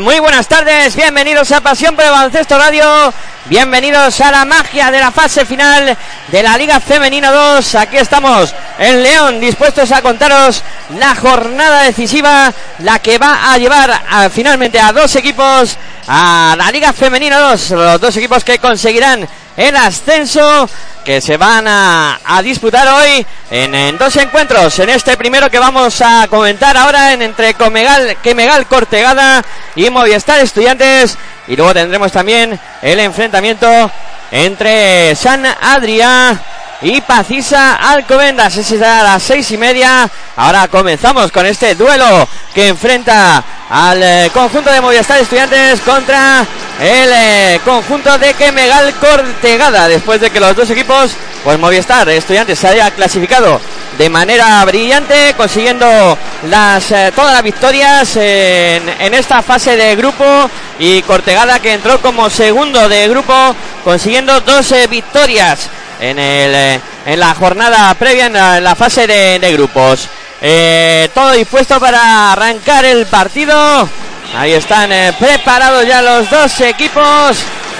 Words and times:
Muy 0.00 0.18
buenas 0.18 0.46
tardes, 0.46 0.94
bienvenidos 0.94 1.52
a 1.52 1.60
Pasión 1.60 1.94
por 1.96 2.04
el 2.04 2.10
Baloncesto 2.10 2.58
Radio, 2.58 3.14
bienvenidos 3.46 4.20
a 4.20 4.30
la 4.30 4.44
magia 4.44 4.90
de 4.90 4.98
la 4.98 5.10
fase 5.10 5.46
final 5.46 5.96
de 6.28 6.42
la 6.42 6.58
Liga 6.58 6.80
Femenino 6.80 7.32
2. 7.32 7.74
Aquí 7.76 7.96
estamos 7.96 8.54
en 8.78 9.02
León, 9.02 9.40
dispuestos 9.40 9.92
a 9.92 10.02
contaros 10.02 10.62
la 10.98 11.14
jornada 11.14 11.82
decisiva, 11.82 12.52
la 12.80 12.98
que 12.98 13.16
va 13.16 13.52
a 13.52 13.58
llevar 13.58 14.30
finalmente 14.30 14.78
a 14.78 14.92
dos 14.92 15.16
equipos 15.16 15.78
a 16.08 16.54
la 16.58 16.70
Liga 16.70 16.92
Femenino 16.92 17.38
2, 17.40 17.70
los 17.70 18.00
dos 18.00 18.16
equipos 18.16 18.44
que 18.44 18.58
conseguirán 18.58 19.26
el 19.56 19.76
ascenso 19.76 20.68
que 21.04 21.20
se 21.20 21.36
van 21.36 21.66
a, 21.68 22.18
disputar 22.42 22.86
hoy 22.88 23.26
en, 23.50 23.96
dos 23.96 24.16
encuentros. 24.16 24.78
En 24.78 24.90
este 24.90 25.16
primero 25.16 25.50
que 25.50 25.58
vamos 25.58 26.00
a 26.02 26.26
comentar 26.28 26.76
ahora 26.76 27.12
en 27.12 27.22
entre 27.22 27.54
Comegal, 27.54 28.16
Quemegal 28.22 28.66
Cortegada 28.66 29.44
y 29.74 29.88
Movistar 29.88 30.40
Estudiantes. 30.40 31.16
Y 31.48 31.56
luego 31.56 31.72
tendremos 31.72 32.10
también 32.12 32.58
el 32.82 33.00
enfrentamiento 33.00 33.90
entre 34.30 35.14
San 35.14 35.46
Adrián 35.46 36.40
y 36.82 37.00
Pacisa 37.00 37.76
Alcobendas. 37.76 38.56
Ese 38.56 38.76
será 38.76 39.00
a 39.00 39.04
las 39.04 39.22
seis 39.22 39.50
y 39.50 39.58
media. 39.58 40.08
Ahora 40.36 40.68
comenzamos 40.68 41.32
con 41.32 41.46
este 41.46 41.74
duelo 41.74 42.28
que 42.54 42.68
enfrenta 42.68 43.42
al 43.68 44.02
eh, 44.02 44.30
conjunto 44.32 44.70
de 44.70 44.80
Movistar 44.80 45.18
Estudiantes 45.18 45.80
contra 45.80 46.46
el 46.80 47.10
eh, 47.12 47.60
conjunto 47.64 48.16
de 48.18 48.34
Quemegal 48.34 48.94
Cortegada. 48.94 49.88
Después 49.88 50.20
de 50.20 50.30
que 50.30 50.40
los 50.40 50.54
dos 50.54 50.68
equipos, 50.70 51.12
pues 51.42 51.58
Movistar 51.58 52.08
Estudiantes 52.08 52.58
se 52.58 52.68
haya 52.68 52.90
clasificado 52.90 53.60
de 53.98 54.10
manera 54.10 54.62
brillante, 54.66 55.34
consiguiendo 55.38 56.18
las 56.50 56.90
eh, 56.92 57.12
todas 57.16 57.32
las 57.32 57.42
victorias 57.42 58.14
en, 58.16 58.88
en 59.00 59.14
esta 59.14 59.42
fase 59.42 59.74
de 59.74 59.96
grupo 59.96 60.50
y 60.78 61.00
Cortegada 61.02 61.58
que 61.58 61.72
entró 61.72 61.98
como 62.02 62.28
segundo 62.28 62.88
de 62.90 63.08
grupo, 63.08 63.56
consiguiendo 63.82 64.38
dos 64.42 64.74
victorias 64.90 65.70
en, 66.00 66.18
el, 66.18 66.54
eh, 66.54 66.80
en 67.06 67.20
la 67.20 67.34
jornada 67.34 67.94
previa, 67.94 68.26
en 68.26 68.64
la, 68.64 68.74
fase 68.74 69.06
de, 69.06 69.52
grupos. 69.52 70.08
Eh, 70.40 71.08
todo 71.14 71.32
dispuesto 71.32 71.80
para 71.80 72.32
arrancar 72.32 72.84
el 72.84 73.06
partido. 73.06 73.88
Ahí 74.36 74.52
están 74.52 74.92
eh, 74.92 75.14
preparados 75.18 75.86
ya 75.86 76.02
los 76.02 76.28
dos 76.28 76.60
equipos. 76.60 77.38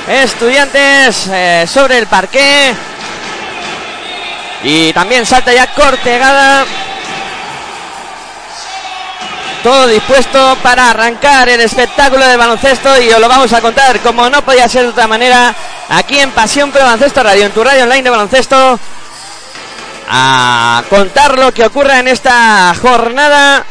Estudiantes 0.09 1.28
sobre 1.69 1.99
el 1.99 2.06
parque. 2.06 2.72
Y 4.62 4.93
también 4.93 5.27
salta 5.27 5.53
ya 5.53 5.66
Cortegada 5.66 6.65
todo 9.66 9.88
dispuesto 9.88 10.56
para 10.62 10.91
arrancar 10.91 11.49
el 11.49 11.60
espectáculo 11.60 12.25
de 12.25 12.37
baloncesto 12.37 13.03
y 13.03 13.12
os 13.12 13.19
lo 13.19 13.28
vamos 13.28 13.53
a 13.53 13.60
contar 13.60 13.99
como 13.99 14.31
no 14.31 14.41
podía 14.43 14.69
ser 14.69 14.82
de 14.82 14.91
otra 14.91 15.09
manera 15.09 15.53
aquí 15.88 16.21
en 16.21 16.31
Pasión 16.31 16.71
Pro 16.71 16.82
Baloncesto 16.82 17.21
Radio, 17.21 17.47
en 17.47 17.50
tu 17.50 17.65
radio 17.65 17.82
online 17.82 18.04
de 18.04 18.10
baloncesto, 18.10 18.78
a 20.09 20.84
contar 20.88 21.37
lo 21.37 21.53
que 21.53 21.66
ocurre 21.66 21.99
en 21.99 22.06
esta 22.06 22.77
jornada 22.81 23.65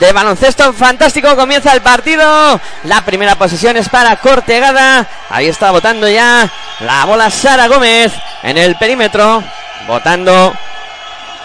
de 0.00 0.12
baloncesto 0.12 0.72
fantástico. 0.72 1.36
Comienza 1.36 1.74
el 1.74 1.80
partido. 1.80 2.60
La 2.82 3.02
primera 3.02 3.36
posición 3.36 3.76
es 3.76 3.88
para 3.88 4.16
Cortegada. 4.16 5.06
Ahí 5.28 5.46
está 5.46 5.70
votando 5.70 6.08
ya 6.08 6.50
la 6.80 7.04
bola 7.04 7.30
Sara 7.30 7.68
Gómez 7.68 8.12
en 8.42 8.58
el 8.58 8.74
perímetro. 8.74 9.44
Votando. 9.86 10.52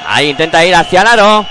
Ahí 0.07 0.31
intenta 0.31 0.65
ir 0.65 0.73
hacia 0.73 1.01
el 1.01 1.07
aro. 1.07 1.45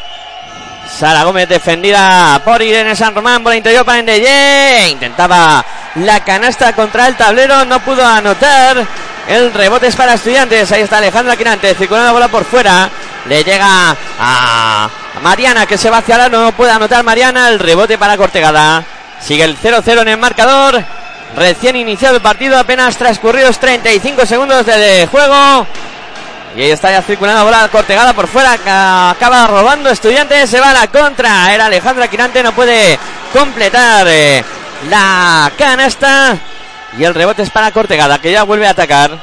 Sara 0.98 1.24
Gómez 1.24 1.48
defendida 1.48 2.40
por 2.44 2.62
Irene 2.62 2.94
San 2.94 3.14
Román 3.14 3.42
por 3.42 3.52
interior 3.52 3.84
para 3.84 4.00
Ndeye. 4.00 4.90
Intentaba 4.90 5.64
la 5.96 6.20
canasta 6.20 6.72
contra 6.72 7.08
el 7.08 7.16
tablero, 7.16 7.64
no 7.64 7.80
pudo 7.80 8.06
anotar. 8.06 8.86
El 9.26 9.52
rebote 9.52 9.88
es 9.88 9.96
para 9.96 10.14
estudiantes. 10.14 10.70
Ahí 10.70 10.82
está 10.82 10.98
Alejandra 10.98 11.36
Quinante, 11.36 11.74
circulando 11.74 12.06
la 12.06 12.12
bola 12.12 12.28
por 12.28 12.44
fuera. 12.44 12.88
Le 13.28 13.42
llega 13.42 13.96
a 14.20 14.88
Mariana 15.20 15.66
que 15.66 15.78
se 15.78 15.90
va 15.90 15.98
hacia 15.98 16.16
la 16.16 16.28
no 16.28 16.52
puede 16.52 16.70
anotar 16.70 17.02
Mariana. 17.02 17.48
El 17.48 17.58
rebote 17.58 17.98
para 17.98 18.16
Cortegada. 18.16 18.84
Sigue 19.20 19.42
el 19.42 19.58
0-0 19.58 20.02
en 20.02 20.08
el 20.08 20.18
marcador. 20.18 20.80
Recién 21.36 21.74
iniciado 21.74 22.16
el 22.16 22.22
partido, 22.22 22.56
apenas 22.56 22.96
transcurridos 22.96 23.58
35 23.58 24.26
segundos 24.26 24.64
de 24.64 25.08
juego. 25.10 25.66
Y 26.56 26.62
ahí 26.62 26.70
está 26.70 26.90
ya 26.90 27.02
circulando 27.02 27.40
la 27.40 27.44
bola 27.44 27.68
cortegada 27.68 28.12
por 28.12 28.28
fuera. 28.28 28.52
Acaba 29.10 29.46
robando 29.48 29.90
Estudiantes. 29.90 30.48
Se 30.48 30.60
va 30.60 30.70
a 30.70 30.74
la 30.74 30.86
contra. 30.86 31.52
Era 31.52 31.66
Alejandra 31.66 32.06
Quirante. 32.06 32.42
No 32.42 32.52
puede 32.52 32.98
completar 33.32 34.06
eh, 34.08 34.44
la 34.88 35.50
canasta. 35.58 36.36
Y 36.96 37.02
el 37.02 37.14
rebote 37.14 37.42
es 37.42 37.50
para 37.50 37.72
Cortegada. 37.72 38.20
Que 38.20 38.30
ya 38.30 38.44
vuelve 38.44 38.68
a 38.68 38.70
atacar. 38.70 39.18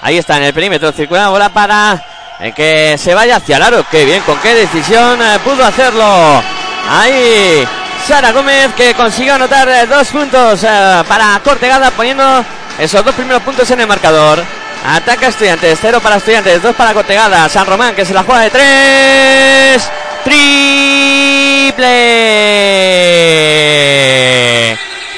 Ahí 0.00 0.16
está 0.16 0.38
en 0.38 0.44
el 0.44 0.54
perímetro. 0.54 0.92
Circulando 0.92 1.26
la 1.26 1.32
bola 1.32 1.48
para 1.50 2.02
eh, 2.40 2.52
que 2.52 2.96
se 2.96 3.12
vaya 3.12 3.36
hacia 3.36 3.58
el 3.58 3.62
aro. 3.62 3.84
Qué 3.90 4.06
bien. 4.06 4.22
Con 4.22 4.38
qué 4.38 4.54
decisión 4.54 5.20
eh, 5.20 5.38
pudo 5.44 5.62
hacerlo. 5.62 6.42
Ahí. 6.88 7.68
Sara 8.08 8.30
Gómez 8.32 8.72
que 8.76 8.94
consiguió 8.94 9.34
anotar 9.34 9.86
dos 9.88 10.08
puntos 10.08 10.60
para 11.06 11.38
Cortegada. 11.44 11.90
Poniendo 11.90 12.42
esos 12.78 13.04
dos 13.04 13.14
primeros 13.14 13.42
puntos 13.42 13.70
en 13.70 13.80
el 13.80 13.86
marcador. 13.86 14.42
Ataca 14.84 15.28
Estudiantes, 15.28 15.78
cero 15.80 16.00
para 16.02 16.16
Estudiantes, 16.16 16.62
dos 16.62 16.74
para 16.74 16.92
Cortegada. 16.94 17.48
San 17.48 17.66
Román 17.66 17.94
que 17.94 18.04
se 18.04 18.14
la 18.14 18.22
juega 18.22 18.42
de 18.42 18.50
tres. 18.50 19.90
Triple. 20.24 21.76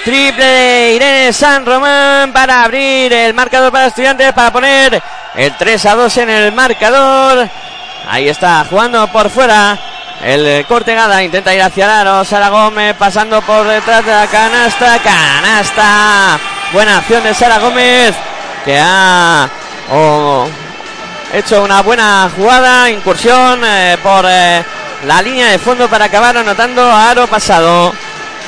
Triple 0.05 0.45
de 0.45 0.93
Irene 0.95 1.33
San 1.33 1.65
Román 1.67 2.33
para 2.33 2.63
abrir 2.65 3.13
el 3.13 3.35
marcador 3.35 3.73
para 3.73 3.87
Estudiantes, 3.87 4.33
para 4.33 4.53
poner 4.53 5.03
el 5.35 5.57
3 5.57 5.87
a 5.87 5.95
2 5.95 6.17
en 6.19 6.31
el 6.31 6.53
marcador. 6.53 7.49
Ahí 8.09 8.29
está 8.29 8.65
jugando 8.69 9.07
por 9.09 9.31
fuera. 9.31 9.79
El 10.23 10.67
Cortegada 10.67 11.23
intenta 11.23 11.55
ir 11.55 11.63
hacia 11.63 11.85
el 11.85 11.91
aro. 11.91 12.25
Sara 12.25 12.49
Gómez 12.49 12.97
pasando 12.99 13.41
por 13.43 13.67
detrás 13.67 14.05
de 14.05 14.13
la 14.13 14.27
canasta. 14.27 14.99
Canasta. 14.99 16.39
Buena 16.73 16.99
acción 16.99 17.23
de 17.23 17.35
Sara 17.35 17.59
Gómez 17.59 18.15
que 18.65 18.79
ha 18.79 19.49
hecho 21.33 21.63
una 21.63 21.83
buena 21.83 22.31
jugada, 22.35 22.91
incursión 22.91 23.61
eh, 23.65 23.97
por 24.03 24.25
eh, 24.29 24.63
la 25.07 25.23
línea 25.23 25.49
de 25.49 25.59
fondo 25.59 25.89
para 25.89 26.07
acabar 26.07 26.37
anotando 26.37 26.83
a 26.83 27.11
aro 27.11 27.27
pasado. 27.27 27.93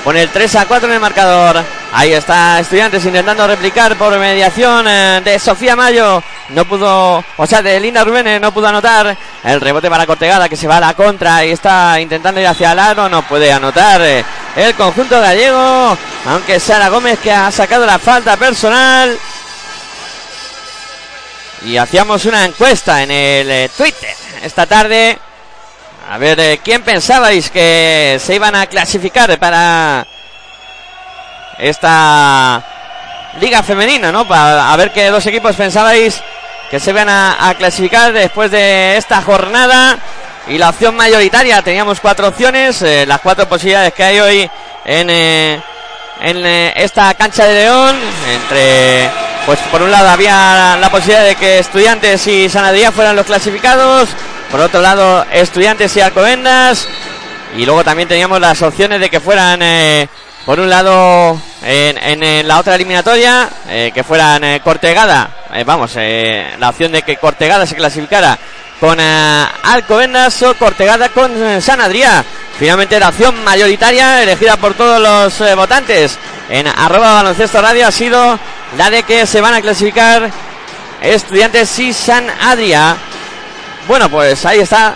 Con 0.04 0.16
el 0.16 0.30
3 0.30 0.56
a 0.56 0.66
4 0.66 0.88
en 0.88 0.94
el 0.94 1.00
marcador. 1.00 1.62
Ahí 1.92 2.12
está 2.12 2.58
Estudiantes 2.58 3.04
intentando 3.04 3.46
replicar 3.46 3.96
por 3.96 4.18
mediación 4.18 4.86
eh, 4.88 5.20
de 5.22 5.38
Sofía 5.38 5.76
Mayo. 5.76 6.22
No 6.50 6.64
pudo, 6.64 7.22
o 7.36 7.46
sea, 7.46 7.60
de 7.60 7.78
Linda 7.78 8.02
Rubén 8.02 8.40
no 8.40 8.50
pudo 8.50 8.68
anotar. 8.68 9.14
El 9.44 9.60
rebote 9.60 9.90
para 9.90 10.06
Cortegada 10.06 10.48
que 10.48 10.56
se 10.56 10.66
va 10.66 10.78
a 10.78 10.80
la 10.80 10.94
contra 10.94 11.44
y 11.44 11.50
está 11.50 12.00
intentando 12.00 12.40
ir 12.40 12.46
hacia 12.46 12.72
el 12.72 12.78
aro. 12.78 13.10
No 13.10 13.22
puede 13.22 13.52
anotar 13.52 14.00
el 14.00 14.74
conjunto 14.74 15.20
gallego. 15.20 15.98
Aunque 16.26 16.58
Sara 16.60 16.88
Gómez 16.88 17.18
que 17.18 17.32
ha 17.32 17.50
sacado 17.50 17.84
la 17.84 17.98
falta 17.98 18.38
personal 18.38 19.18
y 21.62 21.76
hacíamos 21.76 22.24
una 22.24 22.44
encuesta 22.44 23.02
en 23.02 23.10
el 23.10 23.50
eh, 23.50 23.70
Twitter 23.76 24.14
esta 24.42 24.66
tarde. 24.66 25.18
A 26.10 26.18
ver, 26.18 26.40
eh, 26.40 26.60
¿quién 26.64 26.82
pensabais 26.82 27.50
que 27.50 28.18
se 28.24 28.34
iban 28.34 28.54
a 28.56 28.66
clasificar 28.66 29.38
para 29.38 30.06
esta 31.58 32.64
liga 33.40 33.62
femenina, 33.62 34.10
no? 34.10 34.26
Para 34.26 34.72
a 34.72 34.76
ver 34.76 34.90
qué 34.90 35.10
dos 35.10 35.24
equipos 35.26 35.54
pensabais 35.54 36.20
que 36.70 36.80
se 36.80 36.90
iban 36.90 37.08
a, 37.08 37.54
clasificar 37.58 38.12
después 38.12 38.50
de 38.50 38.96
esta 38.96 39.22
jornada. 39.22 39.98
Y 40.48 40.58
la 40.58 40.70
opción 40.70 40.96
mayoritaria, 40.96 41.62
teníamos 41.62 42.00
cuatro 42.00 42.28
opciones, 42.28 42.80
eh, 42.82 43.04
las 43.06 43.20
cuatro 43.20 43.48
posibilidades 43.48 43.92
que 43.92 44.02
hay 44.02 44.18
hoy 44.18 44.50
en, 44.84 45.10
en 45.10 46.46
esta 46.76 47.12
cancha 47.14 47.44
de 47.44 47.54
León, 47.54 47.96
entre 48.26 49.10
pues 49.46 49.58
por 49.70 49.82
un 49.82 49.90
lado 49.90 50.08
había 50.08 50.76
la 50.81 50.90
posibilidad 50.90 51.25
de 51.25 51.37
que 51.37 51.58
Estudiantes 51.58 52.26
y 52.26 52.48
Sanadría 52.48 52.92
fueran 52.92 53.16
los 53.16 53.26
clasificados, 53.26 54.08
por 54.50 54.60
otro 54.60 54.81
lado 54.81 55.25
Estudiantes 55.32 55.96
y 55.96 56.00
Alcobendas, 56.00 56.88
y 57.56 57.64
luego 57.64 57.84
también 57.84 58.08
teníamos 58.08 58.40
las 58.40 58.60
opciones 58.62 59.00
de 59.00 59.10
que 59.10 59.20
fueran, 59.20 59.60
eh, 59.62 60.08
por 60.44 60.60
un 60.60 60.69
lado, 60.69 61.40
en, 61.62 62.46
la 62.46 62.58
otra 62.58 62.75
eliminatoria, 62.75 63.48
eh, 63.69 63.90
que 63.94 64.04
fueran 64.04 64.44
eh, 64.44 64.60
Cortegada, 64.62 65.31
vamos, 65.64 65.96
la 65.96 66.69
opción 66.69 66.92
de 66.92 67.02
que 67.02 67.16
Cortegada 67.16 67.66
se 67.66 67.76
clasificara 67.76 68.38
con 68.80 68.98
Alcobendas 68.98 70.42
o 70.42 70.54
Cortegada 70.54 71.10
con 71.10 71.30
San 71.60 71.80
Adrià. 71.80 72.24
Finalmente 72.58 72.98
la 72.98 73.10
opción 73.10 73.44
mayoritaria 73.44 74.22
elegida 74.22 74.56
por 74.56 74.74
todos 74.74 75.00
los 75.00 75.56
votantes 75.56 76.18
en 76.48 76.66
arroba 76.66 77.14
baloncesto 77.14 77.62
radio 77.62 77.86
ha 77.86 77.92
sido 77.92 78.38
la 78.76 78.90
de 78.90 79.02
que 79.04 79.26
se 79.26 79.40
van 79.40 79.54
a 79.54 79.60
clasificar 79.60 80.30
estudiantes 81.00 81.78
y 81.78 81.92
San 81.92 82.28
Adria. 82.28 82.96
Bueno, 83.86 84.08
pues 84.08 84.44
ahí 84.46 84.60
está 84.60 84.94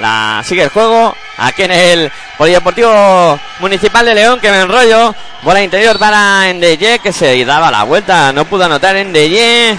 La 0.00 0.42
sigue 0.44 0.64
el 0.64 0.70
juego 0.70 1.14
aquí 1.38 1.62
en 1.62 1.72
el 1.72 2.12
Polideportivo 2.38 3.38
Municipal 3.60 4.06
de 4.06 4.14
León 4.14 4.40
que 4.40 4.50
me 4.50 4.60
enrollo. 4.62 5.14
Bola 5.42 5.62
interior 5.62 5.98
para 5.98 6.48
Endeye 6.48 6.98
que 6.98 7.12
se 7.12 7.44
daba 7.44 7.70
la 7.70 7.84
vuelta. 7.84 8.32
No 8.32 8.44
pudo 8.44 8.64
anotar 8.64 8.96
Endeye. 8.96 9.76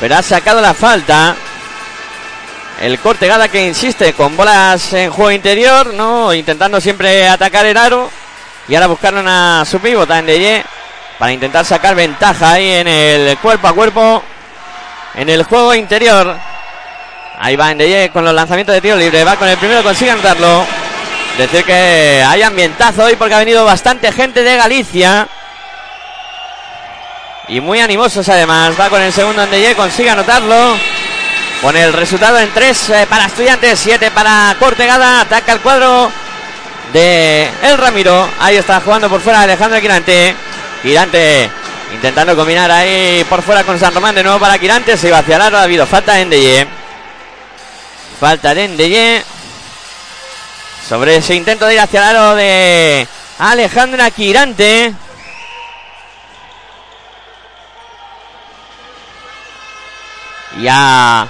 Pero 0.00 0.16
ha 0.16 0.22
sacado 0.22 0.60
la 0.60 0.72
falta. 0.72 1.34
El 2.84 2.98
Cortegada 2.98 3.48
que 3.48 3.66
insiste 3.66 4.12
con 4.12 4.36
bolas 4.36 4.92
en 4.92 5.10
juego 5.10 5.30
interior, 5.30 5.94
¿no? 5.94 6.34
Intentando 6.34 6.78
siempre 6.82 7.26
atacar 7.26 7.64
el 7.64 7.78
aro. 7.78 8.10
Y 8.68 8.74
ahora 8.74 8.88
buscaron 8.88 9.26
a 9.26 9.64
su 9.64 9.80
pivota 9.80 10.18
Endeye 10.18 10.62
para 11.18 11.32
intentar 11.32 11.64
sacar 11.64 11.94
ventaja 11.94 12.52
ahí 12.52 12.72
en 12.72 12.86
el 12.86 13.38
cuerpo 13.38 13.68
a 13.68 13.72
cuerpo. 13.72 14.22
En 15.14 15.30
el 15.30 15.44
juego 15.44 15.74
interior. 15.74 16.36
Ahí 17.38 17.56
va 17.56 17.72
Endeye 17.72 18.10
con 18.10 18.22
los 18.22 18.34
lanzamientos 18.34 18.74
de 18.74 18.82
tiro 18.82 18.96
libre. 18.96 19.24
Va 19.24 19.36
con 19.36 19.48
el 19.48 19.56
primero, 19.56 19.82
consigue 19.82 20.10
anotarlo. 20.10 20.66
Decir 21.38 21.64
que 21.64 22.22
hay 22.28 22.42
ambientazo 22.42 23.04
hoy 23.04 23.16
porque 23.16 23.32
ha 23.32 23.38
venido 23.38 23.64
bastante 23.64 24.12
gente 24.12 24.42
de 24.42 24.58
Galicia. 24.58 25.26
Y 27.48 27.62
muy 27.62 27.80
animosos 27.80 28.28
además. 28.28 28.78
Va 28.78 28.90
con 28.90 29.00
el 29.00 29.10
segundo 29.10 29.42
Endeye, 29.42 29.74
consigue 29.74 30.10
anotarlo. 30.10 30.76
Con 31.62 31.76
el 31.76 31.92
resultado 31.92 32.38
en 32.38 32.52
3 32.52 32.90
eh, 32.90 33.06
para 33.08 33.26
Estudiantes, 33.26 33.78
7 33.80 34.10
para 34.10 34.54
Cortegada. 34.58 35.22
Ataca 35.22 35.52
el 35.52 35.60
cuadro 35.60 36.10
de 36.92 37.48
El 37.62 37.78
Ramiro. 37.78 38.28
Ahí 38.40 38.56
está 38.56 38.80
jugando 38.80 39.08
por 39.08 39.20
fuera 39.20 39.40
Alejandro 39.40 39.80
Quirante. 39.80 40.34
Quirante 40.82 41.50
intentando 41.92 42.36
combinar 42.36 42.70
ahí 42.70 43.24
por 43.28 43.42
fuera 43.42 43.64
con 43.64 43.78
San 43.78 43.94
Román. 43.94 44.14
De 44.14 44.22
nuevo 44.22 44.38
para 44.38 44.58
Quirante. 44.58 44.96
Se 44.96 45.08
iba 45.08 45.18
hacia 45.18 45.36
el 45.36 45.42
aro. 45.42 45.58
Ha 45.58 45.62
habido 45.62 45.86
falta 45.86 46.14
de 46.14 46.20
Endeye. 46.20 46.66
Falta 48.20 48.54
de 48.54 48.64
Endeye. 48.64 49.24
Sobre 50.86 51.16
ese 51.16 51.34
intento 51.34 51.66
de 51.66 51.74
ir 51.74 51.80
hacia 51.80 52.00
el 52.00 52.16
aro 52.16 52.34
de 52.34 53.08
Alejandra 53.38 54.10
Quirante. 54.10 54.92
Ya 60.60 61.28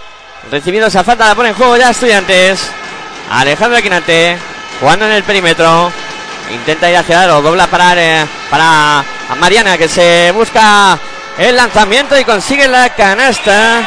recibiendo 0.51 0.89
esa 0.89 1.05
falta 1.05 1.29
la 1.29 1.35
pone 1.35 1.51
en 1.51 1.55
juego 1.55 1.77
ya 1.77 1.91
Estudiantes. 1.91 2.71
Alejandra 3.31 3.83
Quirante 3.83 4.37
jugando 4.81 5.07
en 5.07 5.13
el 5.13 5.23
perímetro. 5.23 5.93
Intenta 6.51 6.91
ir 6.91 6.97
hacia 6.97 7.23
aro, 7.23 7.41
dobla 7.41 7.67
para, 7.67 7.95
eh, 7.97 8.27
para 8.51 9.05
Mariana 9.39 9.79
que 9.79 9.89
se 9.89 10.31
busca 10.33 10.99
el 11.39 11.57
lanzamiento 11.57 12.19
y 12.19 12.25
consigue 12.25 12.69
la 12.69 12.91
canasta. 12.91 13.83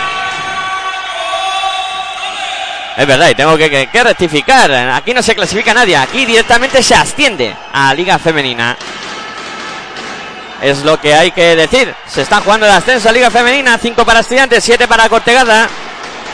Es 2.97 3.05
verdad, 3.05 3.29
y 3.29 3.35
tengo 3.35 3.55
que, 3.55 3.87
que, 3.91 4.03
rectificar. 4.03 4.71
Aquí 4.71 5.13
no 5.13 5.21
se 5.21 5.35
clasifica 5.35 5.71
nadie. 5.71 5.95
Aquí 5.95 6.25
directamente 6.25 6.81
se 6.81 6.95
asciende 6.95 7.55
a 7.71 7.93
Liga 7.93 8.17
Femenina. 8.17 8.75
Es 10.63 10.83
lo 10.83 10.99
que 10.99 11.13
hay 11.13 11.29
que 11.29 11.55
decir. 11.55 11.93
Se 12.07 12.23
está 12.23 12.41
jugando 12.41 12.65
el 12.65 12.71
ascenso 12.71 13.07
a 13.07 13.11
Liga 13.11 13.29
Femenina. 13.29 13.77
5 13.77 14.03
para 14.03 14.21
Estudiantes, 14.21 14.63
7 14.63 14.87
para 14.87 15.07
Cortegada. 15.09 15.69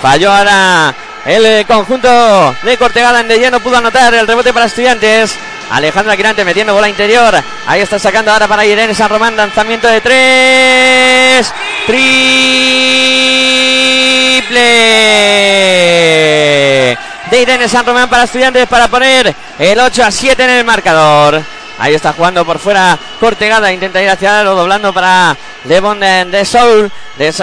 Falló 0.04 0.34
ahora 0.34 0.94
el 1.26 1.66
conjunto 1.66 2.54
de 2.62 2.78
Cortegada 2.78 3.22
en 3.22 3.30
de 3.30 3.40
lleno. 3.40 3.62
Pudo 3.62 3.78
anotar 3.78 4.14
el 4.14 4.28
rebote 4.28 4.52
para 4.52 4.66
Estudiantes. 4.66 5.34
Alejandra 5.72 6.18
Quirante 6.18 6.44
metiendo 6.44 6.74
bola 6.74 6.90
interior. 6.90 7.34
Ahí 7.66 7.80
está 7.80 7.98
sacando 7.98 8.30
ahora 8.30 8.46
para 8.46 8.66
Irene 8.66 8.94
San 8.94 9.08
Román. 9.08 9.38
Lanzamiento 9.38 9.88
de 9.88 10.02
tres. 10.02 11.54
Triple. 11.88 12.18
De 17.32 17.42
Irene 17.42 17.70
San 17.70 17.86
Román 17.86 18.10
para 18.10 18.24
Estudiantes 18.24 18.68
para 18.68 18.90
poner 18.90 19.34
el 19.58 19.80
8 19.80 20.04
a 20.04 20.12
7 20.12 20.44
en 20.44 20.50
el 20.50 20.66
marcador. 20.66 21.42
Ahí 21.80 21.94
está 21.94 22.12
jugando 22.12 22.44
por 22.44 22.60
fuera 22.60 23.00
Cortegada. 23.22 23.72
Intenta 23.72 24.04
ir 24.04 24.10
hacia 24.10 24.44
lo 24.44 24.54
doblando 24.54 24.94
para 24.94 25.38
Devon 25.64 26.00
de, 26.00 26.26
de 26.26 26.46
Soul. 26.46 26.92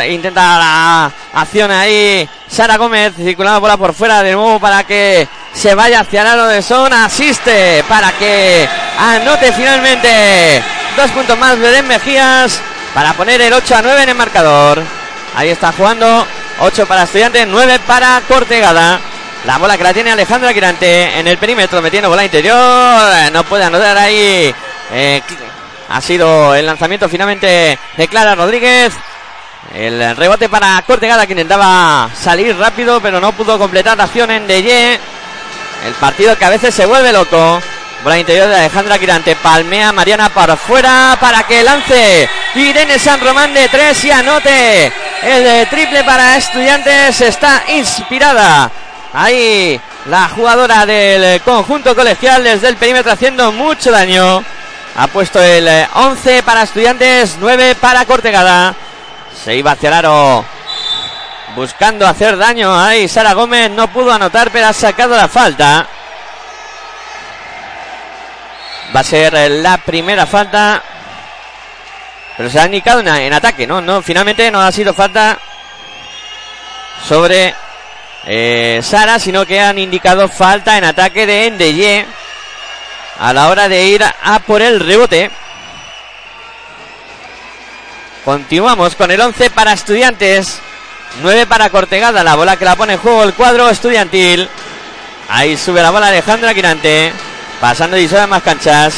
intenta 0.08 0.58
la 0.58 1.12
acción 1.34 1.70
ahí. 1.70 2.28
Sara 2.48 2.76
Gómez 2.76 3.14
circulando 3.16 3.60
bola 3.60 3.76
por 3.76 3.94
fuera 3.94 4.22
de 4.22 4.32
nuevo 4.32 4.58
para 4.60 4.84
que 4.84 5.26
se 5.54 5.74
vaya 5.74 6.00
hacia 6.00 6.22
el 6.22 6.26
aro 6.26 6.46
de 6.46 6.62
Son. 6.62 6.92
Asiste 6.92 7.84
para 7.88 8.12
que 8.12 8.68
anote 8.98 9.52
finalmente. 9.52 10.62
Dos 10.96 11.10
puntos 11.12 11.38
más 11.38 11.58
Belén 11.58 11.86
Mejías 11.86 12.60
para 12.94 13.12
poner 13.14 13.40
el 13.40 13.52
8 13.52 13.76
a 13.76 13.82
9 13.82 14.02
en 14.02 14.08
el 14.08 14.14
marcador. 14.14 14.82
Ahí 15.36 15.48
está 15.48 15.72
jugando 15.72 16.26
8 16.60 16.86
para 16.86 17.04
Estudiantes, 17.04 17.46
9 17.46 17.80
para 17.86 18.20
Cortegada. 18.26 19.00
La 19.46 19.56
bola 19.56 19.78
que 19.78 19.84
la 19.84 19.94
tiene 19.94 20.10
Alejandra 20.10 20.52
Quirante 20.52 21.18
en 21.18 21.26
el 21.26 21.38
perímetro, 21.38 21.80
metiendo 21.80 22.10
bola 22.10 22.24
interior. 22.24 23.32
No 23.32 23.44
puede 23.44 23.64
anotar 23.64 23.96
ahí. 23.96 24.54
Eh, 24.92 25.22
ha 25.90 26.00
sido 26.00 26.54
el 26.54 26.66
lanzamiento 26.66 27.08
finalmente 27.08 27.78
de 27.96 28.08
Clara 28.08 28.36
Rodríguez. 28.36 28.94
El 29.74 30.16
rebote 30.16 30.48
para 30.48 30.80
Cortegada 30.86 31.26
que 31.26 31.32
intentaba 31.32 32.08
salir 32.14 32.56
rápido, 32.56 33.00
pero 33.00 33.20
no 33.20 33.32
pudo 33.32 33.58
completar 33.58 33.98
la 33.98 34.04
acción 34.04 34.30
en 34.30 34.46
Deye. 34.46 34.98
El 35.84 35.92
partido 35.94 36.38
que 36.38 36.44
a 36.44 36.50
veces 36.50 36.74
se 36.74 36.86
vuelve 36.86 37.12
loco. 37.12 37.60
Bola 38.04 38.18
interior 38.18 38.48
de 38.48 38.54
Alejandra 38.54 38.98
Quirante. 38.98 39.34
Palmea 39.36 39.92
Mariana 39.92 40.28
para 40.28 40.54
afuera 40.54 41.18
para 41.20 41.42
que 41.42 41.64
lance. 41.64 42.28
Irene 42.54 42.98
San 42.98 43.20
Román 43.20 43.52
de 43.52 43.68
tres 43.68 44.04
y 44.04 44.12
anote. 44.12 44.92
El 45.22 45.66
triple 45.68 46.04
para 46.04 46.36
estudiantes 46.36 47.20
está 47.20 47.64
inspirada. 47.68 48.70
Ahí 49.12 49.78
la 50.06 50.28
jugadora 50.28 50.86
del 50.86 51.40
conjunto 51.42 51.96
colegial 51.96 52.44
desde 52.44 52.68
el 52.68 52.76
perímetro 52.76 53.10
haciendo 53.10 53.50
mucho 53.50 53.90
daño. 53.90 54.44
Ha 55.00 55.06
puesto 55.06 55.42
el 55.42 55.66
11 55.94 56.42
para 56.42 56.60
estudiantes, 56.60 57.38
9 57.40 57.74
para 57.76 58.04
Cortegada. 58.04 58.74
Se 59.34 59.56
iba 59.56 59.70
hacia 59.70 59.88
el 59.88 59.94
aro 59.94 60.44
buscando 61.56 62.06
hacer 62.06 62.36
daño. 62.36 62.78
Ahí 62.78 63.08
Sara 63.08 63.32
Gómez 63.32 63.70
no 63.70 63.88
pudo 63.88 64.12
anotar, 64.12 64.50
pero 64.50 64.66
ha 64.66 64.74
sacado 64.74 65.16
la 65.16 65.26
falta. 65.26 65.88
Va 68.94 69.00
a 69.00 69.04
ser 69.04 69.32
la 69.50 69.78
primera 69.78 70.26
falta. 70.26 70.82
Pero 72.36 72.50
se 72.50 72.60
ha 72.60 72.66
indicado 72.66 73.00
en, 73.00 73.32
ataque, 73.32 73.66
¿no? 73.66 73.80
No, 73.80 74.02
finalmente 74.02 74.50
no 74.50 74.60
ha 74.60 74.70
sido 74.70 74.92
falta 74.92 75.38
sobre 77.08 77.54
eh, 78.26 78.80
Sara, 78.82 79.18
sino 79.18 79.46
que 79.46 79.62
han 79.62 79.78
indicado 79.78 80.28
falta 80.28 80.76
en 80.76 80.84
ataque 80.84 81.24
de 81.24 81.46
Endeye 81.46 82.06
a 83.20 83.34
la 83.34 83.48
hora 83.50 83.68
de 83.68 83.84
ir 83.84 84.02
a 84.02 84.38
por 84.40 84.62
el 84.62 84.80
rebote. 84.80 85.30
Continuamos 88.24 88.96
con 88.96 89.10
el 89.10 89.20
11 89.20 89.50
para 89.50 89.74
estudiantes. 89.74 90.58
9 91.22 91.46
para 91.46 91.68
Cortegada. 91.68 92.24
La 92.24 92.34
bola 92.34 92.56
que 92.56 92.64
la 92.64 92.76
pone 92.76 92.94
en 92.94 92.98
juego 92.98 93.22
el 93.22 93.34
cuadro 93.34 93.68
estudiantil. 93.68 94.48
Ahí 95.28 95.56
sube 95.56 95.82
la 95.82 95.90
bola 95.90 96.06
Alejandra 96.06 96.54
Quirante. 96.54 97.12
Pasando 97.60 97.98
y 97.98 98.08
sobre 98.08 98.26
más 98.26 98.42
canchas. 98.42 98.94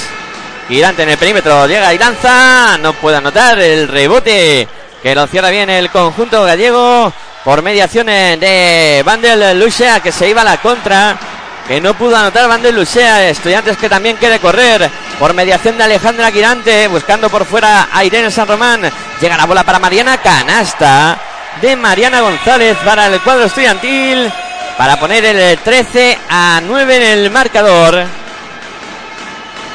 Quirante 0.69 1.03
en 1.03 1.11
el 1.11 1.19
perímetro. 1.19 1.67
Llega 1.67 1.93
y 1.93 1.99
lanza. 1.99 2.79
No 2.79 2.93
puede 2.93 3.17
anotar 3.17 3.59
el 3.59 3.89
rebote. 3.89 4.69
Que 5.03 5.17
lo 5.17 5.27
cierra 5.27 5.51
bien 5.51 5.69
el 5.69 5.91
conjunto 5.91 6.45
gallego. 6.45 7.13
Por 7.45 7.63
mediaciones 7.63 8.39
de 8.39 9.03
Vandel 9.05 9.59
Lucea. 9.59 9.99
Que 9.99 10.13
se 10.13 10.29
iba 10.29 10.43
a 10.43 10.45
la 10.45 10.59
contra. 10.59 11.19
Que 11.67 11.81
no 11.81 11.95
pudo 11.95 12.17
anotar 12.17 12.49
Vandel 12.49 12.75
Lucea. 12.75 13.29
Estudiantes 13.29 13.77
que 13.77 13.89
también 13.89 14.17
quiere 14.17 14.39
correr. 14.39 14.91
Por 15.19 15.35
mediación 15.35 15.79
de 15.79 15.85
Alejandra 15.85 16.33
Quirante. 16.33 16.89
Buscando 16.89 17.31
por 17.31 17.45
fuera 17.45 17.89
a 17.93 18.05
Irene 18.05 18.31
San 18.31 18.49
Román. 18.49 18.83
Llega 19.21 19.37
la 19.37 19.47
bola 19.47 19.65
para 19.65 19.79
Mariana. 19.79 20.19
Canasta 20.19 21.19
de 21.61 21.77
Mariana 21.77 22.21
González 22.21 22.77
para 22.85 23.07
el 23.07 23.21
cuadro 23.21 23.45
estudiantil. 23.45 24.33
Para 24.77 24.99
poner 24.99 25.25
el 25.25 25.59
13 25.59 26.19
a 26.29 26.61
9 26.65 26.97
en 26.97 27.03
el 27.03 27.31
marcador. 27.31 28.07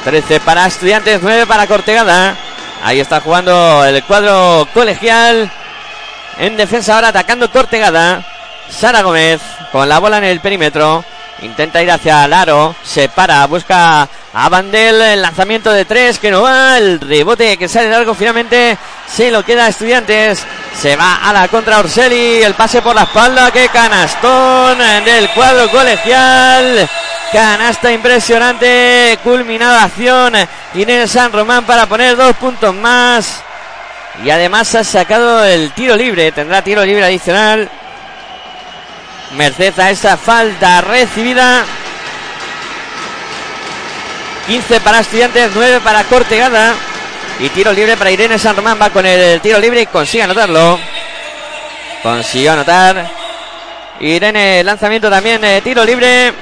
13 0.04 0.40
para 0.40 0.66
estudiantes, 0.66 1.20
9 1.22 1.46
para 1.46 1.66
Cortegada. 1.66 2.36
Ahí 2.82 3.00
está 3.00 3.20
jugando 3.20 3.84
el 3.84 4.02
cuadro 4.04 4.66
colegial. 4.72 5.50
En 6.38 6.56
defensa 6.56 6.94
ahora 6.94 7.08
atacando 7.08 7.50
Cortegada. 7.50 8.22
Sara 8.70 9.02
Gómez 9.02 9.40
con 9.72 9.88
la 9.88 9.98
bola 9.98 10.18
en 10.18 10.24
el 10.24 10.40
perímetro. 10.40 11.04
Intenta 11.42 11.82
ir 11.82 11.90
hacia 11.90 12.24
el 12.24 12.32
aro. 12.32 12.74
Se 12.82 13.08
para, 13.08 13.46
busca 13.46 14.08
a 14.32 14.48
Bandel. 14.48 15.00
El 15.00 15.22
lanzamiento 15.22 15.72
de 15.72 15.84
tres 15.84 16.18
que 16.18 16.30
no 16.30 16.42
va. 16.42 16.78
El 16.78 17.00
rebote 17.00 17.56
que 17.56 17.68
sale 17.68 17.90
largo 17.90 18.14
finalmente 18.14 18.76
se 19.06 19.30
lo 19.30 19.44
queda 19.44 19.66
a 19.66 19.68
Estudiantes. 19.68 20.44
Se 20.80 20.96
va 20.96 21.16
a 21.16 21.32
la 21.32 21.48
contra 21.48 21.78
Orselli. 21.78 22.42
El 22.42 22.54
pase 22.54 22.82
por 22.82 22.94
la 22.94 23.04
espalda. 23.04 23.52
Que 23.52 23.68
canastón 23.68 24.78
del 25.04 25.30
cuadro 25.30 25.70
colegial. 25.70 26.88
Canasta 27.32 27.92
impresionante. 27.92 29.18
Culminada 29.22 29.84
acción. 29.84 30.34
Inés 30.74 31.12
San 31.12 31.32
Román 31.32 31.64
para 31.64 31.86
poner 31.86 32.16
dos 32.16 32.34
puntos 32.36 32.74
más. 32.74 33.42
Y 34.24 34.30
además 34.30 34.74
ha 34.74 34.82
sacado 34.82 35.44
el 35.44 35.70
tiro 35.70 35.94
libre. 35.94 36.32
Tendrá 36.32 36.62
tiro 36.62 36.84
libre 36.84 37.04
adicional. 37.04 37.70
Merced 39.32 39.78
a 39.78 39.90
esa 39.90 40.16
falta 40.16 40.80
recibida. 40.80 41.64
15 44.46 44.80
para 44.80 45.00
Estudiantes, 45.00 45.50
9 45.54 45.80
para 45.80 46.04
Cortegada. 46.04 46.74
Y 47.38 47.50
tiro 47.50 47.72
libre 47.72 47.96
para 47.96 48.10
Irene 48.10 48.38
San 48.38 48.56
Román. 48.56 48.78
Va 48.80 48.90
con 48.90 49.04
el 49.04 49.40
tiro 49.40 49.58
libre 49.58 49.82
y 49.82 49.86
consigue 49.86 50.22
anotarlo. 50.22 50.78
Consiguió 52.02 52.52
anotar. 52.52 53.06
Irene, 54.00 54.64
lanzamiento 54.64 55.10
también, 55.10 55.44
eh, 55.44 55.60
tiro 55.62 55.84
libre. 55.84 56.32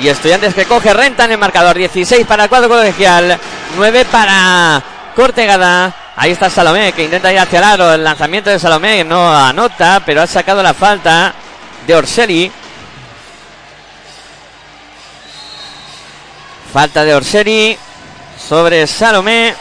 Y 0.00 0.08
Estudiantes 0.08 0.54
que 0.54 0.66
coge 0.66 0.92
renta 0.92 1.24
en 1.24 1.32
el 1.32 1.38
marcador. 1.38 1.76
16 1.76 2.26
para 2.26 2.44
el 2.44 2.48
cuadro 2.50 2.68
colegial. 2.68 3.38
9 3.76 4.04
para 4.04 4.82
Cortegada. 5.16 6.01
Ahí 6.14 6.32
está 6.32 6.50
Salomé 6.50 6.92
que 6.92 7.04
intenta 7.04 7.32
ir 7.32 7.38
hacia 7.38 7.58
el 7.58 7.64
aro. 7.64 7.94
El 7.94 8.04
lanzamiento 8.04 8.50
de 8.50 8.58
Salomé 8.58 9.02
no 9.02 9.34
anota, 9.34 10.02
pero 10.04 10.20
ha 10.20 10.26
sacado 10.26 10.62
la 10.62 10.74
falta 10.74 11.32
de 11.86 11.94
Orseri. 11.94 12.52
Falta 16.72 17.04
de 17.04 17.14
Orseri 17.14 17.78
sobre 18.36 18.86
Salomé. 18.86 19.54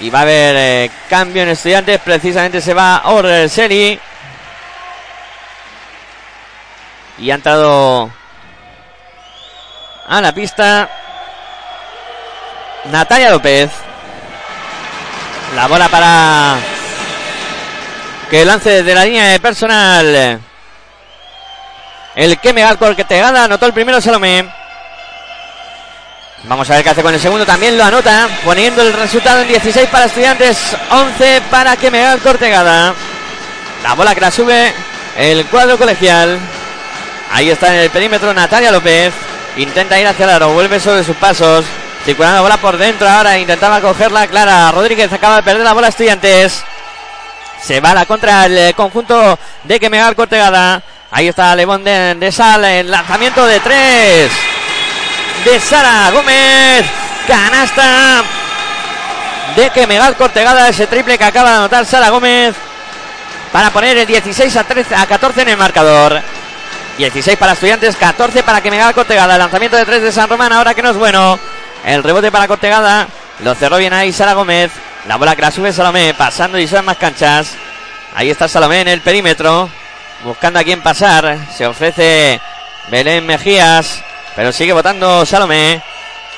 Y 0.00 0.10
va 0.10 0.18
a 0.18 0.22
haber 0.22 0.56
eh, 0.56 0.90
cambio 1.08 1.42
en 1.42 1.48
estudiantes. 1.48 2.00
Precisamente 2.00 2.60
se 2.60 2.74
va 2.74 3.02
Orseri. 3.06 3.98
Y 7.16 7.30
ha 7.30 7.34
entrado 7.34 8.10
a 10.06 10.20
la 10.20 10.34
pista 10.34 11.03
Natalia 12.90 13.30
López. 13.30 13.70
La 15.54 15.66
bola 15.66 15.88
para 15.88 16.56
que 18.30 18.44
lance 18.44 18.70
desde 18.70 18.94
la 18.94 19.04
línea 19.04 19.26
de 19.26 19.40
personal. 19.40 20.40
El 22.16 22.38
que 22.38 22.52
Megalcor 22.52 22.96
que 22.96 23.04
te 23.04 23.18
gana, 23.18 23.44
anotó 23.44 23.66
el 23.66 23.72
primero 23.72 24.00
Salomé. 24.00 24.44
Vamos 26.44 26.68
a 26.68 26.74
ver 26.74 26.84
qué 26.84 26.90
hace 26.90 27.02
con 27.02 27.14
el 27.14 27.20
segundo, 27.20 27.46
también 27.46 27.78
lo 27.78 27.84
anota, 27.84 28.28
poniendo 28.44 28.82
el 28.82 28.92
resultado 28.92 29.40
en 29.40 29.48
16 29.48 29.88
para 29.88 30.04
estudiantes, 30.06 30.58
11 30.90 31.42
para 31.50 31.76
que 31.76 31.90
Megal 31.90 32.20
Cortegada. 32.20 32.92
La 33.82 33.94
bola 33.94 34.14
que 34.14 34.20
la 34.20 34.30
sube 34.30 34.72
el 35.16 35.46
cuadro 35.46 35.78
colegial. 35.78 36.38
Ahí 37.32 37.50
está 37.50 37.74
en 37.74 37.80
el 37.80 37.90
perímetro 37.90 38.34
Natalia 38.34 38.70
López. 38.70 39.12
Intenta 39.56 39.98
ir 39.98 40.06
hacia 40.06 40.36
el 40.36 40.44
vuelve 40.44 40.80
sobre 40.80 41.04
sus 41.04 41.16
pasos. 41.16 41.64
Circulando 42.04 42.36
la 42.36 42.42
bola 42.42 42.56
por 42.58 42.76
dentro 42.76 43.08
ahora, 43.08 43.38
intentaba 43.38 43.80
cogerla 43.80 44.26
Clara. 44.26 44.70
Rodríguez 44.72 45.10
acaba 45.10 45.36
de 45.36 45.42
perder 45.42 45.64
la 45.64 45.72
bola 45.72 45.88
estudiantes. 45.88 46.62
Se 47.62 47.80
va 47.80 47.94
la 47.94 48.04
contra 48.04 48.44
el 48.44 48.74
conjunto 48.74 49.38
de 49.62 49.80
que 49.80 49.88
Megal 49.88 50.14
Cortegada. 50.14 50.82
Ahí 51.10 51.28
está 51.28 51.56
Levón 51.56 51.82
de, 51.82 52.14
de 52.16 52.30
Sal, 52.30 52.62
el 52.64 52.90
lanzamiento 52.90 53.46
de 53.46 53.58
tres 53.60 54.30
de 55.46 55.60
Sara 55.60 56.10
Gómez. 56.10 56.84
Canasta 57.26 58.22
de 59.56 59.70
que 59.70 59.86
Megal 59.86 60.14
Cortegada, 60.16 60.68
ese 60.68 60.86
triple 60.86 61.16
que 61.16 61.24
acaba 61.24 61.52
de 61.52 61.56
anotar 61.56 61.86
Sara 61.86 62.10
Gómez 62.10 62.54
para 63.50 63.70
poner 63.70 63.96
el 63.96 64.06
16 64.06 64.54
a, 64.56 64.64
13, 64.64 64.94
a 64.94 65.06
14 65.06 65.40
en 65.40 65.48
el 65.48 65.56
marcador. 65.56 66.20
16 66.98 67.38
para 67.38 67.52
estudiantes, 67.52 67.96
14 67.96 68.42
para 68.42 68.60
que 68.60 68.70
Megal 68.70 68.92
Cortegada. 68.92 69.34
El 69.34 69.38
lanzamiento 69.38 69.78
de 69.78 69.86
3 69.86 70.02
de 70.02 70.12
San 70.12 70.28
Román, 70.28 70.52
ahora 70.52 70.74
que 70.74 70.82
no 70.82 70.90
es 70.90 70.96
bueno. 70.96 71.38
El 71.84 72.02
rebote 72.02 72.32
para 72.32 72.48
Cortegada. 72.48 73.06
Lo 73.40 73.54
cerró 73.54 73.76
bien 73.76 73.92
ahí 73.92 74.12
Sara 74.12 74.32
Gómez. 74.32 74.72
La 75.06 75.16
bola 75.16 75.36
que 75.36 75.42
la 75.42 75.50
sube 75.50 75.72
Salomé, 75.72 76.14
pasando 76.14 76.58
y 76.58 76.66
son 76.66 76.84
más 76.84 76.96
canchas. 76.96 77.52
Ahí 78.14 78.30
está 78.30 78.48
Salomé 78.48 78.80
en 78.80 78.88
el 78.88 79.02
perímetro. 79.02 79.68
Buscando 80.24 80.58
a 80.58 80.64
quién 80.64 80.82
pasar. 80.82 81.36
Se 81.54 81.66
ofrece 81.66 82.40
Belén 82.88 83.26
Mejías. 83.26 84.02
Pero 84.34 84.50
sigue 84.50 84.72
votando 84.72 85.26
Salomé. 85.26 85.82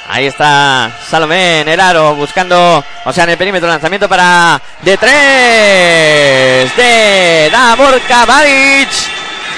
Ahí 0.09 0.26
está 0.26 0.91
Salomé 1.09 1.61
en 1.61 1.69
el 1.69 1.81
aro 1.81 2.15
buscando, 2.15 2.85
o 3.05 3.12
sea, 3.12 3.25
en 3.25 3.31
el 3.31 3.38
perímetro, 3.38 3.69
lanzamiento 3.69 4.09
para 4.09 4.61
de 4.83 4.97
tres 4.97 6.76
de 6.76 7.49
Davor 7.50 8.00
Kavaric, 8.03 8.88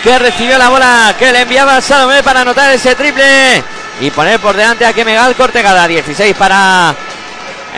que 0.02 0.18
recibió 0.18 0.57
la 0.57 0.71
bola 0.71 1.14
que 1.18 1.33
le 1.33 1.42
enviaba 1.42 1.83
Salomé 1.83 2.23
para 2.23 2.40
anotar 2.40 2.73
ese 2.73 2.95
triple 2.95 3.62
y 4.00 4.10
poner 4.10 4.38
por 4.40 4.56
delante 4.56 4.86
a 4.86 4.92
Kemegal 4.92 5.34
Cortegada. 5.34 5.88
16 5.88 6.36
para 6.36 6.94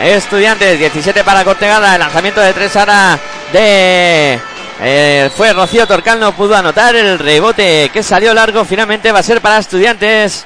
Estudiantes, 0.01 0.79
17 0.79 1.23
para 1.23 1.43
Cortegada. 1.43 1.95
El 1.95 1.99
lanzamiento 1.99 2.41
de 2.41 2.53
tres 2.53 2.75
ahora 2.75 3.19
de 3.51 4.39
eh, 4.81 5.29
fue 5.35 5.53
Rocío 5.53 5.85
Torcal, 5.87 6.19
no 6.19 6.31
pudo 6.33 6.55
anotar 6.55 6.95
el 6.95 7.19
rebote 7.19 7.89
que 7.91 8.03
salió 8.03 8.33
largo. 8.33 8.65
Finalmente 8.65 9.11
va 9.11 9.19
a 9.19 9.23
ser 9.23 9.41
para 9.41 9.57
Estudiantes. 9.57 10.45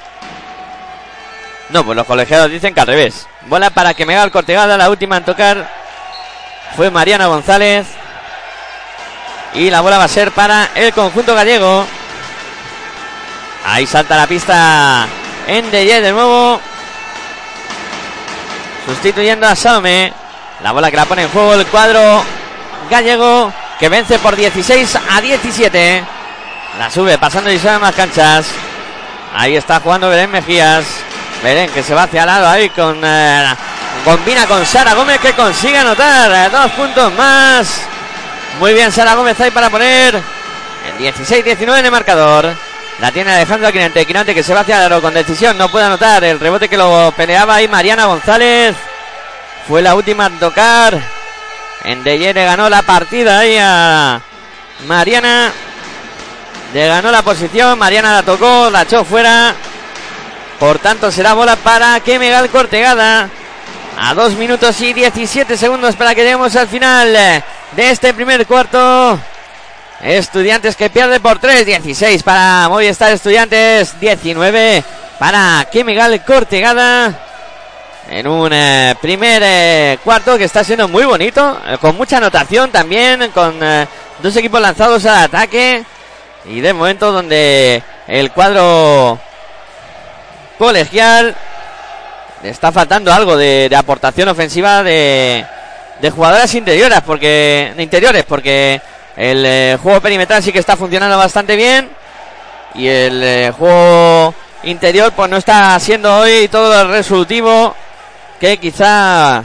No, 1.69 1.83
pues 1.83 1.95
los 1.95 2.05
colegiados 2.05 2.51
dicen 2.51 2.73
que 2.73 2.81
al 2.81 2.87
revés. 2.87 3.27
Bola 3.47 3.69
para 3.69 3.93
que 3.93 4.05
Megal 4.05 4.31
Cortegada, 4.31 4.77
la 4.77 4.89
última 4.89 5.17
en 5.17 5.25
tocar 5.25 5.69
fue 6.75 6.89
Mariana 6.89 7.27
González. 7.27 7.87
Y 9.53 9.69
la 9.69 9.81
bola 9.81 9.97
va 9.97 10.03
a 10.03 10.09
ser 10.09 10.31
para 10.31 10.69
el 10.75 10.93
conjunto 10.93 11.33
gallego. 11.33 11.85
Ahí 13.65 13.87
salta 13.87 14.17
la 14.17 14.27
pista 14.27 15.07
en 15.47 15.71
de 15.71 16.01
de 16.01 16.11
nuevo. 16.11 16.59
Sustituyendo 18.85 19.47
a 19.47 19.55
Salome. 19.55 20.13
La 20.63 20.71
bola 20.71 20.89
que 20.89 20.97
la 20.97 21.05
pone 21.05 21.23
en 21.23 21.29
juego 21.29 21.53
el 21.53 21.65
cuadro 21.67 22.23
gallego 22.89 23.51
que 23.79 23.89
vence 23.89 24.19
por 24.19 24.35
16 24.35 24.97
a 25.09 25.21
17. 25.21 26.03
La 26.79 26.89
sube 26.89 27.17
pasando 27.17 27.51
y 27.51 27.59
sube 27.59 27.79
más 27.79 27.95
canchas. 27.95 28.47
Ahí 29.35 29.55
está 29.55 29.79
jugando 29.79 30.09
Belén 30.09 30.31
Mejías. 30.31 30.85
Belén 31.43 31.69
que 31.71 31.83
se 31.83 31.93
va 31.93 32.03
hacia 32.03 32.21
el 32.21 32.27
lado 32.27 32.47
ahí 32.47 32.69
con. 32.69 32.99
Eh, 33.03 33.45
combina 34.03 34.45
con 34.45 34.65
Sara 34.65 34.93
Gómez 34.93 35.19
que 35.19 35.33
consigue 35.33 35.77
anotar 35.77 36.31
eh, 36.31 36.49
dos 36.49 36.71
puntos 36.71 37.13
más. 37.13 37.81
Muy 38.59 38.73
bien 38.73 38.91
Sara 38.91 39.15
Gómez 39.15 39.39
ahí 39.41 39.51
para 39.51 39.69
poner 39.69 40.15
el 40.15 41.13
16-19 41.13 41.79
en 41.79 41.85
el 41.85 41.91
marcador. 41.91 42.64
La 42.99 43.11
tiene 43.11 43.31
Alejandro 43.31 43.71
Quinante. 43.71 44.05
Quinante 44.05 44.33
que 44.33 44.43
se 44.43 44.53
va 44.53 44.61
hacia 44.61 44.77
el 44.77 44.83
aro 44.83 45.01
con 45.01 45.13
decisión. 45.13 45.57
No 45.57 45.69
puede 45.69 45.85
anotar 45.85 46.23
el 46.23 46.39
rebote 46.39 46.69
que 46.69 46.77
lo 46.77 47.11
peleaba 47.15 47.55
ahí 47.55 47.67
Mariana 47.67 48.05
González. 48.05 48.75
Fue 49.67 49.81
la 49.81 49.95
última 49.95 50.27
en 50.27 50.39
tocar. 50.39 50.99
En 51.83 52.03
le 52.03 52.33
ganó 52.33 52.69
la 52.69 52.81
partida 52.83 53.39
ahí 53.39 53.57
a 53.59 54.21
Mariana. 54.87 55.51
Le 56.73 56.87
ganó 56.87 57.11
la 57.11 57.21
posición. 57.21 57.77
Mariana 57.77 58.13
la 58.13 58.23
tocó, 58.23 58.69
la 58.69 58.83
echó 58.83 59.03
fuera. 59.03 59.53
Por 60.59 60.79
tanto, 60.79 61.11
será 61.11 61.33
bola 61.33 61.57
para 61.57 61.99
que 61.99 62.17
Megal 62.17 62.49
Cortegada. 62.49 63.29
A 63.97 64.13
2 64.13 64.33
minutos 64.33 64.79
y 64.81 64.93
17 64.93 65.57
segundos 65.57 65.95
para 65.95 66.13
que 66.15 66.23
lleguemos 66.23 66.55
al 66.55 66.67
final 66.67 67.13
de 67.13 67.43
este 67.89 68.13
primer 68.13 68.45
cuarto. 68.45 69.19
Estudiantes 70.01 70.75
que 70.75 70.89
pierde 70.89 71.19
por 71.19 71.39
3, 71.39 71.65
16 71.65 72.21
para 72.21 72.67
Movistar 72.69 73.11
Estudiantes, 73.13 73.99
19 73.99 74.83
para 75.17 75.65
Megal 75.85 76.23
Cortegada. 76.25 77.21
En 78.09 78.27
un 78.27 78.51
eh, 78.53 78.93
primer 79.01 79.41
eh, 79.43 79.97
cuarto 80.03 80.37
que 80.37 80.43
está 80.43 80.63
siendo 80.63 80.87
muy 80.87 81.05
bonito, 81.05 81.59
eh, 81.65 81.77
con 81.79 81.95
mucha 81.97 82.17
anotación 82.17 82.71
también, 82.71 83.31
con 83.33 83.57
dos 84.21 84.35
equipos 84.35 84.61
lanzados 84.61 85.05
al 85.05 85.23
ataque. 85.23 85.83
Y 86.45 86.59
de 86.59 86.73
momento 86.73 87.11
donde 87.11 87.81
el 88.07 88.31
cuadro 88.31 89.17
colegial 90.59 91.35
le 92.43 92.49
está 92.49 92.71
faltando 92.71 93.11
algo 93.11 93.35
de, 93.35 93.69
de 93.69 93.75
aportación 93.75 94.29
ofensiva 94.29 94.83
de, 94.83 95.43
de 95.99 96.11
jugadoras 96.11 96.53
interiores, 96.53 97.01
porque, 97.01 97.73
interiores, 97.79 98.23
porque 98.25 98.79
el 99.15 99.77
juego 99.77 100.01
perimetral 100.01 100.43
sí 100.43 100.51
que 100.51 100.59
está 100.59 100.75
funcionando 100.75 101.17
bastante 101.17 101.55
bien. 101.55 101.89
Y 102.73 102.87
el 102.87 103.51
juego 103.53 104.33
interior 104.63 105.11
pues 105.13 105.29
no 105.29 105.37
está 105.37 105.79
siendo 105.79 106.17
hoy 106.17 106.47
todo 106.49 106.81
el 106.81 106.89
resolutivo 106.89 107.75
que 108.39 108.57
quizá 108.57 109.43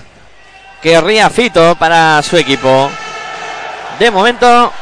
querría 0.83 1.31
Fito 1.31 1.77
para 1.77 2.23
su 2.23 2.37
equipo. 2.37 2.91
De 3.99 4.11
momento, 4.11 4.73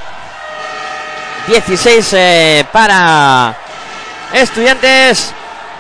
16 1.49 2.13
eh, 2.13 2.65
para 2.71 3.55
Estudiantes, 4.33 5.33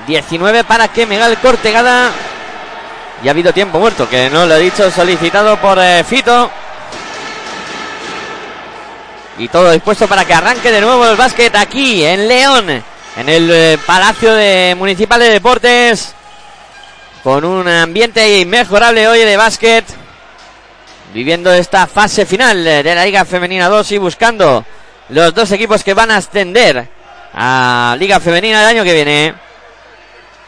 19 0.07 0.65
para 0.65 0.89
que 0.89 1.07
Megal 1.07 1.39
Cortegada. 1.39 2.11
Y 3.23 3.29
ha 3.29 3.33
habido 3.33 3.53
tiempo 3.53 3.79
muerto, 3.79 4.09
que 4.09 4.31
no 4.31 4.47
lo 4.47 4.55
he 4.57 4.61
dicho, 4.61 4.91
solicitado 4.91 5.57
por 5.59 5.79
eh, 5.79 6.05
Fito. 6.05 6.51
Y 9.39 9.49
todo 9.49 9.71
dispuesto 9.71 10.09
para 10.09 10.25
que 10.25 10.35
arranque 10.35 10.73
de 10.73 10.81
nuevo 10.81 11.07
el 11.07 11.17
básquet 11.17 11.55
aquí 11.55 12.05
en 12.05 12.27
León, 12.27 12.69
en 12.69 13.29
el 13.29 13.51
eh, 13.51 13.79
Palacio 13.87 14.35
de 14.35 14.75
Municipal 14.77 15.21
de 15.21 15.31
Deportes 15.31 16.15
con 17.23 17.45
un 17.45 17.69
ambiente 17.69 18.41
inmejorable 18.41 19.07
hoy 19.07 19.21
de 19.21 19.37
básquet. 19.37 19.85
viviendo 21.15 21.53
esta 21.53 21.87
fase 21.87 22.27
final 22.27 22.65
de 22.65 22.95
la 22.95 23.05
Liga 23.05 23.25
Femenina 23.25 23.69
2 23.69 23.93
y 23.93 23.99
buscando 23.99 24.65
los 25.11 25.35
dos 25.35 25.51
equipos 25.53 25.85
que 25.85 25.95
van 25.95 26.11
a 26.11 26.17
ascender 26.17 26.89
a 27.33 27.97
Liga 27.99 28.19
Femenina 28.21 28.63
el 28.63 28.67
año 28.69 28.85
que 28.85 28.95
viene. 28.95 29.35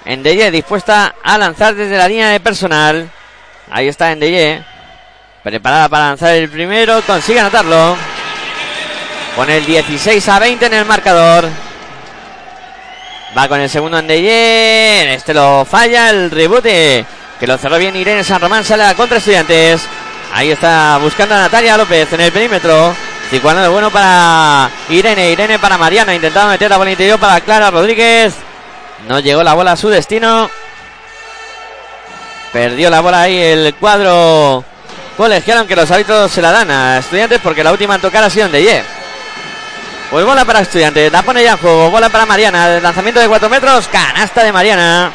Endeye 0.04 0.50
dispuesta 0.50 1.14
a 1.22 1.38
lanzar 1.38 1.74
desde 1.74 1.96
la 1.96 2.08
línea 2.08 2.30
de 2.30 2.40
personal. 2.40 3.08
Ahí 3.70 3.88
está 3.88 4.10
Endeye. 4.12 4.64
Preparada 5.42 5.88
para 5.88 6.08
lanzar 6.08 6.34
el 6.34 6.48
primero. 6.48 7.00
Consigue 7.02 7.40
anotarlo. 7.40 7.96
Con 9.36 9.48
el 9.48 9.64
16 9.64 10.28
a 10.28 10.38
20 10.38 10.66
en 10.66 10.74
el 10.74 10.84
marcador. 10.84 11.48
Va 13.36 13.48
con 13.48 13.60
el 13.60 13.70
segundo 13.70 13.98
Endeye. 13.98 15.14
Este 15.14 15.32
lo 15.32 15.64
falla. 15.64 16.10
El 16.10 16.30
rebote 16.30 17.04
que 17.38 17.46
lo 17.46 17.56
cerró 17.56 17.78
bien 17.78 17.96
Irene 17.96 18.24
San 18.24 18.40
Román. 18.40 18.64
Sale 18.64 18.84
a 18.84 18.94
contra 18.94 19.18
estudiantes. 19.18 19.82
Ahí 20.32 20.50
está 20.50 20.98
buscando 21.00 21.34
a 21.34 21.38
Natalia 21.38 21.76
López 21.76 22.12
en 22.12 22.20
el 22.20 22.32
perímetro. 22.32 22.94
Cicuano 23.30 23.62
de 23.62 23.68
bueno 23.68 23.90
para 23.90 24.68
Irene. 24.88 25.30
Irene 25.30 25.58
para 25.58 25.78
Mariana. 25.78 26.14
Intentaba 26.14 26.50
meter 26.50 26.68
la 26.68 26.76
bola 26.76 26.90
interior 26.90 27.18
para 27.18 27.40
Clara 27.40 27.70
Rodríguez. 27.70 28.34
No 29.08 29.20
llegó 29.20 29.42
la 29.42 29.54
bola 29.54 29.72
a 29.72 29.76
su 29.76 29.88
destino. 29.88 30.50
Perdió 32.52 32.90
la 32.90 33.00
bola 33.00 33.22
ahí 33.22 33.38
el 33.38 33.74
cuadro 33.76 34.64
colegial, 35.16 35.58
aunque 35.58 35.76
los 35.76 35.90
hábitos 35.90 36.32
se 36.32 36.42
la 36.42 36.50
dan 36.50 36.70
a 36.70 36.98
estudiantes 36.98 37.40
porque 37.40 37.62
la 37.62 37.70
última 37.70 37.94
en 37.94 38.00
tocar 38.00 38.24
ha 38.24 38.30
sido 38.30 38.48
Ye. 38.48 38.82
Pues 40.10 40.26
bola 40.26 40.44
para 40.44 40.60
estudiantes. 40.60 41.12
La 41.12 41.22
pone 41.22 41.42
ya 41.42 41.52
en 41.52 41.58
juego. 41.58 41.90
Bola 41.90 42.08
para 42.08 42.26
Mariana. 42.26 42.80
lanzamiento 42.80 43.20
de 43.20 43.28
4 43.28 43.48
metros. 43.48 43.88
Canasta 43.88 44.42
de 44.42 44.52
Mariana. 44.52 45.12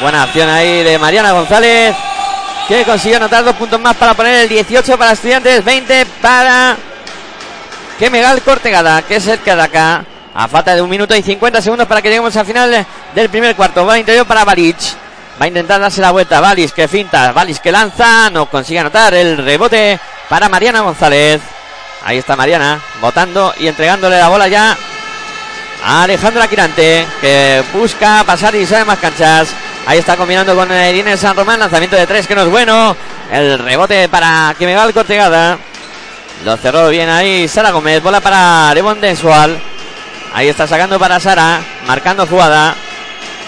Buena 0.00 0.24
acción 0.24 0.50
ahí 0.50 0.82
de 0.82 0.98
Mariana 0.98 1.32
González 1.32 1.96
que 2.68 2.84
consiguió 2.84 3.18
anotar 3.18 3.44
dos 3.44 3.54
puntos 3.56 3.80
más 3.80 3.96
para 3.96 4.14
poner 4.14 4.42
el 4.42 4.48
18 4.48 4.98
para 4.98 5.12
estudiantes, 5.12 5.64
20 5.64 6.06
para 6.20 6.76
que 7.98 8.10
Megal 8.10 8.42
Cortegada, 8.42 9.02
que 9.02 9.16
es 9.16 9.26
el 9.26 9.38
que 9.38 9.50
acá. 9.50 10.04
A 10.38 10.48
falta 10.48 10.74
de 10.74 10.82
un 10.82 10.90
minuto 10.90 11.16
y 11.16 11.22
50 11.22 11.62
segundos 11.62 11.86
para 11.86 12.02
que 12.02 12.08
lleguemos 12.08 12.36
al 12.36 12.44
final 12.44 12.86
del 13.14 13.30
primer 13.30 13.56
cuarto. 13.56 13.86
Va 13.86 13.98
interior 13.98 14.26
para 14.26 14.44
Balic. 14.44 14.76
Va 15.40 15.46
a 15.46 15.48
intentar 15.48 15.80
darse 15.80 16.02
la 16.02 16.10
vuelta. 16.10 16.40
Valis 16.40 16.72
que 16.72 16.88
finta. 16.88 17.32
Valis 17.32 17.58
que 17.58 17.72
lanza. 17.72 18.28
No 18.28 18.44
consigue 18.44 18.80
anotar. 18.80 19.14
El 19.14 19.38
rebote 19.38 19.98
para 20.28 20.50
Mariana 20.50 20.82
González. 20.82 21.40
Ahí 22.06 22.18
está 22.18 22.36
Mariana. 22.36 22.80
Votando 23.00 23.52
y 23.58 23.66
entregándole 23.66 24.16
la 24.16 24.28
bola 24.28 24.46
ya 24.46 24.78
a 25.82 26.04
Alejandra 26.04 26.46
Quirante. 26.46 27.04
Que 27.20 27.64
busca 27.72 28.22
pasar 28.24 28.54
y 28.54 28.64
sabe 28.64 28.84
más 28.84 29.00
canchas. 29.00 29.48
Ahí 29.86 29.98
está 29.98 30.16
combinando 30.16 30.54
con 30.54 30.70
Irene 30.70 31.16
San 31.16 31.34
Román. 31.34 31.58
Lanzamiento 31.58 31.96
de 31.96 32.06
tres 32.06 32.28
que 32.28 32.36
no 32.36 32.42
es 32.42 32.48
bueno. 32.48 32.96
El 33.32 33.58
rebote 33.58 34.08
para 34.08 34.54
que 34.56 34.66
me 34.66 34.76
va 34.76 34.84
el 34.84 34.94
cortegada. 34.94 35.58
Lo 36.44 36.56
cerró 36.56 36.90
bien 36.90 37.08
ahí 37.08 37.48
Sara 37.48 37.72
Gómez. 37.72 38.00
Bola 38.00 38.20
para 38.20 38.72
Levon 38.72 39.00
Densual. 39.00 39.58
Ahí 40.32 40.46
está 40.48 40.68
sacando 40.68 41.00
para 41.00 41.18
Sara. 41.18 41.60
Marcando 41.88 42.24
jugada. 42.24 42.76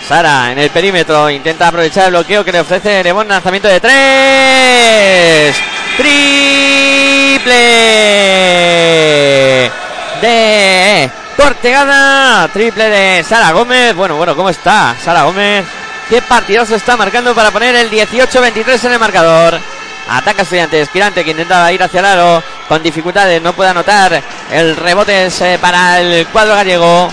Sara 0.09 0.51
en 0.51 0.59
el 0.59 0.71
perímetro. 0.71 1.31
Intenta 1.31 1.69
aprovechar 1.69 2.07
el 2.07 2.11
bloqueo 2.11 2.45
que 2.45 2.51
le 2.51 2.59
ofrece 2.59 3.05
Levon. 3.05 3.29
Lanzamiento 3.29 3.69
de 3.69 3.79
tres. 3.79 5.57
Triple. 7.49 7.71
De 10.21 11.11
Cortegada. 11.37 12.49
Triple 12.49 12.91
de 12.91 13.25
Sara 13.25 13.53
Gómez. 13.53 13.95
Bueno, 13.95 14.17
bueno, 14.17 14.37
¿cómo 14.37 14.51
está 14.51 14.95
Sara 15.03 15.23
Gómez? 15.23 15.65
Qué 16.11 16.21
partidazo 16.21 16.75
está 16.75 16.97
marcando 16.97 17.35
para 17.35 17.51
poner 17.51 17.75
el 17.75 17.91
18-23 17.91 18.85
en 18.85 18.93
el 18.93 18.99
marcador. 18.99 19.59
Ataca 20.11 20.43
Estudiantes. 20.43 20.91
Quirante 20.91 21.25
que 21.25 21.31
intentaba 21.31 21.73
ir 21.73 21.83
hacia 21.83 22.01
el 22.01 22.07
aro 22.07 22.43
con 22.69 22.83
dificultades. 22.83 23.41
No 23.41 23.55
puede 23.55 23.71
anotar. 23.71 24.23
El 24.53 24.77
rebote 24.77 25.27
es 25.27 25.41
eh, 25.41 25.59
para 25.61 26.01
el 26.01 26.27
cuadro 26.27 26.55
gallego. 26.55 27.09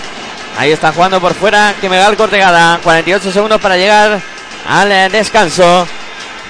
Ahí 0.58 0.72
está 0.72 0.92
jugando 0.92 1.18
por 1.18 1.32
fuera. 1.34 1.74
Que 1.80 1.88
me 1.88 1.96
da 1.96 2.08
el 2.08 2.16
cortegada. 2.16 2.78
48 2.82 3.32
segundos 3.32 3.60
para 3.60 3.76
llegar 3.78 4.20
al 4.68 4.92
eh, 4.92 5.08
descanso 5.08 5.86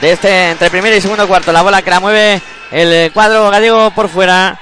de 0.00 0.12
este 0.12 0.50
entre 0.50 0.70
primero 0.70 0.96
y 0.96 1.00
segundo 1.00 1.28
cuarto. 1.28 1.52
La 1.52 1.62
bola 1.62 1.82
que 1.82 1.90
la 1.90 2.00
mueve 2.00 2.42
el 2.70 3.12
cuadro 3.12 3.50
gallego 3.50 3.90
por 3.90 4.08
fuera. 4.08 4.58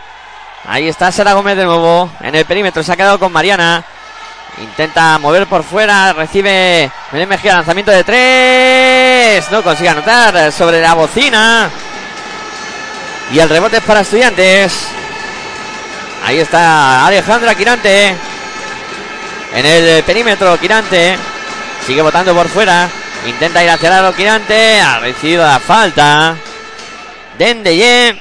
Ahí 0.67 0.89
está 0.89 1.13
Sara 1.13 1.35
Gómez 1.35 1.57
de 1.57 1.65
nuevo 1.65 2.11
en 2.21 2.35
el 2.35 2.45
perímetro. 2.45 2.83
Se 2.83 2.93
ha 2.93 2.97
quedado 2.97 3.19
con 3.19 3.33
Mariana. 3.33 3.85
Intenta 4.59 5.19
mover 5.19 5.47
por 5.47 5.63
fuera. 5.63 6.13
Recibe 6.13 6.91
Belén 7.13 7.29
Mejía. 7.29 7.55
Lanzamiento 7.55 7.91
de 7.91 8.05
tres. 8.05 9.51
No 9.51 9.63
consigue 9.63 9.89
anotar 9.89 10.53
sobre 10.53 10.81
la 10.81 10.95
bocina. 10.95 11.69
Y 13.33 13.39
el 13.39 13.49
rebote 13.49 13.79
es 13.79 13.83
para 13.83 14.01
estudiantes. 14.01 14.87
Ahí 16.25 16.39
está 16.39 17.07
Alejandra 17.07 17.55
Quirante. 17.55 18.15
En 19.55 19.67
el 19.67 20.03
perímetro 20.05 20.59
Quirante. 20.59 21.19
Sigue 21.87 22.01
botando 22.01 22.35
por 22.35 22.49
fuera. 22.49 22.89
Intenta 23.27 23.63
ir 23.63 23.71
hacia 23.71 24.09
el 24.09 24.15
Quirante. 24.15 24.81
Ha 24.81 24.99
recibido 25.01 25.45
la 25.45 25.59
falta. 25.59 26.37
Dendeye. 27.39 28.17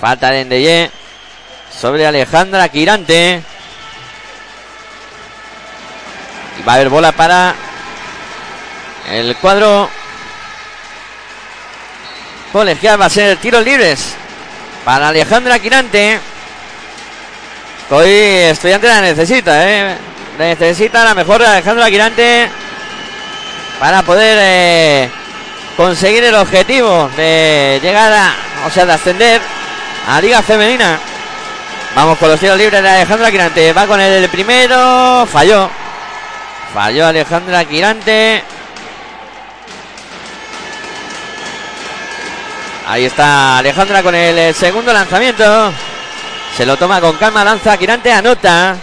Falta 0.00 0.30
de 0.30 0.90
sobre 1.76 2.06
Alejandra 2.06 2.68
Quirante. 2.68 3.42
Y 6.58 6.62
va 6.62 6.72
a 6.72 6.74
haber 6.76 6.88
bola 6.88 7.12
para 7.12 7.54
el 9.10 9.36
cuadro 9.36 9.88
colegial. 12.52 13.00
Va 13.00 13.06
a 13.06 13.10
ser 13.10 13.36
tiros 13.38 13.64
libres 13.64 14.14
para 14.84 15.08
Alejandra 15.08 15.58
Quirante. 15.58 16.20
Hoy 17.90 18.10
estudiante 18.10 18.86
la 18.86 19.00
necesita, 19.00 19.66
¿eh? 19.66 19.96
necesita 20.38 21.04
la 21.04 21.14
mejor 21.14 21.42
Alejandra 21.42 21.88
Quirante 21.88 22.48
para 23.80 24.02
poder 24.02 24.38
eh, 24.40 25.10
conseguir 25.78 26.24
el 26.24 26.34
objetivo 26.34 27.08
de 27.16 27.78
llegar 27.80 28.12
a, 28.12 28.34
o 28.66 28.70
sea, 28.70 28.84
de 28.84 28.92
ascender 28.94 29.40
a 30.08 30.20
Liga 30.20 30.42
Femenina. 30.42 30.98
Vamos 31.94 32.18
con 32.18 32.28
los 32.28 32.40
tiros 32.40 32.58
libres 32.58 32.82
de 32.82 32.88
Alejandra 32.88 33.30
Quirante. 33.30 33.72
Va 33.72 33.86
con 33.86 34.00
el 34.00 34.28
primero. 34.28 35.24
Falló. 35.30 35.70
Falló 36.74 37.06
Alejandra 37.06 37.64
Quirante. 37.64 38.42
Ahí 42.88 43.04
está 43.04 43.58
Alejandra 43.58 44.02
con 44.02 44.16
el 44.16 44.52
segundo 44.56 44.92
lanzamiento. 44.92 45.72
Se 46.56 46.66
lo 46.66 46.76
toma 46.76 47.00
con 47.00 47.16
calma, 47.18 47.44
lanza 47.44 47.76
Quirante, 47.76 48.10
anota. 48.10 48.74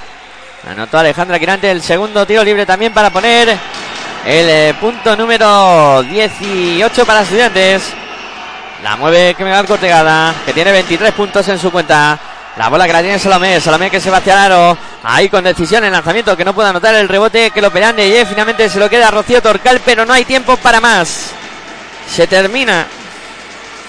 Anotó 0.72 1.00
Alejandra 1.00 1.40
Quirante 1.40 1.70
el 1.70 1.82
segundo 1.82 2.26
tiro 2.26 2.42
libre 2.42 2.66
también 2.66 2.94
para 2.94 3.10
poner 3.10 3.58
el 4.26 4.50
eh, 4.50 4.74
punto 4.82 5.16
número 5.16 6.02
18 6.02 7.06
para 7.06 7.22
estudiantes. 7.22 7.84
La 8.84 8.96
mueve 8.96 9.36
Kemegal 9.36 9.68
Cortegada, 9.68 10.34
que 10.46 10.54
tiene 10.54 10.72
23 10.72 11.14
puntos 11.14 11.48
en 11.48 11.60
su 11.60 11.72
cuenta. 11.72 12.20
La 12.58 12.70
bola 12.70 12.88
que 12.88 12.94
la 12.94 13.02
tiene 13.02 13.20
Salomé. 13.20 13.62
Salomé 13.62 13.92
que 13.92 14.00
se 14.00 14.10
va 14.10 14.18
hacia 14.18 14.34
el 14.34 14.40
aro. 14.40 14.78
Ahí 15.04 15.30
con 15.30 15.44
decisión 15.44 15.84
el 15.84 15.92
lanzamiento 15.92 16.36
que 16.36 16.44
no 16.44 16.56
puede 16.56 16.70
anotar 16.70 16.96
el 16.96 17.08
rebote 17.08 17.52
que 17.52 17.62
lo 17.62 17.70
pelean 17.72 17.96
de 17.96 18.26
Finalmente 18.28 18.68
se 18.70 18.80
lo 18.80 18.90
queda 18.90 19.12
Rocío 19.12 19.42
Torcal, 19.42 19.82
pero 19.86 20.06
no 20.06 20.14
hay 20.14 20.26
tiempo 20.26 20.58
para 20.58 20.82
más. 20.82 21.32
Se 22.12 22.26
termina 22.26 22.88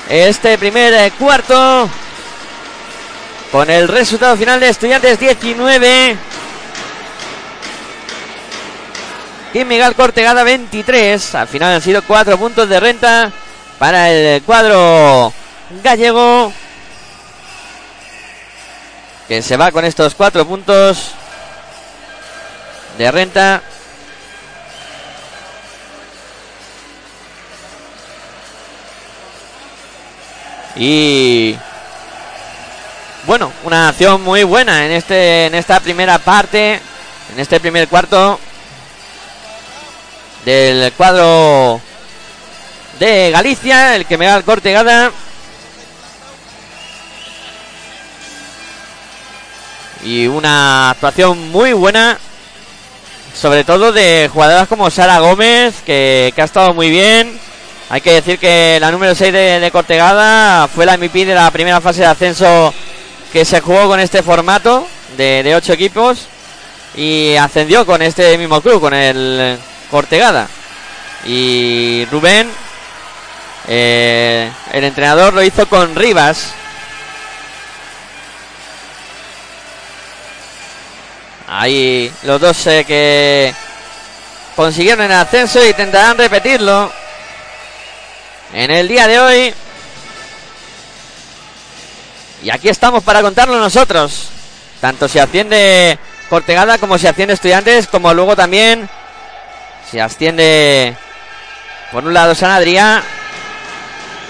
este 0.09 0.59
primer 0.59 0.93
eh, 0.93 1.13
cuarto 1.19 1.89
con 3.51 3.71
el 3.71 3.89
resultado 3.89 4.37
final 4.37 4.61
de 4.61 4.69
Estudiantes 4.69 5.19
19. 5.19 6.17
Miguel 9.65 9.95
Cortegada 9.95 10.43
23. 10.45 11.35
Al 11.35 11.49
final 11.49 11.75
han 11.75 11.81
sido 11.81 12.03
cuatro 12.03 12.37
puntos 12.37 12.69
de 12.69 12.79
renta 12.79 13.33
para 13.79 14.11
el 14.11 14.43
cuadro 14.43 15.33
gallego 15.83 16.53
que 19.29 19.43
se 19.43 19.57
va 19.57 19.73
con 19.73 19.85
estos 19.85 20.15
cuatro 20.15 20.47
puntos 20.47 21.13
de 22.99 23.11
renta. 23.11 23.63
Y 30.77 31.57
bueno, 33.27 33.51
una 33.65 33.89
acción 33.89 34.23
muy 34.23 34.45
buena 34.45 34.85
en 34.85 34.93
este 34.93 35.47
en 35.47 35.55
esta 35.55 35.81
primera 35.81 36.19
parte, 36.19 36.81
en 37.33 37.41
este 37.41 37.59
primer 37.59 37.89
cuarto 37.89 38.39
del 40.47 40.93
cuadro 40.93 41.81
de 43.01 43.33
Galicia, 43.33 43.97
el 43.97 44.07
que 44.07 44.17
me 44.17 44.27
da 44.27 44.37
el 44.37 44.45
cortegada 44.45 45.11
y 50.05 50.29
una 50.29 50.91
actuación 50.91 51.51
muy 51.51 51.73
buena, 51.73 52.17
sobre 53.35 53.65
todo 53.65 53.91
de 53.91 54.31
jugadoras 54.33 54.69
como 54.69 54.89
Sara 54.89 55.19
Gómez, 55.19 55.75
que, 55.85 56.33
ha 56.37 56.45
estado 56.45 56.73
muy 56.73 56.91
bien, 56.91 57.41
Hay 57.91 58.01
que 58.01 58.13
decir 58.13 58.39
que 58.39 58.79
la 58.81 58.93
número 58.93 59.17
6 59.17 59.33
de, 59.33 59.71
Cortegada 59.73 60.69
fue 60.69 60.87
la 60.87 60.97
MVP 60.97 61.25
de 61.25 61.35
la 61.35 61.51
primera 61.51 61.81
fase 61.81 62.03
de 62.03 62.07
ascenso 62.07 62.73
que 63.33 63.45
se 63.45 63.61
jugó 63.61 63.89
con 63.89 63.99
este 63.99 64.23
formato 64.23 64.87
de, 65.17 65.43
de 65.43 65.57
8 65.57 65.73
equipos 65.73 66.29
y 66.95 67.35
ascendió 67.35 67.85
con 67.85 68.01
este 68.01 68.39
mismo 68.39 68.61
club, 68.61 68.81
con 68.81 68.95
el 68.95 69.59
Cortegada. 69.91 70.49
Y 71.25 72.07
Rubén, 72.11 72.51
eh, 73.69 74.51
el 74.73 74.85
entrenador 74.85 75.33
lo 75.35 75.43
hizo 75.43 75.69
con 75.69 75.95
Rivas. 75.95 76.53
Ahí 81.49 82.13
los 82.23 82.41
dos 82.41 82.67
eh, 82.67 82.85
que 82.85 83.55
consiguieron 84.57 85.05
el 85.05 85.13
ascenso 85.13 85.65
y 85.65 85.69
intentarán 85.69 86.19
repetirlo 86.19 86.93
en 88.53 88.71
el 88.71 88.89
día 88.89 89.07
de 89.07 89.21
hoy. 89.21 89.55
Y 92.43 92.51
aquí 92.51 92.69
estamos 92.69 93.03
para 93.03 93.23
contarlo 93.23 93.59
nosotros. 93.59 94.29
Tanto 94.81 95.09
si 95.09 95.19
asciende 95.19 95.99
Cortegada 96.29 96.79
como 96.79 96.99
si 96.99 97.07
asciende 97.07 97.35
Estudiantes, 97.35 97.87
como 97.87 98.13
luego 98.13 98.35
también 98.35 98.89
si 99.91 100.01
asciende 100.01 100.97
por 101.93 102.05
un 102.05 102.13
lado 102.13 102.35
San 102.35 102.51
Adrián 102.51 103.03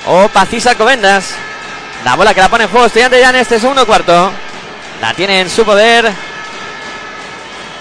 o 0.06 0.28
Pacisa 0.28 0.74
Covendas. 0.74 1.34
La 2.04 2.14
bola 2.14 2.34
que 2.34 2.40
la 2.40 2.48
pone 2.48 2.64
en 2.64 2.70
juego 2.70 2.86
Estudiantes 2.86 3.20
ya 3.20 3.30
en 3.30 3.36
este 3.36 3.58
segundo 3.58 3.86
cuarto. 3.86 4.30
La 5.00 5.14
tiene 5.14 5.40
en 5.40 5.50
su 5.50 5.64
poder 5.64 6.10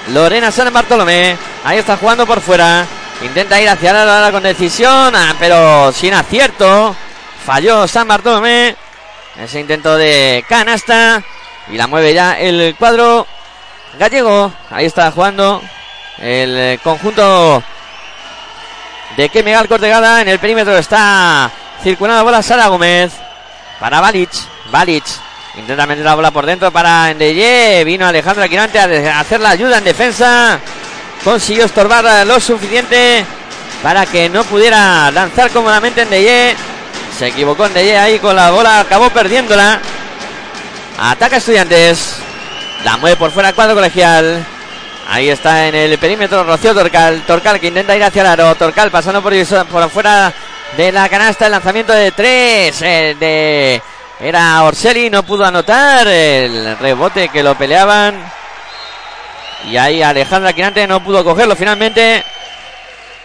Lorena 0.09 0.51
San 0.51 0.71
Bartolomé. 0.73 1.38
Ahí 1.63 1.77
está 1.77 1.97
jugando 1.97 2.25
por 2.25 2.41
fuera. 2.41 2.85
Intenta 3.21 3.61
ir 3.61 3.69
hacia 3.69 3.93
la 3.93 4.17
hora 4.17 4.31
con 4.31 4.43
decisión, 4.43 5.15
ah, 5.15 5.35
pero 5.39 5.91
sin 5.91 6.13
acierto. 6.13 6.95
Falló 7.45 7.88
San 7.88 8.07
Bartolomé. 8.07 8.75
Ese 9.39 9.59
intento 9.59 9.95
de 9.95 10.43
canasta. 10.47 11.21
Y 11.71 11.77
la 11.77 11.88
mueve 11.88 12.13
ya 12.13 12.39
el 12.39 12.75
cuadro 12.77 13.27
gallego. 13.99 14.51
Ahí 14.71 14.85
está 14.85 15.11
jugando 15.11 15.61
el 16.17 16.80
conjunto 16.82 17.63
de 19.17 19.30
Kemegal 19.30 19.67
Cortegada. 19.67 20.21
En 20.21 20.28
el 20.28 20.39
perímetro 20.39 20.78
está 20.78 21.49
circulando 21.84 22.19
la 22.19 22.23
bola 22.23 22.41
Sara 22.43 22.67
Gómez. 22.67 23.12
Para 23.80 23.99
Balic. 23.99 24.32
Balic 24.71 25.04
Intenta 25.58 25.88
meter 25.88 26.04
la 26.04 26.15
bola 26.15 26.32
por 26.32 26.45
dentro 26.45 26.71
para 26.71 27.12
Endeye. 27.12 27.84
Vino 27.86 28.06
Alejandro 28.06 28.43
Aquinante 28.43 28.78
a 28.78 29.19
hacer 29.19 29.39
la 29.39 29.51
ayuda 29.51 29.78
en 29.78 29.86
defensa. 29.86 30.60
Consiguió 31.23 31.65
estorbar 31.65 32.28
lo 32.28 32.39
suficiente 32.39 33.25
para 33.82 34.06
que 34.06 34.28
no 34.28 34.43
pudiera 34.43 35.10
lanzar 35.12 35.49
cómodamente 35.51 36.01
Endeye. 36.01 36.56
Se 37.17 37.28
equivocó 37.28 37.67
Endeye 37.67 37.97
ahí 37.97 38.19
con 38.19 38.36
la 38.36 38.51
bola. 38.51 38.82
Acabó 38.82 39.10
perdiéndola. 39.10 39.80
Ataca 40.99 41.38
Estudiantes. 41.38 42.17
La 42.84 42.97
mueve 42.97 43.15
por 43.15 43.32
fuera 43.32 43.54
cuadro 43.54 43.75
colegial. 43.75 44.45
Ahí 45.07 45.29
está 45.29 45.67
en 45.67 45.75
el 45.75 45.97
perímetro 45.97 46.43
Rocío 46.43 46.73
Torcal. 46.73 47.23
Torcal 47.27 47.59
que 47.59 47.67
intenta 47.67 47.95
ir 47.95 48.03
hacia 48.03 48.21
el 48.21 48.27
aro. 48.27 48.55
Torcal 48.55 48.89
pasando 48.89 49.21
por, 49.21 49.33
por 49.67 49.89
fuera 49.89 50.33
de 50.75 50.91
la 50.91 51.07
canasta. 51.09 51.45
El 51.45 51.51
lanzamiento 51.51 51.93
de 51.93 52.11
tres 52.11 52.81
eh, 52.81 53.15
de 53.19 53.81
era 54.19 54.63
Orselli, 54.63 55.09
no 55.09 55.23
pudo 55.23 55.45
anotar 55.45 56.07
el 56.07 56.77
rebote 56.77 57.29
que 57.29 57.43
lo 57.43 57.55
peleaban. 57.55 58.15
Y 59.69 59.77
ahí 59.77 60.01
Alejandra 60.01 60.53
Quirante 60.53 60.87
no 60.87 61.03
pudo 61.03 61.23
cogerlo 61.23 61.55
finalmente. 61.55 62.23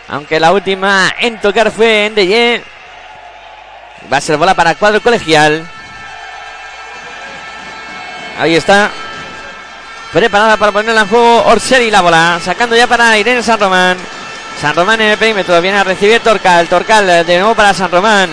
Aunque 0.09 0.41
la 0.41 0.53
última 0.53 1.15
en 1.19 1.41
tocar 1.41 1.71
fue 1.71 2.07
en 2.07 2.15
Deye. 2.15 2.65
Va 4.13 4.17
a 4.17 4.21
ser 4.21 4.37
bola 4.37 4.55
para 4.55 4.75
cuadro 4.75 5.01
colegial. 5.01 5.67
Ahí 8.39 8.57
está. 8.57 8.91
Preparada 10.13 10.57
para 10.57 10.73
ponerla 10.73 11.03
en 11.03 11.09
juego 11.09 11.45
Orselli 11.45 11.91
la 11.91 12.01
bola. 12.01 12.41
Sacando 12.45 12.75
ya 12.75 12.87
para 12.87 13.17
Irene 13.17 13.43
San 13.43 13.61
Román. 13.61 13.97
San 14.61 14.75
Román 14.75 15.01
en 15.01 15.13
el 15.13 15.19
perímetro. 15.19 15.61
Viene 15.63 15.79
a 15.79 15.85
recibir 15.85 16.21
Torcal. 16.21 16.69
Torcal 16.69 17.07
de 17.25 17.39
nuevo 17.39 17.55
para 17.55 17.73
San 17.73 17.91
Román. 17.91 18.31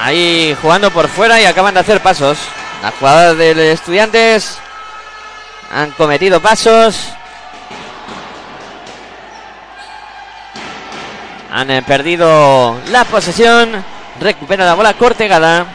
Ahí 0.00 0.56
jugando 0.62 0.90
por 0.92 1.08
fuera 1.08 1.40
y 1.40 1.46
acaban 1.46 1.74
de 1.74 1.80
hacer 1.80 2.00
pasos. 2.00 2.38
Las 2.82 2.94
jugadoras 2.94 3.36
de 3.36 3.72
Estudiantes 3.72 4.58
han 5.74 5.90
cometido 5.90 6.40
pasos. 6.40 7.08
Han 11.50 11.84
perdido 11.84 12.78
la 12.90 13.04
posesión. 13.04 13.84
Recupera 14.20 14.64
la 14.64 14.74
bola 14.74 14.94
Cortegada. 14.94 15.66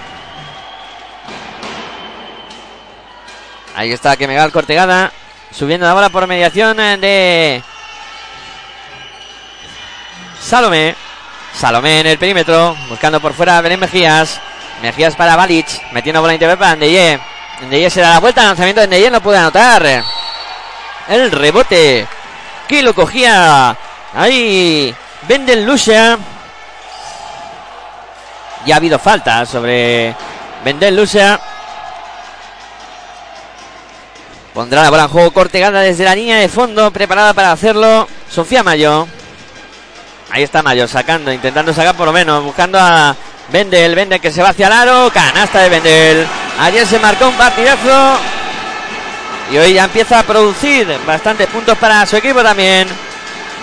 Ahí 3.75 3.91
está 3.91 4.15
que 4.17 4.27
Megal 4.27 4.51
Cortegada. 4.51 5.11
Subiendo 5.51 5.85
la 5.85 5.93
bola 5.93 6.09
por 6.09 6.27
mediación 6.27 6.79
eh, 6.79 6.97
de 6.97 7.63
Salome. 10.41 10.95
Salomé 11.53 11.99
en 12.01 12.07
el 12.07 12.17
perímetro, 12.17 12.75
buscando 12.89 13.19
por 13.19 13.33
fuera 13.33 13.57
a 13.57 13.61
Belén 13.61 13.79
Mejías. 13.79 14.39
Mejías 14.81 15.15
para 15.15 15.35
Balic, 15.35 15.67
metiendo 15.91 16.21
bola 16.21 16.33
interior 16.33 16.57
para 16.57 16.75
Ndeye. 16.75 17.19
Ndeye 17.61 17.89
se 17.89 18.01
da 18.01 18.09
la 18.09 18.19
vuelta, 18.19 18.43
lanzamiento 18.43 18.81
de 18.81 18.87
Ndeye 18.87 19.11
no 19.11 19.21
puede 19.21 19.37
anotar. 19.37 20.03
El 21.07 21.31
rebote 21.31 22.07
que 22.67 22.81
lo 22.81 22.93
cogía 22.93 23.75
ahí 24.13 24.93
Bendel 25.27 25.65
Lucia. 25.65 26.17
Ya 28.65 28.75
ha 28.75 28.77
habido 28.77 28.99
falta 28.99 29.45
sobre 29.45 30.15
Bendel 30.63 30.95
Lucia. 30.95 31.39
Pondrá 34.53 34.83
la 34.83 34.91
bola 34.91 35.03
en 35.03 35.09
juego 35.09 35.31
cortegada 35.31 35.81
desde 35.81 36.03
la 36.03 36.13
línea 36.13 36.37
de 36.37 36.47
fondo, 36.47 36.91
preparada 36.91 37.33
para 37.33 37.51
hacerlo 37.51 38.07
Sofía 38.29 38.61
Mayo. 38.61 39.07
Ahí 40.29 40.43
está 40.43 40.61
Mayo 40.61 40.87
sacando, 40.87 41.31
intentando 41.31 41.73
sacar 41.73 41.95
por 41.95 42.05
lo 42.05 42.13
menos, 42.13 42.43
buscando 42.43 42.79
a 42.79 43.15
Vendel, 43.51 43.95
Vendel 43.95 44.21
que 44.21 44.31
se 44.31 44.43
va 44.43 44.49
hacia 44.49 44.67
el 44.67 44.73
aro, 44.73 45.11
canasta 45.11 45.59
de 45.59 45.69
Vendel. 45.69 46.27
Ayer 46.59 46.85
se 46.85 46.99
marcó 46.99 47.29
un 47.29 47.35
partidazo 47.35 48.19
y 49.51 49.57
hoy 49.57 49.73
ya 49.73 49.85
empieza 49.85 50.19
a 50.19 50.23
producir 50.23 50.87
bastantes 51.05 51.47
puntos 51.47 51.75
para 51.79 52.05
su 52.05 52.15
equipo 52.17 52.43
también. 52.43 52.87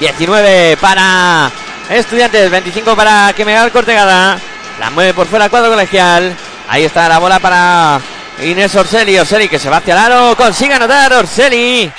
19 0.00 0.76
para 0.81 1.50
Estudiantes, 1.88 2.50
25 2.50 2.96
para 2.96 3.33
Quemegal 3.33 3.70
Cortegada. 3.70 4.38
La 4.81 4.90
mueve 4.90 5.14
por 5.14 5.29
fuera 5.29 5.48
cuadro 5.48 5.70
colegial. 5.70 6.35
Ahí 6.68 6.85
está 6.85 7.09
la 7.09 7.18
bola 7.18 7.38
para 7.38 8.00
Inés 8.42 8.74
Orseli. 8.74 9.18
Orseli 9.18 9.48
que 9.48 9.59
se 9.59 9.68
va 9.68 9.79
hacia 9.79 9.94
el 9.94 9.98
aro. 9.98 10.37
Consigue 10.37 10.74
anotar 10.74 11.12
Orseli. 11.12 11.90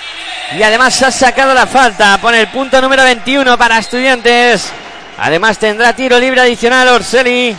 Y 0.57 0.63
además 0.63 1.01
ha 1.03 1.11
sacado 1.11 1.53
la 1.53 1.67
falta. 1.67 2.17
Pone 2.17 2.41
el 2.41 2.47
punto 2.47 2.81
número 2.81 3.03
21 3.03 3.57
para 3.57 3.77
Estudiantes. 3.77 4.71
Además 5.17 5.57
tendrá 5.57 5.93
tiro 5.93 6.19
libre 6.19 6.41
adicional 6.41 6.87
Orseli. 6.87 7.55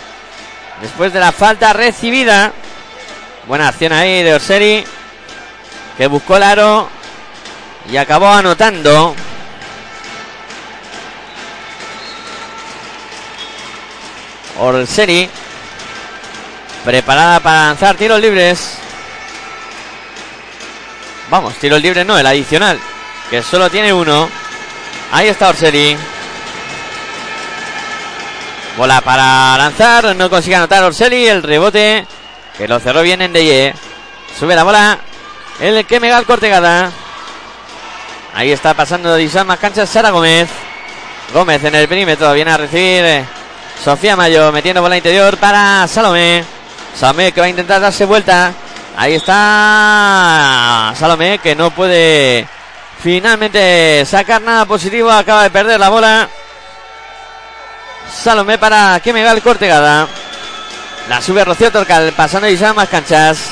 Después 0.81 1.13
de 1.13 1.21
la 1.21 1.33
falta 1.33 1.73
recibida. 1.73 2.53
Buena 3.47 3.69
acción 3.69 3.93
ahí 3.93 4.23
de 4.23 4.35
Orseli. 4.35 4.85
Que 5.97 6.07
buscó 6.07 6.37
el 6.37 6.43
aro. 6.43 6.89
Y 7.91 7.97
acabó 7.97 8.29
anotando. 8.29 9.15
Orseli. 14.59 15.31
Preparada 16.85 17.41
para 17.41 17.67
lanzar 17.67 17.97
tiros 17.97 18.21
libres. 18.21 18.79
Vamos, 21.31 21.55
tiro 21.55 21.79
libre 21.79 22.05
no, 22.05 22.19
el 22.19 22.27
adicional. 22.27 22.79
Que 23.31 23.43
solo 23.43 23.71
tiene 23.71 23.93
uno. 23.93 24.29
Ahí 25.13 25.29
está 25.29 25.49
Orseri. 25.49 25.97
Bola 28.77 29.01
para 29.01 29.57
lanzar. 29.57 30.15
No 30.17 30.29
consigue 30.29 30.57
anotar 30.57 30.83
Orseri. 30.83 31.27
El 31.29 31.43
rebote. 31.43 32.07
Que 32.59 32.67
lo 32.67 32.81
cerró 32.81 33.03
bien 33.03 33.23
en 33.23 33.33
Deye. 33.33 33.75
Sube 34.39 34.55
la 34.55 34.65
bola. 34.65 34.99
El 35.61 35.87
que 35.87 36.01
mega 36.01 36.23
Cortegada. 36.25 36.91
Ahí 38.35 38.51
está 38.51 38.75
pasando 38.75 39.15
de 39.15 39.45
más 39.45 39.59
canchas 39.59 39.89
Sara 39.89 40.11
Gómez. 40.11 40.51
Gómez 41.33 41.63
en 41.65 41.75
el 41.77 41.89
perímetro. 41.89 42.33
Viene 42.33 42.51
a 42.51 42.57
recibir 42.57 43.05
eh, 43.05 43.25
Sofía 43.83 44.17
Mayo. 44.17 44.51
Metiendo 44.51 44.83
bola 44.83 44.97
interior 44.97 45.39
para 45.39 45.87
Salomé. 45.87 46.45
Que 47.01 47.41
va 47.41 47.47
a 47.47 47.49
intentar 47.49 47.81
darse 47.81 48.05
vuelta. 48.05 48.53
Ahí 48.97 49.15
está 49.15 50.95
Salomé 50.97 51.39
que 51.39 51.57
no 51.57 51.71
puede 51.71 52.47
finalmente 53.01 54.05
sacar 54.07 54.41
nada 54.41 54.67
positivo. 54.67 55.11
Acaba 55.11 55.43
de 55.43 55.51
perder 55.51 55.81
la 55.81 55.89
bola. 55.89 56.29
Salomé 58.13 58.59
para 58.59 59.01
que 59.01 59.13
me 59.13 59.25
va 59.25 59.33
el 59.33 59.43
Cortegada. 59.43 60.07
La 61.09 61.21
sube 61.21 61.45
Rocío 61.45 61.73
Torcal 61.73 62.13
pasando 62.13 62.49
y 62.49 62.57
más 62.57 62.89
canchas. 62.89 63.51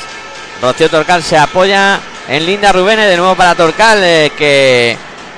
Rocío 0.63 0.89
Torcal 0.89 1.23
se 1.23 1.37
apoya 1.37 1.99
en 2.29 2.47
Linda 2.47 2.71
Rubén 2.73 3.01
de 3.01 3.17
nuevo 3.17 3.35
para 3.35 3.57
Torcal 3.57 3.99
eh, 4.03 4.31
que 4.37 4.97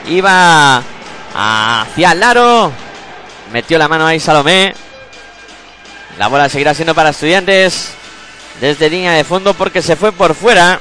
iba 0.08 0.82
hacia 1.34 2.12
el 2.12 2.22
aro. 2.22 2.72
Metió 3.52 3.78
la 3.78 3.88
mano 3.88 4.06
ahí 4.06 4.20
Salomé. 4.20 4.74
La 6.18 6.28
bola 6.28 6.48
seguirá 6.48 6.74
siendo 6.74 6.94
para 6.94 7.10
estudiantes 7.10 7.92
desde 8.60 8.90
línea 8.90 9.12
de 9.12 9.24
fondo 9.24 9.54
porque 9.54 9.80
se 9.80 9.96
fue 9.96 10.12
por 10.12 10.34
fuera. 10.34 10.78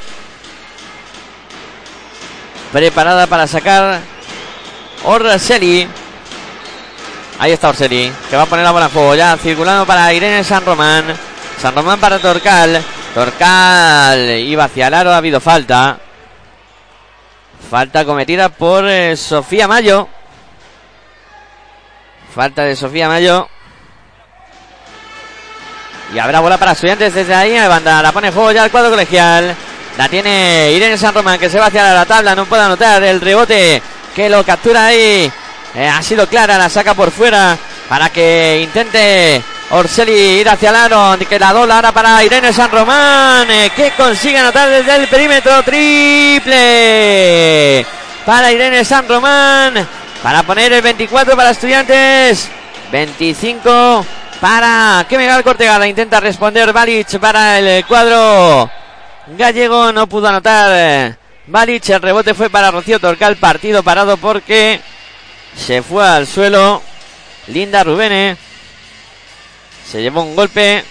Preparada 2.71 3.27
para 3.27 3.47
sacar 3.47 4.01
Orseli. 5.03 5.87
Ahí 7.39 7.51
está 7.53 7.69
Orseli, 7.69 8.11
que 8.29 8.35
va 8.35 8.43
a 8.43 8.45
poner 8.45 8.65
la 8.65 8.71
bola 8.71 8.85
en 8.85 8.91
juego. 8.91 9.15
Ya 9.15 9.37
circulando 9.37 9.85
para 9.85 10.13
Irene 10.13 10.43
San 10.43 10.65
Román. 10.65 11.05
San 11.59 11.75
Román 11.75 11.99
para 11.99 12.19
Torcal. 12.19 12.83
Torcal 13.13 14.29
iba 14.39 14.65
hacia 14.65 14.87
el 14.87 14.93
aro, 14.93 15.11
ha 15.11 15.17
habido 15.17 15.39
falta. 15.39 15.97
Falta 17.69 18.03
cometida 18.03 18.49
por 18.49 18.87
eh, 18.87 19.15
Sofía 19.15 19.67
Mayo. 19.67 20.07
Falta 22.35 22.63
de 22.63 22.75
Sofía 22.75 23.07
Mayo. 23.07 23.47
Y 26.13 26.19
habrá 26.19 26.41
bola 26.41 26.57
para 26.57 26.73
estudiantes 26.73 27.13
desde 27.13 27.33
ahí 27.33 27.51
de 27.51 27.67
banda. 27.67 28.01
La 28.01 28.11
pone 28.11 28.27
en 28.27 28.33
juego 28.33 28.51
ya 28.51 28.65
el 28.65 28.71
cuadro 28.71 28.89
colegial. 28.89 29.55
La 29.97 30.09
tiene 30.09 30.71
Irene 30.73 30.97
San 30.97 31.13
Román 31.13 31.39
que 31.39 31.49
se 31.49 31.57
va 31.59 31.67
hacia 31.67 31.93
la 31.93 32.05
tabla. 32.05 32.35
No 32.35 32.45
puede 32.45 32.63
anotar 32.63 33.01
el 33.03 33.21
rebote 33.21 33.81
que 34.13 34.29
lo 34.29 34.43
captura 34.43 34.87
ahí. 34.87 35.31
Eh, 35.73 35.87
ha 35.87 36.01
sido 36.01 36.27
clara, 36.27 36.57
la 36.57 36.67
saca 36.67 36.93
por 36.93 37.11
fuera 37.11 37.57
para 37.87 38.09
que 38.09 38.59
intente 38.61 39.41
Orseli 39.69 40.41
ir 40.41 40.49
hacia 40.49 40.69
el 40.69 40.75
aro. 40.75 41.17
Que 41.29 41.39
la 41.39 41.53
dola 41.53 41.77
ahora 41.77 41.93
para 41.93 42.21
Irene 42.23 42.51
San 42.51 42.69
Román 42.71 43.49
eh, 43.49 43.71
que 43.73 43.91
consigue 43.91 44.37
anotar 44.37 44.69
desde 44.69 44.95
el 44.97 45.07
perímetro 45.07 45.63
triple 45.63 46.55
para 48.25 48.51
Irene 48.51 48.83
San 48.83 49.07
Román 49.07 49.87
para 50.21 50.43
poner 50.43 50.73
el 50.73 50.81
24 50.81 51.37
para 51.37 51.51
estudiantes. 51.51 52.49
25 52.91 54.05
para 54.41 55.05
que 55.07 55.17
Megal 55.17 55.43
Cortegada. 55.43 55.87
Intenta 55.87 56.19
responder 56.19 56.73
Balic 56.73 57.19
para 57.19 57.59
el 57.59 57.85
cuadro 57.85 58.69
gallego. 59.37 59.93
No 59.93 60.07
pudo 60.07 60.27
anotar 60.27 61.15
Balic. 61.45 61.87
El 61.89 62.01
rebote 62.01 62.33
fue 62.33 62.49
para 62.49 62.71
Rocío 62.71 62.99
Torcal. 62.99 63.37
Partido 63.37 63.83
parado 63.83 64.17
porque 64.17 64.81
se 65.55 65.83
fue 65.83 66.05
al 66.05 66.27
suelo. 66.27 66.81
Linda 67.47 67.83
Rubene. 67.83 68.35
Se 69.87 70.01
llevó 70.01 70.23
un 70.23 70.35
golpe. 70.35 70.83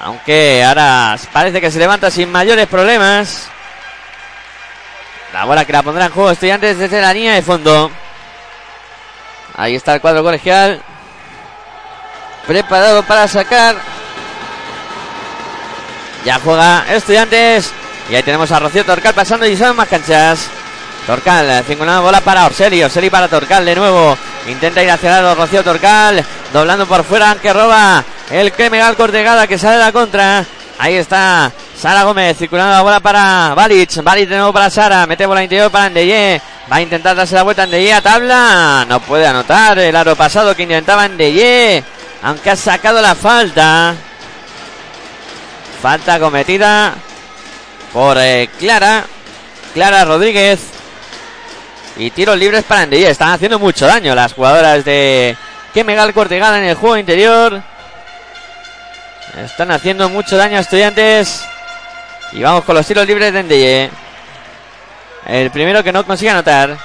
Aunque 0.00 0.62
ahora 0.62 1.16
parece 1.32 1.60
que 1.60 1.70
se 1.70 1.78
levanta 1.78 2.10
sin 2.10 2.30
mayores 2.30 2.66
problemas. 2.66 3.48
La 5.32 5.44
bola 5.44 5.64
que 5.64 5.72
la 5.72 5.82
pondrá 5.82 6.06
en 6.06 6.12
juego 6.12 6.30
Estudiantes 6.30 6.78
desde 6.78 7.00
la 7.00 7.12
línea 7.12 7.34
de 7.34 7.42
fondo. 7.42 7.90
Ahí 9.56 9.74
está 9.74 9.94
el 9.94 10.00
cuadro 10.00 10.22
colegial. 10.22 10.82
Preparado 12.48 13.02
para 13.02 13.28
sacar. 13.28 13.76
Ya 16.24 16.40
juega 16.40 16.86
Estudiantes. 16.88 17.70
Y 18.08 18.14
ahí 18.14 18.22
tenemos 18.22 18.50
a 18.50 18.58
Rocío 18.58 18.86
Torcal 18.86 19.12
pasando 19.12 19.44
y 19.44 19.54
son 19.54 19.76
más 19.76 19.86
canchas. 19.86 20.48
Torcal, 21.06 21.62
51 21.66 22.02
bola 22.02 22.22
para 22.22 22.46
Orseli. 22.46 22.82
Orseli 22.82 23.10
para 23.10 23.28
Torcal 23.28 23.66
de 23.66 23.76
nuevo. 23.76 24.16
Intenta 24.46 24.82
ir 24.82 24.90
hacia 24.90 25.10
el 25.18 25.22
lado 25.22 25.34
Rocío 25.34 25.62
Torcal. 25.62 26.24
Doblando 26.50 26.86
por 26.86 27.04
fuera, 27.04 27.34
que 27.34 27.52
roba 27.52 28.02
el 28.30 28.50
Megal 28.70 28.96
Cortegada 28.96 29.46
que 29.46 29.58
sale 29.58 29.76
de 29.76 29.84
la 29.84 29.92
contra. 29.92 30.42
Ahí 30.78 30.94
está 30.94 31.52
Sara 31.78 32.04
Gómez 32.04 32.38
circulando 32.38 32.72
la 32.72 32.80
bola 32.80 33.00
para 33.00 33.52
Balic. 33.54 34.02
Balic 34.02 34.26
de 34.26 34.36
nuevo 34.36 34.54
para 34.54 34.70
Sara. 34.70 35.06
Mete 35.06 35.26
bola 35.26 35.42
interior 35.42 35.70
para 35.70 35.84
Andeye. 35.84 36.40
Va 36.72 36.76
a 36.76 36.80
intentar 36.80 37.14
darse 37.14 37.34
la 37.34 37.42
vuelta 37.42 37.64
Andeye 37.64 37.92
a 37.92 38.00
tabla. 38.00 38.86
No 38.88 39.00
puede 39.00 39.26
anotar 39.26 39.78
el 39.78 39.94
aro 39.94 40.16
pasado 40.16 40.56
que 40.56 40.62
intentaba 40.62 41.04
Andeye. 41.04 41.84
Aunque 42.22 42.50
ha 42.50 42.56
sacado 42.56 43.00
la 43.00 43.14
falta. 43.14 43.94
Falta 45.80 46.18
cometida 46.18 46.94
por 47.92 48.18
eh, 48.18 48.48
Clara. 48.58 49.04
Clara 49.74 50.04
Rodríguez. 50.04 50.60
Y 51.96 52.10
tiros 52.10 52.38
libres 52.38 52.64
para 52.64 52.82
Andeye. 52.82 53.10
Están 53.10 53.30
haciendo 53.30 53.58
mucho 53.58 53.86
daño 53.86 54.14
las 54.14 54.32
jugadoras 54.32 54.84
de 54.84 55.36
que 55.74 55.84
Megal 55.84 56.12
Cortegada 56.12 56.58
en 56.58 56.64
el 56.64 56.74
juego 56.74 56.96
interior. 56.96 57.62
Están 59.44 59.70
haciendo 59.70 60.08
mucho 60.08 60.36
daño 60.36 60.58
a 60.58 60.60
estudiantes. 60.60 61.44
Y 62.32 62.42
vamos 62.42 62.64
con 62.64 62.74
los 62.74 62.86
tiros 62.86 63.06
libres 63.06 63.32
de 63.32 63.42
Ndeye. 63.42 63.90
El 65.26 65.50
primero 65.50 65.82
que 65.82 65.92
no 65.92 66.04
consigue 66.04 66.30
anotar. 66.30 66.76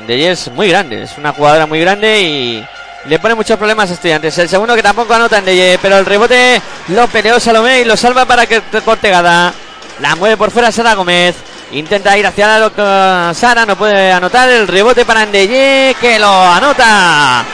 Ndeye 0.00 0.32
es 0.32 0.50
muy 0.50 0.68
grande, 0.68 1.02
es 1.02 1.16
una 1.18 1.32
jugadora 1.32 1.66
muy 1.66 1.80
grande 1.80 2.20
y 2.20 2.66
le 3.06 3.18
pone 3.18 3.34
muchos 3.34 3.58
problemas 3.58 3.90
a 3.90 3.94
estudiantes. 3.94 4.36
El 4.38 4.48
segundo 4.48 4.74
que 4.74 4.82
tampoco 4.82 5.12
anota 5.14 5.40
Ndeye, 5.40 5.78
pero 5.80 5.98
el 5.98 6.06
rebote 6.06 6.60
lo 6.88 7.06
peleó 7.08 7.38
Salomé 7.38 7.80
y 7.80 7.84
lo 7.84 7.96
salva 7.96 8.24
para 8.24 8.46
que 8.46 8.62
Cortegada. 8.84 9.52
La 10.00 10.16
mueve 10.16 10.36
por 10.36 10.50
fuera 10.50 10.72
Sara 10.72 10.94
Gómez. 10.94 11.36
Intenta 11.72 12.16
ir 12.16 12.26
hacia 12.26 12.58
la 12.58 13.32
Sara, 13.34 13.66
no 13.66 13.76
puede 13.76 14.12
anotar. 14.12 14.48
El 14.48 14.68
rebote 14.68 15.04
para 15.04 15.26
Ndeye 15.26 15.96
que 16.00 16.18
lo 16.18 16.32
anota. 16.32 17.44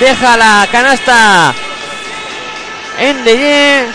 Deja 0.00 0.36
la 0.36 0.66
canasta 0.72 1.54
Ndeye 2.98 3.86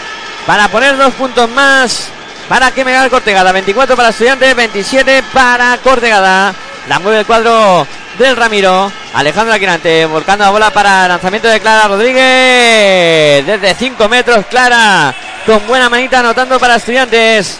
para 0.45 0.67
poner 0.69 0.97
dos 0.97 1.13
puntos 1.13 1.49
más 1.49 2.09
para 2.47 2.71
que 2.71 2.85
Megal 2.85 3.09
Cortegada. 3.09 3.51
24 3.51 3.95
para 3.95 4.09
Estudiantes, 4.09 4.55
27 4.55 5.23
para 5.33 5.77
Cortegada. 5.77 6.53
La 6.87 6.99
mueve 6.99 7.19
el 7.19 7.25
cuadro 7.25 7.85
del 8.23 8.35
Ramiro. 8.35 8.91
Alejandro 9.13 9.53
Aquirante 9.53 10.05
volcando 10.05 10.43
la 10.43 10.51
bola 10.51 10.69
para 10.71 11.07
lanzamiento 11.07 11.47
de 11.47 11.59
Clara 11.59 11.87
Rodríguez. 11.87 13.45
Desde 13.45 13.73
5 13.73 14.09
metros, 14.09 14.45
Clara. 14.47 15.13
Con 15.45 15.65
buena 15.65 15.89
manita 15.89 16.19
anotando 16.19 16.59
para 16.59 16.75
Estudiantes. 16.75 17.59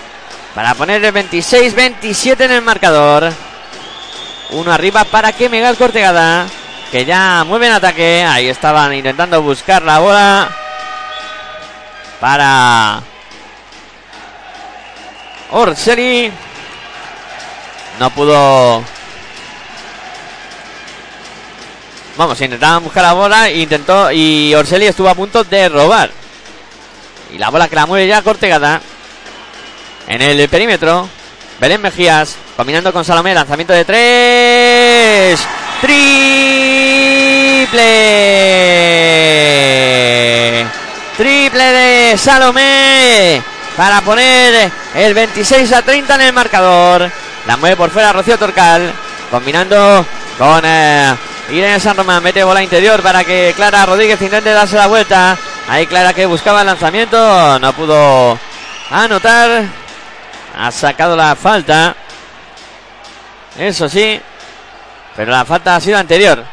Para 0.54 0.76
poner 0.76 1.04
el 1.04 1.13
26-27 1.13 2.41
en 2.41 2.52
el 2.52 2.62
marcador. 2.62 3.32
Uno 4.52 4.72
arriba 4.72 5.06
para 5.06 5.32
que 5.32 5.50
Megal 5.50 5.78
Cortegada. 5.78 6.45
Que 6.91 7.06
ya 7.06 7.43
mueve 7.45 7.67
en 7.67 7.74
ataque. 7.74 8.26
Ahí 8.28 8.50
estaban 8.50 8.93
intentando 8.93 9.41
buscar 9.41 9.82
la 9.82 10.00
bola 10.00 10.50
para 12.19 13.02
Orseli. 15.52 16.32
No 17.98 18.10
pudo. 18.10 18.99
Vamos, 22.20 22.42
intentaban 22.42 22.84
buscar 22.84 23.02
la 23.04 23.14
bola 23.14 23.48
e 23.48 23.62
intentó. 23.62 24.12
Y 24.12 24.54
Orseli 24.54 24.88
estuvo 24.88 25.08
a 25.08 25.16
punto 25.16 25.46
de 25.46 25.70
robar. 25.70 26.12
Y 27.34 27.38
la 27.38 27.48
bola 27.50 27.70
que 27.70 27.78
la 27.78 27.86
mueve 27.86 28.08
ya 28.08 28.22
Cortegada. 28.22 28.82
En 30.06 30.22
el 30.22 30.50
perímetro. 30.50 31.08
Belén 31.62 31.82
Mejías. 31.82 32.36
Combinando 32.58 32.92
con 32.92 33.06
Salomé. 33.06 33.34
Lanzamiento 33.34 33.72
de 33.72 33.86
tres. 33.86 35.40
Triple. 35.80 36.10
Triple 41.16 41.64
de 41.64 42.18
Salomé 42.18 43.42
para 43.78 44.02
poner 44.02 44.70
el 44.94 45.14
26 45.14 45.72
a 45.72 45.84
30 45.84 46.16
en 46.16 46.22
el 46.22 46.34
marcador. 46.34 47.10
La 47.48 47.56
mueve 47.56 47.78
por 47.78 47.92
fuera 47.92 48.12
Rocío 48.12 48.38
Torcal, 48.38 48.92
combinando 49.32 50.06
con 50.38 50.62
eh, 50.66 51.16
Irene 51.52 51.80
San 51.80 51.98
Román. 51.98 52.22
Mete 52.24 52.44
bola 52.44 52.64
interior 52.64 53.02
para 53.02 53.24
que 53.24 53.54
Clara 53.56 53.86
Rodríguez 53.86 54.22
intente 54.22 54.52
darse 54.52 54.76
la 54.76 54.88
vuelta. 54.88 55.38
Ahí 55.68 55.88
Clara 55.88 56.14
que 56.14 56.26
buscaba 56.26 56.62
el 56.62 56.68
lanzamiento, 56.68 57.60
no 57.60 57.74
pudo 57.74 58.38
anotar. 58.90 59.64
Ha 60.58 60.72
sacado 60.72 61.16
la 61.16 61.36
falta. 61.36 61.96
Eso 63.58 63.90
sí, 63.90 64.20
pero 65.16 65.32
la 65.32 65.46
falta 65.46 65.76
ha 65.76 65.82
sido 65.82 65.98
anterior 65.98 66.44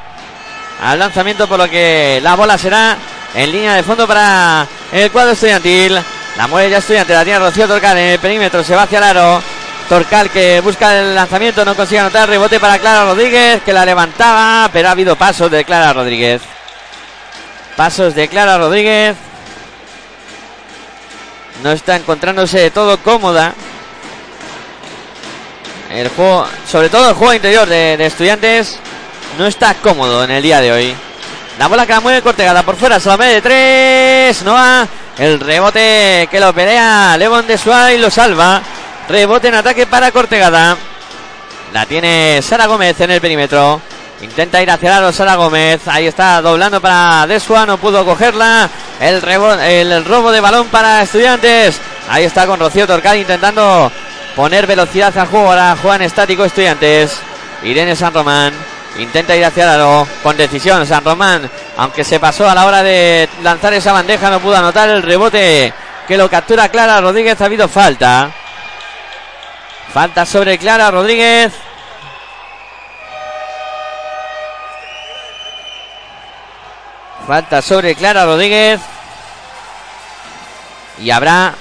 al 0.83 0.99
lanzamiento, 0.99 1.47
por 1.47 1.59
lo 1.59 1.69
que 1.69 2.21
la 2.23 2.35
bola 2.35 2.59
será 2.59 2.97
en 3.35 3.53
línea 3.53 3.75
de 3.75 3.83
fondo 3.83 4.07
para 4.07 4.67
el 4.93 5.11
cuadro 5.11 5.33
estudiantil. 5.33 5.99
La 6.37 6.47
mueve 6.47 6.71
ya 6.71 6.79
estudiante, 6.79 7.15
la 7.15 7.25
tiene 7.25 7.39
Rocío 7.39 7.67
Torcal 7.67 7.97
en 7.97 8.09
el 8.09 8.19
perímetro, 8.19 8.63
se 8.63 8.75
va 8.75 8.83
hacia 8.83 8.99
el 8.99 9.05
aro. 9.05 9.43
Torcal 9.88 10.31
que 10.31 10.61
busca 10.62 10.99
el 10.99 11.14
lanzamiento, 11.14 11.64
no 11.64 11.77
consigue 11.77 12.01
anotar, 12.01 12.29
rebote 12.29 12.59
para 12.59 12.79
Clara 12.79 13.05
Rodríguez, 13.05 13.62
que 13.62 13.72
la 13.72 13.85
levantaba, 13.85 14.68
pero 14.72 14.88
ha 14.88 14.90
habido 14.90 15.14
pasos 15.14 15.49
de 15.49 15.64
Clara 15.64 15.92
Rodríguez. 15.92 16.42
Pasos 17.77 18.14
de 18.16 18.27
Clara 18.27 18.59
Rodríguez. 18.59 19.14
No 21.62 21.70
está 21.70 21.94
encontrándose 21.94 22.59
de 22.59 22.70
todo 22.72 22.99
cómoda. 22.99 23.55
El 25.92 26.09
juego, 26.09 26.49
sobre 26.68 26.88
todo 26.88 27.11
el 27.11 27.14
juego 27.14 27.35
interior 27.35 27.68
de, 27.68 28.05
estudiantes, 28.05 28.81
no 29.38 29.46
está 29.46 29.75
cómodo 29.75 30.25
en 30.25 30.33
el 30.33 30.42
día 30.42 30.61
de 30.61 30.72
hoy. 30.72 30.96
La 31.61 31.68
bola 31.68 31.87
que 31.87 31.92
la 31.92 32.01
mueve 32.01 32.22
Cortegada 32.22 32.64
por 32.64 32.75
fuera, 32.75 32.99
solamente 32.99 33.35
de 33.35 33.42
tres. 33.42 34.42
Noah. 34.42 34.88
El 35.16 35.40
rebote 35.40 36.29
que 36.31 36.40
lo 36.40 36.53
pelea 36.53 37.16
Levon 37.16 37.46
de 37.46 37.57
Suárez 37.57 38.01
lo 38.01 38.11
salva. 38.11 38.61
Rebote 39.09 39.49
en 39.49 39.55
ataque 39.55 39.87
para 39.87 40.11
Cortegada. 40.11 40.77
La 41.73 41.87
tiene 41.87 42.40
Sara 42.42 42.66
Gómez 42.66 43.01
en 43.01 43.12
el 43.12 43.21
perímetro. 43.21 43.81
Intenta 44.21 44.62
ir 44.62 44.71
hacia 44.71 44.99
el 44.99 45.14
Sara 45.14 45.37
Gómez. 45.37 45.87
Ahí 45.87 46.07
está 46.07 46.42
doblando 46.42 46.81
para 46.81 47.27
Desua. 47.27 47.66
No 47.66 47.79
pudo 47.79 48.05
cogerla. 48.05 48.69
El, 48.99 50.05
robo 50.05 50.33
de 50.33 50.40
balón 50.40 50.66
para 50.69 51.03
estudiantes. 51.03 51.81
Ahí 52.09 52.25
está 52.25 52.47
con 52.47 52.59
Rocío 52.59 52.87
Torcal 52.87 53.16
intentando 53.16 53.92
poner 54.35 54.66
velocidad 54.66 55.16
al 55.16 55.29
juego. 55.29 55.51
Ahora 55.51 55.77
Juan 55.81 56.03
estático 56.03 56.45
estudiantes. 56.45 57.16
Irene 57.62 57.95
San 57.95 58.12
Román. 58.12 58.53
Intenta 58.99 59.37
ir 59.37 59.45
hacia 59.45 59.64
el 59.64 59.71
aro 59.71 60.09
con 60.23 60.37
decisión. 60.37 60.85
San 60.85 61.05
Román, 61.05 61.49
aunque 61.77 62.03
se 62.03 62.19
pasó 62.19 62.49
a 62.49 62.55
la 62.55 62.66
hora 62.66 62.83
de 62.83 63.29
lanzar 63.42 63.73
esa 63.75 63.92
bandeja, 63.92 64.31
no 64.31 64.40
pudo 64.40 64.57
anotar 64.57 64.88
el 64.88 65.03
rebote 65.03 65.73
que 66.09 66.16
lo 66.16 66.29
captura 66.29 66.71
Clara 66.71 67.01
Rodríguez. 67.01 67.40
Ha 67.40 67.45
habido 67.45 67.69
falta. 67.69 68.33
Falta 69.97 70.27
sobre 70.27 70.59
Clara 70.59 70.91
Rodríguez. 70.91 71.55
Falta 77.27 77.63
sobre 77.63 77.95
Clara 77.95 78.27
Rodríguez. 78.27 78.79
Y 80.99 81.11
habrá 81.11 81.55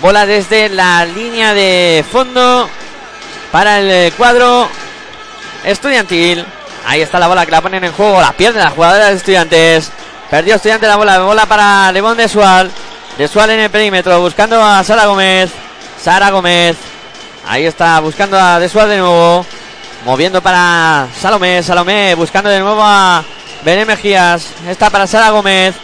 bola 0.00 0.24
desde 0.24 0.70
la 0.70 1.04
línea 1.04 1.52
de 1.52 2.02
fondo 2.10 2.66
para 3.52 3.80
el 3.80 4.10
cuadro 4.14 4.70
estudiantil. 5.64 6.46
Ahí 6.86 7.02
está 7.02 7.18
la 7.18 7.28
bola 7.28 7.44
que 7.44 7.52
la 7.52 7.60
ponen 7.60 7.84
en 7.84 7.92
juego. 7.92 8.22
La 8.22 8.32
pierde 8.32 8.58
la 8.58 8.70
jugadora 8.70 9.10
de 9.10 9.16
estudiantes. 9.16 9.92
Perdió 10.30 10.54
estudiante 10.54 10.86
la 10.86 10.96
bola. 10.96 11.18
Bola 11.18 11.44
para 11.44 11.92
Levón 11.92 12.16
de 12.16 12.26
Sual. 12.26 12.72
De 13.18 13.26
Sual 13.26 13.50
en 13.50 13.58
el 13.58 13.70
perímetro. 13.70 14.20
Buscando 14.20 14.62
a 14.62 14.84
Sara 14.84 15.06
Gómez. 15.06 15.50
Sara 16.00 16.30
Gómez. 16.30 16.76
Ahí 17.48 17.66
está 17.66 17.98
buscando 17.98 18.38
a 18.38 18.60
De 18.60 18.68
Sual 18.68 18.88
de 18.88 18.98
nuevo. 18.98 19.44
Moviendo 20.04 20.40
para 20.40 21.08
Salomé. 21.20 21.60
Salomé 21.64 22.14
buscando 22.14 22.48
de 22.48 22.60
nuevo 22.60 22.80
a 22.80 23.24
Bené 23.64 23.84
Mejías. 23.84 24.46
Está 24.68 24.88
para 24.88 25.08
Sara 25.08 25.30
Gómez. 25.30 25.74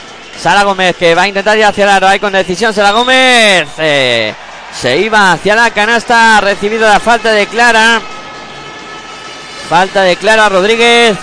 Sara 0.40 0.62
Gómez 0.62 0.94
que 0.94 1.16
va 1.16 1.22
a 1.22 1.28
intentar 1.28 1.58
ir 1.58 1.64
hacia 1.64 1.96
el. 1.96 2.04
Ahí 2.04 2.20
con 2.20 2.32
decisión 2.32 2.72
Sara 2.72 2.92
Gómez. 2.92 3.66
Eh, 3.78 4.32
se 4.80 4.96
iba 4.98 5.32
hacia 5.32 5.56
la 5.56 5.72
canasta. 5.72 6.38
Ha 6.38 6.40
recibido 6.40 6.88
la 6.88 7.00
falta 7.00 7.32
de 7.32 7.48
Clara. 7.48 8.00
Falta 9.68 10.02
de 10.02 10.14
Clara 10.14 10.48
Rodríguez. 10.48 11.16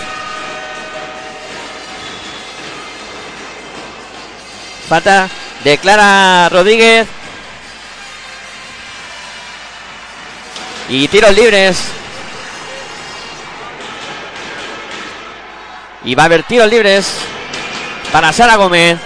Falta 4.90 5.30
de 5.64 5.78
Clara 5.78 6.48
Rodríguez. 6.48 7.06
Y 10.88 11.08
tiros 11.08 11.34
libres. 11.34 11.78
Y 16.04 16.14
va 16.14 16.24
a 16.24 16.26
haber 16.26 16.42
tiros 16.42 16.68
libres 16.68 17.12
para 18.10 18.32
Sara 18.32 18.56
Gómez. 18.56 18.98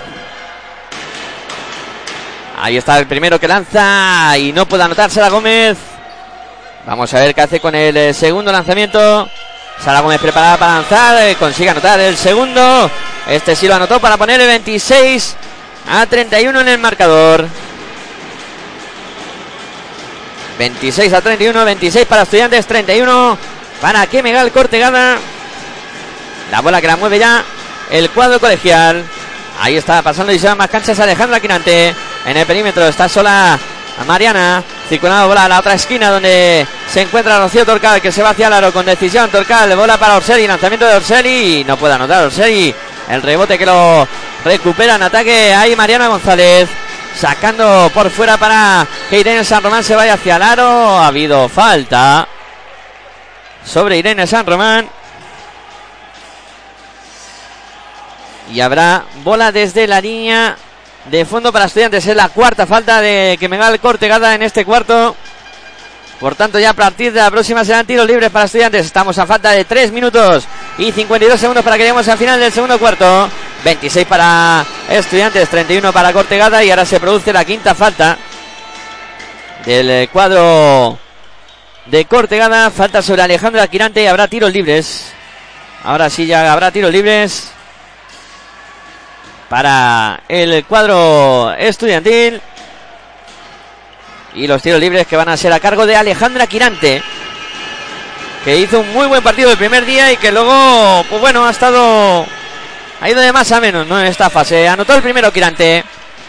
Ahí 2.59 2.79
está 2.79 2.99
el 2.99 3.07
primero 3.07 3.39
que 3.39 3.47
lanza 3.47 4.37
y 4.39 4.53
no 4.53 4.67
puede 4.67 4.83
anotar 4.83 5.11
Sara 5.11 5.29
Gómez. 5.29 5.77
Vamos 6.87 7.13
a 7.13 7.21
ver 7.21 7.35
qué 7.35 7.43
hace 7.43 7.61
con 7.61 7.75
el 7.75 7.97
eh, 7.97 8.15
segundo 8.15 8.51
lanzamiento. 8.51 9.29
Sara 9.85 10.01
Gómez 10.01 10.21
preparada 10.21 10.57
para 10.57 10.75
lanzar, 10.77 11.23
eh, 11.23 11.37
consigue 11.37 11.69
anotar 11.69 12.01
el 12.01 12.17
segundo. 12.17 12.91
Este 13.29 13.55
sí 13.55 13.69
lo 13.69 13.75
anotó 13.75 14.01
para 14.01 14.17
poner 14.17 14.41
el 14.41 14.47
26 14.47 15.37
a 15.89 16.07
31 16.07 16.61
en 16.61 16.69
el 16.69 16.79
marcador. 16.79 17.47
26 20.59 21.13
a 21.13 21.21
31, 21.21 21.65
26 21.65 22.07
para 22.07 22.23
Estudiantes, 22.23 22.67
31 22.67 23.39
para 23.81 24.07
que 24.07 24.23
Megal 24.23 24.51
Cortegada. 24.53 25.19
La 26.51 26.61
bola 26.61 26.81
que 26.81 26.87
la 26.87 26.97
mueve 26.97 27.19
ya 27.19 27.45
el 27.91 28.11
cuadro 28.11 28.41
colegial. 28.41 29.05
Ahí 29.61 29.77
está 29.77 30.03
pasando 30.03 30.33
y 30.33 30.39
se 30.39 30.55
más 30.55 30.69
canchas 30.69 30.99
Alejandra 31.01 31.41
Quinante. 31.41 31.95
En 32.25 32.37
el 32.37 32.47
perímetro 32.47 32.87
está 32.87 33.09
sola 33.09 33.59
Mariana. 34.07 34.63
Circulando 34.89 35.29
bola 35.29 35.45
a 35.45 35.49
la 35.49 35.59
otra 35.59 35.75
esquina 35.75 36.11
donde 36.11 36.67
se 36.93 37.03
encuentra 37.03 37.41
Rocío 37.41 37.65
Torcal 37.65 38.01
que 38.01 38.13
se 38.13 38.23
va 38.23 38.31
hacia 38.31 38.47
el 38.47 38.53
aro 38.53 38.73
con 38.73 38.87
decisión. 38.87 39.31
Torcal, 39.31 39.75
bola 39.77 39.99
para 39.99 40.17
Orseri. 40.17 40.47
Lanzamiento 40.47 40.87
de 40.87 40.97
Orseri. 40.97 41.65
No 41.67 41.77
puede 41.77 41.95
anotar 41.95 42.25
Orseri. 42.25 42.75
El 43.09 43.23
rebote 43.23 43.59
que 43.59 43.67
lo 43.67 44.07
recupera 44.45 44.97
en 44.97 45.03
ataque. 45.03 45.55
Ahí 45.55 45.77
Mariana 45.77 46.09
González. 46.09 46.69
Sacando 47.17 47.91
por 47.95 48.11
fuera 48.11 48.37
para 48.37 48.87
que 49.09 49.21
Irene 49.21 49.43
San 49.43 49.63
Román 49.63 49.83
se 49.83 49.95
vaya 49.95 50.15
hacia 50.15 50.37
el 50.37 50.43
aro. 50.43 50.69
Ha 50.99 51.07
habido 51.07 51.49
falta 51.49 52.29
sobre 53.65 53.99
Irene 53.99 54.27
San 54.27 54.47
Román. 54.47 54.89
Y 58.53 58.61
habrá 58.61 59.05
bola 59.25 59.51
desde 59.51 59.87
la 59.87 60.01
línea 60.01 60.57
de 61.07 61.25
fondo 61.25 61.53
para 61.53 61.67
estudiantes. 61.67 62.07
Es 62.07 62.17
la 62.17 62.29
cuarta 62.29 62.67
falta 62.67 63.01
de 63.01 63.37
que 63.41 63.47
el 63.47 63.81
Cortegada 63.81 64.35
en 64.35 64.43
este 64.43 64.65
cuarto. 64.65 65.17
Por 66.21 66.35
tanto, 66.35 66.59
ya 66.59 66.71
a 66.71 66.75
partir 66.75 67.13
de 67.13 67.21
la 67.21 67.31
próxima 67.31 67.65
serán 67.65 67.87
tiros 67.87 68.07
libres 68.07 68.31
para 68.31 68.47
estudiantes. 68.47 68.87
Estamos 68.87 69.19
a 69.19 69.27
falta 69.27 69.51
de 69.51 69.65
3 69.65 69.93
minutos 69.93 70.45
y 70.79 70.91
52 70.91 71.39
segundos 71.39 71.63
para 71.63 71.77
que 71.77 71.83
lleguemos 71.83 72.09
al 72.09 72.17
final 72.17 72.41
del 72.41 72.53
segundo 72.53 72.79
cuarto. 72.79 73.29
26 73.65 74.07
para 74.07 74.65
estudiantes, 74.89 75.49
31 75.49 75.93
para 75.93 76.13
Cortegada. 76.15 76.65
Y 76.65 76.71
ahora 76.71 76.87
se 76.87 77.01
produce 77.01 77.33
la 77.35 77.45
quinta 77.45 77.75
falta 77.75 78.17
del 79.67 80.09
cuadro 80.09 80.99
de 81.85 82.05
Cortegada. 82.07 82.71
Falta 82.71 83.03
sobre 83.03 83.21
Alejandro 83.21 83.67
Quirante 83.69 84.03
y 84.03 84.07
habrá 84.07 84.27
tiros 84.27 84.53
libres. 84.53 85.13
Ahora 85.85 86.09
sí 86.09 86.27
ya 86.27 86.51
habrá 86.51 86.71
tiros 86.71 86.93
libres 86.93 87.51
para 89.51 90.21
el 90.29 90.65
cuadro 90.65 91.53
estudiantil. 91.59 92.41
Y 94.37 94.47
los 94.47 94.61
tiros 94.61 94.79
libres 94.79 95.07
que 95.07 95.17
van 95.17 95.31
a 95.31 95.37
ser 95.37 95.51
a 95.53 95.61
cargo 95.61 95.87
de 95.87 95.97
Alejandra 95.97 96.47
Quirante. 96.47 97.03
Que 98.45 98.59
hizo 98.59 98.81
un 98.81 98.93
muy 98.93 99.07
buen 99.07 99.23
partido 99.23 99.51
el 99.51 99.57
primer 99.57 99.87
día 99.87 100.13
y 100.13 100.19
que 100.19 100.31
luego, 100.31 101.05
pues 101.09 101.21
bueno, 101.23 101.47
ha 101.47 101.51
estado. 101.51 102.27
Ha 103.01 103.11
ido 103.11 103.21
de 103.21 103.33
más 103.33 103.51
a 103.51 103.61
menos, 103.61 103.87
¿no? 103.87 103.99
En 103.99 104.07
esta 104.07 104.29
fase. 104.29 104.69
Anotó 104.69 104.95
el 104.95 105.03
primero 105.03 105.33
Quirante. 105.33 105.83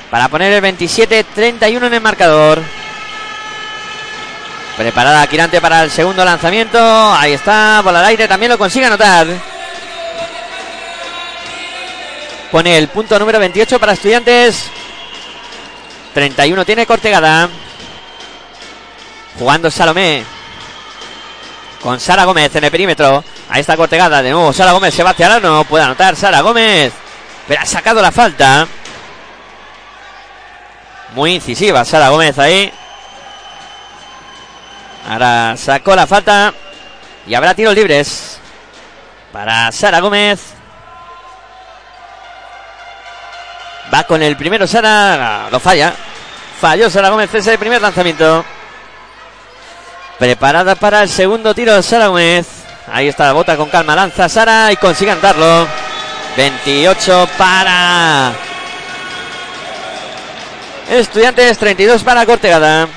Para 0.10 0.30
poner 0.30 0.54
el 0.54 0.64
27-31 0.64 1.88
en 1.88 1.94
el 1.94 2.02
marcador. 2.02 2.62
Preparada 4.78 5.28
Quirante 5.28 5.60
para 5.60 5.84
el 5.84 5.92
segundo 5.92 6.24
lanzamiento. 6.24 6.80
Ahí 7.14 7.34
está, 7.34 7.82
bola 7.84 8.00
al 8.00 8.06
aire. 8.06 8.26
También 8.26 8.54
lo 8.54 8.58
consigue 8.58 8.86
anotar. 8.86 9.28
Pone 12.52 12.78
el 12.78 12.88
punto 12.88 13.20
número 13.20 13.38
28 13.38 13.78
para 13.82 13.92
estudiantes. 13.92 14.64
31 16.14 16.64
tiene 16.64 16.86
Cortegada. 16.86 17.50
Jugando 19.38 19.70
Salomé. 19.70 20.24
Con 21.82 22.00
Sara 22.00 22.26
Gómez 22.26 22.56
en 22.56 22.64
el 22.64 22.72
perímetro. 22.72 23.24
Ahí 23.50 23.62
está 23.62 23.78
Cortegada. 23.78 24.22
De 24.22 24.32
nuevo 24.32 24.52
Sara 24.52 24.72
Gómez 24.72 24.94
se 24.94 25.04
va 25.04 25.12
hacia 25.12 25.40
No 25.40 25.64
puede 25.64 25.84
anotar 25.84 26.16
Sara 26.16 26.42
Gómez. 26.42 26.92
Pero 27.48 27.62
ha 27.62 27.66
sacado 27.66 28.02
la 28.02 28.12
falta. 28.12 28.68
Muy 31.14 31.36
incisiva 31.36 31.86
Sara 31.86 32.10
Gómez 32.10 32.38
ahí. 32.40 32.72
Ahora 35.08 35.56
sacó 35.56 35.96
la 35.96 36.08
falta. 36.08 36.54
Y 37.28 37.36
habrá 37.36 37.54
tiros 37.54 37.76
libres. 37.76 38.40
Para 39.32 39.72
Sara 39.72 40.00
Gómez. 40.00 40.40
Va 43.94 44.04
con 44.04 44.22
el 44.22 44.36
primero 44.36 44.66
Sara. 44.66 45.48
Lo 45.52 45.60
falla. 45.60 45.94
Falló 46.60 46.90
Sara 46.90 47.10
Gómez 47.10 47.34
ese 47.34 47.58
primer 47.58 47.82
lanzamiento. 47.82 48.44
Preparada 50.20 50.76
para 50.76 51.04
el 51.04 51.10
segundo 51.10 51.54
tiro 51.54 51.82
Sara 51.82 52.08
Gómez. 52.08 52.48
Ahí 52.92 53.08
está 53.08 53.26
la 53.26 53.34
bota 53.34 53.56
con 53.56 53.70
calma. 53.70 53.96
Lanza 53.96 54.28
Sara 54.28 54.72
y 54.72 54.78
consigue 54.78 55.12
andarlo. 55.12 55.68
28 56.36 57.30
para 57.38 58.34
Estudiantes, 60.90 61.58
32 61.58 62.04
para 62.04 62.26
Cortegada. 62.26 62.88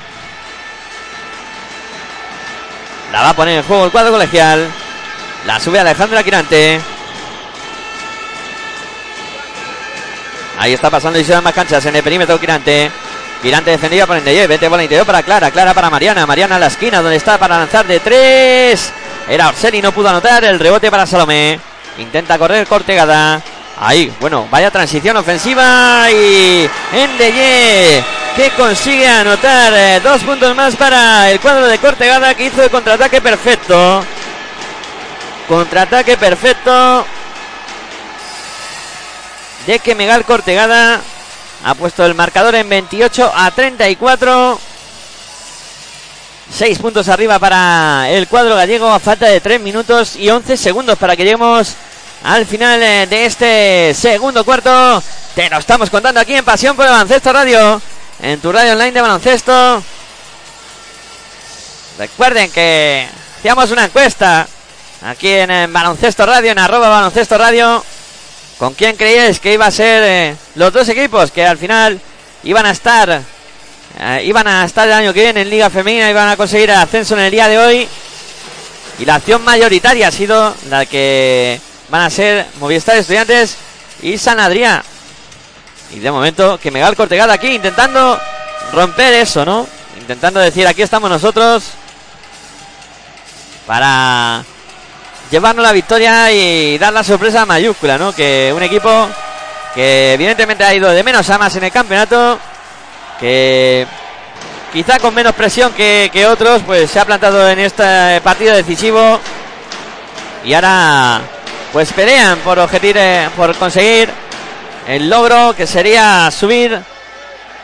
La 3.11 3.21
va 3.21 3.29
a 3.29 3.35
poner 3.35 3.57
en 3.57 3.63
juego 3.63 3.85
el 3.85 3.91
cuadro 3.91 4.11
colegial. 4.11 4.65
La 5.45 5.59
sube 5.59 5.79
Alejandra 5.79 6.23
Quirante. 6.23 6.79
Ahí 10.57 10.73
está 10.73 10.89
pasando 10.89 11.19
y 11.19 11.23
se 11.23 11.33
dan 11.33 11.43
más 11.43 11.53
canchas 11.53 11.85
en 11.85 11.95
el 11.95 12.03
perímetro 12.03 12.39
Quirante. 12.39 12.89
Quirante 13.41 13.71
defendido 13.71 14.05
por 14.05 14.17
Endeye. 14.17 14.47
Vete 14.47 14.67
bola 14.67 14.83
interior 14.83 15.05
para 15.05 15.23
Clara. 15.23 15.49
Clara 15.51 15.73
para 15.73 15.89
Mariana. 15.89 16.25
Mariana 16.25 16.57
a 16.57 16.59
la 16.59 16.67
esquina 16.67 17.01
donde 17.01 17.17
está 17.17 17.37
para 17.37 17.57
lanzar 17.57 17.87
de 17.87 17.99
tres. 17.99 18.91
Era 19.27 19.49
Orseni, 19.49 19.81
no 19.81 19.91
pudo 19.91 20.09
anotar. 20.09 20.43
El 20.43 20.59
rebote 20.59 20.91
para 20.91 21.05
Salomé. 21.07 21.59
Intenta 21.97 22.37
correr 22.37 22.67
Cortegada. 22.67 23.41
Ahí, 23.79 24.13
bueno, 24.19 24.47
vaya 24.51 24.69
transición 24.69 25.17
ofensiva 25.17 26.05
y 26.11 26.69
Endeye 26.93 28.03
que 28.35 28.49
consigue 28.51 29.07
anotar 29.07 29.73
eh, 29.73 29.99
dos 30.03 30.21
puntos 30.21 30.55
más 30.55 30.75
para 30.75 31.31
el 31.31 31.39
cuadro 31.39 31.67
de 31.67 31.79
Cortegada 31.79 32.35
que 32.35 32.45
hizo 32.45 32.63
el 32.63 32.69
contraataque 32.69 33.21
perfecto. 33.21 34.03
Contraataque 35.47 36.15
perfecto 36.15 37.05
de 39.65 39.79
que 39.79 39.95
Megal 39.95 40.25
Cortegada 40.25 41.01
ha 41.63 41.75
puesto 41.75 42.05
el 42.05 42.15
marcador 42.15 42.55
en 42.55 42.67
28 42.67 43.31
a 43.33 43.51
34. 43.51 44.59
Seis 46.51 46.79
puntos 46.79 47.07
arriba 47.07 47.39
para 47.39 48.09
el 48.09 48.27
cuadro 48.27 48.55
gallego 48.55 48.89
a 48.89 48.99
falta 48.99 49.27
de 49.27 49.39
3 49.39 49.61
minutos 49.61 50.15
y 50.15 50.29
11 50.29 50.57
segundos 50.57 50.97
para 50.97 51.15
que 51.15 51.23
lleguemos 51.23 51.75
al 52.23 52.45
final 52.45 52.81
eh, 52.83 53.07
de 53.07 53.25
este 53.25 53.93
segundo 53.93 54.43
cuarto. 54.43 55.01
Te 55.35 55.49
lo 55.49 55.57
estamos 55.57 55.89
contando 55.89 56.19
aquí 56.19 56.35
en 56.35 56.43
Pasión 56.43 56.75
por 56.75 56.85
el 56.85 56.91
Baloncesto 56.91 57.31
Radio, 57.31 57.81
en 58.21 58.39
tu 58.41 58.51
radio 58.51 58.73
online 58.73 58.91
de 58.91 59.01
baloncesto. 59.01 59.81
Recuerden 61.97 62.51
que 62.51 63.07
hacíamos 63.39 63.71
una 63.71 63.85
encuesta 63.85 64.47
aquí 65.03 65.29
en, 65.29 65.51
en 65.51 65.71
Baloncesto 65.71 66.25
Radio, 66.25 66.51
en 66.51 66.59
arroba 66.59 66.89
Baloncesto 66.89 67.37
Radio. 67.37 67.83
¿Con 68.61 68.75
quién 68.75 68.95
creíais 68.95 69.39
que 69.39 69.53
iba 69.53 69.65
a 69.65 69.71
ser 69.71 70.03
eh, 70.03 70.35
los 70.53 70.71
dos 70.71 70.87
equipos 70.87 71.31
que 71.31 71.43
al 71.43 71.57
final 71.57 71.99
iban 72.43 72.63
a 72.67 72.69
estar 72.69 73.23
eh, 73.99 74.21
iban 74.23 74.47
a 74.47 74.63
estar 74.65 74.87
el 74.87 74.93
año 74.93 75.11
que 75.15 75.23
viene 75.23 75.41
en 75.41 75.49
Liga 75.49 75.71
Femenina, 75.71 76.07
iban 76.11 76.29
a 76.29 76.37
conseguir 76.37 76.69
el 76.69 76.75
ascenso 76.75 77.15
en 77.15 77.21
el 77.21 77.31
día 77.31 77.47
de 77.47 77.57
hoy? 77.57 77.87
Y 78.99 79.05
la 79.05 79.15
acción 79.15 79.43
mayoritaria 79.43 80.09
ha 80.09 80.11
sido 80.11 80.55
la 80.69 80.85
que 80.85 81.59
van 81.89 82.03
a 82.03 82.11
ser 82.11 82.45
Movistar 82.59 82.97
Estudiantes 82.97 83.55
y 84.03 84.19
San 84.19 84.39
Adrián. 84.39 84.83
Y 85.95 85.97
de 85.97 86.11
momento 86.11 86.59
que 86.59 86.69
Megal 86.69 86.95
Cortegada 86.95 87.33
aquí 87.33 87.47
intentando 87.47 88.19
romper 88.73 89.15
eso, 89.15 89.43
¿no? 89.43 89.67
Intentando 89.99 90.39
decir 90.39 90.67
aquí 90.67 90.83
estamos 90.83 91.09
nosotros 91.09 91.63
para 93.65 94.45
llevarnos 95.31 95.63
la 95.63 95.71
victoria 95.71 96.31
y 96.31 96.77
dar 96.77 96.93
la 96.93 97.03
sorpresa 97.03 97.45
mayúscula, 97.45 97.97
¿no? 97.97 98.13
Que 98.13 98.51
un 98.55 98.61
equipo 98.61 99.07
que 99.73 100.13
evidentemente 100.13 100.63
ha 100.63 100.73
ido 100.73 100.89
de 100.89 101.03
menos 101.03 101.27
a 101.29 101.37
más 101.37 101.55
en 101.55 101.63
el 101.63 101.71
campeonato, 101.71 102.37
que 103.19 103.87
quizá 104.73 104.99
con 104.99 105.15
menos 105.15 105.33
presión 105.33 105.71
que, 105.71 106.09
que 106.11 106.27
otros, 106.27 106.61
pues 106.63 106.91
se 106.91 106.99
ha 106.99 107.05
plantado 107.05 107.49
en 107.49 107.59
este 107.59 108.19
partido 108.21 108.53
decisivo 108.53 109.19
y 110.43 110.53
ahora 110.53 111.21
pues 111.71 111.93
pelean 111.93 112.39
por 112.39 112.59
objetivo, 112.59 112.99
por 113.37 113.55
conseguir 113.55 114.09
el 114.87 115.09
logro 115.09 115.55
que 115.55 115.65
sería 115.65 116.29
subir 116.31 116.77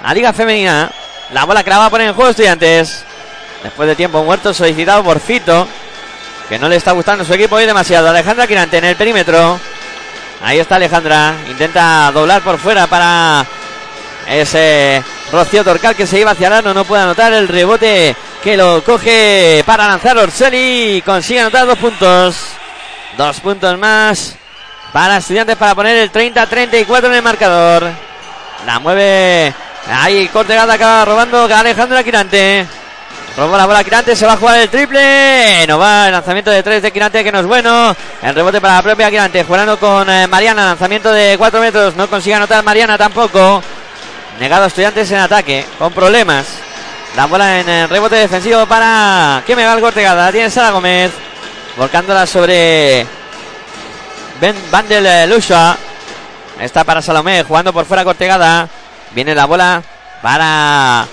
a 0.01 0.13
Liga 0.13 0.31
Femenina. 0.31 0.89
La 1.33 1.43
bola 1.43 1.61
que 1.61 1.69
la 1.69 1.79
va 1.79 1.85
a 1.87 1.89
poner 1.89 2.07
en 2.07 2.13
juego 2.13 2.31
estudiantes. 2.31 3.03
Después 3.61 3.89
de 3.89 3.95
tiempo 3.95 4.23
muerto 4.23 4.53
solicitado 4.53 5.03
por 5.03 5.19
Fito. 5.19 5.67
Que 6.49 6.57
no 6.57 6.69
le 6.69 6.77
está 6.77 6.93
gustando 6.93 7.25
su 7.25 7.33
equipo 7.33 7.55
hoy 7.55 7.65
demasiado. 7.65 8.09
Alejandra 8.09 8.47
Quirante 8.47 8.77
en 8.77 8.85
el 8.85 8.95
perímetro. 8.95 9.59
Ahí 10.41 10.59
está 10.59 10.77
Alejandra. 10.77 11.33
Intenta 11.49 12.09
doblar 12.13 12.41
por 12.41 12.57
fuera 12.57 12.87
para 12.87 13.45
ese 14.27 15.03
Rocío 15.31 15.63
Torcal 15.63 15.95
que 15.95 16.07
se 16.07 16.19
iba 16.19 16.31
hacia 16.31 16.47
Arano. 16.47 16.73
No 16.73 16.85
puede 16.85 17.03
anotar 17.03 17.33
el 17.33 17.49
rebote 17.49 18.15
que 18.41 18.55
lo 18.55 18.81
coge 18.83 19.61
para 19.65 19.87
lanzar 19.87 20.17
Orseli. 20.17 21.03
Consigue 21.05 21.41
anotar 21.41 21.67
dos 21.67 21.77
puntos. 21.77 22.37
Dos 23.17 23.39
puntos 23.41 23.77
más 23.77 24.35
para 24.93 25.17
estudiantes 25.17 25.57
para 25.57 25.75
poner 25.75 25.97
el 25.97 26.11
30-34 26.11 27.05
en 27.07 27.13
el 27.13 27.21
marcador. 27.21 27.91
La 28.65 28.79
mueve. 28.79 29.53
Ahí 29.89 30.27
Cortegada 30.29 30.73
acaba 30.73 31.03
robando 31.03 31.43
Alejandra 31.43 32.03
Quirante. 32.03 32.65
Roba 33.37 33.55
la 33.55 33.67
bola 33.67 33.83
Quirante, 33.83 34.15
se 34.15 34.25
va 34.25 34.33
a 34.33 34.37
jugar 34.37 34.57
el 34.57 34.67
triple. 34.67 35.67
No 35.67 35.77
va 35.77 36.07
el 36.07 36.11
lanzamiento 36.11 36.49
de 36.49 36.63
tres 36.63 36.81
de 36.81 36.91
Quirante 36.91 37.23
que 37.23 37.31
no 37.31 37.39
es 37.39 37.45
bueno. 37.45 37.95
El 38.23 38.33
rebote 38.33 38.59
para 38.59 38.77
la 38.77 38.81
propia 38.81 39.11
Quirante. 39.11 39.43
Jugando 39.43 39.79
con 39.79 40.09
eh, 40.09 40.25
Mariana. 40.25 40.65
Lanzamiento 40.65 41.11
de 41.11 41.35
4 41.37 41.61
metros. 41.61 41.95
No 41.95 42.09
consigue 42.09 42.33
anotar 42.33 42.63
Mariana 42.63 42.97
tampoco. 42.97 43.61
Negado 44.39 44.65
estudiantes 44.65 45.11
en 45.11 45.19
ataque. 45.19 45.67
Con 45.77 45.93
problemas. 45.93 46.47
La 47.15 47.27
bola 47.27 47.59
en 47.59 47.69
el 47.69 47.89
rebote 47.89 48.15
defensivo 48.15 48.65
para. 48.65 49.43
¿Qué 49.45 49.55
me 49.55 49.67
va 49.67 49.73
el 49.75 49.81
Cortegada? 49.81 50.31
Tiene 50.31 50.49
Sara 50.49 50.71
Gómez. 50.71 51.11
Volcándola 51.77 52.25
sobre 52.25 53.05
Ben 54.41 54.55
Bandel 54.71 55.29
Lusha. 55.29 55.77
Está 56.59 56.83
para 56.83 57.03
Salomé, 57.03 57.43
jugando 57.43 57.71
por 57.71 57.85
fuera 57.85 58.03
Cortegada. 58.03 58.67
Viene 59.11 59.35
la 59.35 59.45
bola 59.45 59.83
para 60.23 61.05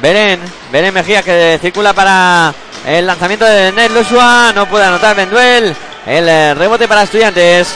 Beren. 0.00 0.40
Beren 0.70 0.94
Mejía 0.94 1.22
que 1.22 1.58
circula 1.60 1.92
para 1.92 2.52
el 2.86 3.06
lanzamiento 3.06 3.44
de 3.44 3.72
Ned 3.72 3.90
Lusha. 3.90 4.52
No 4.52 4.66
puede 4.66 4.84
anotar 4.84 5.16
Benduel. 5.16 5.74
El 6.06 6.28
eh, 6.28 6.54
rebote 6.54 6.86
para 6.86 7.02
estudiantes. 7.02 7.74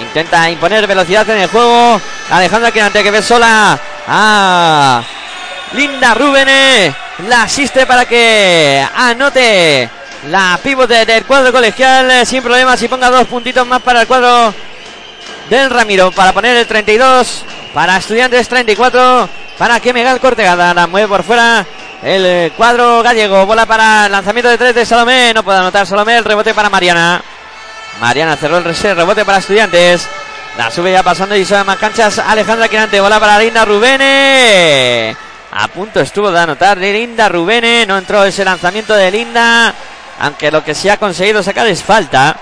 Intenta 0.00 0.48
imponer 0.50 0.86
velocidad 0.86 1.28
en 1.30 1.42
el 1.42 1.48
juego. 1.48 2.00
Alejandra 2.30 2.72
Quirante 2.72 3.02
que 3.02 3.10
ve 3.10 3.22
sola. 3.22 3.78
Ah, 4.06 5.02
Linda 5.74 6.14
Rubene. 6.14 6.94
La 7.28 7.42
asiste 7.42 7.84
para 7.84 8.04
que 8.06 8.86
anote 8.94 9.88
la 10.30 10.58
pivote 10.62 11.04
del 11.04 11.24
cuadro 11.24 11.52
colegial 11.52 12.10
eh, 12.10 12.26
sin 12.26 12.42
problemas 12.42 12.82
y 12.82 12.88
ponga 12.88 13.10
dos 13.10 13.26
puntitos 13.26 13.66
más 13.66 13.82
para 13.82 14.02
el 14.02 14.06
cuadro 14.06 14.52
del 15.48 15.70
Ramiro 15.70 16.10
para 16.10 16.32
poner 16.32 16.56
el 16.56 16.66
32 16.66 17.44
para 17.72 17.96
estudiantes 17.96 18.48
34 18.48 19.28
para 19.58 19.80
que 19.80 19.92
Megal 19.92 20.20
Cortegada 20.20 20.72
la 20.72 20.86
mueve 20.86 21.08
por 21.08 21.22
fuera 21.22 21.66
el 22.02 22.24
eh, 22.24 22.52
cuadro 22.56 23.02
gallego 23.02 23.44
bola 23.44 23.66
para 23.66 24.06
el 24.06 24.12
lanzamiento 24.12 24.48
de 24.48 24.58
tres 24.58 24.74
de 24.74 24.86
Salomé 24.86 25.32
no 25.34 25.42
puede 25.42 25.58
anotar 25.58 25.86
Salomé 25.86 26.18
el 26.18 26.24
rebote 26.24 26.54
para 26.54 26.70
Mariana 26.70 27.22
Mariana 28.00 28.36
cerró 28.36 28.58
el 28.58 28.64
rebote 28.64 29.24
para 29.24 29.38
estudiantes 29.38 30.06
la 30.56 30.70
sube 30.70 30.92
ya 30.92 31.02
pasando 31.02 31.36
y 31.36 31.44
sube 31.44 31.64
más 31.64 31.76
canchas 31.76 32.18
Alejandra 32.18 32.68
Quirante 32.68 33.00
bola 33.00 33.18
para 33.18 33.38
Linda 33.38 33.64
Rubene 33.64 35.16
a 35.50 35.68
punto 35.68 36.00
estuvo 36.00 36.30
de 36.30 36.38
anotar 36.38 36.78
Linda 36.78 37.28
Rubene 37.28 37.84
no 37.86 37.98
entró 37.98 38.24
ese 38.24 38.44
lanzamiento 38.44 38.94
de 38.94 39.10
Linda 39.10 39.74
aunque 40.18 40.50
lo 40.50 40.64
que 40.64 40.74
se 40.74 40.90
ha 40.90 40.96
conseguido 40.96 41.42
sacar 41.42 41.66
es 41.66 41.82
falta. 41.82 42.36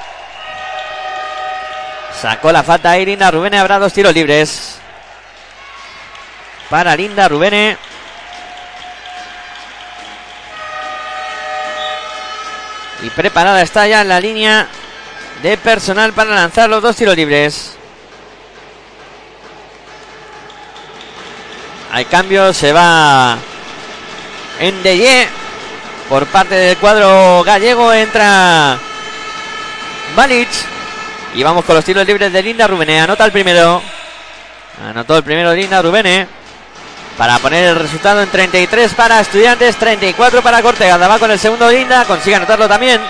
Sacó 2.20 2.50
la 2.50 2.62
falta 2.62 2.90
ahí 2.90 3.04
Linda 3.04 3.30
Rubene. 3.30 3.58
Habrá 3.58 3.78
dos 3.78 3.92
tiros 3.92 4.14
libres. 4.14 4.78
Para 6.70 6.96
Linda 6.96 7.28
Rubene. 7.28 7.76
Y 13.02 13.10
preparada 13.10 13.62
está 13.62 13.86
ya 13.86 14.00
en 14.00 14.08
la 14.08 14.20
línea 14.20 14.66
de 15.42 15.56
personal 15.58 16.12
para 16.12 16.34
lanzar 16.34 16.68
los 16.68 16.82
dos 16.82 16.96
tiros 16.96 17.14
libres. 17.14 17.76
Al 21.92 22.06
cambio 22.08 22.52
se 22.52 22.72
va 22.72 23.38
en 24.58 24.82
Deye 24.82 25.28
por 26.08 26.26
parte 26.26 26.54
del 26.54 26.76
cuadro 26.78 27.42
gallego. 27.44 27.92
Entra 27.92 28.78
Balic. 30.14 30.48
Y 31.34 31.42
vamos 31.42 31.64
con 31.64 31.74
los 31.74 31.84
tiros 31.84 32.06
libres 32.06 32.32
de 32.32 32.42
Linda 32.42 32.66
Rubene. 32.66 33.00
Anota 33.00 33.24
el 33.24 33.32
primero. 33.32 33.82
Anotó 34.84 35.16
el 35.16 35.22
primero 35.22 35.54
Linda 35.54 35.80
Rubene. 35.82 36.35
Para 37.16 37.38
poner 37.38 37.64
el 37.64 37.76
resultado 37.76 38.22
en 38.22 38.28
33 38.28 38.92
para 38.92 39.20
Estudiantes, 39.20 39.76
34 39.76 40.42
para 40.42 40.60
Cortegada. 40.60 41.08
Va 41.08 41.18
con 41.18 41.30
el 41.30 41.38
segundo 41.38 41.70
Linda, 41.70 42.04
consigue 42.04 42.36
anotarlo 42.36 42.68
también. 42.68 43.00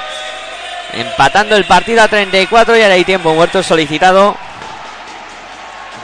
Empatando 0.93 1.57
el 1.57 1.65
partido 1.65 2.03
a 2.03 2.09
34 2.09 2.77
y 2.77 2.83
ahora 2.83 2.95
hay 2.95 3.05
tiempo 3.05 3.35
muerto 3.35 3.63
solicitado 3.65 4.37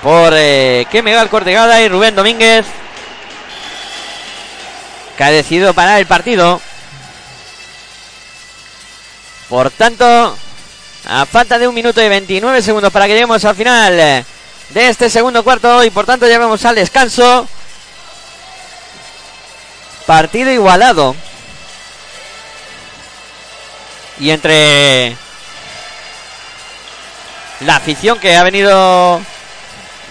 por 0.03 0.33
eh, 0.35 0.85
el 0.93 1.29
Cortegada 1.29 1.81
y 1.81 1.89
Rubén 1.89 2.17
Domínguez. 2.17 2.67
Que 5.17 5.25
ha 5.25 5.31
decidido 5.31 5.73
parar 5.73 6.01
el 6.01 6.07
partido. 6.07 6.61
Por 9.49 9.71
tanto, 9.71 10.37
a 11.09 11.27
falta 11.27 11.57
de 11.57 11.69
un 11.69 11.75
minuto 11.75 12.03
y 12.03 12.09
29 12.09 12.63
segundos 12.63 12.91
para 12.91 13.07
que 13.07 13.13
lleguemos 13.13 13.45
al 13.45 13.55
final 13.55 13.97
de 13.97 14.89
este 14.89 15.09
segundo 15.09 15.45
cuarto 15.45 15.85
y 15.85 15.91
por 15.91 16.05
tanto 16.05 16.27
llevamos 16.27 16.65
al 16.65 16.75
descanso. 16.75 17.47
Partido 20.07 20.51
igualado. 20.51 21.15
Y 24.21 24.31
entre 24.31 25.17
la 27.61 27.77
afición 27.77 28.19
que 28.19 28.37
ha 28.37 28.43
venido 28.43 29.21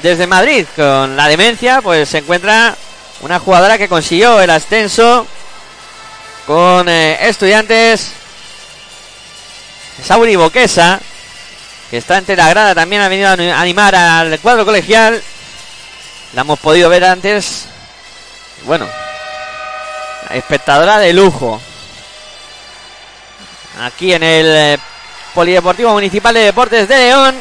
desde 0.01 0.27
Madrid 0.27 0.65
con 0.75 1.15
la 1.15 1.27
demencia, 1.27 1.81
pues 1.81 2.09
se 2.09 2.19
encuentra 2.19 2.75
una 3.21 3.39
jugadora 3.39 3.77
que 3.77 3.87
consiguió 3.87 4.41
el 4.41 4.49
ascenso 4.49 5.27
con 6.47 6.89
eh, 6.89 7.17
estudiantes 7.29 8.11
Sauri 10.03 10.35
Boquesa, 10.35 10.99
que 11.89 11.97
está 11.97 12.17
entre 12.17 12.35
la 12.35 12.49
grada, 12.49 12.73
también 12.73 13.01
ha 13.01 13.09
venido 13.09 13.29
a 13.29 13.61
animar 13.61 13.93
al 13.95 14.39
cuadro 14.39 14.65
colegial. 14.65 15.21
La 16.33 16.41
hemos 16.41 16.59
podido 16.59 16.89
ver 16.89 17.03
antes 17.03 17.65
Bueno, 18.63 18.87
espectadora 20.29 20.99
de 20.99 21.13
lujo. 21.13 21.59
Aquí 23.81 24.13
en 24.13 24.23
el 24.23 24.45
eh, 24.47 24.79
Polideportivo 25.33 25.91
Municipal 25.91 26.33
de 26.33 26.41
Deportes 26.41 26.87
de 26.87 26.97
León, 26.97 27.35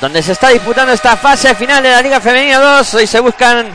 donde 0.00 0.22
se 0.22 0.32
está 0.32 0.48
disputando 0.48 0.92
esta 0.92 1.16
fase 1.16 1.54
final 1.54 1.82
de 1.82 1.90
la 1.90 2.02
Liga 2.02 2.20
Femenina 2.20 2.58
2. 2.58 2.94
Hoy 2.94 3.06
se 3.06 3.20
buscan 3.20 3.74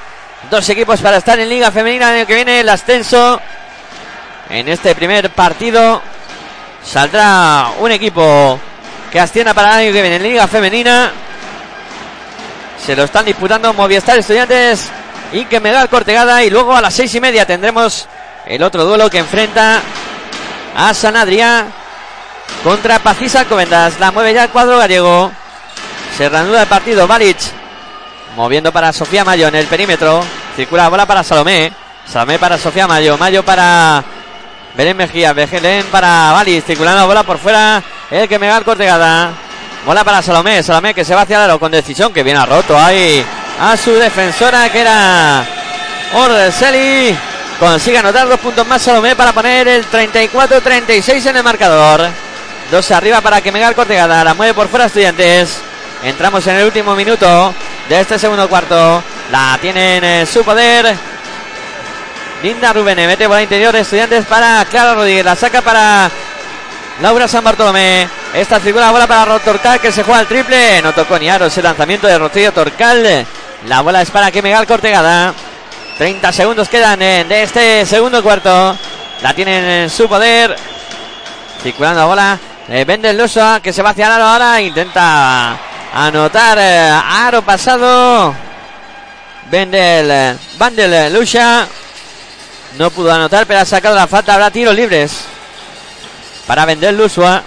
dos 0.49 0.69
equipos 0.69 1.01
para 1.01 1.17
estar 1.17 1.39
en 1.39 1.49
Liga 1.49 1.71
Femenina 1.71 2.09
el 2.09 2.17
año 2.17 2.27
que 2.27 2.35
viene, 2.35 2.59
el 2.59 2.69
ascenso. 2.69 3.39
En 4.49 4.67
este 4.69 4.93
primer 4.93 5.31
partido 5.31 6.01
saldrá 6.83 7.71
un 7.79 7.91
equipo 7.91 8.59
que 9.11 9.19
ascienda 9.19 9.53
para 9.53 9.69
el 9.69 9.85
año 9.85 9.93
que 9.93 10.01
viene 10.01 10.17
en 10.17 10.23
Liga 10.23 10.47
Femenina. 10.47 11.11
Se 12.83 12.95
lo 12.95 13.05
están 13.05 13.25
disputando 13.25 13.73
Movistar 13.73 14.19
Estudiantes 14.19 14.91
y 15.35 15.45
que 15.45 15.59
Megal 15.59 15.89
Cortegada. 15.89 16.43
Y 16.43 16.49
luego 16.49 16.75
a 16.75 16.81
las 16.81 16.93
seis 16.93 17.13
y 17.13 17.19
media 17.19 17.45
tendremos 17.45 18.07
el 18.45 18.63
otro 18.63 18.85
duelo 18.85 19.09
que 19.09 19.19
enfrenta 19.19 19.81
a 20.75 20.93
San 20.93 21.15
Adrián 21.15 21.67
contra 22.63 22.99
Pacisa 22.99 23.41
Alcobendas. 23.41 23.99
La 23.99 24.11
mueve 24.11 24.33
ya 24.33 24.45
el 24.45 24.49
cuadro 24.49 24.77
gallego. 24.77 25.31
Se 26.17 26.29
reanuda 26.29 26.61
el 26.61 26.67
partido. 26.67 27.05
Balic 27.05 27.37
moviendo 28.37 28.71
para 28.71 28.93
Sofía 28.93 29.25
Mayo 29.25 29.49
en 29.49 29.55
el 29.55 29.67
perímetro. 29.67 30.23
Circula 30.55 30.87
bola 30.87 31.05
para 31.05 31.23
Salomé. 31.23 31.73
Salomé 32.07 32.39
para 32.39 32.57
Sofía 32.57 32.87
Mayo. 32.87 33.17
Mayo 33.17 33.43
para 33.43 34.03
Belén 34.75 34.95
Mejía. 34.95 35.33
Belén 35.33 35.85
para 35.91 36.31
Balic. 36.31 36.65
Circulando 36.65 37.07
bola 37.07 37.23
por 37.23 37.37
fuera. 37.39 37.83
El 38.09 38.29
que 38.29 38.39
Megal 38.39 38.63
Cortegada. 38.63 39.31
Bola 39.85 40.05
para 40.05 40.21
Salomé. 40.21 40.63
Salomé 40.63 40.93
que 40.93 41.03
se 41.03 41.13
va 41.13 41.23
hacia 41.23 41.35
el 41.37 41.43
aro 41.43 41.59
con 41.59 41.73
decisión. 41.73 42.13
Que 42.13 42.23
viene 42.23 42.39
a 42.39 42.45
roto 42.45 42.79
ahí 42.79 43.25
a 43.59 43.77
su 43.77 43.93
defensora 43.93 44.69
que 44.71 44.81
era 44.81 45.45
Ordeseli. 46.13 47.17
Consigue 47.59 47.97
anotar 47.97 48.27
dos 48.27 48.39
puntos 48.39 48.67
más 48.67 48.81
Salomé 48.81 49.15
para 49.15 49.31
poner 49.31 49.67
el 49.67 49.85
34-36 49.89 51.29
en 51.29 51.37
el 51.37 51.43
marcador. 51.43 52.09
Dos 52.69 52.91
arriba 52.91 53.21
para 53.21 53.41
que 53.41 53.51
Megal 53.51 53.75
Cortegada 53.75 54.23
la 54.23 54.33
mueve 54.33 54.53
por 54.53 54.67
fuera 54.67 54.85
Estudiantes. 54.85 55.59
Entramos 56.03 56.45
en 56.47 56.57
el 56.57 56.65
último 56.65 56.95
minuto 56.95 57.53
de 57.87 58.01
este 58.01 58.19
segundo 58.19 58.49
cuarto. 58.49 59.01
La 59.31 59.57
tienen 59.61 60.03
en 60.03 60.27
su 60.27 60.43
poder. 60.43 60.95
Linda 62.43 62.73
Rubén 62.73 62.97
mete 63.07 63.27
por 63.27 63.37
la 63.37 63.43
interior 63.43 63.75
Estudiantes 63.75 64.25
para 64.25 64.65
Clara 64.65 64.95
Rodríguez. 64.95 65.23
La 65.23 65.35
saca 65.35 65.61
para 65.61 66.11
Laura 67.01 67.27
San 67.27 67.43
Bartolomé. 67.43 68.07
Esta 68.33 68.59
figura 68.59 68.91
bola 68.91 69.07
para 69.07 69.39
Torcal 69.39 69.79
que 69.79 69.93
se 69.93 70.03
juega 70.03 70.19
el 70.19 70.27
triple. 70.27 70.81
No 70.81 70.91
tocó 70.91 71.17
ni 71.17 71.29
aro 71.29 71.45
ese 71.45 71.61
lanzamiento 71.61 72.05
de 72.07 72.17
Rocío 72.17 72.51
Torcal. 72.51 73.25
La 73.67 73.81
bola 73.81 74.01
es 74.01 74.11
para 74.11 74.31
que 74.31 74.43
Megal 74.43 74.67
Cortegada. 74.67 75.33
30 75.97 76.31
segundos 76.31 76.69
quedan 76.69 76.99
de 76.99 77.43
este 77.43 77.85
segundo 77.85 78.21
cuarto. 78.21 78.77
La 79.23 79.33
tienen 79.33 79.63
en 79.63 79.89
su 79.89 80.07
poder. 80.07 80.55
Circulando 81.63 82.01
la 82.01 82.05
bola. 82.05 82.39
Eh, 82.67 82.85
vende 82.85 83.09
el 83.09 83.17
Luso 83.17 83.59
que 83.63 83.73
se 83.73 83.81
va 83.81 83.89
hacia 83.89 84.05
el 84.05 84.11
aro 84.13 84.23
ahora. 84.25 84.61
Intenta 84.61 85.57
anotar 85.95 86.59
eh, 86.59 86.89
aro 86.89 87.41
pasado. 87.41 88.35
Vendel, 89.49 90.11
eh, 90.11 90.37
Vandel 90.59 91.11
Lucha. 91.11 91.67
No 92.77 92.91
pudo 92.91 93.11
anotar, 93.11 93.47
pero 93.47 93.61
ha 93.61 93.65
sacado 93.65 93.95
la 93.95 94.05
falta. 94.05 94.35
Habrá 94.35 94.51
tiros 94.51 94.75
libres 94.75 95.25
para 96.45 96.65
vender 96.65 96.93
Lusua. 96.93 97.41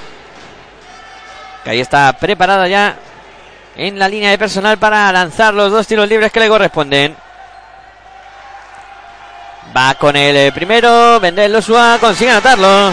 Que 1.62 1.70
ahí 1.70 1.80
está 1.80 2.12
preparada 2.14 2.66
ya 2.66 2.96
en 3.78 3.98
la 3.98 4.08
línea 4.08 4.30
de 4.30 4.38
personal 4.38 4.76
para 4.76 5.10
lanzar 5.12 5.54
los 5.54 5.70
dos 5.70 5.86
tiros 5.86 6.08
libres 6.08 6.32
que 6.32 6.40
le 6.40 6.48
corresponden. 6.48 7.16
Va 9.74 9.94
con 9.94 10.16
el 10.16 10.36
eh, 10.36 10.52
primero. 10.52 11.20
Vender 11.20 11.48
Lusua 11.48 11.96
consigue 12.00 12.32
anotarlo. 12.32 12.92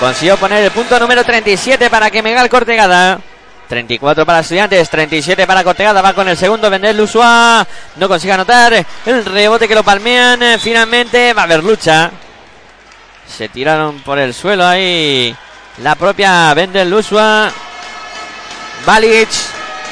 Consiguió 0.00 0.36
poner 0.38 0.64
el 0.64 0.70
punto 0.70 0.98
número 0.98 1.22
37 1.22 1.90
para 1.90 2.10
que 2.10 2.22
Megal 2.22 2.48
Cortegada. 2.48 3.20
34 3.68 4.26
para 4.26 4.40
Estudiantes, 4.40 4.88
37 4.88 5.46
para 5.46 5.62
Cortegada. 5.62 6.00
Va 6.00 6.14
con 6.14 6.28
el 6.28 6.36
segundo, 6.36 6.70
Vender 6.70 6.94
Lusua. 6.94 7.66
No 7.96 8.08
consigue 8.08 8.32
anotar. 8.32 8.86
El 9.04 9.24
rebote 9.26 9.68
que 9.68 9.74
lo 9.74 9.84
palmean. 9.84 10.42
Eh, 10.42 10.58
finalmente 10.58 11.34
va 11.34 11.42
a 11.42 11.44
haber 11.44 11.62
lucha. 11.62 12.10
Se 13.26 13.50
tiraron 13.50 14.00
por 14.00 14.18
el 14.18 14.32
suelo 14.32 14.64
ahí. 14.66 15.36
La 15.82 15.94
propia 15.94 16.54
Vender 16.54 16.86
Lusua. 16.86 17.50
Balic. 18.86 19.28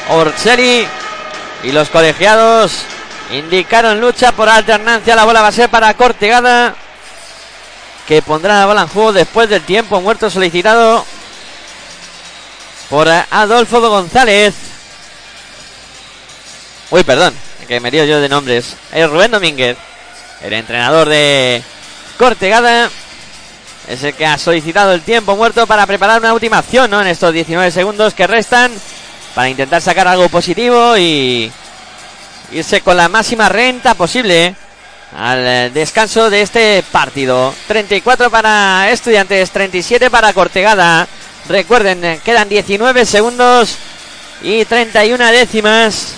Orselli. 0.08 0.86
Y 1.62 1.72
los 1.72 1.88
colegiados 1.90 2.72
indicaron 3.30 4.00
lucha 4.00 4.32
por 4.32 4.48
alternancia. 4.48 5.16
La 5.16 5.24
bola 5.24 5.42
va 5.42 5.48
a 5.48 5.52
ser 5.52 5.68
para 5.68 5.94
Cortegada 5.94 6.74
que 8.06 8.20
pondrá 8.20 8.58
la 8.58 8.66
bola 8.66 8.82
en 8.82 8.88
juego 8.88 9.12
después 9.12 9.48
del 9.48 9.62
tiempo 9.62 10.00
muerto 10.00 10.28
solicitado 10.28 11.04
por 12.90 13.08
Adolfo 13.08 13.80
González. 13.80 14.54
Uy, 16.90 17.04
perdón, 17.04 17.34
que 17.66 17.80
me 17.80 17.90
dio 17.90 18.04
yo 18.04 18.20
de 18.20 18.28
nombres. 18.28 18.76
Es 18.92 19.08
Rubén 19.08 19.30
Domínguez, 19.30 19.78
el 20.42 20.52
entrenador 20.52 21.08
de 21.08 21.62
Cortegada. 22.18 22.90
Es 23.88 24.02
el 24.04 24.14
que 24.14 24.26
ha 24.26 24.38
solicitado 24.38 24.92
el 24.92 25.00
tiempo 25.02 25.34
muerto 25.34 25.66
para 25.66 25.86
preparar 25.86 26.20
una 26.20 26.34
última 26.34 26.58
acción 26.58 26.90
¿no? 26.90 27.00
en 27.00 27.08
estos 27.08 27.32
19 27.32 27.70
segundos 27.70 28.14
que 28.14 28.26
restan. 28.26 28.70
Para 29.34 29.48
intentar 29.48 29.80
sacar 29.80 30.06
algo 30.08 30.28
positivo 30.28 30.96
y 30.96 31.50
irse 32.52 32.82
con 32.82 32.96
la 32.96 33.08
máxima 33.08 33.48
renta 33.48 33.94
posible 33.94 34.54
al 35.16 35.46
eh, 35.46 35.70
descanso 35.72 36.30
de 36.30 36.42
este 36.42 36.84
partido. 36.90 37.54
34 37.66 38.30
para 38.30 38.90
Estudiantes, 38.90 39.50
37 39.50 40.10
para 40.10 40.32
Cortegada. 40.32 41.06
Recuerden, 41.48 42.04
eh, 42.04 42.20
quedan 42.24 42.48
19 42.48 43.04
segundos 43.04 43.76
y 44.42 44.64
31 44.64 45.26
décimas. 45.26 46.14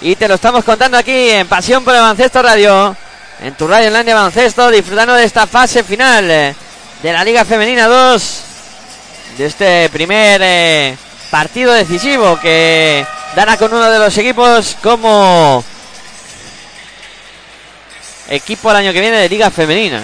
Y 0.00 0.16
te 0.16 0.28
lo 0.28 0.34
estamos 0.34 0.64
contando 0.64 0.98
aquí 0.98 1.30
en 1.30 1.46
Pasión 1.46 1.84
por 1.84 1.94
el 1.94 2.00
Baloncesto 2.00 2.42
Radio. 2.42 2.96
En 3.40 3.54
tu 3.54 3.66
radio 3.66 3.88
online 3.88 4.04
de 4.04 4.14
baloncesto, 4.14 4.70
disfrutando 4.70 5.14
de 5.14 5.24
esta 5.24 5.46
fase 5.46 5.82
final 5.82 6.30
eh, 6.30 6.54
de 7.02 7.12
la 7.12 7.24
Liga 7.24 7.44
Femenina 7.44 7.86
2. 7.86 8.40
De 9.38 9.46
este 9.46 9.88
primer 9.90 10.96
partido 11.34 11.72
decisivo 11.72 12.38
que 12.38 13.04
dará 13.34 13.56
con 13.56 13.74
uno 13.74 13.90
de 13.90 13.98
los 13.98 14.16
equipos 14.16 14.76
como 14.80 15.64
equipo 18.28 18.70
el 18.70 18.76
año 18.76 18.92
que 18.92 19.00
viene 19.00 19.16
de 19.16 19.28
Liga 19.28 19.50
Femenina. 19.50 20.00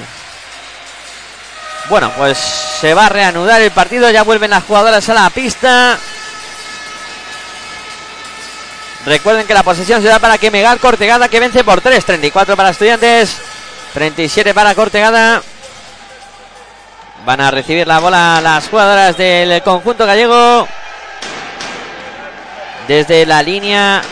Bueno, 1.89 2.11
pues 2.19 2.37
se 2.37 2.95
va 2.95 3.07
a 3.07 3.09
reanudar 3.11 3.63
el 3.63 3.71
partido, 3.71 4.11
ya 4.11 4.25
vuelven 4.25 4.51
las 4.51 4.65
jugadoras 4.65 5.09
a 5.09 5.15
la 5.15 5.31
pista. 5.31 5.97
Recuerden 9.07 9.47
que 9.47 9.55
la 9.55 9.63
posesión 9.63 10.03
se 10.03 10.09
da 10.09 10.19
para 10.19 10.37
que 10.37 10.51
Megal 10.51 10.81
Cortegada 10.81 11.29
que 11.29 11.39
vence 11.39 11.63
por 11.63 11.81
3, 11.81 12.05
34 12.05 12.57
para 12.57 12.71
Estudiantes, 12.71 13.37
37 13.95 14.53
para 14.53 14.75
Cortegada. 14.75 15.41
Van 17.25 17.41
a 17.41 17.53
recibir 17.53 17.87
la 17.87 18.01
bola 18.01 18.41
las 18.43 18.69
jugadoras 18.69 19.17
del 19.17 19.63
conjunto 19.63 20.05
gallego. 20.07 20.67
Desde 22.91 23.25
la 23.25 23.41
línea 23.41 24.03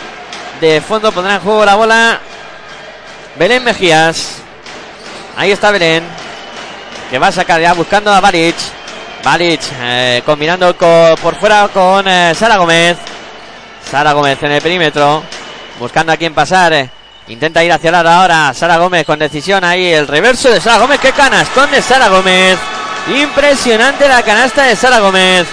de 0.60 0.80
fondo 0.80 1.10
pondrán 1.10 1.34
en 1.34 1.42
juego 1.42 1.64
la 1.64 1.74
bola 1.74 2.20
Belén 3.34 3.64
Mejías. 3.64 4.36
Ahí 5.36 5.50
está 5.50 5.72
Belén. 5.72 6.04
Que 7.10 7.18
va 7.18 7.26
a 7.26 7.32
sacar 7.32 7.60
ya 7.60 7.72
buscando 7.72 8.12
a 8.12 8.20
Balic. 8.20 8.54
Balic 9.24 9.62
eh, 9.80 10.22
combinando 10.24 10.72
por 10.76 11.34
fuera 11.40 11.66
con 11.74 12.06
eh, 12.06 12.32
Sara 12.36 12.56
Gómez. 12.56 12.96
Sara 13.84 14.12
Gómez 14.12 14.40
en 14.44 14.52
el 14.52 14.62
perímetro. 14.62 15.24
Buscando 15.80 16.12
a 16.12 16.16
quién 16.16 16.32
pasar. 16.32 16.88
Intenta 17.26 17.64
ir 17.64 17.72
hacia 17.72 17.88
el 17.88 17.94
lado 17.94 18.10
ahora. 18.10 18.54
Sara 18.54 18.76
Gómez 18.76 19.04
con 19.04 19.18
decisión 19.18 19.64
ahí. 19.64 19.86
El 19.86 20.06
reverso 20.06 20.50
de 20.50 20.60
Sara 20.60 20.78
Gómez. 20.78 21.00
¡Qué 21.00 21.10
canastón 21.10 21.68
de 21.72 21.82
Sara 21.82 22.06
Gómez! 22.06 22.56
Impresionante 23.08 24.08
la 24.08 24.22
canasta 24.22 24.66
de 24.66 24.76
Sara 24.76 25.00
Gómez. 25.00 25.48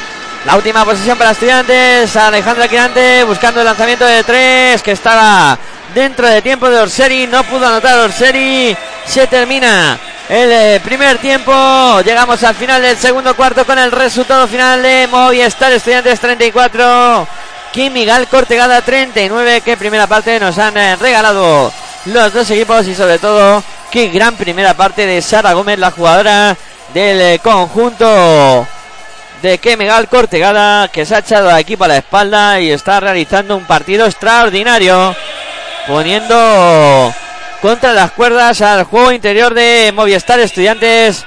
La 0.45 0.55
última 0.55 0.85
posición 0.85 1.17
para 1.17 1.31
estudiantes. 1.31 2.15
Alejandra 2.15 2.67
Quirante 2.67 3.23
buscando 3.23 3.61
el 3.61 3.65
lanzamiento 3.65 4.05
de 4.05 4.23
tres 4.23 4.83
que 4.83 4.91
estaba 4.91 5.57
dentro 5.95 6.27
de 6.27 6.39
tiempo 6.43 6.69
de 6.69 6.79
Orseri. 6.81 7.25
No 7.25 7.43
pudo 7.45 7.65
anotar 7.65 7.97
Orseri. 7.97 8.77
Se 9.07 9.25
termina 9.25 9.97
el 10.29 10.51
eh, 10.51 10.81
primer 10.83 11.17
tiempo. 11.17 11.99
Llegamos 12.05 12.43
al 12.43 12.53
final 12.53 12.79
del 12.79 12.95
segundo 12.95 13.35
cuarto 13.35 13.65
con 13.65 13.79
el 13.79 13.91
resultado 13.91 14.47
final 14.47 14.83
de 14.83 15.07
Movistar 15.09 15.71
Estudiantes 15.71 16.19
34. 16.19 17.27
Kim 17.71 17.91
Miguel 17.91 18.27
Cortegada 18.27 18.81
39. 18.81 19.61
Que 19.61 19.77
primera 19.77 20.05
parte 20.05 20.39
nos 20.39 20.59
han 20.59 20.77
eh, 20.77 20.95
regalado 20.95 21.73
los 22.05 22.33
dos 22.33 22.47
equipos 22.51 22.85
y 22.85 22.93
sobre 22.93 23.17
todo 23.17 23.63
qué 23.89 24.09
gran 24.09 24.35
primera 24.35 24.75
parte 24.75 25.07
de 25.07 25.23
Sara 25.23 25.53
Gómez, 25.53 25.79
la 25.79 25.89
jugadora 25.89 26.55
del 26.93 27.19
eh, 27.19 27.39
conjunto 27.41 28.67
de 29.45 29.59
que 29.59 29.77
Megal 29.77 30.09
Cortegada 30.09 30.87
que 30.87 31.05
se 31.05 31.13
ha 31.13 31.19
echado 31.19 31.51
al 31.51 31.59
equipo 31.59 31.83
a 31.83 31.87
la 31.87 31.97
espalda 31.97 32.59
y 32.59 32.71
está 32.71 32.99
realizando 32.99 33.55
un 33.55 33.65
partido 33.65 34.07
extraordinario 34.07 35.15
poniendo 35.85 37.13
contra 37.61 37.93
las 37.93 38.11
cuerdas 38.11 38.61
al 38.61 38.85
juego 38.85 39.11
interior 39.11 39.53
de 39.53 39.93
Movistar 39.95 40.39
Estudiantes 40.39 41.25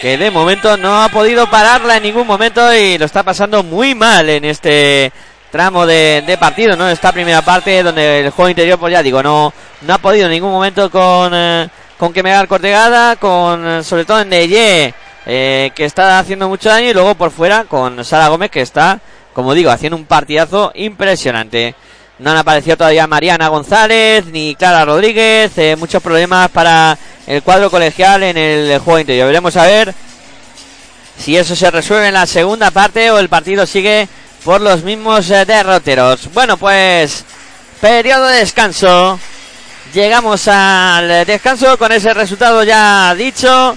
que 0.00 0.16
de 0.16 0.30
momento 0.30 0.78
no 0.78 1.02
ha 1.02 1.10
podido 1.10 1.50
pararla 1.50 1.98
en 1.98 2.04
ningún 2.04 2.26
momento 2.26 2.72
y 2.72 2.96
lo 2.96 3.04
está 3.04 3.22
pasando 3.22 3.62
muy 3.62 3.94
mal 3.94 4.30
en 4.30 4.46
este 4.46 5.12
tramo 5.50 5.84
de, 5.84 6.38
partido, 6.40 6.74
¿no? 6.74 6.88
Esta 6.88 7.12
primera 7.12 7.42
parte 7.42 7.82
donde 7.82 8.20
el 8.20 8.30
juego 8.30 8.48
interior, 8.48 8.78
pues 8.78 8.92
ya 8.92 9.02
digo, 9.02 9.22
no, 9.22 9.52
no 9.82 9.94
ha 9.94 9.98
podido 9.98 10.24
en 10.24 10.32
ningún 10.32 10.52
momento 10.52 10.90
con, 10.90 11.32
eh, 11.34 11.68
con 11.98 12.14
Kemegar 12.14 12.48
Cortegada, 12.48 13.16
con 13.16 13.66
eh, 13.66 13.84
sobre 13.84 14.06
todo 14.06 14.20
en 14.20 14.30
Neye, 14.30 14.94
eh, 15.30 15.72
que 15.74 15.84
está 15.84 16.18
haciendo 16.18 16.48
mucho 16.48 16.70
daño, 16.70 16.88
y 16.88 16.94
luego 16.94 17.14
por 17.14 17.30
fuera 17.30 17.64
con 17.64 18.02
Sara 18.02 18.28
Gómez, 18.28 18.50
que 18.50 18.62
está, 18.62 18.98
como 19.34 19.52
digo, 19.52 19.70
haciendo 19.70 19.98
un 19.98 20.06
partidazo 20.06 20.72
impresionante. 20.74 21.74
No 22.18 22.30
han 22.30 22.38
aparecido 22.38 22.78
todavía 22.78 23.06
Mariana 23.06 23.48
González 23.48 24.24
ni 24.24 24.54
Clara 24.54 24.86
Rodríguez. 24.86 25.52
Eh, 25.58 25.76
muchos 25.78 26.02
problemas 26.02 26.48
para 26.48 26.96
el 27.26 27.42
cuadro 27.42 27.70
colegial 27.70 28.22
en 28.22 28.38
el 28.38 28.78
juego 28.78 29.00
interior. 29.00 29.26
Veremos 29.26 29.54
a 29.56 29.66
ver 29.66 29.94
si 31.18 31.36
eso 31.36 31.54
se 31.54 31.70
resuelve 31.70 32.08
en 32.08 32.14
la 32.14 32.26
segunda 32.26 32.70
parte 32.70 33.10
o 33.10 33.18
el 33.18 33.28
partido 33.28 33.66
sigue 33.66 34.08
por 34.44 34.62
los 34.62 34.82
mismos 34.82 35.28
eh, 35.30 35.44
derroteros. 35.44 36.32
Bueno, 36.32 36.56
pues 36.56 37.22
periodo 37.82 38.28
de 38.28 38.38
descanso. 38.38 39.20
Llegamos 39.92 40.48
al 40.48 41.26
descanso 41.26 41.76
con 41.76 41.92
ese 41.92 42.14
resultado 42.14 42.64
ya 42.64 43.14
dicho 43.14 43.76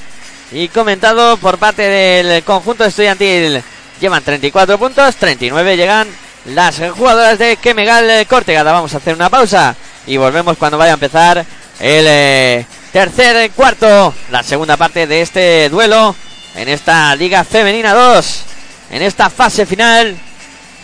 y 0.52 0.68
comentado 0.68 1.38
por 1.38 1.58
parte 1.58 1.84
del 1.84 2.44
conjunto 2.44 2.86
estudiantil. 2.86 3.64
Llevan 4.00 4.24
34 4.24 4.78
puntos, 4.78 5.16
39 5.16 5.78
llegan 5.78 6.08
las 6.46 6.82
jugadoras 6.96 7.38
de 7.40 7.58
Kemegal 7.58 8.26
Cortegada. 8.28 8.72
Vamos 8.72 8.94
a 8.94 8.98
hacer 8.98 9.16
una 9.16 9.30
pausa 9.30 9.76
y 10.08 10.18
volvemos 10.18 10.58
cuando 10.58 10.78
vaya 10.78 10.92
a 10.92 10.96
empezar 10.96 11.46
el 11.80 12.06
eh, 12.08 12.66
tercer 12.92 13.52
cuarto, 13.52 14.14
la 14.30 14.44
segunda 14.44 14.78
parte 14.78 15.08
de 15.08 15.22
este 15.22 15.70
duelo 15.70 16.16
en 16.56 16.68
esta 16.68 17.16
Liga 17.16 17.44
Femenina 17.44 17.94
2, 17.94 18.44
en 18.92 19.02
esta 19.04 19.30
fase 19.30 19.66
final, 19.66 20.18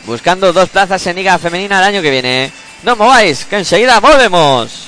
buscando 0.05 0.53
dos 0.53 0.69
plazas 0.69 1.05
en 1.07 1.17
Liga 1.17 1.37
Femenina 1.37 1.79
el 1.79 1.85
año 1.85 2.01
que 2.01 2.11
viene. 2.11 2.51
No 2.83 2.95
mováis, 2.95 3.45
que 3.45 3.57
enseguida 3.57 3.99
volvemos. 3.99 4.87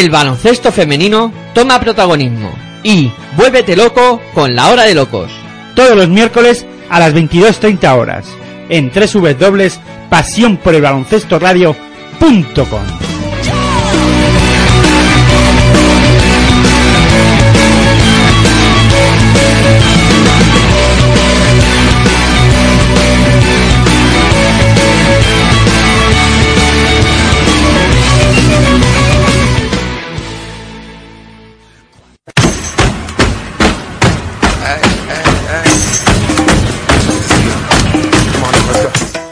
El 0.00 0.08
baloncesto 0.08 0.72
femenino 0.72 1.30
toma 1.52 1.78
protagonismo 1.78 2.50
y 2.82 3.12
vuélvete 3.36 3.76
loco 3.76 4.18
con 4.32 4.54
la 4.54 4.70
hora 4.70 4.84
de 4.84 4.94
locos. 4.94 5.30
Todos 5.74 5.94
los 5.94 6.08
miércoles 6.08 6.64
a 6.88 6.98
las 6.98 7.14
22.30 7.14 7.98
horas 7.98 8.26
en 8.70 8.90
pasión 10.08 10.58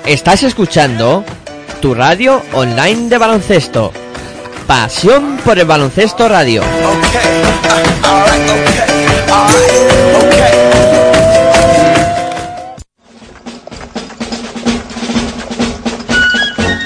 Estás 0.08 0.42
escuchando 0.42 1.22
tu 1.82 1.92
radio 1.92 2.40
online 2.54 3.10
de 3.10 3.18
baloncesto. 3.18 3.92
Pasión 4.66 5.36
por 5.44 5.58
el 5.58 5.66
baloncesto 5.66 6.30
radio. 6.30 6.62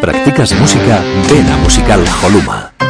practicas 0.00 0.52
música, 0.58 1.02
ven 1.28 1.46
a 1.48 1.56
Musical 1.58 2.02
Holuma. 2.22 2.89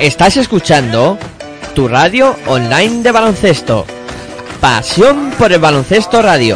Estás 0.00 0.36
escuchando 0.36 1.18
tu 1.74 1.88
radio 1.88 2.36
online 2.46 3.02
de 3.02 3.10
baloncesto. 3.10 3.84
Pasión 4.60 5.32
por 5.36 5.52
el 5.52 5.58
baloncesto 5.58 6.22
radio. 6.22 6.54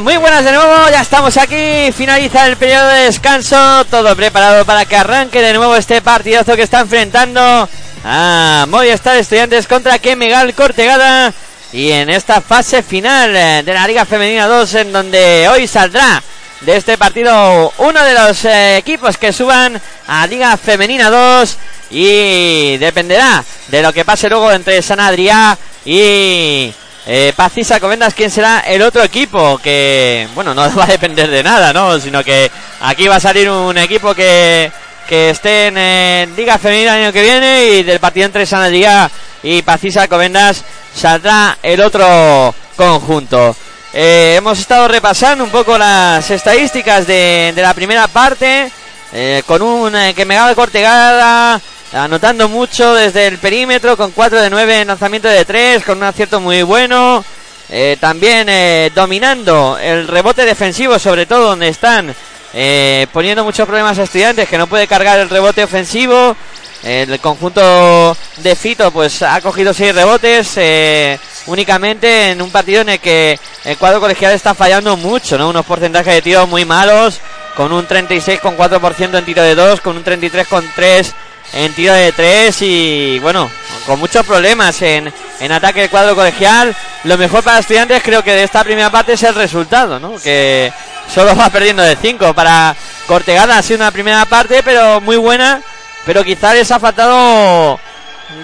Muy 0.00 0.18
buenas 0.18 0.44
de 0.44 0.52
nuevo, 0.52 0.90
ya 0.90 1.00
estamos 1.00 1.36
aquí, 1.38 1.90
finaliza 1.90 2.46
el 2.46 2.56
periodo 2.56 2.88
de 2.88 3.04
descanso, 3.04 3.84
todo 3.86 4.14
preparado 4.14 4.66
para 4.66 4.84
que 4.84 4.94
arranque 4.94 5.40
de 5.40 5.54
nuevo 5.54 5.74
este 5.74 6.02
partidazo 6.02 6.54
que 6.54 6.62
está 6.62 6.80
enfrentando 6.80 7.66
a 8.04 8.66
Movistar 8.68 9.16
Estudiantes 9.16 9.66
contra 9.66 9.98
Kemegal 9.98 10.54
Cortegada. 10.54 11.32
Y 11.72 11.92
en 11.92 12.10
esta 12.10 12.42
fase 12.42 12.82
final 12.82 13.34
eh, 13.34 13.62
de 13.64 13.72
la 13.72 13.86
Liga 13.86 14.04
Femenina 14.04 14.46
2 14.46 14.74
en 14.74 14.92
donde 14.92 15.48
hoy 15.50 15.66
saldrá 15.66 16.22
de 16.60 16.76
este 16.76 16.98
partido 16.98 17.72
uno 17.78 18.04
de 18.04 18.12
los 18.12 18.44
eh, 18.44 18.76
equipos 18.76 19.16
que 19.16 19.32
suban 19.32 19.80
a 20.06 20.26
Liga 20.26 20.56
Femenina 20.58 21.08
2 21.08 21.56
y 21.90 22.76
dependerá 22.76 23.42
de 23.68 23.82
lo 23.82 23.92
que 23.94 24.04
pase 24.04 24.28
luego 24.28 24.52
entre 24.52 24.82
San 24.82 25.00
Adrià 25.00 25.56
y 25.84 26.72
eh, 27.06 27.32
Paz 27.36 27.52
y 27.56 27.64
quién 28.14 28.30
será 28.30 28.60
el 28.60 28.82
otro 28.82 29.02
equipo 29.02 29.58
que 29.58 30.28
bueno 30.34 30.54
no 30.54 30.62
va 30.76 30.84
a 30.84 30.88
depender 30.88 31.30
de 31.30 31.42
nada 31.42 31.72
no 31.72 31.98
sino 32.00 32.22
que 32.24 32.50
aquí 32.80 33.06
va 33.08 33.16
a 33.16 33.20
salir 33.20 33.48
un 33.48 33.78
equipo 33.78 34.14
que 34.14 34.70
que 35.08 35.30
esté 35.30 35.68
en 35.68 36.34
Liga 36.36 36.58
Femenina 36.58 36.96
el 36.96 37.04
año 37.04 37.12
que 37.12 37.22
viene 37.22 37.66
y 37.66 37.82
del 37.84 38.00
partido 38.00 38.26
entre 38.26 38.44
San 38.44 38.62
Adrià 38.62 39.08
y 39.42 39.62
Paz 39.62 39.84
y 39.84 39.92
saldrá 39.92 41.58
el 41.62 41.80
otro 41.80 42.52
conjunto. 42.76 43.54
Eh, 43.92 44.34
hemos 44.36 44.58
estado 44.58 44.88
repasando 44.88 45.44
un 45.44 45.50
poco 45.50 45.78
las 45.78 46.28
estadísticas 46.30 47.06
de, 47.06 47.52
de 47.54 47.62
la 47.62 47.72
primera 47.72 48.08
parte 48.08 48.70
eh, 49.12 49.42
con 49.46 49.62
un 49.62 49.94
eh, 49.94 50.12
que 50.14 50.24
me 50.24 50.34
de 50.36 50.54
cortegada 50.54 51.60
anotando 51.92 52.48
mucho 52.48 52.94
desde 52.94 53.26
el 53.26 53.38
perímetro 53.38 53.96
con 53.96 54.10
4 54.10 54.40
de 54.40 54.50
9 54.50 54.80
en 54.80 54.88
lanzamiento 54.88 55.28
de 55.28 55.44
3 55.44 55.84
con 55.84 55.98
un 55.98 56.04
acierto 56.04 56.40
muy 56.40 56.62
bueno 56.62 57.24
eh, 57.68 57.96
también 58.00 58.48
eh, 58.48 58.90
dominando 58.94 59.78
el 59.80 60.08
rebote 60.08 60.44
defensivo 60.44 60.98
sobre 60.98 61.26
todo 61.26 61.48
donde 61.48 61.68
están 61.68 62.14
eh, 62.54 63.06
poniendo 63.12 63.44
muchos 63.44 63.66
problemas 63.66 63.98
a 63.98 64.04
estudiantes 64.04 64.48
que 64.48 64.58
no 64.58 64.66
puede 64.66 64.86
cargar 64.86 65.18
el 65.18 65.30
rebote 65.30 65.64
ofensivo 65.64 66.36
el 66.82 67.18
conjunto 67.18 68.16
de 68.36 68.54
Fito 68.54 68.92
pues 68.92 69.22
ha 69.22 69.40
cogido 69.40 69.74
6 69.74 69.94
rebotes 69.94 70.56
únicamente 71.46 72.30
en 72.30 72.42
un 72.42 72.50
partido 72.50 72.82
en 72.82 72.90
el 72.90 73.00
que 73.00 73.38
el 73.64 73.76
cuadro 73.76 74.00
colegial 74.00 74.32
está 74.32 74.54
fallando 74.54 74.96
mucho, 74.96 75.38
¿no? 75.38 75.48
Unos 75.48 75.66
porcentajes 75.66 76.14
de 76.14 76.22
tiro 76.22 76.46
muy 76.46 76.64
malos, 76.64 77.20
con 77.56 77.72
un 77.72 77.86
36,4% 77.86 79.18
en 79.18 79.24
tiro 79.24 79.42
de 79.42 79.54
2, 79.54 79.80
con 79.80 79.96
un 79.96 80.04
33,3% 80.04 81.12
en 81.52 81.72
tiro 81.74 81.92
de 81.92 82.12
3 82.12 82.56
y 82.62 83.18
bueno, 83.20 83.50
con 83.86 83.98
muchos 83.98 84.24
problemas 84.26 84.80
en, 84.82 85.12
en 85.40 85.52
ataque 85.52 85.84
el 85.84 85.90
cuadro 85.90 86.14
colegial. 86.14 86.74
Lo 87.04 87.16
mejor 87.16 87.42
para 87.42 87.60
estudiantes 87.60 88.02
creo 88.02 88.22
que 88.22 88.32
de 88.32 88.42
esta 88.44 88.64
primera 88.64 88.90
parte 88.90 89.12
es 89.14 89.22
el 89.22 89.34
resultado, 89.34 89.98
¿no? 90.00 90.16
Que 90.18 90.72
solo 91.12 91.36
va 91.36 91.50
perdiendo 91.50 91.82
de 91.82 91.96
5 91.96 92.34
para 92.34 92.74
Cortegada. 93.06 93.58
Ha 93.58 93.62
sido 93.62 93.78
una 93.78 93.90
primera 93.90 94.24
parte, 94.24 94.62
pero 94.62 95.00
muy 95.00 95.16
buena. 95.16 95.60
Pero 96.04 96.24
quizá 96.24 96.54
les 96.54 96.70
ha 96.70 96.78
faltado 96.78 97.78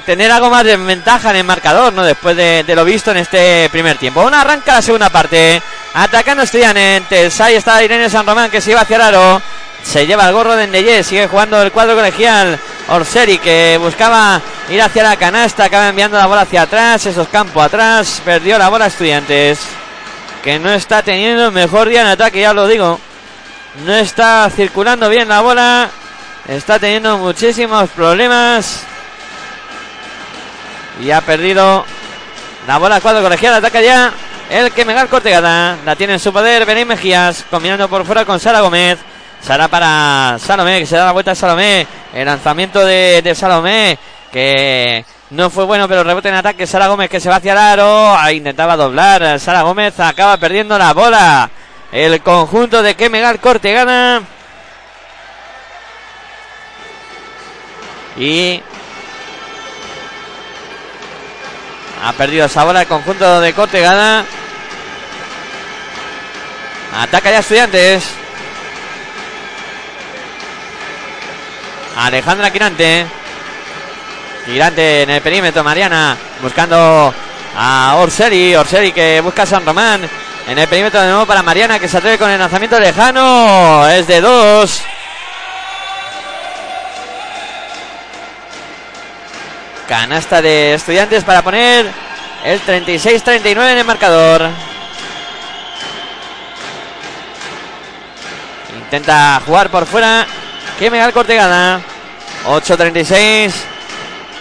tener 0.06 0.30
algo 0.30 0.50
más 0.50 0.64
de 0.64 0.76
ventaja 0.76 1.30
en 1.30 1.36
el 1.36 1.44
marcador, 1.44 1.92
¿no? 1.92 2.04
Después 2.04 2.36
de, 2.36 2.64
lo 2.68 2.84
visto 2.84 3.10
en 3.10 3.18
este 3.18 3.68
primer 3.70 3.98
tiempo. 3.98 4.22
Una 4.22 4.40
arranca 4.40 4.74
la 4.74 4.82
segunda 4.82 5.10
parte. 5.10 5.60
Atacando 5.94 6.44
estudiantes. 6.44 7.40
Ahí 7.40 7.54
está 7.54 7.82
Irene 7.82 8.08
San 8.08 8.26
Román 8.26 8.50
que 8.50 8.60
se 8.60 8.70
iba 8.70 8.80
hacia 8.80 9.08
el. 9.08 9.42
Se 9.84 10.06
lleva 10.06 10.26
el 10.26 10.32
gorro 10.32 10.56
de 10.56 10.66
Ndeye. 10.66 11.02
Sigue 11.02 11.26
jugando 11.28 11.60
el 11.60 11.72
cuadro 11.72 11.94
colegial. 11.94 12.58
Orseri 12.88 13.38
que 13.38 13.78
buscaba 13.80 14.40
ir 14.70 14.80
hacia 14.80 15.02
la 15.02 15.16
canasta. 15.16 15.64
Acaba 15.64 15.88
enviando 15.88 16.16
la 16.18 16.26
bola 16.26 16.42
hacia 16.42 16.62
atrás. 16.62 17.04
Esos 17.06 17.28
campos 17.28 17.64
atrás. 17.64 18.22
Perdió 18.24 18.58
la 18.58 18.68
bola 18.68 18.86
estudiantes. 18.86 19.60
Que 20.42 20.58
no 20.58 20.72
está 20.72 21.02
teniendo 21.02 21.46
el 21.46 21.52
mejor 21.52 21.88
día 21.88 22.02
en 22.02 22.08
ataque, 22.08 22.40
ya 22.40 22.52
lo 22.52 22.66
digo. 22.66 22.98
No 23.84 23.94
está 23.94 24.50
circulando 24.54 25.08
bien 25.08 25.28
la 25.28 25.40
bola. 25.40 25.90
Está 26.48 26.78
teniendo 26.78 27.18
muchísimos 27.18 27.90
problemas. 27.90 28.82
Y 31.00 31.10
ha 31.10 31.20
perdido 31.20 31.84
la 32.66 32.78
bola 32.78 33.00
cuadro 33.00 33.22
colegial. 33.22 33.54
Ataca 33.54 33.80
ya 33.80 34.12
el 34.50 34.72
que 34.72 34.84
Megal 34.84 35.08
Cortegada. 35.08 35.76
La 35.84 35.96
tiene 35.96 36.14
en 36.14 36.20
su 36.20 36.32
poder 36.32 36.66
Belén 36.66 36.88
Mejías. 36.88 37.44
Combinando 37.50 37.88
por 37.88 38.04
fuera 38.04 38.24
con 38.24 38.40
Sara 38.40 38.60
Gómez. 38.60 38.98
Sara 39.42 39.68
para 39.68 40.38
Salomé. 40.38 40.80
Que 40.80 40.86
se 40.86 40.96
da 40.96 41.06
la 41.06 41.12
vuelta 41.12 41.32
a 41.32 41.34
Salomé. 41.34 41.86
El 42.14 42.26
lanzamiento 42.26 42.84
de, 42.84 43.22
de 43.22 43.34
Salomé. 43.34 43.98
Que 44.32 45.04
no 45.30 45.50
fue 45.50 45.64
bueno, 45.64 45.88
pero 45.88 46.04
rebote 46.04 46.28
en 46.28 46.34
ataque. 46.34 46.66
Sara 46.66 46.88
Gómez 46.88 47.08
que 47.08 47.20
se 47.20 47.28
va 47.28 47.36
hacia 47.36 47.52
el 47.52 47.58
aro. 47.58 48.16
Intentaba 48.30 48.76
doblar. 48.76 49.40
Sara 49.40 49.62
Gómez 49.62 49.98
acaba 50.00 50.36
perdiendo 50.36 50.78
la 50.78 50.92
bola. 50.92 51.50
El 51.90 52.20
conjunto 52.22 52.82
de 52.82 52.94
Kemegal 52.94 53.40
Cortegada. 53.40 54.22
Y 58.16 58.62
ha 62.04 62.12
perdido 62.12 62.46
esa 62.46 62.64
bola 62.64 62.82
el 62.82 62.88
conjunto 62.88 63.40
de 63.40 63.54
Cortegada. 63.54 64.24
Ataca 66.94 67.30
ya 67.30 67.38
estudiantes. 67.38 68.21
Alejandra 71.96 72.50
Quirante. 72.50 73.06
Quirante 74.46 75.02
en 75.02 75.10
el 75.10 75.20
perímetro. 75.20 75.62
Mariana 75.62 76.16
buscando 76.40 77.14
a 77.56 77.96
Orseri. 77.98 78.54
Orseri 78.56 78.92
que 78.92 79.20
busca 79.20 79.42
a 79.42 79.46
San 79.46 79.64
Román. 79.64 80.08
En 80.48 80.58
el 80.58 80.66
perímetro 80.68 81.00
de 81.00 81.08
nuevo 81.08 81.26
para 81.26 81.42
Mariana 81.42 81.78
que 81.78 81.88
se 81.88 81.98
atreve 81.98 82.18
con 82.18 82.30
el 82.30 82.38
lanzamiento 82.38 82.78
lejano. 82.80 83.88
Es 83.88 84.06
de 84.06 84.20
dos. 84.20 84.82
Canasta 89.88 90.40
de 90.40 90.74
estudiantes 90.74 91.22
para 91.22 91.42
poner 91.42 91.86
el 92.44 92.60
36-39 92.62 93.72
en 93.72 93.78
el 93.78 93.84
marcador. 93.84 94.48
Intenta 98.74 99.40
jugar 99.46 99.70
por 99.70 99.86
fuera. 99.86 100.26
Que 100.78 100.90
Megal 100.90 101.12
Cortegada. 101.12 101.80
8-36. 102.46 103.52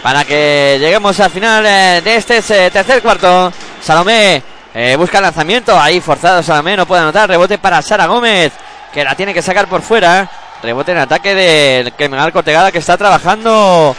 Para 0.02 0.26
que 0.26 0.78
lleguemos 0.80 1.20
al 1.20 1.30
final 1.30 1.66
eh, 1.66 2.02
de 2.04 2.16
este 2.16 2.38
eh, 2.38 2.72
tercer 2.72 3.02
cuarto. 3.02 3.54
Salomé 3.82 4.42
eh, 4.74 4.96
busca 4.98 5.22
lanzamiento. 5.22 5.80
Ahí 5.80 6.02
forzado 6.02 6.42
Salomé. 6.42 6.76
No 6.76 6.86
puede 6.86 7.02
anotar. 7.02 7.30
Rebote 7.30 7.58
para 7.58 7.82
Sara 7.82 8.08
Gómez. 8.08 8.54
Que 8.94 9.04
la 9.04 9.16
tiene 9.16 9.34
que 9.34 9.42
sacar 9.42 9.68
por 9.68 9.82
fuera. 9.82 10.30
Rebote 10.64 10.92
en 10.92 10.98
ataque 11.00 11.36
del 11.36 11.94
que 11.94 12.10
Megal 12.10 12.34
Cortegada. 12.34 12.72
Que 12.72 12.80
está 12.80 12.98
trabajando 12.98 13.96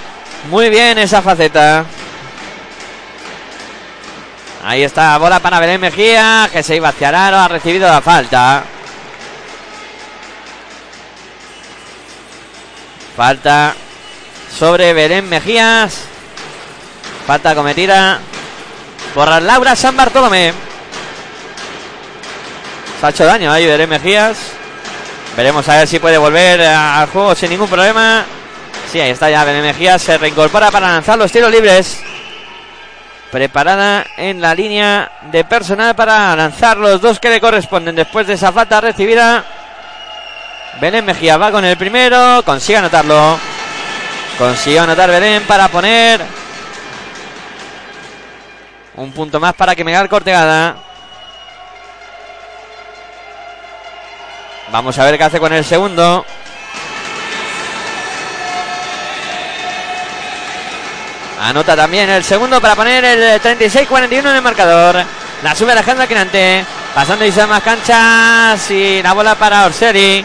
muy 0.50 0.70
bien 0.70 0.98
esa 0.98 1.22
faceta. 1.22 1.84
Ahí 4.64 4.84
está, 4.84 5.18
bola 5.18 5.40
para 5.40 5.58
Belén 5.58 5.80
Mejía, 5.80 6.48
que 6.52 6.62
se 6.62 6.76
iba 6.76 6.90
hacia 6.90 7.08
el 7.08 7.16
aro, 7.16 7.38
ha 7.38 7.48
recibido 7.48 7.88
la 7.88 8.00
falta. 8.00 8.62
Falta 13.22 13.72
sobre 14.58 14.92
Belén 14.92 15.28
Mejías. 15.28 16.06
Falta 17.24 17.54
cometida 17.54 18.18
por 19.14 19.28
Laura 19.40 19.76
San 19.76 19.96
Bartolomé. 19.96 20.52
Se 22.98 23.06
ha 23.06 23.10
hecho 23.10 23.24
daño 23.24 23.52
ahí 23.52 23.64
Belén 23.64 23.88
Mejías. 23.88 24.38
Veremos 25.36 25.68
a 25.68 25.76
ver 25.76 25.86
si 25.86 26.00
puede 26.00 26.18
volver 26.18 26.62
al 26.62 27.06
juego 27.10 27.32
sin 27.36 27.50
ningún 27.50 27.68
problema. 27.68 28.24
Sí, 28.90 28.98
ahí 28.98 29.10
está 29.10 29.30
ya 29.30 29.44
Belén 29.44 29.62
Mejías. 29.62 30.02
Se 30.02 30.18
reincorpora 30.18 30.72
para 30.72 30.88
lanzar 30.88 31.16
los 31.16 31.30
tiros 31.30 31.52
libres. 31.52 32.02
Preparada 33.30 34.04
en 34.16 34.40
la 34.40 34.52
línea 34.52 35.12
de 35.30 35.44
personal 35.44 35.94
para 35.94 36.34
lanzar 36.34 36.76
los 36.76 37.00
dos 37.00 37.20
que 37.20 37.30
le 37.30 37.40
corresponden 37.40 37.94
después 37.94 38.26
de 38.26 38.32
esa 38.32 38.50
falta 38.50 38.80
recibida. 38.80 39.61
Belén 40.80 41.04
Mejía 41.04 41.36
va 41.36 41.50
con 41.50 41.64
el 41.64 41.76
primero, 41.76 42.42
consigue 42.44 42.78
anotarlo. 42.78 43.38
Consigue 44.38 44.78
anotar 44.78 45.10
Belén 45.10 45.42
para 45.44 45.68
poner 45.68 46.20
un 48.96 49.12
punto 49.12 49.38
más 49.38 49.54
para 49.54 49.74
que 49.74 49.84
Megal 49.84 50.08
Cortegada. 50.08 50.76
Vamos 54.70 54.98
a 54.98 55.04
ver 55.04 55.18
qué 55.18 55.24
hace 55.24 55.38
con 55.38 55.52
el 55.52 55.64
segundo. 55.64 56.24
Anota 61.42 61.76
también 61.76 62.08
el 62.08 62.24
segundo 62.24 62.60
para 62.60 62.76
poner 62.76 63.04
el 63.04 63.42
36-41 63.42 64.18
en 64.18 64.26
el 64.26 64.42
marcador. 64.42 65.04
La 65.42 65.54
sube 65.54 65.72
Alejandra 65.72 66.06
Quinante. 66.06 66.64
Pasando 66.94 67.24
y 67.24 67.32
se 67.32 67.46
más 67.46 67.62
canchas. 67.62 68.70
Y 68.70 69.02
la 69.02 69.12
bola 69.12 69.34
para 69.34 69.66
Orseri. 69.66 70.24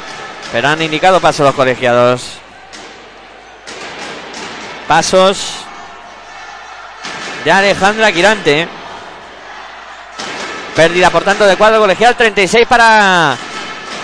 Pero 0.51 0.69
han 0.69 0.81
indicado 0.81 1.19
pasos 1.19 1.45
los 1.45 1.55
colegiados. 1.55 2.37
Pasos 4.87 5.65
de 7.43 7.51
Alejandra 7.51 8.11
Quirante. 8.11 8.67
Pérdida 10.75 11.09
por 11.09 11.23
tanto 11.23 11.45
de 11.45 11.57
cuadro 11.57 11.79
colegial. 11.79 12.15
36 12.15 12.65
para 12.67 13.35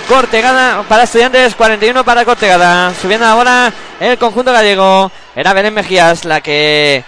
Cortegada. 0.08 0.84
Para 0.84 1.04
estudiantes. 1.04 1.56
41 1.56 2.04
para 2.04 2.26
Cortegada. 2.26 2.94
Subiendo 3.02 3.26
la 3.26 3.36
bola 3.36 3.74
el 4.00 4.18
conjunto 4.18 4.52
gallego. 4.52 5.12
Era 5.36 5.54
Belén 5.54 5.74
Mejías 5.74 6.26
la 6.26 6.41
que 6.41 7.04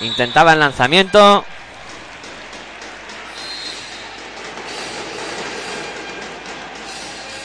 intentaba 0.00 0.54
el 0.54 0.60
lanzamiento. 0.60 1.44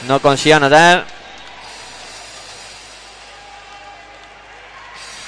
No 0.06 0.20
consiguió 0.20 0.56
anotar. 0.56 1.04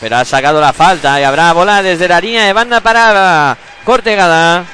Pero 0.01 0.17
ha 0.17 0.25
sacado 0.25 0.61
la 0.61 0.73
falta 0.73 1.21
y 1.21 1.25
habrá 1.25 1.53
bola 1.53 1.83
desde 1.83 2.09
la 2.09 2.21
línea 2.21 2.45
de 2.45 2.53
banda 2.53 2.81
para 2.81 3.57
Cortegada. 3.85 4.65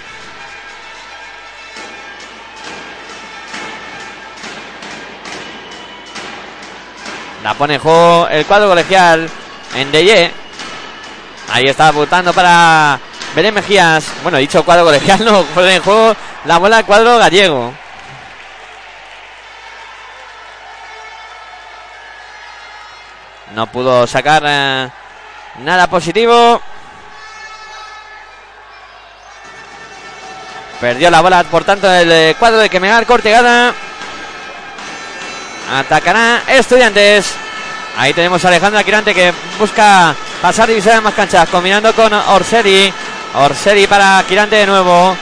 La 7.42 7.55
pone 7.55 7.78
juego 7.78 8.28
el 8.28 8.44
cuadro 8.46 8.68
colegial 8.68 9.28
en 9.74 9.90
Deye. 9.90 10.30
Ahí 11.53 11.64
está 11.64 11.88
apuntando 11.88 12.32
para 12.32 13.01
Belén 13.34 13.55
Mejías. 13.55 14.05
Bueno, 14.22 14.38
dicho 14.38 14.64
cuadro 14.64 14.84
colegial, 14.84 15.24
no, 15.24 15.42
pone 15.46 15.76
en 15.76 15.82
juego 15.82 16.14
la 16.44 16.59
bola 16.59 16.78
al 16.78 16.84
cuadro 16.84 17.18
gallego. 17.18 17.74
No 23.55 23.66
pudo 23.66 24.07
sacar 24.07 24.42
eh, 24.46 24.88
nada 25.59 25.86
positivo. 25.88 26.61
Perdió 30.80 31.11
la 31.11 31.20
bola, 31.20 31.44
por 31.44 31.64
tanto, 31.64 31.92
el 31.92 32.11
eh, 32.11 32.36
cuadro 32.38 32.59
de 32.59 32.70
Quemegar 32.70 33.05
Cortegada. 33.07 33.74
Atacará 35.72 36.42
Estudiantes. 36.48 37.34
Ahí 37.98 38.14
tenemos 38.14 38.44
a 38.44 38.48
Alejandra 38.48 38.84
Quirante 38.84 39.14
que 39.14 39.32
busca 39.59 40.14
pasar 40.40 40.70
y 40.70 40.80
más 41.03 41.14
canchas, 41.14 41.48
combinando 41.48 41.92
con 41.92 42.12
Orseri. 42.12 42.92
Orseri 43.34 43.86
para 43.86 44.22
Quirante 44.26 44.57
de 44.57 44.66
nuevo. 44.66 45.16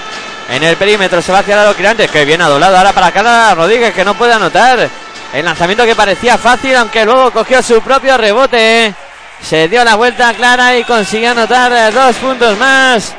En 0.50 0.62
el 0.62 0.76
perímetro 0.76 1.20
se 1.20 1.32
va 1.32 1.40
hacia 1.40 1.54
el 1.54 1.60
lado 1.60 1.76
Quirante, 1.76 2.08
que 2.08 2.24
viene 2.24 2.44
a 2.44 2.48
doblado 2.48 2.76
ahora 2.76 2.92
para 2.92 3.10
Carla 3.10 3.54
Rodríguez, 3.54 3.92
que 3.92 4.04
no 4.04 4.14
puede 4.14 4.34
anotar. 4.34 4.88
El 5.32 5.44
lanzamiento 5.44 5.84
que 5.84 5.94
parecía 5.94 6.38
fácil, 6.38 6.74
aunque 6.76 7.04
luego 7.04 7.30
cogió 7.30 7.62
su 7.62 7.80
propio 7.82 8.16
rebote. 8.16 8.94
Se 9.42 9.68
dio 9.68 9.84
la 9.84 9.94
vuelta 9.94 10.32
clara 10.34 10.76
y 10.76 10.84
consiguió 10.84 11.30
anotar 11.32 11.92
dos 11.92 12.16
puntos 12.16 12.56
más. 12.58 13.14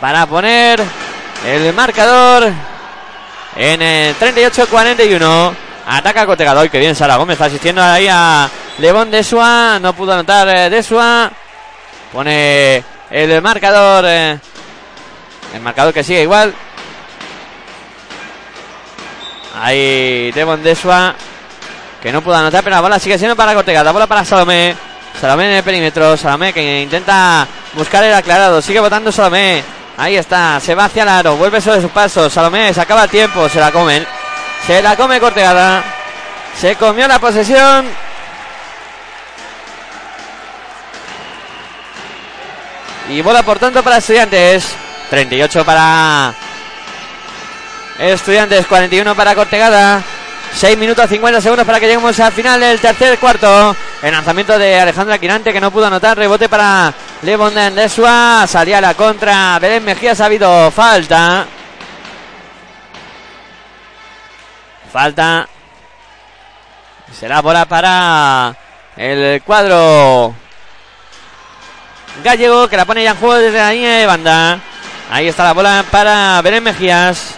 para 0.00 0.26
poner 0.26 0.82
el 1.46 1.72
marcador 1.72 2.52
en 3.54 3.82
el 3.82 4.16
38-41. 4.18 5.54
Ataca 5.88 6.26
Cotegador, 6.26 6.68
que 6.68 6.80
bien 6.80 6.96
Sara 6.96 7.16
Gómez 7.16 7.40
asistiendo 7.40 7.82
ahí 7.82 8.08
a 8.10 8.50
Levón 8.78 9.10
Desua. 9.10 9.78
No 9.80 9.92
pudo 9.94 10.12
anotar 10.12 10.48
eh, 10.48 10.68
Desua. 10.68 11.30
Pone 12.12 12.82
el 13.10 13.40
marcador. 13.40 14.04
eh, 14.06 14.38
el 15.54 15.60
marcador 15.60 15.94
que 15.94 16.02
sigue 16.02 16.22
igual. 16.22 16.52
Ahí 19.58 20.32
Devon 20.32 20.62
Desua. 20.62 21.14
Que 22.06 22.12
no 22.12 22.22
pudo 22.22 22.36
anotar, 22.36 22.62
pero 22.62 22.76
la 22.76 22.82
bola 22.82 23.00
sigue 23.00 23.18
siendo 23.18 23.34
para 23.34 23.52
Cortega. 23.52 23.82
La 23.82 23.90
bola 23.90 24.06
para 24.06 24.24
Salomé. 24.24 24.76
Salomé 25.20 25.46
en 25.46 25.56
el 25.56 25.64
perímetro. 25.64 26.16
Salomé 26.16 26.52
que 26.52 26.82
intenta 26.82 27.48
buscar 27.72 28.04
el 28.04 28.14
aclarado. 28.14 28.62
Sigue 28.62 28.78
votando 28.78 29.10
Salomé. 29.10 29.64
Ahí 29.96 30.16
está. 30.16 30.60
Se 30.60 30.76
va 30.76 30.84
hacia 30.84 31.02
el 31.02 31.08
aro. 31.08 31.34
Vuelve 31.34 31.60
sobre 31.60 31.80
sus 31.80 31.90
pasos. 31.90 32.32
Salomé 32.32 32.72
se 32.72 32.80
acaba 32.80 33.02
el 33.02 33.10
tiempo. 33.10 33.48
Se 33.48 33.58
la 33.58 33.72
comen. 33.72 34.06
Se 34.68 34.80
la 34.82 34.94
come 34.94 35.18
Cortegada. 35.18 35.82
Se 36.56 36.76
comió 36.76 37.08
la 37.08 37.18
posesión. 37.18 37.86
Y 43.10 43.20
bola 43.20 43.42
por 43.42 43.58
tanto 43.58 43.82
para 43.82 43.96
estudiantes. 43.96 44.76
38 45.10 45.64
para 45.64 46.32
estudiantes, 47.98 48.64
41 48.64 49.16
para 49.16 49.34
Cortegada. 49.34 50.04
6 50.56 50.78
minutos 50.78 51.06
50 51.10 51.42
segundos 51.42 51.66
para 51.66 51.78
que 51.78 51.86
lleguemos 51.86 52.18
al 52.18 52.32
final 52.32 52.58
del 52.58 52.80
tercer 52.80 53.18
cuarto. 53.18 53.76
El 54.00 54.10
lanzamiento 54.10 54.58
de 54.58 54.80
Alejandra 54.80 55.18
Quirante 55.18 55.52
que 55.52 55.60
no 55.60 55.70
pudo 55.70 55.86
anotar. 55.86 56.16
Rebote 56.16 56.48
para 56.48 56.94
Levon 57.20 57.54
Desua. 57.74 58.46
Salía 58.46 58.80
la 58.80 58.94
contra. 58.94 59.58
Belén 59.58 59.84
Mejías 59.84 60.18
ha 60.18 60.24
habido 60.24 60.70
falta. 60.70 61.44
Falta. 64.90 65.46
Será 67.12 67.42
bola 67.42 67.66
para 67.66 68.56
el 68.96 69.42
cuadro 69.42 70.34
gallego 72.24 72.66
que 72.66 72.78
la 72.78 72.86
pone 72.86 73.04
ya 73.04 73.10
en 73.10 73.16
juego 73.18 73.34
desde 73.34 73.58
la 73.58 73.72
línea 73.72 73.98
de 73.98 74.06
banda. 74.06 74.58
Ahí 75.10 75.28
está 75.28 75.44
la 75.44 75.52
bola 75.52 75.84
para 75.90 76.40
Belén 76.40 76.64
Mejías. 76.64 77.36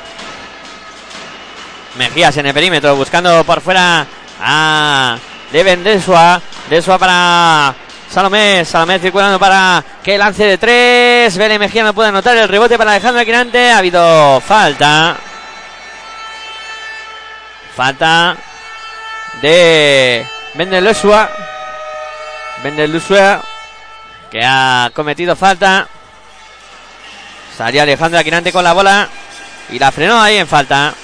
Mejías 1.99 2.37
en 2.37 2.47
el 2.47 2.55
perímetro 2.55 2.95
buscando 2.95 3.43
por 3.43 3.61
fuera 3.61 4.07
a 4.41 5.19
Leven 5.53 5.83
Desua. 5.83 6.41
Desua 6.71 6.97
para 6.97 7.75
Salomé. 8.09 8.65
Salomé 8.65 9.01
circulando 9.01 9.39
para 9.39 9.83
que 10.03 10.17
lance 10.17 10.45
de 10.45 10.59
tres. 10.59 11.37
Belén 11.37 11.59
Mejías 11.59 11.85
no 11.85 11.93
puede 11.93 12.11
anotar 12.11 12.37
el 12.37 12.49
rebote 12.49 12.79
para 12.79 12.93
Alejandro 12.93 13.25
Quirante. 13.25 13.73
Ha 13.73 13.79
habido 13.79 14.41
falta. 14.41 15.17
Falta 17.75 18.37
de 19.43 20.25
Bendelusua. 20.55 21.29
Bendelusua 22.63 23.43
que 24.31 24.41
ha 24.45 24.93
cometido 24.95 25.35
falta. 25.35 25.89
Salía 27.57 27.83
Alejandra 27.83 28.23
Quirante 28.23 28.53
con 28.53 28.63
la 28.63 28.73
bola 28.73 29.09
y 29.71 29.81
la 29.81 29.91
frenó 29.91 30.21
ahí 30.21 30.37
en 30.37 30.47
falta. 30.47 30.95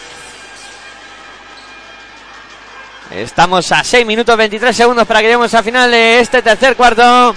Estamos 3.14 3.70
a 3.70 3.84
6 3.84 4.04
minutos 4.04 4.36
23 4.36 4.76
segundos 4.76 5.06
para 5.06 5.20
que 5.20 5.26
lleguemos 5.26 5.54
al 5.54 5.62
final 5.62 5.88
de 5.88 6.18
este 6.18 6.42
tercer 6.42 6.74
cuarto. 6.74 7.32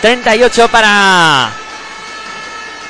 38 0.00 0.68
para 0.68 1.50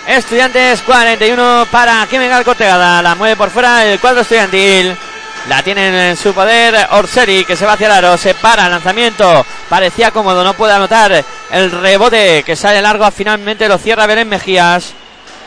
Estudiantes, 0.06 0.82
41 0.82 1.68
para 1.70 2.06
Kimegal 2.06 2.44
Cortegada. 2.44 3.00
La 3.00 3.14
mueve 3.14 3.34
por 3.34 3.48
fuera 3.48 3.86
el 3.86 3.98
cuadro 3.98 4.20
estudiantil. 4.20 4.94
La 5.48 5.62
tienen 5.62 5.94
en 5.94 6.16
su 6.18 6.34
poder 6.34 6.86
Orseri 6.90 7.46
que 7.46 7.56
se 7.56 7.64
va 7.64 7.72
hacia 7.72 7.86
el 7.86 7.92
aro, 7.92 8.18
se 8.18 8.34
para 8.34 8.66
el 8.66 8.72
lanzamiento, 8.72 9.44
parecía 9.68 10.10
cómodo, 10.10 10.44
no 10.44 10.54
puede 10.54 10.74
anotar 10.74 11.24
el 11.50 11.70
rebote 11.70 12.44
que 12.44 12.54
sale 12.54 12.80
largo, 12.80 13.10
finalmente 13.10 13.66
lo 13.66 13.76
cierra 13.76 14.06
Belén 14.06 14.28
Mejías 14.28 14.92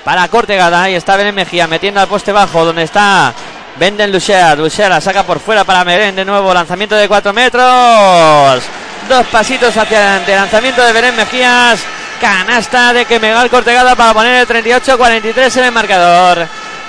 para 0.03 0.27
Cortegada, 0.27 0.83
ahí 0.83 0.95
está 0.95 1.15
Belén 1.15 1.35
Mejías 1.35 1.69
metiendo 1.69 2.01
al 2.01 2.09
poste 2.09 2.33
bajo 2.33 2.65
donde 2.65 2.83
está 2.83 3.33
Venden 3.77 4.11
Lucher, 4.11 4.57
Lucher 4.57 4.89
la 4.89 5.01
saca 5.01 5.23
por 5.23 5.39
fuera 5.39 5.65
para 5.65 5.83
Belén 5.83 6.15
de 6.15 6.23
nuevo, 6.23 6.53
lanzamiento 6.53 6.95
de 6.95 7.09
4 7.09 7.33
metros, 7.33 8.63
dos 9.09 9.25
pasitos 9.27 9.75
hacia 9.75 9.97
adelante, 9.97 10.33
lanzamiento 10.33 10.81
de 10.81 10.93
Belén 10.93 11.15
Mejías, 11.17 11.81
canasta 12.21 12.93
de 12.93 13.03
que 13.03 13.19
Megal 13.19 13.49
Cortegada 13.49 13.95
para 13.95 14.13
poner 14.13 14.41
el 14.41 14.47
38-43 14.47 15.57
en 15.57 15.63
el 15.65 15.71
marcador, 15.73 16.47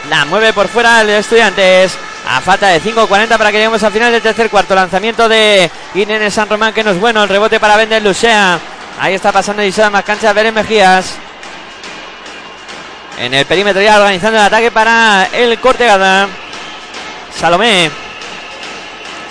la 0.08 0.24
mueve 0.26 0.52
por 0.52 0.68
fuera 0.68 1.00
el 1.00 1.08
de 1.08 1.18
Estudiantes. 1.18 1.98
A 2.28 2.40
falta 2.40 2.66
de 2.66 2.82
5.40 2.82 3.38
para 3.38 3.52
que 3.52 3.58
lleguemos 3.58 3.80
al 3.84 3.92
final 3.92 4.10
del 4.10 4.20
tercer 4.20 4.50
cuarto. 4.50 4.74
Lanzamiento 4.74 5.28
de 5.28 5.70
Irene 5.94 6.28
San 6.28 6.48
Román, 6.48 6.74
que 6.74 6.82
no 6.82 6.90
es 6.90 6.98
bueno. 6.98 7.22
El 7.22 7.28
rebote 7.28 7.60
para 7.60 7.76
Vender 7.76 8.02
Lucea. 8.02 8.58
Ahí 8.98 9.14
está 9.14 9.30
pasando 9.30 9.62
Isabel 9.62 9.92
más 9.92 10.02
cancha 10.02 10.32
Belén 10.32 10.52
Mejías. 10.52 11.14
En 13.20 13.32
el 13.32 13.46
perímetro 13.46 13.80
ya 13.80 13.96
organizando 13.96 14.40
el 14.40 14.44
ataque 14.44 14.72
para 14.72 15.28
el 15.32 15.56
Cortegada. 15.60 16.28
Salomé. 17.38 17.90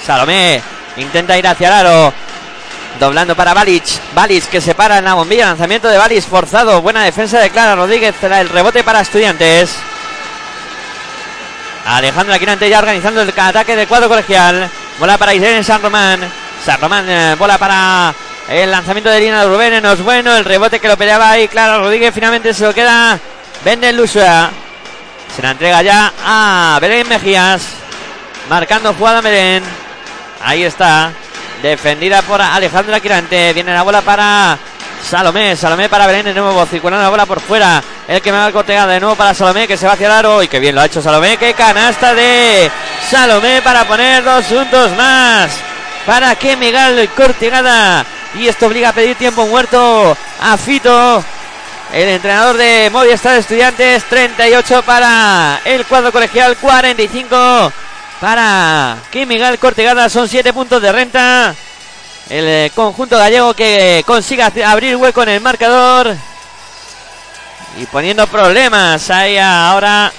Salomé 0.05 0.61
intenta 0.97 1.37
ir 1.37 1.47
hacia 1.47 1.67
el 1.67 1.73
aro. 1.73 2.13
Doblando 2.99 3.35
para 3.35 3.53
Balic. 3.53 3.83
Balic 4.13 4.45
que 4.49 4.61
se 4.61 4.75
para 4.75 4.99
en 4.99 5.05
la 5.05 5.15
bombilla. 5.15 5.47
Lanzamiento 5.47 5.89
de 5.89 5.97
Balic 5.97 6.23
forzado. 6.23 6.81
Buena 6.81 7.03
defensa 7.03 7.39
de 7.39 7.49
Clara 7.49 7.75
Rodríguez. 7.75 8.15
El 8.21 8.49
rebote 8.49 8.83
para 8.83 9.01
Estudiantes. 9.01 9.75
Alejandra 11.85 12.39
Quirante 12.39 12.69
ya 12.69 12.79
organizando 12.79 13.21
el 13.21 13.33
ataque 13.35 13.75
del 13.75 13.87
cuadro 13.87 14.07
colegial. 14.07 14.69
Bola 14.99 15.17
para 15.17 15.33
Irene 15.33 15.63
San 15.63 15.81
Román. 15.81 16.19
San 16.63 16.79
Román, 16.79 17.05
eh, 17.07 17.35
bola 17.37 17.57
para 17.57 18.13
el 18.49 18.71
lanzamiento 18.71 19.09
de 19.09 19.19
Lina 19.19 19.43
Rubén. 19.43 19.81
No 19.83 19.91
es 19.91 20.01
bueno. 20.03 20.35
El 20.35 20.45
rebote 20.45 20.79
que 20.79 20.87
lo 20.87 20.97
peleaba 20.97 21.31
ahí. 21.31 21.47
Clara 21.47 21.79
Rodríguez 21.79 22.13
finalmente 22.13 22.53
se 22.53 22.65
lo 22.65 22.73
queda. 22.73 23.19
Venden 23.63 23.97
Lusua. 23.97 24.51
Se 25.35 25.41
la 25.41 25.51
entrega 25.51 25.81
ya 25.81 26.13
a 26.23 26.77
Belén 26.79 27.07
Mejías. 27.09 27.84
Marcando 28.49 28.93
jugada 28.93 29.21
Belén. 29.21 29.63
Ahí 30.43 30.63
está. 30.63 31.11
Defendida 31.61 32.21
por 32.21 32.41
Alejandra 32.41 32.99
Quirante. 32.99 33.53
Viene 33.53 33.73
la 33.73 33.81
bola 33.81 34.01
para 34.01 34.57
Salomé, 35.03 35.55
Salomé 35.55 35.89
para 35.89 36.05
Belén 36.05 36.25
de 36.25 36.33
nuevo, 36.33 36.65
circulando 36.65 37.03
la 37.03 37.09
bola 37.09 37.25
por 37.25 37.39
fuera. 37.39 37.81
El 38.07 38.21
que 38.21 38.31
me 38.31 38.37
va 38.37 38.47
a 38.47 38.51
cortear 38.51 38.87
de 38.87 38.99
nuevo 38.99 39.15
para 39.15 39.33
Salomé, 39.33 39.67
que 39.67 39.77
se 39.77 39.87
va 39.87 39.93
hacia 39.93 40.19
el. 40.19 40.43
Y 40.43 40.47
que 40.47 40.59
bien 40.59 40.75
lo 40.75 40.81
ha 40.81 40.85
hecho 40.85 41.01
Salomé. 41.01 41.37
Que 41.37 41.53
canasta 41.53 42.13
de 42.13 42.69
Salomé 43.09 43.61
para 43.63 43.85
poner 43.85 44.23
dos 44.23 44.45
puntos 44.45 44.91
más. 44.95 45.51
Para 46.05 46.35
que 46.35 46.55
Miguel 46.55 47.09
Cortegada. 47.15 48.05
Y 48.35 48.47
esto 48.47 48.67
obliga 48.67 48.89
a 48.89 48.93
pedir 48.93 49.15
tiempo 49.15 49.47
muerto 49.47 50.15
a 50.41 50.57
Fito. 50.57 51.23
El 51.93 52.09
entrenador 52.09 52.57
de 52.57 52.89
Movistar 52.91 53.37
Estudiantes. 53.37 54.03
38 54.03 54.83
para 54.83 55.61
el 55.65 55.83
cuadro 55.85 56.11
colegial. 56.11 56.57
45 56.57 57.71
para 58.25 58.97
que 59.11 59.23
Miguel 59.27 59.59
Cortegada. 59.59 60.09
Son 60.09 60.27
7 60.27 60.51
puntos 60.51 60.81
de 60.81 60.91
renta 60.91 61.53
el 62.27 62.47
eh, 62.47 62.71
conjunto 62.73 63.19
gallego 63.19 63.53
que 63.53 64.03
consiga 64.07 64.51
abrir 64.65 64.95
hueco 64.95 65.21
en 65.21 65.29
el 65.29 65.41
marcador 65.41 66.15
y 67.79 67.85
poniendo 67.85 68.25
problemas 68.25 69.11
ahí 69.11 69.37
ahora 69.37 70.11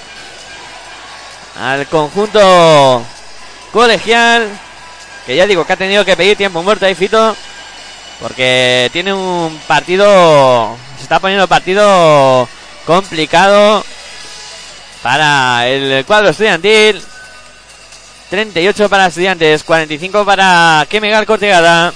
al 1.61 1.89
conjunto 1.89 3.05
colegial 3.73 4.51
que 5.27 5.35
ya 5.35 5.49
digo 5.49 5.67
que 5.67 5.73
ha 5.73 5.77
tenido 5.77 6.05
que 6.05 6.17
pedir 6.17 6.37
tiempo 6.37 6.63
muerto 6.63 6.87
ahí 6.87 6.95
Fito 6.95 7.35
porque 8.21 8.89
tiene 8.93 9.13
un 9.15 9.61
partido 9.67 10.77
se 10.97 11.03
está 11.03 11.19
poniendo 11.19 11.49
partido 11.49 12.49
complicado 12.87 13.85
para 15.03 15.67
el 15.67 16.05
cuadro 16.05 16.29
estudiantil 16.29 17.03
38 18.31 18.89
para 18.89 19.07
Estudiantes, 19.07 19.63
45 19.65 20.25
para 20.25 20.87
Kemegal 20.89 21.27
Cortegada. 21.27 21.93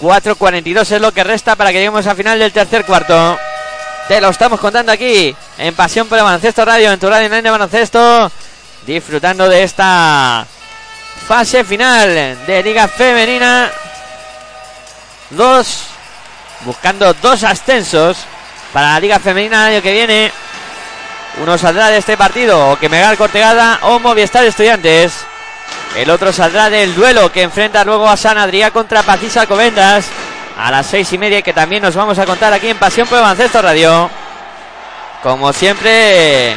4.42 0.00 0.92
es 0.92 1.00
lo 1.00 1.12
que 1.12 1.22
resta 1.22 1.56
para 1.56 1.70
que 1.70 1.78
lleguemos 1.78 2.06
al 2.06 2.16
final 2.16 2.38
del 2.38 2.52
tercer 2.52 2.84
cuarto. 2.84 3.38
Te 4.08 4.20
lo 4.20 4.30
estamos 4.30 4.58
contando 4.58 4.90
aquí 4.90 5.34
en 5.58 5.74
Pasión 5.74 6.08
por 6.08 6.18
Baloncesto 6.18 6.64
Radio, 6.64 6.90
en 6.90 6.98
tu 6.98 7.08
radio 7.08 7.26
online 7.26 7.42
de 7.42 7.50
baloncesto. 7.50 8.32
Disfrutando 8.86 9.48
de 9.48 9.62
esta 9.62 10.46
fase 11.28 11.62
final 11.64 12.44
de 12.46 12.62
Liga 12.62 12.88
Femenina. 12.88 13.70
Dos, 15.30 15.84
buscando 16.62 17.14
dos 17.14 17.44
ascensos 17.44 18.18
para 18.72 18.94
la 18.94 19.00
Liga 19.00 19.20
Femenina 19.20 19.68
el 19.68 19.74
año 19.74 19.82
que 19.82 19.92
viene. 19.92 20.32
Uno 21.38 21.56
saldrá 21.56 21.88
de 21.88 21.98
este 21.98 22.16
partido, 22.16 22.72
o 22.72 22.78
que 22.78 22.88
Megal 22.88 23.16
Cortegada 23.16 23.78
o 23.82 23.98
Movistar 23.98 24.44
Estudiantes. 24.44 25.14
El 25.96 26.10
otro 26.10 26.32
saldrá 26.32 26.70
del 26.70 26.94
duelo 26.94 27.32
que 27.32 27.42
enfrenta 27.42 27.84
luego 27.84 28.08
a 28.08 28.16
San 28.16 28.38
Adrià 28.38 28.70
contra 28.70 29.02
Pacisa 29.02 29.42
Alcobendas. 29.42 30.06
a 30.60 30.70
las 30.70 30.86
seis 30.86 31.10
y 31.12 31.18
media 31.18 31.40
que 31.40 31.54
también 31.54 31.82
nos 31.82 31.94
vamos 31.94 32.18
a 32.18 32.26
contar 32.26 32.52
aquí 32.52 32.68
en 32.68 32.76
Pasión 32.76 33.08
por 33.08 33.20
Baloncesto 33.20 33.62
Radio. 33.62 34.10
Como 35.22 35.52
siempre, 35.52 36.54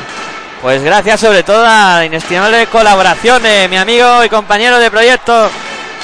pues 0.62 0.84
gracias 0.84 1.22
sobre 1.22 1.44
todo 1.44 1.66
a 1.66 2.00
la 2.00 2.06
inestimable 2.06 2.68
colaboración 2.68 3.42
de 3.42 3.68
mi 3.70 3.78
amigo 3.78 4.24
y 4.24 4.30
compañero 4.30 4.78
de 4.80 4.92
proyecto, 4.92 5.50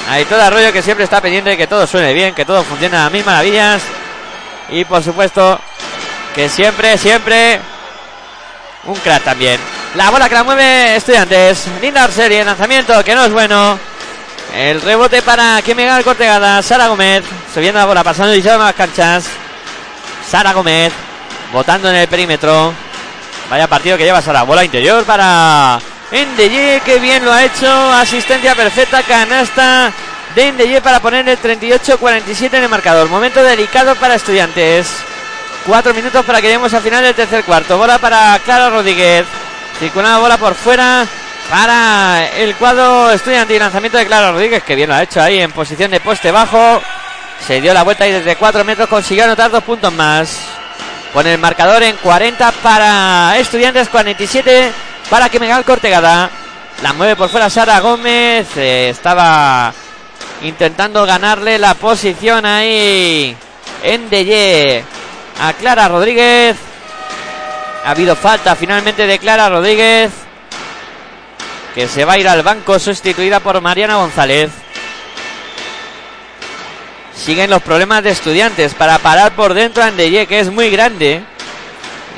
Aitor 0.08 0.40
Arroyo, 0.40 0.72
que 0.72 0.82
siempre 0.82 1.04
está 1.04 1.20
pendiente 1.20 1.50
de 1.50 1.56
que 1.56 1.66
todo 1.66 1.86
suene 1.86 2.14
bien, 2.14 2.34
que 2.34 2.44
todo 2.44 2.64
funcione 2.64 2.96
a 2.96 3.10
mil 3.10 3.24
maravillas. 3.24 3.82
Y 4.70 4.84
por 4.84 5.02
supuesto, 5.02 5.58
que 6.34 6.48
siempre, 6.48 6.96
siempre, 6.96 7.60
un 8.84 8.94
crack 8.96 9.24
también. 9.24 9.60
La 9.94 10.10
bola 10.10 10.28
que 10.28 10.34
la 10.34 10.44
mueve 10.44 10.96
Estudiantes. 10.96 11.66
Linda 11.80 12.08
serie, 12.08 12.44
lanzamiento 12.44 13.02
que 13.04 13.14
no 13.14 13.24
es 13.24 13.32
bueno. 13.32 13.78
El 14.54 14.80
rebote 14.80 15.22
para 15.22 15.58
el 15.58 16.04
Cortegada. 16.04 16.62
Sara 16.62 16.88
Gómez. 16.88 17.24
Subiendo 17.52 17.78
la 17.78 17.86
bola, 17.86 18.04
pasando 18.04 18.34
y 18.34 18.42
más 18.42 18.74
canchas. 18.74 19.24
Sara 20.28 20.52
Gómez. 20.52 20.92
Botando 21.52 21.90
en 21.90 21.96
el 21.96 22.08
perímetro. 22.08 22.72
Vaya 23.48 23.68
partido 23.68 23.98
que 23.98 24.04
lleva 24.04 24.22
Sara. 24.22 24.42
Bola 24.42 24.64
interior 24.64 25.04
para 25.04 25.80
Endeye. 26.10 26.80
Que 26.84 26.98
bien 26.98 27.24
lo 27.24 27.32
ha 27.32 27.44
hecho. 27.44 27.92
Asistencia 27.92 28.54
perfecta. 28.54 29.02
Canasta 29.02 29.92
de 30.34 30.48
Endeye 30.48 30.80
para 30.80 31.00
poner 31.00 31.28
el 31.28 31.40
38-47 31.40 32.54
en 32.54 32.64
el 32.64 32.68
marcador. 32.68 33.08
Momento 33.08 33.42
delicado 33.42 33.94
para 33.96 34.14
estudiantes. 34.14 34.88
Cuatro 35.70 35.94
minutos 35.94 36.24
para 36.24 36.40
que 36.40 36.48
lleguemos 36.48 36.74
al 36.74 36.82
final 36.82 37.00
del 37.00 37.14
tercer 37.14 37.44
cuarto. 37.44 37.78
Bola 37.78 37.96
para 37.98 38.36
Clara 38.44 38.70
Rodríguez. 38.70 39.24
Circulada 39.78 40.18
bola 40.18 40.36
por 40.36 40.56
fuera 40.56 41.06
para 41.48 42.26
el 42.36 42.56
cuadro 42.56 43.12
estudiante 43.12 43.54
y 43.54 43.58
lanzamiento 43.60 43.96
de 43.96 44.04
Clara 44.04 44.32
Rodríguez, 44.32 44.64
que 44.64 44.74
bien 44.74 44.88
lo 44.88 44.96
ha 44.96 45.04
hecho 45.04 45.22
ahí 45.22 45.38
en 45.38 45.52
posición 45.52 45.92
de 45.92 46.00
poste 46.00 46.32
bajo. 46.32 46.82
Se 47.46 47.60
dio 47.60 47.72
la 47.72 47.84
vuelta 47.84 48.04
y 48.04 48.10
desde 48.10 48.34
4 48.34 48.64
metros 48.64 48.88
consiguió 48.88 49.22
anotar 49.22 49.52
dos 49.52 49.62
puntos 49.62 49.92
más. 49.92 50.40
Pone 51.14 51.34
el 51.34 51.38
marcador 51.38 51.84
en 51.84 51.94
40 51.98 52.50
para 52.64 53.38
Estudiantes, 53.38 53.88
47 53.90 54.72
para 55.08 55.28
Megal 55.38 55.64
Cortegada. 55.64 56.30
La 56.82 56.94
mueve 56.94 57.14
por 57.14 57.28
fuera 57.28 57.48
Sara 57.48 57.78
Gómez. 57.78 58.48
Eh, 58.56 58.88
estaba 58.90 59.72
intentando 60.42 61.06
ganarle 61.06 61.60
la 61.60 61.74
posición 61.74 62.44
ahí 62.44 63.36
en 63.84 64.10
Deye 64.10 64.84
a 65.38 65.52
Clara 65.52 65.88
Rodríguez. 65.88 66.56
Ha 67.84 67.90
habido 67.90 68.16
falta 68.16 68.54
finalmente 68.56 69.06
de 69.06 69.18
Clara 69.18 69.48
Rodríguez. 69.48 70.10
Que 71.74 71.86
se 71.86 72.04
va 72.04 72.14
a 72.14 72.18
ir 72.18 72.28
al 72.28 72.42
banco 72.42 72.78
sustituida 72.78 73.40
por 73.40 73.60
Mariana 73.60 73.96
González. 73.96 74.50
Siguen 77.14 77.50
los 77.50 77.62
problemas 77.62 78.02
de 78.02 78.10
estudiantes 78.10 78.74
para 78.74 78.98
parar 78.98 79.32
por 79.32 79.54
dentro 79.54 79.82
a 79.82 79.86
Andeye, 79.86 80.26
que 80.26 80.40
es 80.40 80.50
muy 80.50 80.70
grande. 80.70 81.22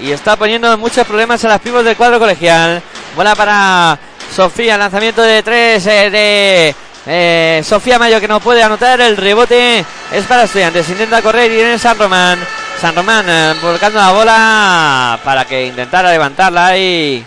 Y 0.01 0.11
está 0.11 0.37
poniendo 0.37 0.77
muchos 0.79 1.07
problemas 1.07 1.45
a 1.45 1.49
las 1.49 1.61
pibos 1.61 1.85
del 1.85 1.97
cuadro 1.97 2.19
colegial. 2.19 2.83
Bola 3.15 3.35
para 3.35 3.99
Sofía, 4.35 4.79
lanzamiento 4.79 5.21
de 5.21 5.43
tres 5.43 5.87
eh, 5.87 6.11
de 6.11 6.75
eh, 7.07 7.63
Sofía 7.65 7.99
Mayo 7.99 8.21
que 8.21 8.29
no 8.29 8.41
puede 8.41 8.63
anotar. 8.63 9.01
El 9.01 9.17
rebote 9.17 9.85
es 10.11 10.25
para 10.25 10.45
estudiantes. 10.45 10.89
Intenta 10.89 11.21
correr 11.21 11.53
y 11.53 11.61
en 11.61 11.79
San 11.79 11.99
Román. 11.99 12.39
San 12.83 12.97
Román 12.97 13.25
eh, 13.29 13.55
volcando 13.63 14.01
la 14.01 14.11
bola 14.11 15.21
para 15.23 15.45
que 15.45 15.67
intentara 15.67 16.11
levantarla 16.11 16.77
y 16.77 17.25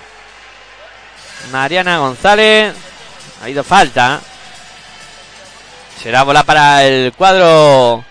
Mariana 1.50 2.00
González. 2.00 2.76
Ha 3.40 3.44
habido 3.46 3.64
falta. 3.64 4.20
Será 6.04 6.24
bola 6.24 6.44
para 6.44 6.84
el 6.84 7.14
cuadro 7.14 8.04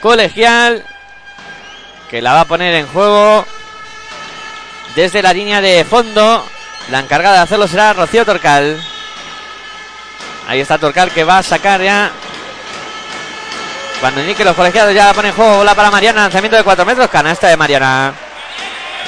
colegial. 0.00 0.84
Que 2.08 2.22
la 2.22 2.34
va 2.34 2.42
a 2.42 2.44
poner 2.44 2.76
en 2.76 2.86
juego 2.86 3.44
desde 4.94 5.20
la 5.20 5.32
línea 5.32 5.60
de 5.60 5.84
fondo. 5.84 6.46
La 6.92 7.00
encargada 7.00 7.38
de 7.38 7.42
hacerlo 7.42 7.66
será 7.66 7.92
Rocío 7.92 8.24
Torcal. 8.24 8.80
Ahí 10.46 10.60
está 10.60 10.78
Torcal 10.78 11.10
que 11.10 11.24
va 11.24 11.38
a 11.38 11.42
sacar 11.42 11.82
ya 11.82 12.12
cuando 14.04 14.20
indique 14.20 14.44
los 14.44 14.54
colegiados 14.54 14.94
ya 14.94 15.14
pone 15.14 15.28
en 15.28 15.34
juego 15.34 15.56
bola 15.56 15.74
para 15.74 15.90
Mariana, 15.90 16.24
lanzamiento 16.24 16.58
de 16.58 16.62
4 16.62 16.84
metros, 16.84 17.08
canasta 17.08 17.48
de 17.48 17.56
Mariana. 17.56 18.12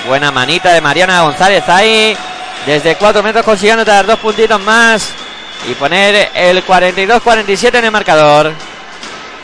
Buena 0.09 0.31
manita 0.31 0.73
de 0.73 0.81
Mariana 0.81 1.21
González 1.21 1.69
ahí. 1.69 2.17
Desde 2.65 2.97
4 2.97 3.23
metros 3.23 3.45
consiguiendo 3.45 3.85
dar 3.85 4.07
dos 4.07 4.19
puntitos 4.19 4.59
más 4.59 5.11
y 5.71 5.75
poner 5.75 6.31
el 6.33 6.65
42-47 6.65 7.75
en 7.75 7.85
el 7.85 7.91
marcador. 7.91 8.51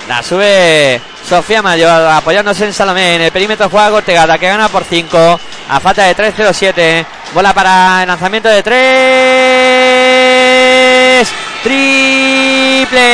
La 0.08 0.22
sube 0.22 1.02
Sofía 1.28 1.60
Mayor 1.60 1.90
apoyándose 1.90 2.64
en 2.64 2.72
Salomé. 2.72 3.16
En 3.16 3.20
el 3.20 3.30
perímetro 3.30 3.68
juega 3.68 3.90
Cortegada 3.90 4.38
que 4.38 4.48
gana 4.48 4.70
por 4.70 4.84
5. 4.84 5.38
A 5.68 5.80
falta 5.80 6.04
de 6.04 6.16
3-0-7. 6.16 7.04
Bola 7.34 7.52
para 7.52 8.00
el 8.00 8.08
lanzamiento 8.08 8.48
de 8.48 8.62
3. 8.62 11.28
Triple 11.62 13.12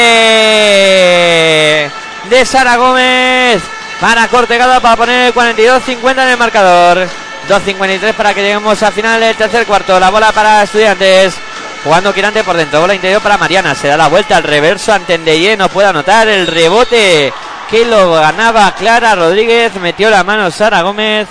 de 2.28 2.44
Sara 2.44 2.76
Gómez 2.76 3.62
para 4.00 4.28
Cortegada 4.28 4.80
para 4.80 4.96
poner 4.96 5.26
el 5.28 5.34
42-50 5.34 6.22
en 6.22 6.28
el 6.28 6.36
marcador. 6.36 7.08
2.53 7.48 8.12
para 8.14 8.34
que 8.34 8.42
lleguemos 8.42 8.82
al 8.82 8.92
final 8.92 9.20
del 9.20 9.36
tercer 9.36 9.66
cuarto. 9.66 9.98
La 9.98 10.10
bola 10.10 10.32
para 10.32 10.62
Estudiantes. 10.62 11.34
Jugando 11.82 12.12
Quirante 12.12 12.44
por 12.44 12.56
dentro. 12.56 12.80
Bola 12.80 12.94
interior 12.94 13.22
para 13.22 13.38
Mariana. 13.38 13.74
Se 13.74 13.88
da 13.88 13.96
la 13.96 14.08
vuelta 14.08 14.36
al 14.36 14.42
reverso 14.42 14.92
ante 14.92 15.16
Ndeye. 15.16 15.56
No 15.56 15.68
puede 15.68 15.88
anotar 15.88 16.28
el 16.28 16.46
rebote 16.46 17.32
que 17.70 17.84
lo 17.86 18.12
ganaba 18.12 18.74
Clara 18.74 19.14
Rodríguez. 19.14 19.74
Metió 19.76 20.10
la 20.10 20.24
mano 20.24 20.50
Sara 20.50 20.82
Gómez. 20.82 21.26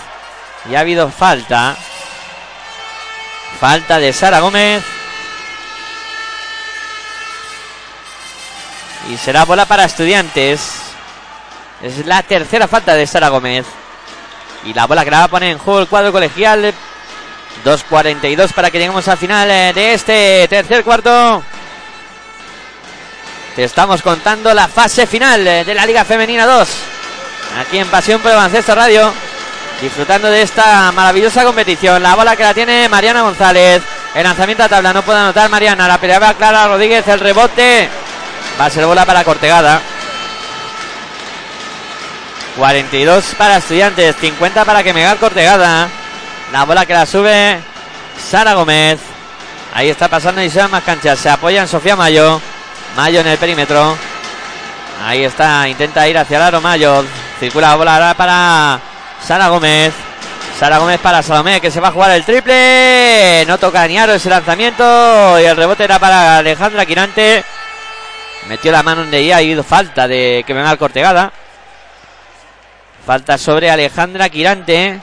Y 0.69 0.75
ha 0.75 0.79
habido 0.79 1.09
falta. 1.09 1.75
Falta 3.59 3.99
de 3.99 4.11
Sara 4.13 4.39
Gómez. 4.39 4.83
Y 9.09 9.17
será 9.17 9.45
bola 9.45 9.65
para 9.65 9.85
Estudiantes. 9.85 10.86
Es 11.81 12.05
la 12.05 12.23
tercera 12.23 12.67
falta 12.67 12.95
de 12.95 13.05
Sara 13.05 13.29
Gómez. 13.29 13.65
Y 14.65 14.73
la 14.73 14.87
bola 14.87 15.05
que 15.05 15.11
la 15.11 15.19
va 15.19 15.23
a 15.25 15.29
poner 15.29 15.51
en 15.51 15.59
juego 15.59 15.79
el 15.79 15.87
cuadro 15.87 16.11
colegial. 16.11 16.73
2.42 17.63 18.53
para 18.53 18.71
que 18.71 18.79
lleguemos 18.79 19.07
al 19.07 19.17
final 19.17 19.49
eh, 19.49 19.73
de 19.73 19.93
este 19.93 20.47
tercer 20.47 20.83
cuarto. 20.83 21.43
Te 23.55 23.63
estamos 23.63 24.01
contando 24.01 24.53
la 24.53 24.67
fase 24.67 25.07
final 25.07 25.45
eh, 25.47 25.63
de 25.63 25.73
la 25.73 25.85
Liga 25.85 26.03
Femenina 26.03 26.45
2. 26.45 26.69
Aquí 27.59 27.77
en 27.77 27.87
Pasión 27.87 28.21
por 28.21 28.31
Radio. 28.31 29.13
Disfrutando 29.81 30.29
de 30.29 30.41
esta 30.41 30.91
maravillosa 30.91 31.43
competición. 31.43 32.01
La 32.01 32.15
bola 32.15 32.35
que 32.35 32.43
la 32.43 32.53
tiene 32.53 32.89
Mariana 32.89 33.21
González. 33.21 33.83
El 34.15 34.23
lanzamiento 34.23 34.63
a 34.63 34.69
tabla 34.69 34.93
no 34.93 35.03
puede 35.03 35.19
anotar 35.19 35.49
Mariana. 35.49 35.87
La 35.87 35.99
pelea 35.99 36.33
Clara 36.33 36.67
Rodríguez. 36.67 37.07
El 37.07 37.19
rebote. 37.19 37.87
Va 38.59 38.65
a 38.65 38.69
ser 38.69 38.85
bola 38.87 39.05
para 39.05 39.23
Cortegada. 39.23 39.79
42 42.57 43.35
para 43.38 43.57
Estudiantes, 43.57 44.15
50 44.15 44.65
para 44.65 44.84
que 44.84 44.93
Megar 44.93 45.17
Cortegada. 45.17 45.88
La 46.51 46.65
bola 46.65 46.85
que 46.85 46.93
la 46.93 47.05
sube 47.05 47.59
Sara 48.17 48.55
Gómez. 48.55 48.99
Ahí 49.73 49.89
está 49.89 50.07
pasando 50.07 50.41
y 50.41 50.49
se 50.49 50.67
más 50.67 50.84
canchas. 50.84 51.19
Se 51.19 51.29
apoya 51.29 51.61
en 51.61 51.67
Sofía 51.67 51.95
Mayo. 51.95 52.41
Mayo 52.95 53.19
en 53.19 53.27
el 53.27 53.38
perímetro. 53.38 53.95
Ahí 55.05 55.23
está, 55.23 55.67
intenta 55.69 56.07
ir 56.07 56.17
hacia 56.17 56.38
el 56.38 56.43
aro 56.43 56.59
Mayo. 56.59 57.05
Circula 57.39 57.69
la 57.69 57.75
bola 57.75 57.93
ahora 57.93 58.13
para 58.15 58.79
Sara 59.23 59.49
Gómez. 59.49 59.93
Sara 60.59 60.79
Gómez 60.79 60.99
para 60.99 61.21
Salomé, 61.21 61.61
que 61.61 61.69
se 61.69 61.79
va 61.79 61.89
a 61.89 61.91
jugar 61.91 62.09
el 62.11 62.25
triple. 62.25 63.45
No 63.47 63.59
toca 63.59 63.88
ni 63.88 63.99
aro 63.99 64.13
ese 64.13 64.31
lanzamiento. 64.31 65.39
Y 65.39 65.43
el 65.43 65.55
rebote 65.55 65.84
era 65.84 65.99
para 65.99 66.39
Alejandra 66.39 66.88
Quirante. 66.88 67.43
Metió 68.49 68.71
la 68.71 68.81
mano 68.81 69.03
en 69.03 69.11
de 69.11 69.31
ha 69.31 69.38
habido 69.38 69.63
falta 69.63 70.07
de 70.07 70.43
que 70.47 70.53
venga 70.55 70.75
Cortegada. 70.77 71.31
Falta 73.07 73.38
sobre 73.38 73.69
Alejandra 73.69 74.27
Quirante. 74.27 74.99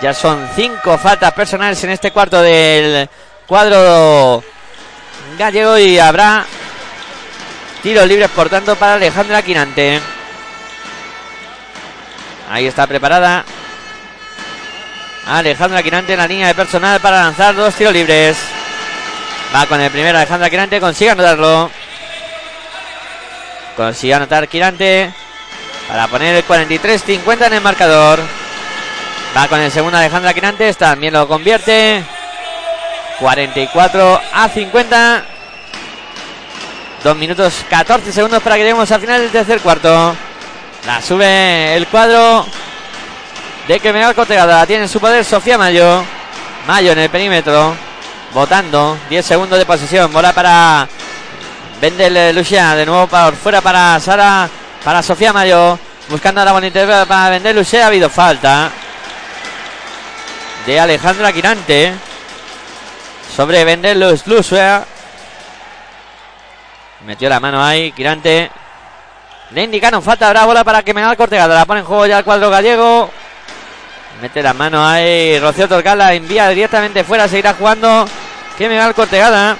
Ya 0.00 0.14
son 0.14 0.48
cinco 0.54 0.96
faltas 0.98 1.32
personales 1.32 1.82
en 1.82 1.90
este 1.90 2.12
cuarto 2.12 2.40
del 2.40 3.08
cuadro 3.44 4.44
gallego 5.36 5.76
y 5.78 5.98
habrá 5.98 6.46
tiros 7.82 8.06
libres 8.06 8.30
por 8.30 8.48
tanto 8.48 8.76
para 8.76 8.94
Alejandra 8.94 9.42
Quirante. 9.42 10.00
Ahí 12.48 12.68
está 12.68 12.86
preparada. 12.86 13.44
Alejandra 15.26 15.82
Quirante 15.82 16.12
en 16.12 16.20
la 16.20 16.28
línea 16.28 16.46
de 16.46 16.54
personal 16.54 17.00
para 17.00 17.24
lanzar 17.24 17.56
dos 17.56 17.74
tiros 17.74 17.92
libres. 17.92 18.36
Va 19.52 19.66
con 19.66 19.80
el 19.80 19.90
primero 19.90 20.18
Alejandra 20.18 20.48
Quirante, 20.48 20.78
consigue 20.78 21.10
anotarlo. 21.10 21.68
Consigue 23.76 24.14
anotar 24.14 24.46
Quirante. 24.46 25.12
Para 25.88 26.08
poner 26.08 26.34
el 26.34 26.46
43-50 26.46 27.46
en 27.46 27.52
el 27.54 27.60
marcador. 27.60 28.20
Va 29.36 29.48
con 29.48 29.60
el 29.60 29.70
segundo 29.70 29.98
Alejandra 29.98 30.34
Quinantes. 30.34 30.76
También 30.76 31.14
lo 31.14 31.26
convierte. 31.26 32.02
44 33.18 34.20
a 34.32 34.48
50. 34.48 35.24
Dos 37.04 37.16
minutos 37.16 37.64
14 37.68 38.12
segundos 38.12 38.42
para 38.42 38.56
que 38.56 38.62
lleguemos 38.62 38.90
al 38.90 39.00
final 39.00 39.20
del 39.20 39.30
tercer 39.30 39.60
cuarto. 39.60 40.14
La 40.86 41.00
sube 41.00 41.76
el 41.76 41.86
cuadro 41.86 42.46
de 43.68 43.80
que 43.80 43.92
Megal 43.92 44.14
Cortegada. 44.14 44.58
La 44.58 44.66
tiene 44.66 44.84
en 44.84 44.88
su 44.88 45.00
poder 45.00 45.24
Sofía 45.24 45.58
Mayo. 45.58 46.04
Mayo 46.66 46.92
en 46.92 46.98
el 46.98 47.10
perímetro. 47.10 47.74
Votando. 48.32 48.98
10 49.08 49.24
segundos 49.24 49.58
de 49.58 49.66
posesión. 49.66 50.12
Bola 50.12 50.32
para 50.32 50.88
Vendel 51.80 52.34
Lucia. 52.34 52.74
De 52.74 52.86
nuevo 52.86 53.06
por 53.06 53.34
fuera 53.34 53.60
para 53.60 53.98
Sara. 54.00 54.48
Para 54.84 55.02
Sofía 55.02 55.32
Mayo. 55.32 55.78
Buscando 56.08 56.40
a 56.40 56.44
la 56.44 56.52
bonita 56.52 57.06
para 57.06 57.30
Vendel 57.30 57.56
Lucia. 57.56 57.84
Ha 57.84 57.86
habido 57.86 58.10
falta. 58.10 58.70
De 60.66 60.80
Alejandra 60.80 61.32
Quirante. 61.32 61.94
Sobre 63.34 63.64
Vendel 63.64 64.00
Lucia. 64.26 64.84
Metió 67.06 67.28
la 67.28 67.38
mano 67.38 67.64
ahí. 67.64 67.92
Quirante. 67.92 68.50
Le 69.52 69.62
indicaron 69.62 70.02
falta. 70.02 70.26
Habrá 70.26 70.46
bola 70.46 70.64
para 70.64 70.82
que 70.82 70.92
Menal 70.92 71.16
Cortegada. 71.16 71.54
La 71.54 71.64
pone 71.64 71.80
en 71.80 71.86
juego 71.86 72.06
ya 72.06 72.18
el 72.18 72.24
cuadro 72.24 72.50
gallego. 72.50 73.08
Mete 74.20 74.42
la 74.42 74.52
mano 74.52 74.84
ahí. 74.84 75.38
Rocío 75.38 75.68
Torcal 75.68 75.98
la 75.98 76.12
envía 76.12 76.48
directamente 76.48 77.04
fuera. 77.04 77.28
Seguirá 77.28 77.54
jugando. 77.54 78.04
Que 78.58 78.68
Menal 78.68 78.94
Cortegada. 78.94 79.56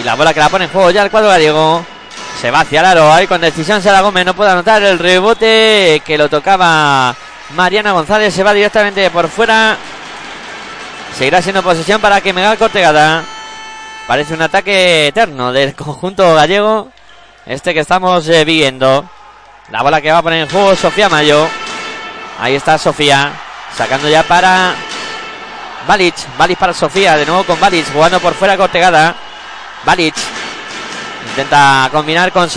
Y 0.00 0.02
la 0.02 0.14
bola 0.14 0.32
que 0.32 0.40
la 0.40 0.48
pone 0.48 0.64
en 0.64 0.70
juego 0.70 0.90
ya 0.90 1.02
el 1.02 1.10
cuadro 1.10 1.28
gallego. 1.28 1.84
Se 2.40 2.50
va 2.50 2.60
hacia 2.60 2.80
el 2.80 2.86
aro. 2.86 3.12
Ahí 3.12 3.26
con 3.26 3.38
decisión 3.38 3.82
Sara 3.82 4.00
Gómez. 4.00 4.24
No 4.24 4.34
puede 4.34 4.50
anotar 4.50 4.82
el 4.82 4.98
rebote 4.98 6.00
que 6.06 6.16
lo 6.16 6.30
tocaba 6.30 7.14
Mariana 7.54 7.92
González. 7.92 8.32
Se 8.32 8.42
va 8.42 8.54
directamente 8.54 9.10
por 9.10 9.28
fuera. 9.28 9.76
Seguirá 11.18 11.42
siendo 11.42 11.62
posesión 11.62 12.00
para 12.00 12.22
que 12.22 12.32
Megal 12.32 12.56
Cortegada. 12.56 13.22
Parece 14.06 14.32
un 14.32 14.40
ataque 14.40 15.08
eterno 15.08 15.52
del 15.52 15.74
conjunto 15.74 16.34
gallego. 16.34 16.88
Este 17.44 17.74
que 17.74 17.80
estamos 17.80 18.26
eh, 18.26 18.46
viendo. 18.46 19.04
La 19.70 19.82
bola 19.82 20.00
que 20.00 20.10
va 20.10 20.18
a 20.18 20.22
poner 20.22 20.44
en 20.44 20.48
juego 20.48 20.74
Sofía 20.76 21.10
Mayo. 21.10 21.46
Ahí 22.38 22.54
está 22.54 22.78
Sofía. 22.78 23.32
Sacando 23.76 24.08
ya 24.08 24.22
para 24.22 24.72
Balic. 25.86 26.14
Balic 26.38 26.58
para 26.58 26.72
Sofía. 26.72 27.18
De 27.18 27.26
nuevo 27.26 27.44
con 27.44 27.60
Balic. 27.60 27.92
Jugando 27.92 28.18
por 28.18 28.32
fuera 28.32 28.56
Cortegada. 28.56 29.14
Balic. 29.84 30.14
Intenta 31.30 31.88
combinar 31.92 32.32
con, 32.32 32.48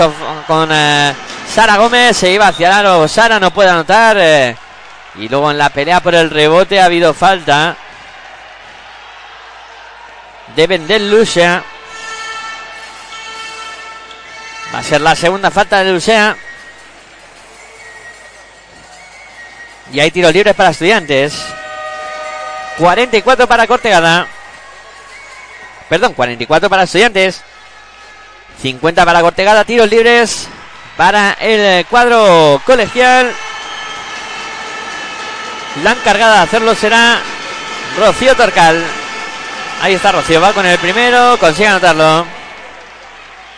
con 0.47 0.69
eh, 0.71 1.13
Sara 1.53 1.77
Gómez. 1.77 2.17
Se 2.17 2.31
iba 2.31 2.47
hacia 2.47 2.67
el 2.67 2.73
aro. 2.73 3.07
Sara 3.07 3.39
no 3.39 3.51
puede 3.51 3.69
anotar. 3.69 4.17
Eh. 4.19 4.55
y 5.15 5.29
luego 5.29 5.51
en 5.51 5.57
la 5.57 5.69
pelea 5.69 5.99
por 5.99 6.15
el 6.15 6.29
rebote 6.29 6.81
ha 6.81 6.85
habido 6.85 7.13
falta 7.13 7.77
de 10.55 10.67
vender 10.67 11.01
Lucia. 11.01 11.63
Va 14.73 14.79
a 14.79 14.83
ser 14.83 15.01
la 15.01 15.15
segunda 15.15 15.51
falta 15.51 15.83
de 15.83 15.91
Lucia. 15.91 16.35
Y 19.91 19.99
hay 19.99 20.09
tiros 20.09 20.33
libres 20.33 20.55
para 20.55 20.71
estudiantes. 20.71 21.45
44 22.77 23.47
para 23.47 23.67
Cortegada. 23.67 24.27
Perdón, 25.89 26.14
44 26.14 26.69
para 26.69 26.84
estudiantes. 26.84 27.41
50 28.61 29.05
para 29.05 29.22
Cortegada. 29.22 29.64
Tiros 29.65 29.89
libres 29.89 30.47
para 30.97 31.34
el 31.34 31.85
cuadro 31.85 32.61
colegial. 32.65 33.31
La 35.84 35.91
encargada 35.91 36.38
de 36.38 36.43
hacerlo 36.43 36.76
será 36.76 37.19
Rocío 37.97 38.35
Torcal. 38.35 38.84
Ahí 39.81 39.95
está 39.95 40.11
Rocío, 40.11 40.39
va 40.39 40.53
con 40.53 40.65
el 40.65 40.77
primero, 40.77 41.38
consigue 41.39 41.68
anotarlo. 41.68 42.26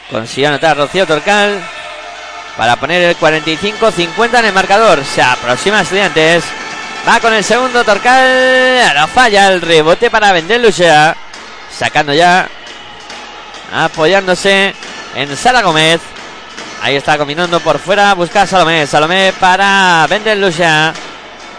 Consigue 0.10 0.47
anotar 0.47 0.77
Rocío 0.77 1.06
Torcal 1.06 1.61
para 2.57 2.77
poner 2.77 3.02
el 3.03 3.18
45-50 3.18 4.39
en 4.39 4.45
el 4.45 4.53
marcador. 4.53 5.03
Se 5.03 5.22
aproxima 5.22 5.81
Estudiantes. 5.81 6.43
Va 7.07 7.19
con 7.19 7.34
el 7.34 7.43
segundo 7.43 7.84
Torcal. 7.84 8.93
No 8.95 9.07
falla 9.07 9.49
el 9.49 9.61
rebote 9.61 10.10
para 10.10 10.31
vender 10.31 10.61
Lucia. 10.61 11.15
Sacando 11.77 12.14
ya. 12.14 12.47
Apoyándose 13.73 14.73
en 15.15 15.35
Sara 15.35 15.61
Gómez. 15.61 15.99
Ahí 16.81 16.95
está 16.95 17.18
combinando 17.18 17.60
por 17.60 17.80
fuera. 17.80 18.14
Busca 18.14 18.43
a 18.43 18.47
Salomé. 18.47 18.88
Salomé 18.88 19.34
para 19.39 20.06
vender 20.10 20.38
Lucia. 20.38 20.93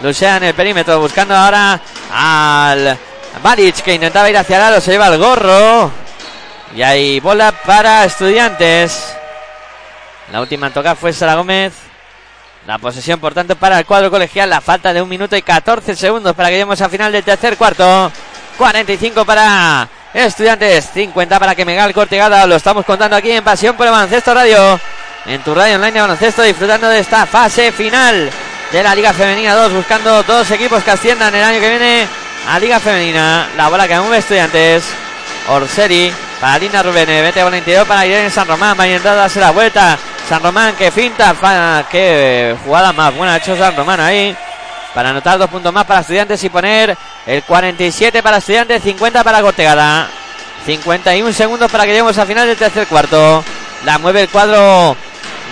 Lucia 0.01 0.37
en 0.37 0.43
el 0.43 0.53
perímetro. 0.53 0.99
Buscando 0.99 1.35
ahora 1.35 1.79
al 2.11 2.97
Balic 3.43 3.81
que 3.81 3.93
intentaba 3.93 4.29
ir 4.29 4.37
hacia 4.37 4.69
el. 4.69 4.81
Se 4.81 4.91
lleva 4.91 5.07
el 5.07 5.19
gorro. 5.19 5.91
Y 6.75 6.81
hay 6.81 7.19
bola 7.19 7.51
para 7.51 8.05
estudiantes. 8.05 9.13
La 10.31 10.41
última 10.41 10.67
en 10.67 10.73
tocar 10.73 10.95
fue 10.95 11.13
Sara 11.13 11.35
Gómez. 11.35 11.73
La 12.65 12.79
posesión, 12.79 13.19
por 13.19 13.33
tanto, 13.33 13.55
para 13.55 13.79
el 13.79 13.85
cuadro 13.85 14.09
colegial. 14.09 14.49
La 14.49 14.61
falta 14.61 14.91
de 14.93 15.01
un 15.01 15.09
minuto 15.09 15.37
y 15.37 15.41
14 15.41 15.95
segundos 15.95 16.35
para 16.35 16.49
que 16.49 16.55
lleguemos 16.55 16.81
al 16.81 16.89
final 16.89 17.11
del 17.11 17.23
tercer 17.23 17.55
cuarto. 17.55 18.11
45 18.57 19.23
para 19.23 19.87
Estudiantes, 20.13 20.89
50 20.93 21.39
para 21.39 21.53
que 21.53 21.65
Megal 21.65 21.93
Cortegada. 21.93 22.47
Lo 22.47 22.55
estamos 22.55 22.85
contando 22.85 23.15
aquí 23.15 23.31
en 23.31 23.43
Pasión 23.43 23.75
por 23.75 23.85
el 23.85 23.91
Baloncesto 23.91 24.33
Radio. 24.33 24.79
En 25.25 25.41
tu 25.41 25.53
radio 25.53 25.75
online 25.75 25.91
de 25.91 26.01
baloncesto, 26.01 26.41
disfrutando 26.41 26.87
de 26.87 26.99
esta 26.99 27.25
fase 27.25 27.73
final 27.73 28.29
de 28.71 28.83
la 28.83 28.95
Liga 28.95 29.11
Femenina 29.11 29.53
2. 29.53 29.73
Buscando 29.73 30.23
dos 30.23 30.49
equipos 30.51 30.81
que 30.83 30.91
asciendan 30.91 31.35
el 31.35 31.43
año 31.43 31.59
que 31.59 31.69
viene 31.69 32.07
a 32.47 32.57
Liga 32.57 32.79
Femenina. 32.79 33.49
La 33.57 33.67
bola 33.67 33.87
que 33.87 33.99
mueve 33.99 34.19
Estudiantes. 34.19 34.85
Orseri 35.49 36.13
para 36.39 36.57
Lina 36.57 36.81
Rubén. 36.81 37.07
Vete 37.07 37.41
el 37.41 37.55
interior 37.55 37.85
para 37.85 38.05
Irene 38.05 38.29
San 38.29 38.47
Román. 38.47 38.77
Va 38.79 38.85
a 38.85 39.15
darse 39.15 39.41
la 39.41 39.51
vuelta. 39.51 39.97
San 40.29 40.41
Román 40.41 40.73
que 40.75 40.89
finta. 40.89 41.35
Qué 41.91 42.55
jugada 42.63 42.93
más 42.93 43.13
buena 43.13 43.33
ha 43.33 43.37
hecho 43.37 43.57
San 43.57 43.75
Román 43.75 43.99
ahí. 43.99 44.35
Para 44.93 45.09
anotar 45.09 45.37
dos 45.37 45.49
puntos 45.49 45.73
más 45.73 45.85
para 45.85 45.99
Estudiantes 45.99 46.41
y 46.43 46.49
poner 46.49 46.97
el 47.27 47.43
47 47.43 48.23
para 48.23 48.37
Estudiantes, 48.37 48.81
50 48.81 49.23
para 49.23 49.41
Cortegada. 49.41 50.07
51 50.65 51.31
segundos 51.33 51.71
para 51.71 51.83
que 51.83 51.91
lleguemos 51.91 52.17
al 52.17 52.27
final 52.27 52.47
del 52.47 52.57
tercer 52.57 52.87
cuarto. 52.87 53.43
La 53.85 53.97
mueve 53.97 54.23
el 54.23 54.29
cuadro 54.29 54.95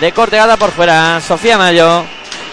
de 0.00 0.12
Cortegada 0.12 0.56
por 0.56 0.72
fuera. 0.72 1.20
Sofía 1.20 1.58
Mayo 1.58 2.04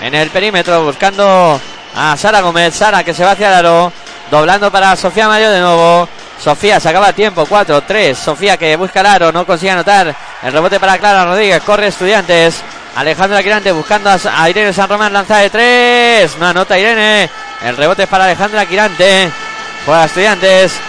en 0.02 0.14
el 0.14 0.30
perímetro 0.30 0.84
buscando 0.84 1.60
a 1.96 2.18
Sara 2.18 2.42
Gómez. 2.42 2.76
Sara 2.76 3.04
que 3.04 3.14
se 3.14 3.24
va 3.24 3.32
hacia 3.32 3.48
el 3.48 3.54
aro. 3.54 3.94
Doblando 4.30 4.70
para 4.72 4.96
Sofía 4.98 5.28
Mayo 5.30 5.50
de 5.52 5.62
nuevo. 5.62 6.08
Sofía 6.38 6.80
se 6.82 6.90
acaba 6.90 7.10
el 7.10 7.16
tiempo. 7.16 7.46
4, 7.46 7.82
3. 7.82 8.18
Sofía 8.18 8.58
que 8.58 8.76
busca 8.76 9.00
el 9.00 9.06
aro. 9.06 9.32
No 9.32 9.46
consigue 9.46 9.72
anotar. 9.72 10.14
El 10.42 10.52
rebote 10.52 10.82
para 10.82 10.98
Clara 10.98 11.26
Rodríguez. 11.26 11.64
Corre 11.64 11.88
Estudiantes. 11.88 12.62
Alejandra 12.96 13.42
Quirante 13.42 13.72
buscando 13.72 14.10
a 14.10 14.50
Irene 14.50 14.72
San 14.72 14.88
Román. 14.88 15.12
Lanza 15.12 15.38
de 15.38 15.50
3. 15.50 16.38
No 16.38 16.48
anota 16.48 16.78
Irene. 16.78 17.30
El 17.64 17.76
rebote 17.76 18.04
es 18.04 18.10
para 18.10 18.26
Alejandra 18.26 18.66
Quirante. 18.66 19.32
Juega 19.86 20.06
Estudiantes. 20.06 20.80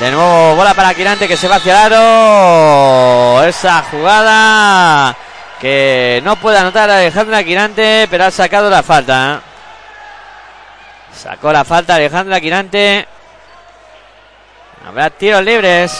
De 0.00 0.10
nuevo 0.10 0.56
bola 0.56 0.74
para 0.74 0.94
Quirante 0.94 1.28
que 1.28 1.36
se 1.36 1.46
va 1.46 1.56
hacia 1.56 1.86
el 1.86 1.92
aro. 1.92 3.44
Esa 3.44 3.84
jugada 3.90 5.16
que 5.60 6.20
no 6.24 6.34
puede 6.36 6.58
anotar 6.58 6.90
Alejandra 6.90 7.44
Quirante, 7.44 8.08
pero 8.10 8.24
ha 8.24 8.30
sacado 8.32 8.68
la 8.68 8.82
falta. 8.82 9.40
Sacó 11.14 11.52
la 11.52 11.64
falta 11.64 11.94
Alejandra 11.94 12.40
Quirante. 12.40 13.06
Habrá 14.84 15.10
tiros 15.10 15.44
libres 15.44 15.92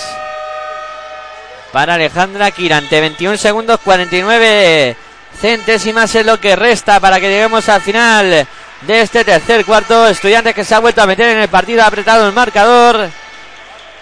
para 1.71 1.95
Alejandra 1.95 2.51
Quirante. 2.51 3.01
21 3.01 3.37
segundos, 3.37 3.79
49 3.85 4.97
centésimas 5.41 6.15
es 6.15 6.25
lo 6.25 6.39
que 6.39 6.57
resta 6.57 7.01
para 7.01 7.21
que 7.21 7.29
lleguemos 7.29 7.69
al 7.69 7.81
final 7.81 8.47
de 8.83 9.01
este 9.01 9.25
tercer 9.25 9.65
cuarto. 9.65 10.07
Estudiantes 10.07 10.55
que 10.55 10.65
se 10.65 10.75
ha 10.75 10.81
vuelto 10.81 11.03
a 11.03 11.07
meter 11.07 11.29
en 11.31 11.39
el 11.39 11.49
partido, 11.49 11.83
ha 11.83 11.87
apretado 11.87 12.27
el 12.27 12.33
marcador. 12.33 13.11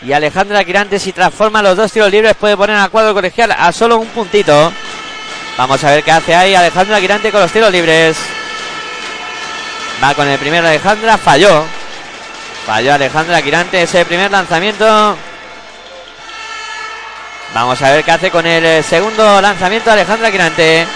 Y 0.03 0.13
Alejandra 0.13 0.65
Quirante, 0.65 0.99
si 0.99 1.13
transforma 1.13 1.63
los 1.63 1.77
dos 1.77 1.93
tiros 1.93 2.11
libres, 2.11 2.35
puede 2.35 2.57
poner 2.57 2.77
a 2.77 2.89
cuadro 2.89 3.13
colegial 3.13 3.53
a 3.53 3.71
solo 3.73 3.99
un 3.99 4.09
puntito. 4.09 4.73
Vamos 5.59 5.85
a 5.85 5.91
ver 5.91 6.03
qué 6.03 6.13
hace 6.13 6.35
ahí 6.35 6.55
Alejandra 6.55 7.01
Quirante 7.01 7.31
con 7.31 7.43
los 7.43 7.53
tiros 7.53 7.71
libres. 7.71 8.17
Va 10.03 10.15
con 10.15 10.27
el 10.27 10.39
primero 10.39 10.67
Alejandra, 10.67 11.19
falló. 11.19 11.65
Falló 12.65 12.95
Alejandra 12.95 13.43
Quirante 13.43 13.83
ese 13.83 14.05
primer 14.07 14.31
lanzamiento. 14.31 15.17
Vamos 17.53 17.83
a 17.83 17.91
ver 17.91 18.05
qué 18.05 18.13
hace 18.13 18.31
con 18.31 18.47
el 18.47 18.83
segundo 18.85 19.41
lanzamiento 19.43 19.91
Alejandra 19.91 20.31
Quirante. 20.31 20.87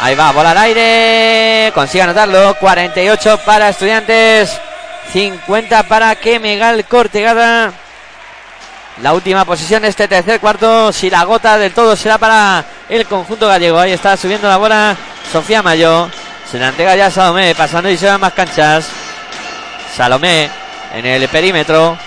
Ahí 0.00 0.14
va, 0.14 0.30
bola 0.30 0.52
al 0.52 0.58
aire. 0.58 1.72
Consigue 1.74 2.02
anotarlo. 2.02 2.54
48 2.60 3.40
para 3.44 3.68
Estudiantes. 3.68 4.56
50 5.12 5.82
para 5.84 6.14
que 6.14 6.38
Megal 6.38 6.84
Cortegada. 6.84 7.72
La 9.02 9.12
última 9.12 9.44
posición 9.44 9.82
de 9.82 9.88
este 9.88 10.06
tercer 10.06 10.38
cuarto. 10.38 10.92
Si 10.92 11.10
la 11.10 11.24
gota 11.24 11.58
del 11.58 11.72
todo 11.72 11.96
será 11.96 12.16
para 12.16 12.64
el 12.88 13.06
conjunto 13.06 13.48
gallego. 13.48 13.78
Ahí 13.78 13.92
está 13.92 14.16
subiendo 14.16 14.48
la 14.48 14.56
bola 14.56 14.96
Sofía 15.32 15.62
Mayo. 15.62 16.08
Se 16.48 16.58
la 16.58 16.68
entrega 16.68 16.94
ya 16.94 17.10
Salomé. 17.10 17.54
Pasando 17.56 17.90
y 17.90 17.96
se 17.96 18.06
van 18.06 18.20
más 18.20 18.32
canchas. 18.34 18.88
Salomé 19.96 20.48
en 20.94 21.06
el 21.06 21.28
perímetro. 21.28 21.98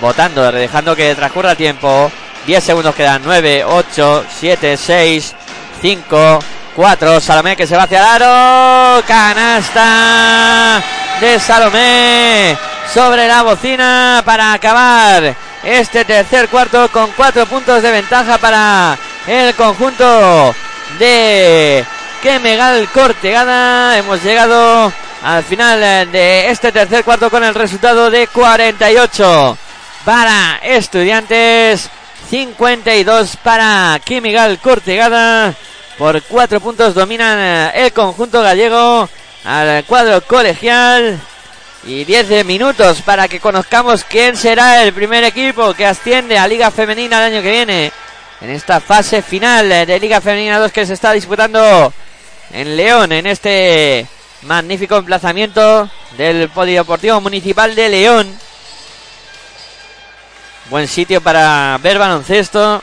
votando, 0.00 0.50
dejando 0.50 0.96
que 0.96 1.14
transcurra 1.14 1.54
tiempo. 1.54 2.10
10 2.44 2.64
segundos 2.64 2.94
quedan. 2.96 3.22
9, 3.24 3.64
8, 3.64 4.24
7, 4.40 4.76
6, 4.76 5.34
5, 5.80 6.38
4. 6.74 7.20
Salomé 7.20 7.56
que 7.56 7.66
se 7.66 7.76
va 7.76 7.84
hacia 7.84 8.00
el 8.00 8.22
aro. 8.22 9.02
Canasta 9.06 10.82
de 11.20 11.38
Salomé 11.38 12.56
sobre 12.92 13.28
la 13.28 13.42
bocina 13.42 14.22
para 14.24 14.52
acabar 14.52 15.34
este 15.62 16.04
tercer 16.04 16.48
cuarto 16.48 16.90
con 16.90 17.10
4 17.12 17.46
puntos 17.46 17.82
de 17.82 17.90
ventaja 17.90 18.38
para 18.38 18.98
el 19.26 19.54
conjunto 19.54 20.54
de 20.98 21.84
Kemegal 22.22 22.88
Cortegada. 22.92 23.96
Hemos 23.96 24.22
llegado 24.22 24.92
al 25.22 25.42
final 25.44 25.80
de 25.80 26.50
este 26.50 26.72
tercer 26.72 27.04
cuarto 27.04 27.30
con 27.30 27.42
el 27.44 27.54
resultado 27.54 28.10
de 28.10 28.26
48 28.26 29.58
para 30.04 30.58
Estudiantes, 30.62 31.88
52 32.28 33.36
para 33.36 33.98
Kemegal 34.04 34.58
Cortegada. 34.58 35.54
Por 35.98 36.20
4 36.22 36.60
puntos 36.60 36.94
dominan 36.94 37.70
el 37.74 37.92
conjunto 37.92 38.42
gallego 38.42 39.08
al 39.44 39.84
cuadro 39.84 40.20
colegial. 40.22 41.20
Y 41.86 42.04
10 42.04 42.46
minutos 42.46 43.02
para 43.02 43.28
que 43.28 43.40
conozcamos 43.40 44.04
quién 44.04 44.36
será 44.36 44.82
el 44.82 44.94
primer 44.94 45.22
equipo 45.22 45.74
que 45.74 45.86
asciende 45.86 46.38
a 46.38 46.48
Liga 46.48 46.70
Femenina 46.70 47.18
el 47.18 47.34
año 47.34 47.42
que 47.42 47.50
viene. 47.50 47.92
En 48.40 48.50
esta 48.50 48.80
fase 48.80 49.22
final 49.22 49.68
de 49.68 50.00
Liga 50.00 50.20
Femenina 50.20 50.58
2 50.58 50.72
que 50.72 50.86
se 50.86 50.94
está 50.94 51.12
disputando 51.12 51.92
en 52.52 52.76
León, 52.76 53.12
en 53.12 53.26
este 53.26 54.06
magnífico 54.42 54.96
emplazamiento 54.96 55.88
del 56.16 56.48
Polideportivo 56.48 57.20
Municipal 57.20 57.74
de 57.74 57.88
León. 57.88 58.38
Buen 60.70 60.88
sitio 60.88 61.20
para 61.20 61.78
ver 61.82 61.98
baloncesto. 61.98 62.82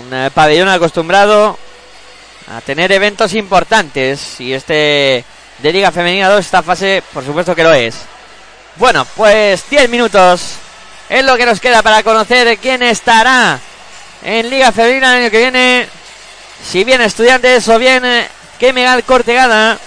Un 0.00 0.14
eh, 0.14 0.30
pabellón 0.32 0.68
acostumbrado 0.68 1.58
a 2.50 2.60
tener 2.60 2.92
eventos 2.92 3.34
importantes. 3.34 4.40
Y 4.40 4.52
este 4.52 5.24
de 5.58 5.72
Liga 5.72 5.92
Femenina 5.92 6.28
2, 6.28 6.40
esta 6.40 6.62
fase, 6.62 7.02
por 7.12 7.24
supuesto 7.24 7.54
que 7.54 7.62
lo 7.62 7.72
es. 7.72 7.96
Bueno, 8.76 9.06
pues 9.16 9.68
10 9.68 9.88
minutos 9.90 10.54
es 11.08 11.24
lo 11.24 11.36
que 11.36 11.46
nos 11.46 11.60
queda 11.60 11.82
para 11.82 12.02
conocer 12.02 12.56
quién 12.58 12.82
estará 12.82 13.60
en 14.22 14.48
Liga 14.48 14.72
Femenina 14.72 15.16
el 15.16 15.22
año 15.22 15.30
que 15.30 15.38
viene. 15.38 15.88
Si 16.64 16.84
bien 16.84 17.00
estudiantes 17.00 17.68
o 17.68 17.78
bien 17.78 18.04
eh, 18.04 18.28
que 18.58 18.72
Megal 18.72 19.02
Cortegada. 19.04 19.78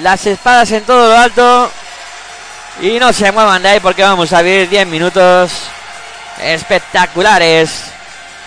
Las 0.00 0.24
espadas 0.26 0.70
en 0.72 0.84
todo 0.84 1.08
lo 1.08 1.18
alto. 1.18 1.70
Y 2.80 2.98
no 2.98 3.12
se 3.12 3.30
muevan 3.30 3.62
de 3.62 3.68
ahí 3.68 3.80
porque 3.80 4.02
vamos 4.02 4.32
a 4.32 4.40
vivir 4.40 4.68
10 4.68 4.86
minutos 4.86 5.52
espectaculares. 6.40 7.91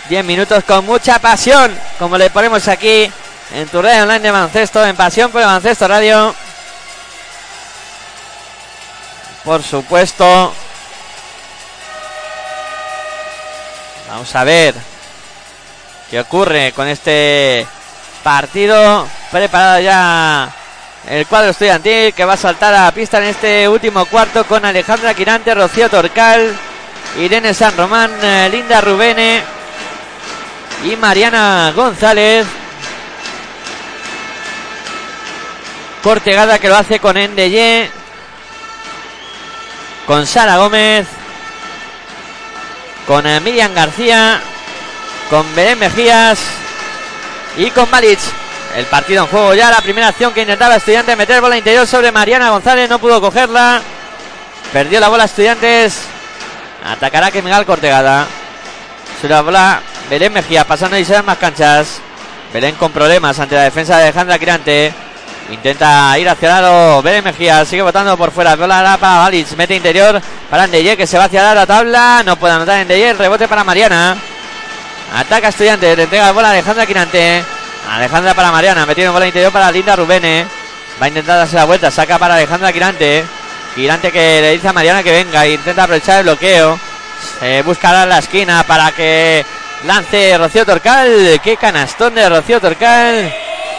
10 0.10 0.24
minutos 0.24 0.64
con 0.64 0.86
mucha 0.86 1.20
pasión, 1.20 1.76
como 1.98 2.18
le 2.18 2.30
ponemos 2.30 2.68
aquí 2.68 3.12
en 3.54 3.68
tu 3.70 3.82
red 3.82 4.04
online 4.04 4.20
de 4.20 4.32
baloncesto, 4.32 4.86
en 4.86 4.96
Pasión 4.96 5.32
por 5.32 5.42
el 5.42 5.78
Radio. 5.90 6.36
Por 9.44 9.64
supuesto. 9.64 10.54
Vamos 14.10 14.36
a 14.36 14.44
ver 14.44 14.76
qué 16.10 16.20
ocurre 16.20 16.72
con 16.74 16.88
este 16.88 17.66
partido. 18.24 19.08
Preparado 19.32 19.80
ya 19.80 20.50
el 21.08 21.26
cuadro 21.28 21.52
estudiantil 21.52 22.14
que 22.14 22.26
va 22.26 22.34
a 22.34 22.38
saltar 22.38 22.74
a 22.74 22.86
la 22.86 22.92
pista 22.92 23.18
en 23.18 23.26
este 23.26 23.68
último 23.68 24.06
cuarto 24.06 24.46
con 24.46 24.66
Alejandra 24.66 25.14
Quirante, 25.14 25.54
Rocío 25.54 25.90
Torcal, 25.90 26.56
Irene 27.20 27.54
San 27.54 27.76
Román, 27.76 28.12
eh, 28.24 28.50
Linda 28.52 28.82
Rubene 28.82 29.56
y 30.84 30.96
Mariana 30.96 31.72
González. 31.76 32.46
Cortegada 36.04 36.60
que 36.60 36.70
lo 36.70 36.76
hace 36.76 37.00
con 37.00 37.18
Endeye. 37.18 37.90
Con 40.06 40.28
Sara 40.28 40.58
Gómez. 40.58 41.08
Con 43.08 43.26
eh, 43.26 43.40
Miriam 43.40 43.74
García. 43.74 44.40
Con 45.30 45.56
Belén 45.56 45.80
Mejías. 45.80 46.40
Y 47.58 47.72
con 47.72 47.90
Balic. 47.90 48.20
El 48.76 48.86
partido 48.86 49.24
en 49.24 49.30
juego 49.30 49.54
ya. 49.56 49.72
La 49.72 49.82
primera 49.82 50.10
acción 50.10 50.34
que 50.34 50.42
intentaba 50.42 50.76
Estudiantes 50.76 51.18
meter 51.18 51.42
bola 51.42 51.58
interior 51.58 51.88
sobre 51.88 52.12
Mariana 52.12 52.52
González. 52.52 52.88
No 52.90 53.00
pudo 53.00 53.20
cogerla. 53.20 53.82
Perdió 54.72 55.00
la 55.00 55.08
bola 55.08 55.26
Estudiantes. 55.26 56.02
Atacará 56.86 57.32
Kemegal 57.32 57.66
Cortegada. 57.66 58.28
Sube 59.20 59.30
la 59.30 59.42
bola 59.42 59.82
Belén 60.10 60.34
Mejía 60.34 60.66
pasando 60.66 60.98
y 60.98 61.06
se 61.06 61.22
más 61.24 61.38
canchas. 61.38 62.00
Belén 62.54 62.76
con 62.76 62.92
problemas 62.92 63.40
ante 63.40 63.56
la 63.56 63.64
defensa 63.64 63.98
de 63.98 64.04
Alejandra 64.04 64.38
Quirante. 64.38 64.94
Intenta 65.52 66.18
ir 66.20 66.30
hacia 66.30 66.48
el 66.48 66.66
aro. 66.66 67.02
Belén 67.02 67.24
Mejía 67.24 67.66
sigue 67.66 67.82
votando 67.82 68.16
por 68.16 68.32
fuera. 68.32 68.56
Bola 68.56 68.98
para 69.00 69.18
Valic. 69.18 69.56
Mete 69.58 69.76
interior 69.76 70.22
para 70.50 70.64
Andeye 70.64 70.96
que 70.96 71.08
se 71.08 71.18
va 71.18 71.26
hacia 71.26 71.54
la 71.56 71.66
tabla. 71.66 72.22
No 72.24 72.36
puede 72.36 72.54
anotar 72.54 72.80
Andeye. 72.80 73.14
Rebote 73.14 73.48
para 73.48 73.64
Mariana. 73.64 74.16
Ataca 75.16 75.50
Estudiante. 75.50 75.96
Le 75.96 76.04
entrega 76.04 76.26
la 76.26 76.32
bola 76.34 76.50
a 76.50 76.52
Alejandra 76.52 76.86
Quirante. 76.86 77.44
Alejandra 77.92 78.34
para 78.36 78.52
Mariana. 78.52 78.86
Metiendo 78.86 79.12
bola 79.12 79.26
interior 79.26 79.52
para 79.52 79.72
Linda 79.72 79.96
Rubene. 79.96 80.46
Va 81.02 81.06
a 81.06 81.10
intentar 81.10 81.38
darse 81.38 81.56
la 81.56 81.66
vuelta. 81.66 81.90
Saca 81.90 82.20
para 82.20 82.36
Alejandra 82.36 82.72
Quirante. 82.72 83.26
Quirante 83.74 84.12
que 84.12 84.42
le 84.42 84.52
dice 84.52 84.68
a 84.68 84.74
Mariana 84.74 85.02
que 85.02 85.12
venga. 85.12 85.48
Intenta 85.48 85.84
aprovechar 85.84 86.20
el 86.20 86.26
bloqueo. 86.26 86.80
Se 87.40 87.64
buscará 87.64 88.06
la 88.06 88.20
esquina 88.20 88.64
para 88.64 88.92
que 88.92 89.44
lance 89.86 90.38
Rocío 90.38 90.66
Torcal. 90.66 91.40
Qué 91.44 91.58
canastón 91.58 92.16
de 92.16 92.28
Rocío 92.28 92.60
Torcal. 92.60 93.34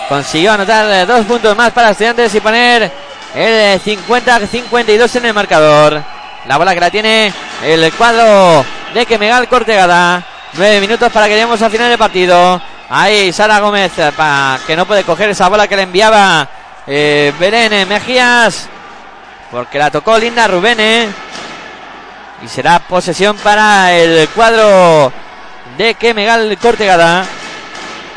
Consiguió 0.09 0.53
anotar 0.53 1.07
dos 1.07 1.27
puntos 1.27 1.57
más 1.57 1.73
para 1.73 1.91
estudiantes 1.91 2.35
y 2.35 2.41
poner 2.41 2.91
el 3.35 3.81
50-52 3.81 5.17
en 5.17 5.27
el 5.27 5.35
marcador. 5.35 6.03
La 6.47 6.57
bola 6.57 6.75
que 6.75 6.81
la 6.81 6.91
tiene 6.91 7.33
el 7.63 7.93
cuadro 7.95 8.65
de 8.95 9.05
Kemegal 9.05 9.49
Cortegada. 9.49 10.25
Nueve 10.53 10.81
minutos 10.81 11.11
para 11.13 11.27
que 11.27 11.35
lleguemos 11.35 11.61
al 11.61 11.71
final 11.71 11.89
del 11.89 11.99
partido. 11.99 12.61
Ahí 12.89 13.33
Sara 13.33 13.59
Gómez 13.59 13.93
para 14.17 14.61
que 14.67 14.77
no 14.77 14.87
puede 14.87 15.03
coger 15.03 15.31
esa 15.31 15.49
bola 15.49 15.67
que 15.67 15.77
le 15.77 15.83
enviaba 15.83 16.49
eh, 16.87 17.33
Mejías. 17.89 18.69
Porque 19.51 19.79
la 19.79 19.91
tocó 19.91 20.17
Linda 20.19 20.47
Rubene. 20.47 21.09
Y 22.45 22.49
será 22.49 22.79
posesión 22.79 23.37
para 23.39 23.93
el 23.93 24.29
cuadro 24.29 25.13
de 25.77 25.95
Kemegal 25.95 26.57
Cortegada. 26.59 27.25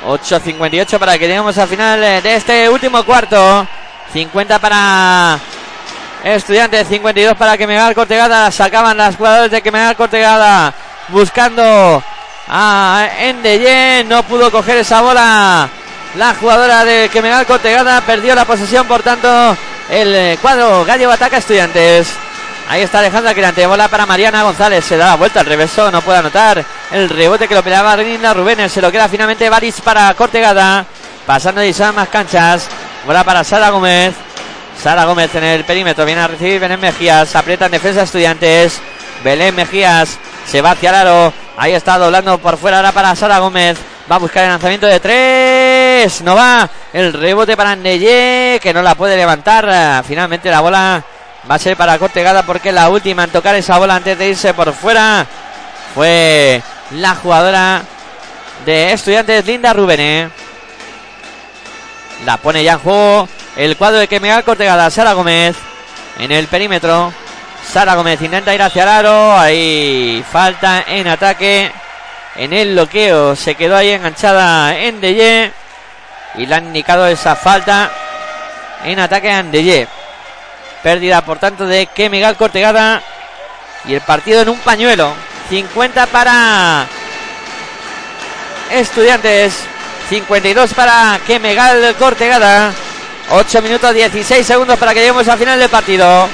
8.58 0.07 0.97
para 0.97 1.17
que 1.17 1.27
lleguemos 1.27 1.57
al 1.57 1.67
final 1.67 1.99
de 1.99 2.35
este 2.35 2.69
último 2.69 3.03
cuarto. 3.03 3.67
50 4.13 4.59
para 4.59 5.39
Estudiantes, 6.23 6.87
52 6.87 7.35
para 7.35 7.57
Kemegal 7.57 7.95
Cortegada. 7.95 8.51
Sacaban 8.51 8.97
las 8.97 9.15
jugadoras 9.15 9.51
de 9.51 9.61
Kemegal 9.61 9.95
Cortegada 9.95 10.73
buscando 11.09 12.03
a 12.47 13.07
Endeye. 13.19 14.03
No 14.05 14.23
pudo 14.23 14.51
coger 14.51 14.77
esa 14.77 15.01
bola. 15.01 15.69
La 16.15 16.33
jugadora 16.35 16.83
de 16.83 17.09
Kemegal 17.09 17.45
Cortegada 17.45 18.01
perdió 18.01 18.33
la 18.35 18.45
posesión, 18.45 18.87
por 18.87 19.03
tanto, 19.03 19.55
el 19.89 20.37
cuadro 20.39 20.83
Gallo 20.85 21.11
ataca 21.11 21.37
Estudiantes. 21.37 22.28
Ahí 22.69 22.83
está 22.83 22.99
Alejandra 22.99 23.33
Quirante. 23.33 23.65
Bola 23.65 23.87
para 23.87 24.05
Mariana 24.05 24.43
González. 24.43 24.85
Se 24.85 24.95
da 24.95 25.07
la 25.07 25.15
vuelta 25.15 25.39
al 25.39 25.47
reverso. 25.47 25.89
No 25.89 26.03
puede 26.03 26.19
anotar. 26.19 26.63
El 26.91 27.09
rebote 27.09 27.47
que 27.47 27.55
lo 27.55 27.63
peleaba 27.63 27.97
Linda 27.97 28.31
Rubén. 28.31 28.69
Se 28.69 28.79
lo 28.79 28.91
queda 28.91 29.09
finalmente 29.09 29.49
Baris 29.49 29.81
para 29.81 30.13
Cortegada. 30.13 30.85
Pasando 31.25 31.61
de 31.61 31.73
más 31.95 32.09
canchas. 32.09 32.67
Bola 33.07 33.23
para 33.23 33.43
Sara 33.43 33.71
Gómez. 33.71 34.13
Sara 34.79 35.05
Gómez 35.05 35.33
en 35.33 35.45
el 35.45 35.65
perímetro. 35.65 36.05
Viene 36.05 36.21
a 36.21 36.27
recibir 36.27 36.59
Belén 36.59 36.79
Mejías. 36.79 37.35
Aprieta 37.35 37.65
en 37.65 37.71
defensa 37.71 38.03
estudiantes. 38.03 38.79
Belén 39.23 39.55
Mejías. 39.55 40.19
Se 40.45 40.61
va 40.61 40.71
hacia 40.71 40.89
el 40.91 40.95
aro. 40.95 41.33
Ahí 41.57 41.73
está 41.73 41.97
doblando 41.97 42.37
por 42.37 42.55
fuera 42.57 42.77
ahora 42.77 42.91
para 42.91 43.15
Sara 43.15 43.39
Gómez. 43.39 43.79
Va 44.11 44.17
a 44.17 44.19
buscar 44.19 44.43
el 44.43 44.51
lanzamiento 44.51 44.85
de 44.85 44.99
tres. 44.99 46.21
No 46.21 46.35
va. 46.35 46.69
El 46.93 47.13
rebote 47.13 47.57
para 47.57 47.75
Neye. 47.75 48.59
Que 48.61 48.75
no 48.75 48.83
la 48.83 48.93
puede 48.93 49.17
levantar. 49.17 50.03
Finalmente 50.07 50.51
la 50.51 50.61
bola 50.61 51.03
va 51.49 51.55
a 51.55 51.59
ser 51.59 51.77
para 51.77 51.99
Cortegada 51.99 52.43
porque 52.43 52.71
la 52.71 52.89
última 52.89 53.23
en 53.23 53.29
tocar 53.29 53.55
esa 53.55 53.77
bola 53.77 53.95
antes 53.95 54.17
de 54.17 54.29
irse 54.29 54.53
por 54.53 54.73
fuera 54.73 55.25
fue 55.93 56.61
la 56.91 57.15
jugadora 57.15 57.81
de 58.65 58.93
Estudiantes 58.93 59.45
Linda 59.45 59.73
Rubén. 59.73 60.31
La 62.25 62.37
pone 62.37 62.63
ya 62.63 62.73
en 62.73 62.79
juego 62.79 63.29
el 63.55 63.77
cuadro 63.77 63.99
de 63.99 64.07
Kemegal 64.07 64.43
Cortegada. 64.43 64.89
Sara 64.89 65.13
Gómez 65.13 65.55
en 66.19 66.31
el 66.31 66.47
perímetro. 66.47 67.13
Sara 67.71 67.95
Gómez 67.95 68.21
intenta 68.21 68.53
ir 68.53 68.61
hacia 68.61 68.83
el 68.83 68.89
aro. 68.89 69.37
Ahí 69.37 70.23
falta 70.31 70.83
en 70.87 71.07
ataque. 71.07 71.71
En 72.35 72.53
el 72.53 72.73
bloqueo 72.73 73.35
se 73.35 73.55
quedó 73.55 73.75
ahí 73.75 73.89
enganchada 73.91 74.77
en. 74.77 75.03
Y 76.35 76.45
le 76.45 76.55
han 76.55 76.67
indicado 76.67 77.07
esa 77.07 77.35
falta 77.35 77.91
en 78.83 78.99
ataque 78.99 79.31
a 79.31 79.39
Andeye. 79.39 79.87
Pérdida, 80.83 81.21
por 81.21 81.39
tanto, 81.39 81.65
de 81.65 81.87
que 81.87 82.09
Miguel 82.09 82.35
Cortegada. 82.35 83.01
Y 83.85 83.93
el 83.93 84.01
partido 84.01 84.41
en 84.41 84.49
un 84.49 84.59
pañuelo. 84.59 85.13
50 85.49 86.05
para 86.07 86.87
Estudiantes. 88.71 89.53
52 90.09 90.73
para 90.73 91.19
que 91.25 91.39
Megal 91.39 91.95
Cortegada. 91.97 92.71
8 93.31 93.61
minutos 93.61 93.93
16 93.93 94.45
segundos 94.45 94.77
para 94.79 94.93
que 94.93 95.01
lleguemos 95.01 95.27
al 95.27 95.37
final 95.37 95.59
del 95.59 95.69
partido. 95.69 96.27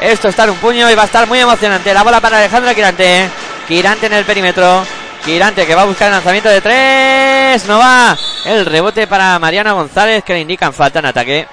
Esto 0.00 0.28
está 0.28 0.44
en 0.44 0.50
un 0.50 0.56
puño 0.56 0.90
y 0.90 0.94
va 0.94 1.02
a 1.02 1.06
estar 1.06 1.26
muy 1.26 1.40
emocionante. 1.40 1.92
La 1.92 2.02
bola 2.02 2.20
para 2.20 2.38
Alejandra 2.38 2.74
Quirante. 2.74 3.28
Quirante 3.66 4.06
en 4.06 4.12
el 4.12 4.24
perímetro. 4.24 4.84
Quirante 5.24 5.66
que 5.66 5.74
va 5.74 5.82
a 5.82 5.86
buscar 5.86 6.08
el 6.08 6.14
lanzamiento 6.14 6.48
de 6.48 6.60
tres. 6.60 7.64
No 7.66 7.78
va. 7.78 8.16
El 8.44 8.64
rebote 8.64 9.06
para 9.06 9.38
Mariana 9.38 9.72
González 9.72 10.22
que 10.22 10.34
le 10.34 10.40
indican 10.40 10.72
falta 10.72 11.00
en 11.00 11.06
ataque. 11.06 11.48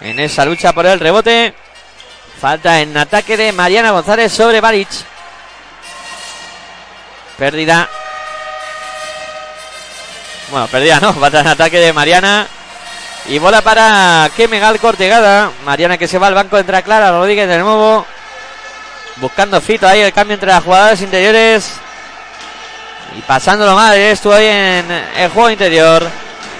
En 0.00 0.18
esa 0.20 0.44
lucha 0.44 0.72
por 0.72 0.86
el 0.86 1.00
rebote. 1.00 1.54
Falta 2.40 2.80
en 2.80 2.96
ataque 2.96 3.36
de 3.36 3.52
Mariana 3.52 3.90
González 3.90 4.32
sobre 4.32 4.60
Baric. 4.60 4.88
Pérdida. 7.36 7.88
Bueno, 10.50 10.68
pérdida 10.68 11.00
no. 11.00 11.12
Falta 11.20 11.40
en 11.40 11.48
ataque 11.48 11.80
de 11.80 11.92
Mariana. 11.92 12.46
Y 13.26 13.38
bola 13.38 13.60
para 13.60 14.30
que 14.36 14.46
Megal 14.46 14.78
Cortegada. 14.78 15.50
Mariana 15.64 15.98
que 15.98 16.06
se 16.06 16.18
va 16.18 16.28
al 16.28 16.34
banco. 16.34 16.58
Entra 16.58 16.82
Clara 16.82 17.10
Rodríguez 17.10 17.48
de 17.48 17.58
nuevo. 17.58 18.06
Buscando 19.16 19.60
fito 19.60 19.88
ahí 19.88 20.00
el 20.00 20.12
cambio 20.12 20.34
entre 20.34 20.48
las 20.48 20.62
jugadoras 20.62 21.02
interiores. 21.02 21.72
Y 23.16 23.20
pasándolo 23.22 23.74
mal. 23.74 23.96
Estuvo 23.96 24.34
ahí 24.34 24.46
en 24.46 24.90
el 25.16 25.30
juego 25.30 25.50
interior. 25.50 26.08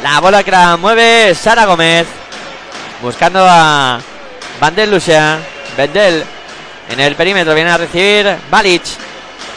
La 0.03 0.19
bola 0.19 0.43
que 0.43 0.51
la 0.51 0.77
mueve 0.77 1.37
Sara 1.37 1.67
Gómez. 1.67 2.18
Buscando 3.03 3.47
a 3.49 4.01
Vandel 4.61 4.91
Lucia. 4.91 5.39
Vendel 5.77 6.25
en 6.91 7.01
el 7.01 7.15
perímetro. 7.15 7.55
Viene 7.55 7.71
a 7.71 7.77
recibir 7.77 8.37
Balic. 8.51 8.83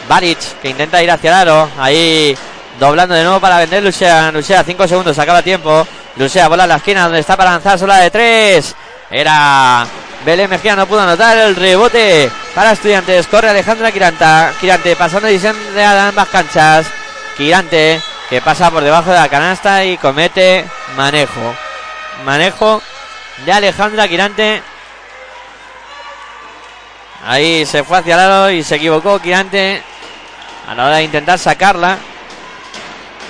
Balic 0.08 0.38
que 0.60 0.68
intenta 0.68 1.02
ir 1.02 1.10
hacia 1.10 1.30
el 1.30 1.36
aro. 1.36 1.68
Ahí 1.78 2.36
doblando 2.78 3.14
de 3.14 3.24
nuevo 3.24 3.40
para 3.40 3.58
vender 3.58 3.82
Lucia. 3.82 4.30
Lucia, 4.30 4.62
5 4.64 4.88
segundos. 4.88 5.18
Acaba 5.18 5.42
tiempo. 5.42 5.86
Lucia 6.16 6.48
bola 6.48 6.64
a 6.64 6.66
la 6.66 6.76
esquina 6.76 7.04
donde 7.04 7.20
está 7.20 7.36
para 7.36 7.52
lanzar 7.52 7.78
sola 7.78 7.96
de 7.98 8.10
3. 8.10 8.74
Era 9.10 9.86
Belén 10.24 10.48
Mejía, 10.48 10.76
no 10.76 10.86
pudo 10.86 11.00
anotar 11.00 11.36
el 11.36 11.56
rebote 11.56 12.30
para 12.54 12.72
estudiantes. 12.72 13.26
Corre 13.26 13.50
Alejandra 13.50 13.90
Quiranta. 13.90 14.52
Quirante 14.60 14.94
pasando 14.94 15.28
edición 15.28 15.56
de 15.74 15.84
ambas 15.84 16.28
canchas. 16.28 16.86
Quirante 17.36 18.00
que 18.30 18.40
pasa 18.40 18.70
por 18.70 18.84
debajo 18.84 19.10
de 19.10 19.16
la 19.16 19.28
canasta 19.28 19.84
y 19.84 19.96
comete 19.96 20.64
manejo. 20.96 21.54
Manejo 22.24 22.80
de 23.38 23.52
Alejandra 23.52 24.08
Quirante. 24.08 24.62
Ahí 27.26 27.64
se 27.66 27.84
fue 27.84 27.98
hacia 27.98 28.14
el 28.14 28.20
lado 28.20 28.50
y 28.50 28.62
se 28.62 28.76
equivocó 28.76 29.20
Quirante 29.20 29.82
a 30.68 30.74
la 30.74 30.86
hora 30.86 30.96
de 30.96 31.04
intentar 31.04 31.38
sacarla. 31.38 31.98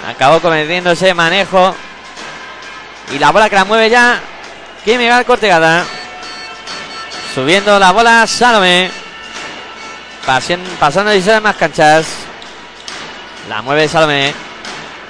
Acabó 0.08 0.40
cometiendo 0.40 0.90
ese 0.90 1.14
manejo. 1.14 1.74
Y 3.12 3.18
la 3.18 3.30
bola 3.30 3.48
que 3.48 3.56
la 3.56 3.64
mueve 3.64 3.90
ya. 3.90 4.20
Que 4.84 4.98
Miguel 4.98 5.24
Cortegada. 5.24 5.84
Subiendo 7.34 7.78
la 7.78 7.92
bola 7.92 8.26
Salome. 8.26 8.90
pasando 10.24 11.14
y 11.14 11.22
más 11.40 11.56
canchas. 11.56 12.06
La 13.48 13.62
mueve 13.62 13.88
Salome. 13.88 14.34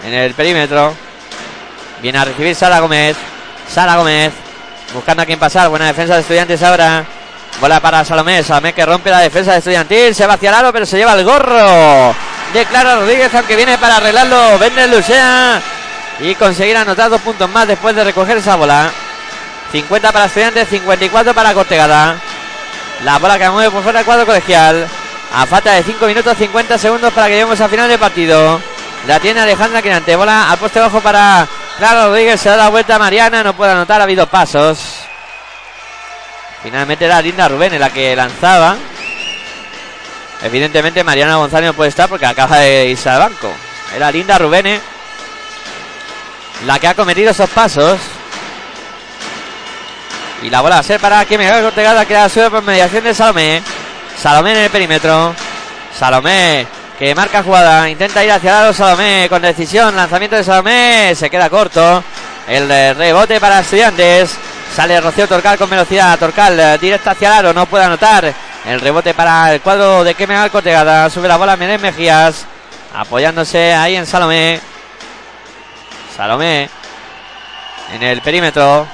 En 0.04 0.14
el 0.14 0.34
perímetro. 0.34 0.94
Viene 2.00 2.18
a 2.18 2.24
recibir 2.24 2.54
Sara 2.54 2.80
Gómez. 2.80 3.16
Sara 3.68 3.96
Gómez. 3.96 4.41
Buscando 4.94 5.22
a 5.22 5.26
quien 5.26 5.38
pasar. 5.38 5.68
Buena 5.68 5.86
defensa 5.86 6.14
de 6.14 6.20
estudiantes 6.20 6.62
ahora. 6.62 7.04
Bola 7.60 7.80
para 7.80 8.04
Salomé. 8.04 8.42
Salomé 8.42 8.72
que 8.72 8.84
rompe 8.84 9.10
la 9.10 9.20
defensa 9.20 9.52
de 9.52 9.58
estudiantil. 9.58 10.14
Se 10.14 10.26
va 10.26 10.34
hacia 10.34 10.50
el 10.50 10.54
aro, 10.54 10.72
pero 10.72 10.86
se 10.86 10.98
lleva 10.98 11.14
el 11.14 11.24
gorro. 11.24 12.14
De 12.52 12.66
Clara 12.66 12.96
Rodríguez, 12.96 13.34
aunque 13.34 13.56
viene 13.56 13.78
para 13.78 13.96
arreglarlo. 13.96 14.58
Vende 14.58 14.86
Lucea. 14.88 15.60
Y 16.20 16.34
conseguir 16.34 16.76
anotar 16.76 17.10
dos 17.10 17.20
puntos 17.20 17.48
más 17.50 17.66
después 17.66 17.96
de 17.96 18.04
recoger 18.04 18.36
esa 18.36 18.56
bola. 18.56 18.90
50 19.72 20.12
para 20.12 20.26
estudiantes, 20.26 20.68
54 20.68 21.32
para 21.32 21.54
Cortegada. 21.54 22.16
La 23.04 23.18
bola 23.18 23.38
que 23.38 23.50
mueve 23.50 23.70
por 23.70 23.82
fuera 23.82 24.00
del 24.00 24.06
cuadro 24.06 24.26
colegial. 24.26 24.86
A 25.34 25.46
falta 25.46 25.72
de 25.72 25.82
5 25.82 26.06
minutos 26.06 26.36
50 26.36 26.76
segundos 26.76 27.12
para 27.12 27.26
que 27.26 27.32
lleguemos 27.32 27.58
al 27.60 27.70
final 27.70 27.88
del 27.88 27.98
partido. 27.98 28.60
La 29.06 29.18
tiene 29.18 29.40
Alejandra 29.40 29.80
Quinante. 29.80 30.14
Bola 30.14 30.50
al 30.50 30.58
poste 30.58 30.78
bajo 30.78 31.00
para 31.00 31.48
Clara 31.78 32.06
Rodríguez. 32.06 32.40
Se 32.40 32.48
da 32.48 32.56
la 32.56 32.68
vuelta 32.68 32.96
a 32.96 32.98
Mariana. 32.98 33.42
No 33.42 33.54
puede 33.54 33.72
anotar. 33.72 34.00
Ha 34.00 34.04
habido 34.04 34.26
pasos. 34.26 34.78
Finalmente 36.62 37.04
era 37.04 37.20
Linda 37.20 37.48
Rubén 37.48 37.78
la 37.78 37.90
que 37.90 38.14
lanzaba. 38.14 38.76
Evidentemente 40.42 41.04
Mariana 41.04 41.36
González 41.36 41.68
no 41.68 41.74
puede 41.74 41.90
estar 41.90 42.08
porque 42.08 42.26
acaba 42.26 42.58
de 42.58 42.86
irse 42.86 43.08
al 43.08 43.18
banco. 43.18 43.52
Era 43.94 44.10
Linda 44.10 44.38
Rubén 44.38 44.80
la 46.66 46.78
que 46.78 46.88
ha 46.88 46.94
cometido 46.94 47.30
esos 47.30 47.50
pasos. 47.50 47.98
Y 50.42 50.50
la 50.50 50.60
bola 50.60 50.76
va 50.76 50.80
a 50.80 50.84
ser 50.84 51.00
para 51.00 51.24
que 51.24 51.36
Cortegada 51.36 52.04
que 52.04 52.28
sube 52.28 52.50
por 52.50 52.62
mediación 52.62 53.04
de 53.04 53.14
Salomé. 53.14 53.62
Salomé 54.20 54.52
en 54.52 54.58
el 54.58 54.70
perímetro. 54.70 55.34
Salomé 55.96 56.66
que 57.02 57.16
marca 57.16 57.42
jugada. 57.42 57.90
Intenta 57.90 58.22
ir 58.22 58.30
hacia 58.30 58.52
lado 58.52 58.72
Salomé 58.72 59.26
con 59.28 59.42
decisión. 59.42 59.96
Lanzamiento 59.96 60.36
de 60.36 60.44
Salomé. 60.44 61.12
Se 61.16 61.28
queda 61.28 61.50
corto. 61.50 62.04
El 62.46 62.68
rebote 62.94 63.40
para 63.40 63.58
estudiantes. 63.58 64.36
Sale 64.72 65.00
Rocío 65.00 65.26
Torcal 65.26 65.58
con 65.58 65.68
velocidad. 65.68 66.16
Torcal 66.16 66.60
eh, 66.60 66.78
directa 66.78 67.10
hacia 67.10 67.26
el 67.26 67.34
aro. 67.34 67.52
No 67.52 67.66
puede 67.66 67.86
anotar. 67.86 68.32
El 68.64 68.80
rebote 68.80 69.14
para 69.14 69.52
el 69.52 69.60
cuadro 69.60 70.04
de 70.04 70.14
Kemegal 70.14 70.52
Cortegada. 70.52 71.10
Sube 71.10 71.26
la 71.26 71.36
bola 71.36 71.56
Menem 71.56 71.80
Mejías. 71.80 72.46
Apoyándose 72.94 73.74
ahí 73.74 73.96
en 73.96 74.06
Salomé. 74.06 74.60
Salomé. 76.16 76.70
En 77.94 78.02
el 78.04 78.22
perímetro. 78.22 78.86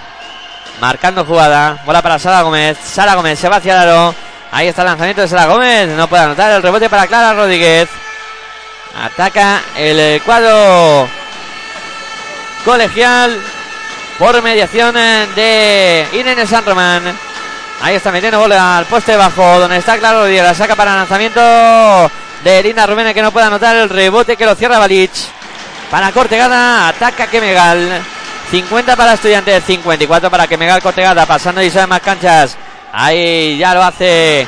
Marcando 0.81 1.27
jugada. 1.27 1.83
Bola 1.85 2.01
para 2.01 2.19
Sara 2.19 2.41
Gómez. 2.41 2.79
Sara 2.83 3.15
Gómez 3.17 3.39
se 3.39 3.51
va 3.51 3.57
hacia 3.57 3.75
el 3.75 3.81
aro. 3.87 4.15
Ahí 4.51 4.69
está 4.69 4.83
el 4.83 4.89
lanzamiento 4.89 5.23
de 5.23 5.29
Sara 5.29 5.47
Gómez. 5.47 5.89
No 5.91 6.09
puede 6.09 6.23
anotar 6.23 6.51
el 6.53 6.63
rebote 6.63 6.89
para 6.89 7.07
Clara 7.07 7.35
Rodríguez. 7.35 7.89
Ataca 8.97 9.61
el 9.77 10.21
cuadro 10.23 11.09
colegial 12.65 13.39
por 14.19 14.43
mediación 14.43 14.95
de 14.95 16.07
Irene 16.13 16.47
San 16.47 16.65
Román. 16.65 17.03
Ahí 17.81 17.95
está 17.95 18.11
metiendo 18.11 18.41
bola 18.41 18.79
al 18.79 18.87
poste 18.87 19.17
bajo, 19.17 19.61
donde 19.61 19.77
está 19.77 19.99
claro 19.99 20.27
La 20.27 20.55
saca 20.55 20.75
para 20.75 20.97
lanzamiento 20.97 21.41
de 22.43 22.63
Linda 22.63 22.87
Rubén, 22.87 23.15
que 23.15 23.23
no 23.23 23.31
puede 23.31 23.47
anotar 23.47 23.77
el 23.77 23.89
rebote 23.89 24.37
que 24.37 24.47
lo 24.47 24.55
cierra 24.57 24.79
Balich. 24.79 25.29
Para 25.91 26.11
Cortegada, 26.11 26.89
ataca 26.89 27.29
Kemegal. 27.29 28.03
50 28.51 28.97
para 28.97 29.13
Estudiantes, 29.13 29.63
54 29.65 30.31
para 30.31 30.47
Kemegal 30.47 30.83
Cortegada, 30.83 31.27
pasando 31.27 31.63
y 31.63 31.71
más 31.87 32.01
canchas. 32.01 32.57
Ahí 32.93 33.59
ya 33.59 33.75
lo 33.75 33.83
hace 33.83 34.47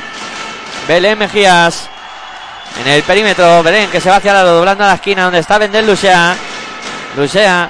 Belén 0.87 1.17
Mejías. 1.17 1.89
En 2.79 2.87
el 2.87 3.03
perímetro, 3.03 3.61
Belén 3.63 3.89
que 3.89 3.99
se 3.99 4.09
va 4.09 4.15
hacia 4.17 4.33
lado, 4.33 4.55
doblando 4.55 4.83
a 4.83 4.87
la 4.87 4.93
esquina 4.95 5.23
donde 5.23 5.39
está 5.39 5.57
Vendel 5.57 5.85
Lucea. 5.85 6.35
Lucea 7.15 7.69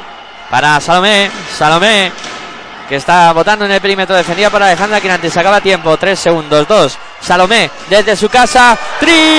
para 0.49 0.79
Salomé. 0.79 1.31
Salomé 1.57 2.11
que 2.87 2.97
está 2.97 3.31
votando 3.31 3.65
en 3.65 3.71
el 3.71 3.81
perímetro 3.81 4.15
defendida 4.15 4.49
por 4.49 4.61
Alejandra 4.61 5.01
Quinante. 5.01 5.29
Se 5.29 5.39
acaba 5.39 5.61
tiempo. 5.61 5.97
Tres 5.97 6.19
segundos. 6.19 6.67
Dos. 6.67 6.97
Salomé 7.19 7.69
desde 7.89 8.15
su 8.15 8.29
casa. 8.29 8.77
Triple 8.99 9.31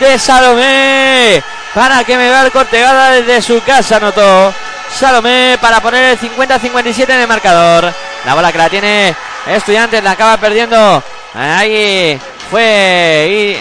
de 0.00 0.18
Salomé. 0.18 1.42
Para 1.74 2.04
que 2.04 2.16
me 2.16 2.28
vea 2.28 2.42
el 2.42 2.52
cortegada 2.52 3.10
desde 3.10 3.40
su 3.40 3.62
casa. 3.62 3.96
Anotó 3.96 4.52
Salomé 4.94 5.58
para 5.60 5.80
poner 5.80 6.04
el 6.04 6.18
50-57 6.18 7.08
en 7.08 7.20
el 7.20 7.28
marcador. 7.28 7.92
La 8.24 8.34
bola 8.34 8.52
que 8.52 8.58
la 8.58 8.68
tiene 8.68 9.14
Estudiantes. 9.46 10.02
La 10.02 10.12
acaba 10.12 10.36
perdiendo. 10.36 11.02
Ahí 11.34 12.20
fue. 12.50 13.60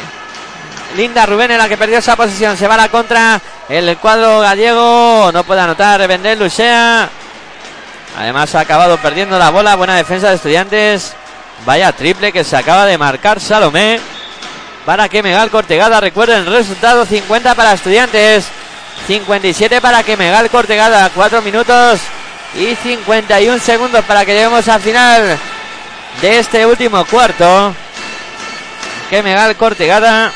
Linda 0.95 1.25
Rubén 1.25 1.51
en 1.51 1.57
la 1.57 1.69
que 1.69 1.77
perdió 1.77 1.99
esa 1.99 2.15
posición. 2.15 2.57
Se 2.57 2.67
va 2.67 2.75
a 2.75 2.77
la 2.77 2.89
contra. 2.89 3.39
El 3.69 3.97
cuadro 3.97 4.41
gallego 4.41 5.31
no 5.31 5.43
puede 5.43 5.61
anotar. 5.61 6.05
Vender 6.07 6.37
Lucea. 6.37 7.09
Además 8.17 8.53
ha 8.55 8.59
acabado 8.59 8.97
perdiendo 8.97 9.39
la 9.39 9.49
bola. 9.49 9.75
Buena 9.75 9.95
defensa 9.95 10.29
de 10.29 10.35
estudiantes. 10.35 11.13
Vaya 11.65 11.91
triple 11.93 12.31
que 12.31 12.43
se 12.43 12.57
acaba 12.57 12.85
de 12.85 12.97
marcar 12.97 13.39
Salomé. 13.39 13.99
Para 14.85 15.07
que 15.09 15.21
Megal 15.21 15.49
Cortegada 15.49 15.99
recuerden 15.99 16.39
el 16.39 16.53
resultado 16.53 17.05
50 17.05 17.55
para 17.55 17.73
estudiantes. 17.73 18.45
57 19.07 19.81
para 19.81 20.03
que 20.03 20.17
Megal 20.17 20.49
Cortegada. 20.49 21.09
4 21.13 21.41
minutos 21.41 21.99
y 22.55 22.75
51 22.75 23.59
segundos 23.59 24.03
para 24.05 24.25
que 24.25 24.33
lleguemos 24.33 24.67
al 24.67 24.81
final 24.81 25.37
de 26.21 26.39
este 26.39 26.65
último 26.65 27.05
cuarto. 27.05 27.75
Que 29.09 29.55
Cortegada 29.57 30.31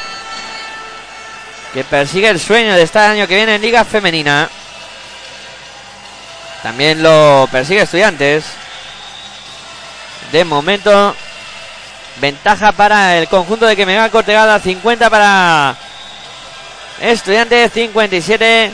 que 1.74 1.84
persigue 1.84 2.30
el 2.30 2.40
sueño 2.40 2.74
de 2.74 2.84
estar 2.84 3.06
el 3.06 3.18
año 3.18 3.28
que 3.28 3.36
viene 3.36 3.56
en 3.56 3.62
Liga 3.62 3.84
Femenina. 3.84 4.50
También 6.64 7.04
lo 7.04 7.50
persigue 7.52 7.82
estudiantes. 7.82 8.46
De 10.32 10.46
momento, 10.46 11.14
ventaja 12.22 12.72
para 12.72 13.18
el 13.18 13.28
conjunto 13.28 13.66
de 13.66 13.76
que 13.76 13.86
me 13.86 14.10
Cortegada. 14.10 14.60
50 14.60 15.10
para 15.10 15.76
estudiantes, 17.02 17.72
57 17.74 18.72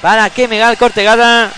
para 0.00 0.30
que 0.30 0.48
Megal 0.48 0.76
Cortegada. 0.76 1.50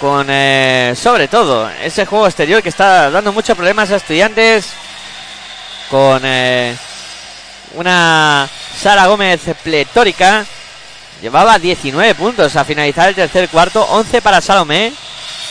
Con 0.00 0.28
eh, 0.30 0.94
sobre 0.96 1.28
todo 1.28 1.68
ese 1.82 2.06
juego 2.06 2.26
exterior 2.26 2.62
que 2.62 2.70
está 2.70 3.10
dando 3.10 3.32
muchos 3.32 3.56
problemas 3.56 3.90
a 3.90 3.96
estudiantes. 3.96 4.68
Con 5.90 6.22
eh, 6.24 6.74
una 7.74 8.48
Sara 8.80 9.06
Gómez 9.06 9.40
pletórica. 9.62 10.46
Llevaba 11.20 11.58
19 11.58 12.14
puntos 12.14 12.56
a 12.56 12.64
finalizar 12.64 13.10
el 13.10 13.14
tercer 13.14 13.50
cuarto, 13.50 13.84
11 13.84 14.22
para 14.22 14.40
Salomé. 14.40 14.92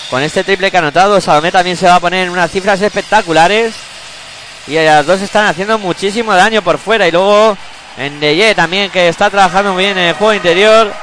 Con 0.10 0.24
este 0.24 0.44
triple 0.44 0.72
que 0.72 0.78
ha 0.78 0.80
anotado, 0.80 1.22
Salomé 1.22 1.52
también 1.52 1.78
se 1.78 1.86
va 1.86 1.96
a 1.96 2.00
poner 2.00 2.26
en 2.26 2.32
unas 2.32 2.50
cifras 2.50 2.82
espectaculares. 2.82 3.76
Y 4.70 4.76
las 4.76 5.04
dos 5.04 5.20
están 5.20 5.48
haciendo 5.48 5.80
muchísimo 5.80 6.32
daño 6.32 6.62
por 6.62 6.78
fuera. 6.78 7.08
Y 7.08 7.12
luego 7.12 7.58
en 7.98 8.20
Deye 8.20 8.54
también, 8.54 8.92
que 8.92 9.08
está 9.08 9.28
trabajando 9.32 9.74
muy 9.74 9.84
bien 9.84 9.98
en 9.98 10.10
el 10.10 10.14
juego 10.14 10.36
interior. 10.36 10.94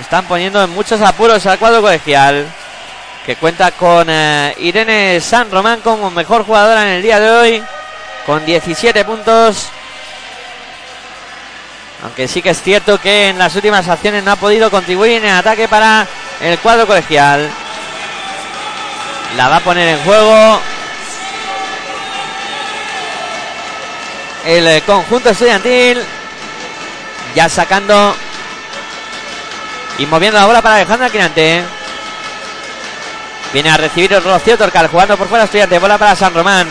Están 0.00 0.26
poniendo 0.26 0.62
en 0.62 0.70
muchos 0.70 1.00
apuros 1.00 1.44
al 1.44 1.58
cuadro 1.58 1.82
colegial. 1.82 2.46
Que 3.26 3.34
cuenta 3.34 3.72
con 3.72 4.06
eh, 4.08 4.54
Irene 4.58 5.20
San 5.20 5.50
Román 5.50 5.80
como 5.80 6.08
mejor 6.12 6.44
jugadora 6.44 6.82
en 6.82 6.88
el 6.90 7.02
día 7.02 7.18
de 7.18 7.30
hoy. 7.30 7.62
Con 8.26 8.46
17 8.46 9.04
puntos. 9.04 9.70
Aunque 12.04 12.28
sí 12.28 12.42
que 12.42 12.50
es 12.50 12.62
cierto 12.62 13.00
que 13.00 13.30
en 13.30 13.38
las 13.38 13.56
últimas 13.56 13.88
acciones 13.88 14.22
no 14.22 14.30
ha 14.32 14.36
podido 14.36 14.70
contribuir 14.70 15.12
en 15.12 15.24
el 15.24 15.34
ataque 15.34 15.66
para 15.66 16.06
el 16.40 16.60
cuadro 16.60 16.86
colegial. 16.86 17.50
La 19.36 19.48
va 19.48 19.56
a 19.56 19.60
poner 19.60 19.88
en 19.88 20.04
juego. 20.04 20.60
El 24.46 24.82
conjunto 24.82 25.30
estudiantil. 25.30 26.02
Ya 27.34 27.48
sacando. 27.48 28.14
Y 29.98 30.06
moviendo 30.06 30.38
la 30.38 30.46
bola 30.46 30.62
para 30.62 30.76
Alejandra 30.76 31.08
Quirante. 31.08 31.62
Viene 33.52 33.70
a 33.70 33.76
recibir 33.76 34.12
el 34.12 34.22
Rocío 34.22 34.58
Torcal 34.58 34.88
jugando 34.88 35.16
por 35.16 35.28
fuera 35.28 35.44
estudiante. 35.44 35.78
Bola 35.78 35.96
para 35.96 36.16
San 36.16 36.34
Román. 36.34 36.68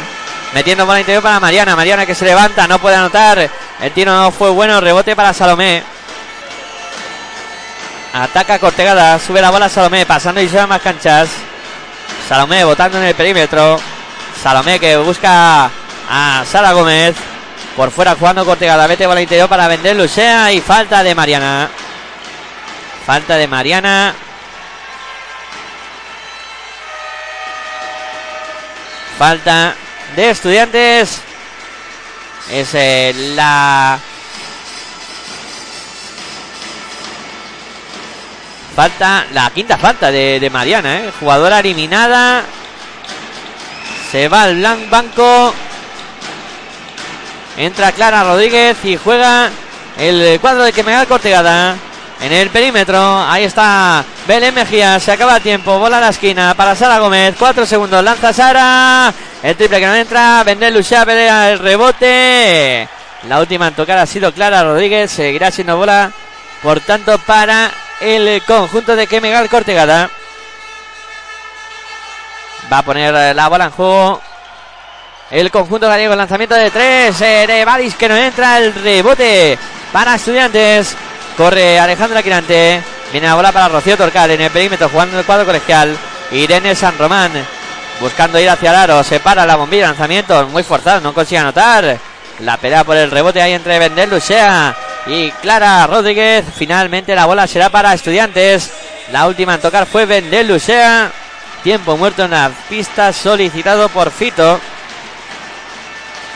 Metiendo 0.54 0.86
bola 0.86 1.00
interior 1.00 1.24
para 1.24 1.40
Mariana. 1.40 1.76
Mariana 1.76 2.06
que 2.06 2.14
se 2.14 2.26
levanta, 2.26 2.68
no 2.68 2.80
puede 2.80 2.96
anotar. 2.96 3.50
El 3.82 3.92
tiro 3.92 4.14
no 4.14 4.32
fue 4.32 4.50
bueno. 4.52 4.80
Rebote 4.80 5.16
para 5.16 5.34
Salomé. 5.34 5.82
Ataca 8.14 8.60
Cortegada. 8.60 9.18
Sube 9.18 9.42
la 9.42 9.50
bola 9.50 9.68
Salomé. 9.68 10.06
Pasando 10.06 10.42
y 10.42 10.50
se 10.50 10.58
va 10.58 10.68
más 10.68 10.82
canchas. 10.82 11.30
Salomé 12.30 12.64
votando 12.64 13.00
en 13.00 13.06
el 13.06 13.16
perímetro. 13.16 13.80
Salomé 14.42 14.80
que 14.80 14.98
busca 14.98 15.72
a 16.10 16.44
Sara 16.50 16.74
Gómez. 16.74 17.16
Por 17.76 17.92
fuera 17.92 18.16
jugando 18.16 18.46
Cortegada. 18.46 18.88
Vete 18.88 19.08
bola 19.08 19.22
interior 19.22 19.50
para 19.50 19.68
vender 19.68 19.96
Lucea. 19.96 20.52
Y 20.52 20.62
falta 20.62 21.04
de 21.04 21.16
Mariana. 21.16 21.70
Falta 23.06 23.36
de 23.36 23.48
Mariana. 23.48 24.14
Falta 29.18 29.76
de 30.16 30.30
estudiantes. 30.30 31.22
Es 32.50 32.70
eh, 32.74 33.14
la 33.36 33.98
falta, 38.76 39.26
la 39.32 39.50
quinta 39.52 39.78
falta 39.78 40.12
de, 40.12 40.50
Mariana, 40.52 40.98
¿eh? 40.98 41.12
jugadora 41.20 41.60
eliminada. 41.60 42.44
Se 44.12 44.28
va 44.28 44.44
al 44.44 44.58
blanco. 44.58 45.54
Entra 47.58 47.92
Clara 47.92 48.24
Rodríguez 48.24 48.78
y 48.84 48.98
juega 48.98 49.50
el 49.98 50.40
cuadro 50.40 50.64
de 50.64 50.74
Quemegal 50.74 51.08
Cortegada. 51.08 51.76
En 52.22 52.32
el 52.32 52.50
perímetro, 52.50 53.20
ahí 53.22 53.44
está 53.44 54.04
Belén 54.26 54.56
Mejía, 54.56 55.00
se 55.00 55.12
acaba 55.12 55.36
el 55.36 55.44
tiempo, 55.44 55.78
bola 55.78 55.98
a 55.98 56.02
la 56.02 56.10
esquina 56.10 56.54
para 56.54 56.74
Sara 56.74 57.00
Gómez, 57.00 57.36
cuatro 57.38 57.66
segundos, 57.66 58.02
lanza 58.02 58.32
Sara, 58.32 59.14
el 59.42 59.58
triple 59.58 59.82
que 59.82 59.88
no 59.88 59.94
entra, 59.94 60.42
Vender 60.46 60.72
Lucia 60.72 61.06
pelea 61.06 61.52
el 61.52 61.60
rebote. 61.60 62.88
La 63.28 63.40
última 63.40 63.68
en 63.68 63.74
tocar 63.74 63.98
ha 63.98 64.06
sido 64.06 64.32
Clara 64.34 64.64
Rodríguez, 64.64 65.12
seguirá 65.12 65.52
siendo 65.52 65.76
bola, 65.76 66.12
por 66.62 66.80
tanto, 66.80 67.18
para 67.20 67.72
el 68.00 68.42
conjunto 68.44 68.96
de 68.96 69.08
Kemegal 69.08 69.50
Cortegada. 69.50 70.10
Va 72.72 72.78
a 72.78 72.84
poner 72.84 73.36
la 73.36 73.48
bola 73.50 73.66
en 73.66 73.72
juego. 73.72 74.22
El 75.34 75.50
conjunto 75.50 75.90
gallego, 75.90 76.16
lanzamiento 76.16 76.54
de 76.54 76.70
tres. 76.70 77.20
Erevadis 77.20 77.96
que 77.96 78.08
no 78.08 78.16
entra, 78.16 78.60
el 78.60 78.72
rebote 78.72 79.58
para 79.92 80.14
estudiantes. 80.14 80.96
Corre 81.36 81.80
Alejandra 81.80 82.22
Quirante. 82.22 82.80
Viene 83.12 83.26
la 83.26 83.34
bola 83.34 83.52
para 83.52 83.68
Rocío 83.68 83.98
Torcal 83.98 84.30
en 84.30 84.42
el 84.42 84.52
perímetro 84.52 84.90
jugando 84.90 85.14
en 85.14 85.20
el 85.22 85.26
cuadro 85.26 85.48
colegial. 85.48 85.98
Irene 86.32 86.76
San 86.76 86.96
Román 87.00 87.32
buscando 88.00 88.40
ir 88.40 88.48
hacia 88.48 88.70
el 88.70 88.76
aro. 88.76 89.04
Se 89.04 89.20
para 89.20 89.44
la 89.48 89.56
bombilla. 89.56 89.88
Lanzamiento 89.88 90.48
muy 90.50 90.62
forzado. 90.62 91.02
No 91.02 91.16
consigue 91.16 91.40
anotar. 91.40 91.98
La 92.42 92.58
pelea 92.58 92.84
por 92.84 92.96
el 92.96 93.10
rebote 93.10 93.42
ahí 93.42 93.54
entre 93.54 93.80
Vender 93.80 94.10
Lucea 94.10 94.76
y 95.08 95.32
Clara 95.32 95.88
Rodríguez. 95.88 96.46
Finalmente 96.56 97.16
la 97.16 97.26
bola 97.26 97.48
será 97.48 97.72
para 97.72 97.96
Estudiantes. 97.96 98.72
La 99.12 99.26
última 99.26 99.56
en 99.56 99.62
tocar 99.62 99.88
fue 99.88 100.06
Vender 100.06 100.46
Lucea. 100.46 101.12
Tiempo 101.64 101.98
muerto 101.98 102.26
en 102.26 102.32
la 102.32 102.52
pista 102.70 103.12
solicitado 103.12 103.90
por 103.90 104.12
Fito. 104.12 104.60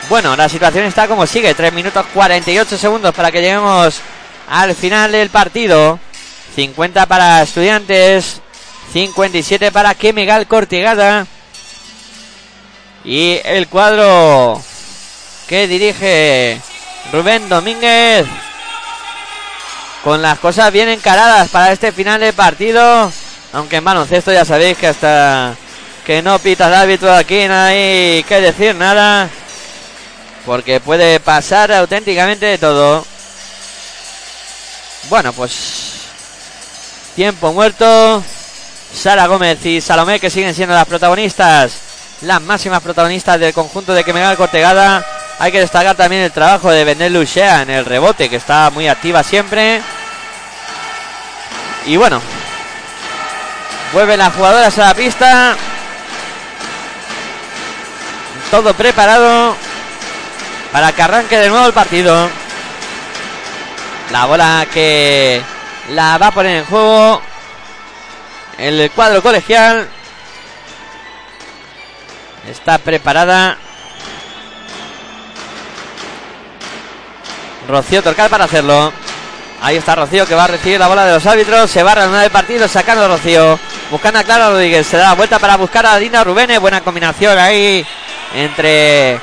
Bueno, 0.10 0.38
la 0.38 0.48
situación 0.48 0.86
está 0.86 1.06
como 1.08 1.28
sigue. 1.28 1.54
3 1.54 1.74
minutos 1.74 2.06
48 2.14 2.78
segundos 2.78 3.14
para 3.14 3.30
que 3.30 3.42
lleguemos 3.42 4.00
al 4.50 4.74
final 4.74 5.12
del 5.12 5.30
partido. 5.30 6.00
50 6.56 7.06
para 7.08 7.44
Estudiantes, 7.44 8.42
57 8.94 9.70
para 9.72 9.94
Kemegal 9.96 10.48
Cortegada. 10.48 11.28
Y 13.04 13.40
el 13.44 13.68
cuadro 13.68 14.62
que 15.48 15.68
dirige 15.68 16.62
Rubén 17.12 17.50
Domínguez. 17.50 18.26
Con 20.06 20.22
las 20.22 20.40
cosas 20.40 20.72
bien 20.72 20.88
encaradas 20.88 21.50
para 21.50 21.74
este 21.74 21.92
final 21.92 22.22
de 22.22 22.32
partido. 22.32 23.12
Aunque 23.52 23.78
en 23.78 23.84
baloncesto 23.84 24.32
ya 24.32 24.46
sabéis 24.46 24.78
que 24.78 24.88
hasta 24.88 25.54
que 26.06 26.22
no 26.22 26.40
pita 26.40 26.68
el 26.68 26.76
árbitro 26.76 27.14
aquí 27.14 27.46
no 27.46 27.56
hay 27.56 28.24
que 28.24 28.40
decir 28.40 28.74
nada. 28.74 29.30
Porque 30.48 30.80
puede 30.80 31.20
pasar 31.20 31.74
auténticamente 31.74 32.46
de 32.46 32.58
todo. 32.58 33.06
Bueno, 35.10 35.34
pues 35.34 36.04
tiempo 37.18 37.52
muerto. 37.52 38.24
Sara 38.94 39.28
Gómez 39.28 39.66
y 39.66 39.82
Salomé 39.82 40.22
que 40.22 40.30
siguen 40.30 40.56
siendo 40.56 40.74
las 40.74 40.88
protagonistas, 40.88 41.74
las 42.22 42.42
máximas 42.42 42.82
protagonistas 42.82 43.38
del 43.38 43.54
conjunto 43.54 43.94
de 43.94 44.06
Quemegal 44.06 44.38
Cortegada. 44.38 45.06
Hay 45.38 45.52
que 45.52 45.60
destacar 45.60 45.98
también 45.98 46.22
el 46.22 46.32
trabajo 46.32 46.72
de 46.72 46.86
Benel 46.86 47.12
Luchea 47.12 47.64
en 47.64 47.70
el 47.70 47.84
rebote, 47.84 48.30
que 48.30 48.38
está 48.38 48.70
muy 48.70 48.88
activa 48.88 49.24
siempre. 49.24 49.82
Y 51.86 51.98
bueno, 51.98 52.22
vuelven 53.92 54.20
las 54.20 54.34
jugadoras 54.34 54.80
a 54.80 54.86
la 54.86 54.94
pista. 54.94 55.58
Todo 58.50 58.74
preparado 58.74 59.58
para 60.72 60.92
que 60.92 61.02
arranque 61.02 61.38
de 61.38 61.50
nuevo 61.50 61.68
el 61.68 61.74
partido. 61.74 62.30
La 64.12 64.26
bola 64.26 64.66
que 64.74 65.42
la 65.90 66.18
va 66.18 66.28
a 66.28 66.32
poner 66.32 66.58
en 66.58 66.66
juego 66.66 67.22
el 68.58 68.92
cuadro 68.92 69.22
colegial. 69.22 69.88
Está 72.50 72.78
preparada. 72.78 73.58
Rocío 77.68 78.02
Torcal 78.02 78.30
para 78.30 78.46
hacerlo. 78.46 78.94
Ahí 79.62 79.76
está 79.76 79.96
Rocío 79.96 80.26
que 80.26 80.36
va 80.36 80.46
a 80.46 80.48
recibir 80.48 80.80
la 80.80 80.88
bola 80.88 81.06
de 81.06 81.14
los 81.14 81.26
árbitros. 81.26 81.70
Se 81.70 81.84
va 81.84 81.92
a 81.92 81.96
reanudar 81.96 82.24
el 82.24 82.32
partido 82.32 82.68
sacando 82.68 83.04
a 83.04 83.08
Rocío. 83.10 83.60
Buscando 83.92 84.20
a 84.20 84.24
Clara 84.24 84.50
Rodríguez. 84.50 84.88
Se 84.88 84.98
da 84.98 85.10
la 85.10 85.16
vuelta 85.16 85.40
para 85.40 85.58
buscar 85.58 85.86
a 85.86 85.98
Dina 85.98 86.24
Rubén. 86.24 86.62
Buena 86.62 86.82
combinación 86.82 87.38
ahí 87.38 87.86
entre 88.34 89.20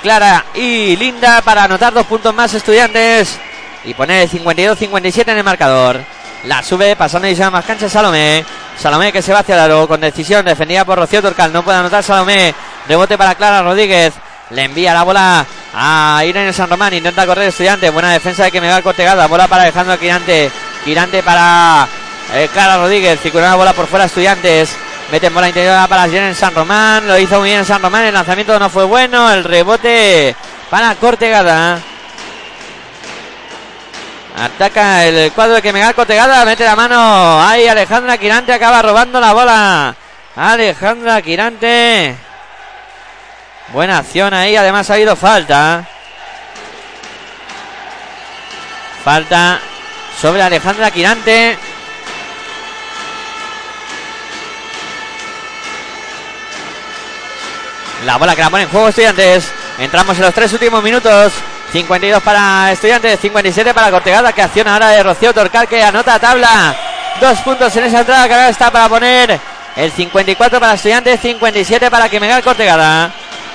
Clara 0.00 0.44
y 0.54 0.96
Linda 0.96 1.42
para 1.42 1.64
anotar 1.64 1.92
dos 1.92 2.06
puntos 2.06 2.34
más 2.34 2.52
estudiantes 2.54 3.38
y 3.84 3.94
poner 3.94 4.22
el 4.22 4.30
52-57 4.30 5.28
en 5.28 5.38
el 5.38 5.44
marcador. 5.44 6.00
La 6.44 6.62
sube 6.62 6.96
pasando 6.96 7.28
y 7.28 7.36
se 7.36 7.48
más 7.50 7.64
cancha 7.64 7.88
Salomé. 7.88 8.44
Salomé 8.78 9.12
que 9.12 9.20
se 9.20 9.32
va 9.32 9.40
hacia 9.40 9.54
el 9.56 9.60
aro 9.60 9.86
con 9.86 10.00
decisión, 10.00 10.44
defendida 10.44 10.84
por 10.84 10.98
Rocío 10.98 11.20
Torcal. 11.20 11.52
No 11.52 11.62
puede 11.62 11.78
anotar 11.78 12.02
Salomé. 12.02 12.54
Rebote 12.88 13.18
para 13.18 13.34
Clara 13.34 13.62
Rodríguez. 13.62 14.14
Le 14.50 14.64
envía 14.64 14.94
la 14.94 15.02
bola 15.02 15.46
a 15.74 16.22
Irene 16.24 16.52
San 16.52 16.70
Román. 16.70 16.94
Intenta 16.94 17.26
correr 17.26 17.48
estudiante. 17.48 17.90
Buena 17.90 18.12
defensa 18.12 18.44
de 18.44 18.50
que 18.50 18.60
me 18.60 18.70
va 18.70 18.80
cortegada. 18.82 19.26
Bola 19.26 19.48
para 19.48 19.64
Alejandro 19.64 19.98
Quirante. 19.98 20.50
Quirante 20.84 21.22
para 21.22 21.86
eh, 22.32 22.48
Clara 22.52 22.78
Rodríguez. 22.78 23.20
Circula 23.20 23.50
la 23.50 23.56
bola 23.56 23.72
por 23.74 23.86
fuera 23.86 24.06
Estudiantes. 24.06 24.74
Meten 25.10 25.34
bola 25.34 25.48
interior 25.48 25.88
para 25.88 26.06
en 26.06 26.34
San 26.36 26.54
Román. 26.54 27.08
Lo 27.08 27.18
hizo 27.18 27.40
muy 27.40 27.48
bien 27.48 27.64
San 27.64 27.82
Román. 27.82 28.04
El 28.04 28.14
lanzamiento 28.14 28.56
no 28.60 28.70
fue 28.70 28.84
bueno. 28.84 29.28
El 29.32 29.42
rebote 29.42 30.36
para 30.70 30.94
Cortegada. 30.94 31.80
Ataca 34.36 35.04
el 35.04 35.32
cuadro 35.32 35.54
de 35.54 35.62
que 35.62 35.72
Megal 35.72 35.96
Cortegada. 35.96 36.44
Mete 36.44 36.64
la 36.64 36.76
mano. 36.76 37.42
Ahí 37.42 37.66
Alejandra 37.66 38.18
Quirante 38.18 38.52
acaba 38.52 38.82
robando 38.82 39.18
la 39.20 39.32
bola. 39.32 39.96
Alejandra 40.36 41.20
Quirante. 41.22 42.14
Buena 43.72 43.98
acción 43.98 44.32
ahí. 44.32 44.54
Además 44.54 44.88
ha 44.90 44.94
habido 44.94 45.16
falta. 45.16 45.84
Falta 49.04 49.58
sobre 50.20 50.40
Alejandra 50.40 50.92
Quirante. 50.92 51.58
La 58.04 58.16
bola 58.16 58.34
que 58.34 58.42
la 58.42 58.50
pone 58.50 58.62
en 58.62 58.68
juego 58.70 58.88
Estudiantes. 58.88 59.52
Entramos 59.78 60.16
en 60.16 60.24
los 60.24 60.34
tres 60.34 60.52
últimos 60.52 60.82
minutos. 60.82 61.32
52 61.72 62.22
para 62.22 62.72
Estudiantes, 62.72 63.20
57 63.20 63.74
para 63.74 63.90
Cortegada, 63.90 64.32
que 64.32 64.42
acciona 64.42 64.72
ahora 64.72 64.88
de 64.88 65.02
Rocío 65.02 65.32
Torcal, 65.32 65.68
que 65.68 65.82
anota 65.82 66.18
tabla. 66.18 66.74
Dos 67.20 67.38
puntos 67.40 67.74
en 67.76 67.84
esa 67.84 68.00
entrada 68.00 68.26
que 68.26 68.34
ahora 68.34 68.48
está 68.48 68.70
para 68.70 68.88
poner 68.88 69.38
el 69.76 69.92
54 69.92 70.58
para 70.58 70.74
Estudiantes, 70.74 71.20
57 71.20 71.90
para 71.90 72.08
que 72.08 72.18
Megal 72.18 72.42
Cortegada. 72.42 73.10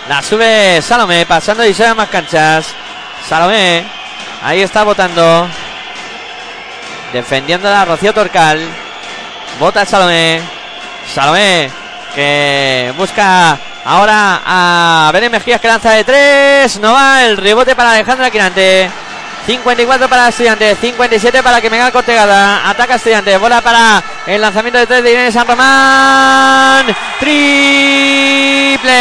La 0.08 0.22
sube 0.22 0.82
Salomé, 0.82 1.26
pasando 1.26 1.66
y 1.66 1.74
se 1.74 1.94
más 1.94 2.10
canchas. 2.10 2.68
Salomé, 3.28 3.84
ahí 4.44 4.62
está 4.62 4.84
votando. 4.84 5.48
Defendiendo 7.12 7.68
a 7.68 7.84
Rocío 7.84 8.14
Torcal. 8.14 8.62
Vota 9.60 9.86
Salomé. 9.86 10.42
Salomé, 11.14 11.70
que 12.14 12.94
busca 12.98 13.58
Ahora 13.88 14.42
a 14.44 15.12
Belén 15.14 15.32
Mejías 15.32 15.62
que 15.62 15.68
lanza 15.68 15.92
de 15.92 16.04
tres. 16.04 16.80
No 16.80 16.94
va 16.94 17.24
el 17.24 17.38
rebote 17.38 17.76
para 17.76 17.92
Alejandra 17.92 18.32
Quirante. 18.32 18.90
54 19.46 20.10
para 20.10 20.30
Estudiantes, 20.30 20.80
57 20.80 21.44
para 21.44 21.62
que 21.62 21.70
Megal 21.70 21.92
Cortegada. 21.92 22.68
Ataca 22.68 22.96
Estudiantes, 22.96 23.40
bola 23.40 23.62
para 23.62 24.04
el 24.26 24.42
lanzamiento 24.42 24.80
de 24.80 24.88
tres 24.88 25.04
de 25.04 25.12
Irene 25.12 25.32
San 25.32 25.46
Román. 25.46 26.88
Triple 27.20 28.92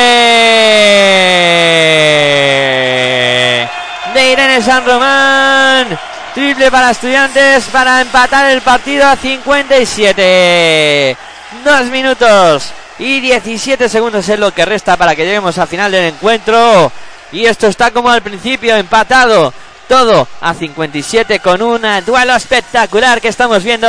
de 4.12 4.32
Irene 4.32 4.60
San 4.60 4.84
Román. 4.84 5.98
Triple 6.34 6.70
para 6.70 6.90
Estudiantes 6.90 7.64
para 7.72 8.02
empatar 8.02 8.50
el 8.50 8.60
partido 8.60 9.08
a 9.08 9.16
57. 9.16 11.16
Dos 11.64 11.86
minutos 11.86 12.74
y 12.98 13.20
17 13.20 13.88
segundos 13.88 14.28
es 14.28 14.38
lo 14.38 14.52
que 14.52 14.64
resta 14.64 14.96
para 14.96 15.16
que 15.16 15.24
lleguemos 15.24 15.58
al 15.58 15.68
final 15.68 15.90
del 15.90 16.14
encuentro. 16.14 16.92
Y 17.32 17.46
esto 17.46 17.66
está 17.66 17.90
como 17.90 18.10
al 18.10 18.22
principio, 18.22 18.76
empatado. 18.76 19.52
Todo 19.88 20.26
a 20.40 20.54
57 20.54 21.40
con 21.40 21.60
un 21.60 21.82
duelo 22.06 22.34
espectacular 22.34 23.20
que 23.20 23.28
estamos 23.28 23.62
viendo 23.62 23.86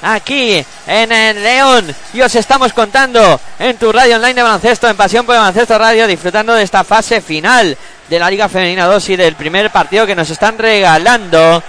aquí 0.00 0.64
en 0.86 1.12
el 1.12 1.42
León. 1.42 1.94
Y 2.14 2.22
os 2.22 2.34
estamos 2.34 2.72
contando 2.72 3.38
en 3.58 3.76
tu 3.76 3.92
radio 3.92 4.16
online 4.16 4.34
de 4.34 4.42
baloncesto, 4.42 4.88
en 4.88 4.96
Pasión 4.96 5.26
por 5.26 5.34
el 5.34 5.42
Baloncesto 5.42 5.76
Radio, 5.76 6.06
disfrutando 6.06 6.54
de 6.54 6.62
esta 6.62 6.82
fase 6.82 7.20
final 7.20 7.76
de 8.08 8.18
la 8.18 8.30
Liga 8.30 8.48
Femenina 8.48 8.86
2 8.86 9.08
y 9.10 9.16
del 9.16 9.34
primer 9.34 9.70
partido 9.70 10.06
que 10.06 10.14
nos 10.14 10.30
están 10.30 10.56
regalando 10.56 11.62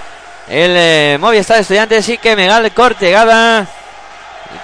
el 0.48 0.74
eh, 0.78 1.18
Movistar 1.20 1.60
Estudiantes 1.60 2.07
y 2.07 2.18
que 2.18 2.36
Megal 2.36 2.72
Cortegada 2.72 3.68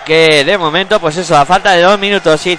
que 0.06 0.44
de 0.44 0.58
momento, 0.58 1.00
pues 1.00 1.18
eso, 1.18 1.38
a 1.38 1.46
falta 1.46 1.72
de 1.72 1.82
dos 1.82 2.00
minutos 2.00 2.46
y 2.46 2.56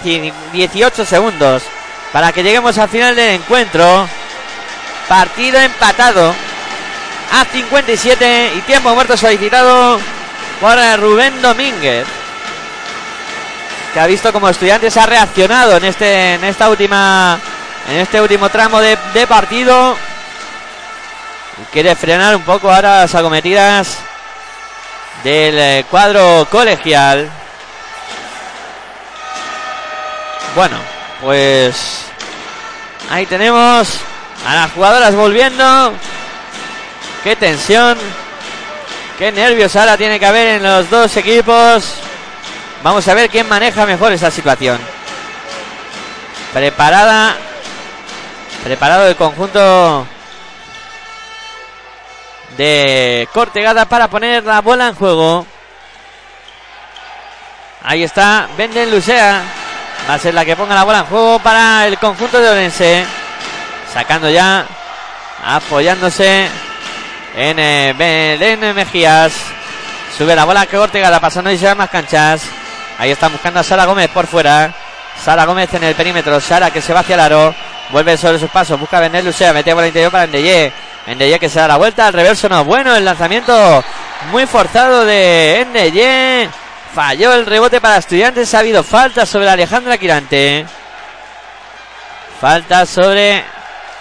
18 0.53 1.05
segundos 1.05 1.63
para 2.11 2.31
que 2.31 2.43
lleguemos 2.43 2.77
al 2.77 2.89
final 2.89 3.15
del 3.15 3.35
encuentro. 3.35 4.07
Partido 5.09 5.59
empatado 5.59 6.33
a 7.31 7.45
57 7.45 8.51
y 8.55 8.61
tiempo 8.61 8.93
muerto 8.93 9.17
solicitado 9.17 9.99
por 10.61 10.77
Rubén 10.97 11.41
Domínguez. 11.41 12.05
Que 13.93 13.99
ha 13.99 14.07
visto 14.07 14.31
como 14.31 14.47
estudiantes 14.47 14.95
ha 14.95 15.05
reaccionado 15.05 15.77
en 15.77 15.85
este 15.85 16.35
en 16.35 16.43
esta 16.45 16.69
última 16.69 17.37
en 17.89 17.97
este 17.97 18.21
último 18.21 18.49
tramo 18.49 18.79
de, 18.79 18.97
de 19.13 19.27
partido. 19.27 19.97
Quiere 21.71 21.95
frenar 21.95 22.35
un 22.35 22.43
poco 22.43 22.71
ahora 22.71 23.01
las 23.01 23.15
acometidas 23.15 23.97
del 25.23 25.57
eh, 25.57 25.85
cuadro 25.89 26.47
colegial. 26.51 27.29
Bueno, 30.55 30.77
pues 31.21 32.05
ahí 33.09 33.25
tenemos 33.25 33.87
a 34.45 34.55
las 34.55 34.71
jugadoras 34.71 35.15
volviendo. 35.15 35.93
Qué 37.23 37.35
tensión, 37.37 37.97
qué 39.17 39.31
nervios 39.31 39.75
ahora 39.75 39.97
tiene 39.97 40.19
que 40.19 40.25
haber 40.25 40.47
en 40.47 40.63
los 40.63 40.89
dos 40.89 41.15
equipos. 41.15 41.95
Vamos 42.83 43.07
a 43.07 43.13
ver 43.13 43.29
quién 43.29 43.47
maneja 43.47 43.85
mejor 43.85 44.11
esa 44.11 44.29
situación. 44.29 44.77
Preparada, 46.53 47.35
preparado 48.63 49.07
el 49.07 49.15
conjunto 49.15 50.05
de 52.57 53.27
Cortegada 53.33 53.85
para 53.85 54.07
poner 54.07 54.43
la 54.43 54.61
bola 54.61 54.89
en 54.89 54.95
juego. 54.95 55.45
Ahí 57.83 58.03
está 58.03 58.47
Venden 58.57 58.91
Lucea. 58.91 59.41
Va 60.09 60.15
a 60.15 60.19
ser 60.19 60.33
la 60.33 60.45
que 60.45 60.55
ponga 60.55 60.75
la 60.75 60.83
bola 60.83 60.99
en 60.99 61.05
juego 61.05 61.39
para 61.39 61.87
el 61.87 61.97
conjunto 61.97 62.39
de 62.39 62.49
Orense. 62.49 63.05
Sacando 63.93 64.29
ya, 64.29 64.65
apoyándose 65.45 66.47
en 67.35 67.59
eh, 67.59 67.93
Belén 67.97 68.75
Mejías. 68.75 69.33
Sube 70.17 70.35
la 70.35 70.45
bola 70.45 70.65
que 70.65 70.77
Cortegada 70.77 71.19
pasando 71.19 71.51
y 71.51 71.57
se 71.57 71.65
va 71.65 71.75
más 71.75 71.89
canchas. 71.89 72.43
Ahí 72.99 73.11
está 73.11 73.29
buscando 73.29 73.59
a 73.59 73.63
Sara 73.63 73.85
Gómez 73.85 74.09
por 74.09 74.27
fuera. 74.27 74.73
Sara 75.23 75.45
Gómez 75.45 75.73
en 75.73 75.83
el 75.83 75.95
perímetro. 75.95 76.39
Sara 76.39 76.71
que 76.71 76.81
se 76.81 76.93
va 76.93 76.99
hacia 76.99 77.15
el 77.15 77.21
aro. 77.21 77.55
Vuelve 77.91 78.17
sobre 78.17 78.39
sus 78.39 78.49
pasos. 78.49 78.79
Busca 78.79 78.97
a 78.97 79.21
Lucea. 79.21 79.53
Mete 79.53 79.73
bola 79.73 79.87
interior 79.87 80.11
para 80.11 80.25
Endeye. 80.25 80.71
Endeye 81.07 81.39
que 81.39 81.49
se 81.49 81.59
da 81.59 81.67
la 81.67 81.77
vuelta. 81.77 82.07
Al 82.07 82.13
reverso 82.13 82.47
no. 82.49 82.63
Bueno, 82.63 82.95
el 82.95 83.05
lanzamiento 83.05 83.83
muy 84.31 84.45
forzado 84.45 85.05
de 85.05 85.61
Endeye. 85.61 86.49
Falló 86.93 87.33
el 87.33 87.45
rebote 87.45 87.81
para 87.81 87.97
estudiantes. 87.97 88.53
Ha 88.53 88.59
habido 88.59 88.83
falta 88.83 89.25
sobre 89.25 89.49
Alejandra 89.49 89.97
Quirante. 89.97 90.65
Falta 92.39 92.85
sobre 92.85 93.43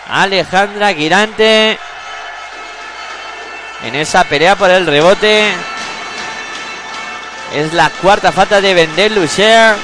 Alejandra 0.09 0.95
Quirante. 0.95 1.79
En 3.85 3.95
esa 3.97 4.25
pelea 4.25 4.57
por 4.57 4.71
el 4.71 4.87
rebote. 4.87 5.53
Es 7.55 7.73
la 7.73 7.91
cuarta 7.91 8.33
falta 8.33 8.61
de 8.61 8.75
Vendel 8.75 9.15
Lucer. 9.15 9.75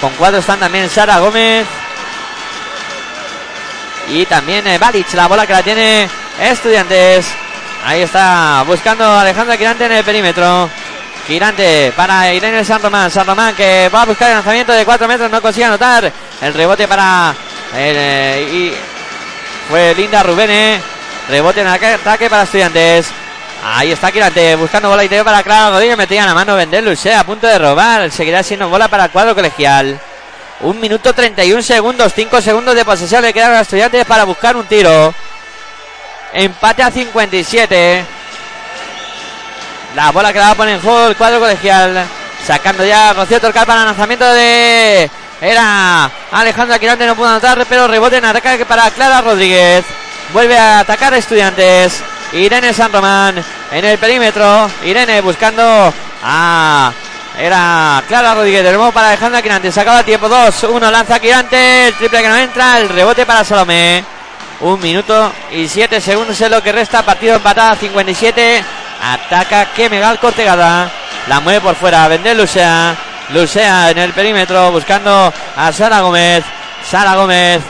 Con 0.00 0.10
cuatro 0.14 0.38
están 0.38 0.60
también 0.60 0.88
Sara 0.88 1.18
Gómez. 1.18 1.66
Y 4.10 4.26
también 4.26 4.66
eh, 4.66 4.78
la 5.14 5.26
bola 5.26 5.46
que 5.46 5.52
la 5.52 5.62
tiene 5.62 6.08
Estudiantes. 6.40 7.26
Ahí 7.86 8.02
está 8.02 8.64
buscando 8.66 9.04
Alejandra 9.06 9.56
Quirante 9.56 9.86
en 9.86 9.92
el 9.92 10.04
perímetro. 10.04 10.68
Girante 11.26 11.92
para 11.96 12.32
Irene 12.32 12.64
San 12.64 12.82
Román. 12.82 13.10
San 13.10 13.26
Román 13.26 13.54
que 13.54 13.88
va 13.92 14.02
a 14.02 14.06
buscar 14.06 14.28
el 14.28 14.36
lanzamiento 14.36 14.72
de 14.72 14.84
4 14.84 15.08
metros. 15.08 15.30
No 15.30 15.40
consigue 15.40 15.66
anotar. 15.66 16.10
El 16.40 16.54
rebote 16.54 16.88
para. 16.88 17.34
Eh, 17.74 18.48
y 18.52 19.70
fue 19.70 19.94
Linda 19.94 20.22
Rubén. 20.22 20.80
Rebote 21.28 21.62
en 21.62 21.68
ataque 21.68 22.28
para 22.28 22.42
Estudiantes. 22.42 23.06
Ahí 23.66 23.92
está 23.92 24.12
Quirante 24.12 24.56
buscando 24.56 24.90
bola 24.90 25.04
interior 25.04 25.24
para 25.24 25.42
Clara 25.42 25.70
Rodríguez. 25.70 25.96
Metía 25.96 26.26
la 26.26 26.34
mano 26.34 26.56
Vender 26.56 26.84
Luce 26.84 27.14
a 27.14 27.24
punto 27.24 27.46
de 27.46 27.58
robar. 27.58 28.10
Seguirá 28.10 28.42
siendo 28.42 28.68
bola 28.68 28.88
para 28.88 29.04
el 29.04 29.10
cuadro 29.10 29.34
colegial. 29.34 29.98
Un 30.60 30.80
minuto 30.80 31.12
31 31.12 31.62
segundos, 31.62 32.12
5 32.14 32.40
segundos 32.40 32.74
de 32.74 32.84
posesión 32.84 33.22
le 33.22 33.32
quedan 33.32 33.54
a 33.54 33.60
estudiantes 33.60 34.04
para 34.06 34.24
buscar 34.24 34.56
un 34.56 34.64
tiro. 34.66 35.12
Empate 36.32 36.82
a 36.82 36.90
57. 36.90 38.04
La 39.96 40.10
bola 40.12 40.32
que 40.32 40.38
la 40.38 40.46
va 40.46 40.50
a 40.52 40.56
poner 40.56 40.74
en 40.76 40.80
juego 40.80 41.08
el 41.08 41.16
cuadro 41.16 41.40
colegial. 41.40 42.06
Sacando 42.46 42.84
ya 42.84 43.12
Rocío 43.12 43.40
Torcal 43.40 43.66
para 43.66 43.80
el 43.80 43.86
lanzamiento 43.86 44.32
de. 44.32 45.10
Era 45.40 46.10
Alejandro 46.30 46.74
Aquirante, 46.74 47.06
no 47.06 47.16
pudo 47.16 47.28
anotar, 47.28 47.64
pero 47.68 47.88
rebote 47.88 48.16
en 48.16 48.24
ataque 48.24 48.64
para 48.64 48.90
Clara 48.90 49.20
Rodríguez. 49.20 49.84
Vuelve 50.32 50.56
a 50.56 50.80
atacar 50.80 51.12
a 51.14 51.18
estudiantes. 51.18 52.02
Irene 52.32 52.72
San 52.72 52.92
Román 52.92 53.44
en 53.70 53.84
el 53.84 53.98
perímetro. 53.98 54.70
Irene 54.84 55.20
buscando 55.20 55.92
a 56.22 56.92
era 57.38 58.02
Clara 58.06 58.34
Rodríguez 58.34 58.62
de 58.62 58.72
nuevo 58.72 58.92
para 58.92 59.08
Alejandra 59.08 59.42
Quirante. 59.42 59.72
Se 59.72 59.80
acaba 59.80 60.02
tiempo 60.02 60.28
2. 60.28 60.64
1 60.64 60.90
lanza 60.90 61.18
Quirante. 61.18 61.88
El 61.88 61.94
triple 61.94 62.22
que 62.22 62.28
no 62.28 62.36
entra. 62.36 62.78
El 62.78 62.88
rebote 62.88 63.26
para 63.26 63.44
Salomé. 63.44 64.04
Un 64.60 64.80
minuto 64.80 65.32
y 65.50 65.66
7 65.66 66.00
segundos 66.00 66.40
es 66.40 66.50
lo 66.50 66.62
que 66.62 66.72
resta. 66.72 67.02
Partido 67.02 67.36
empatado 67.36 67.76
57. 67.76 68.64
Ataca 69.02 69.66
Kemegal 69.74 70.20
Cortegada. 70.20 70.90
La 71.26 71.40
mueve 71.40 71.60
por 71.60 71.74
fuera. 71.74 72.06
Vender 72.08 72.36
Lucea. 72.36 72.96
Lucea 73.30 73.90
en 73.90 73.98
el 73.98 74.12
perímetro 74.12 74.70
buscando 74.70 75.32
a 75.56 75.72
Sara 75.72 76.00
Gómez. 76.00 76.44
Sara 76.88 77.16
Gómez 77.16 77.62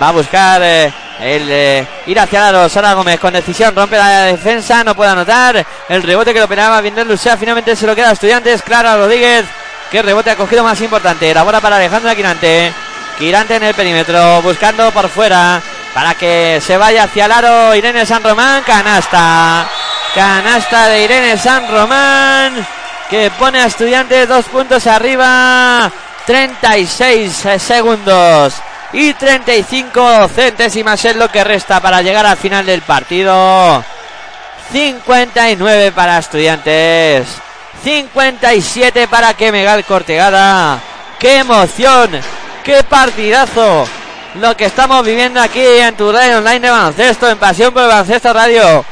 va 0.00 0.08
a 0.08 0.12
buscar 0.12 0.60
eh, 0.62 0.92
el 1.20 1.48
eh, 1.50 1.86
ir 2.06 2.20
hacia 2.20 2.50
el 2.50 2.70
Sara 2.70 2.92
Gómez 2.92 3.18
con 3.18 3.32
decisión 3.32 3.74
rompe 3.74 3.96
la 3.96 4.24
defensa. 4.24 4.84
No 4.84 4.94
puede 4.94 5.10
anotar. 5.10 5.64
El 5.88 6.02
rebote 6.02 6.32
que 6.32 6.38
lo 6.38 6.44
operaba 6.44 6.80
Vender 6.80 7.06
Lucea. 7.06 7.36
Finalmente 7.36 7.74
se 7.74 7.86
lo 7.86 7.94
queda 7.94 8.10
a 8.10 8.12
Estudiantes. 8.12 8.62
Clara 8.62 8.96
Rodríguez. 8.96 9.44
Que 9.90 10.02
rebote 10.02 10.30
ha 10.30 10.36
cogido 10.36 10.62
más 10.62 10.80
importante. 10.80 11.32
La 11.32 11.42
bola 11.42 11.60
para 11.60 11.76
Alejandra 11.76 12.14
Quirante. 12.14 12.72
Quirante 13.18 13.56
en 13.56 13.62
el 13.62 13.74
perímetro. 13.74 14.42
Buscando 14.42 14.90
por 14.92 15.08
fuera. 15.08 15.60
Para 15.94 16.14
que 16.14 16.60
se 16.64 16.76
vaya 16.76 17.04
hacia 17.04 17.24
el 17.24 17.32
aro. 17.32 17.74
Irene 17.74 18.04
San 18.04 18.22
Román. 18.22 18.62
Canasta. 18.62 19.66
Canasta 20.14 20.88
de 20.88 21.04
Irene 21.04 21.38
San 21.38 21.70
Román. 21.70 22.66
Que 23.08 23.30
pone 23.30 23.60
a 23.60 23.66
Estudiantes 23.66 24.28
dos 24.28 24.44
puntos 24.46 24.86
arriba. 24.86 25.90
36 26.26 27.46
segundos 27.58 28.60
y 28.92 29.12
35 29.14 30.28
centésimas 30.28 31.04
es 31.04 31.16
lo 31.16 31.28
que 31.30 31.44
resta 31.44 31.80
para 31.80 32.02
llegar 32.02 32.26
al 32.26 32.36
final 32.36 32.64
del 32.64 32.82
partido. 32.82 33.84
59 34.72 35.92
para 35.92 36.18
Estudiantes. 36.18 37.26
57 37.82 39.08
para 39.08 39.34
que 39.34 39.52
Megal 39.52 39.84
Cortegada. 39.84 40.80
¡Qué 41.18 41.38
emoción! 41.38 42.10
¡Qué 42.64 42.82
partidazo! 42.82 43.86
Lo 44.36 44.56
que 44.56 44.66
estamos 44.66 45.04
viviendo 45.04 45.40
aquí 45.40 45.60
en 45.60 45.96
tu 45.96 46.12
radio 46.12 46.38
online 46.38 46.60
de 46.60 46.70
baloncesto, 46.70 47.28
en 47.30 47.38
Pasión 47.38 47.72
por 47.72 47.82
el 47.82 47.88
Baloncesto 47.88 48.32
Radio. 48.32 48.84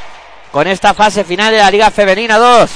Con 0.50 0.66
esta 0.66 0.94
fase 0.94 1.24
final 1.24 1.52
de 1.52 1.58
la 1.58 1.70
Liga 1.70 1.90
Femenina 1.90 2.38
2. 2.38 2.70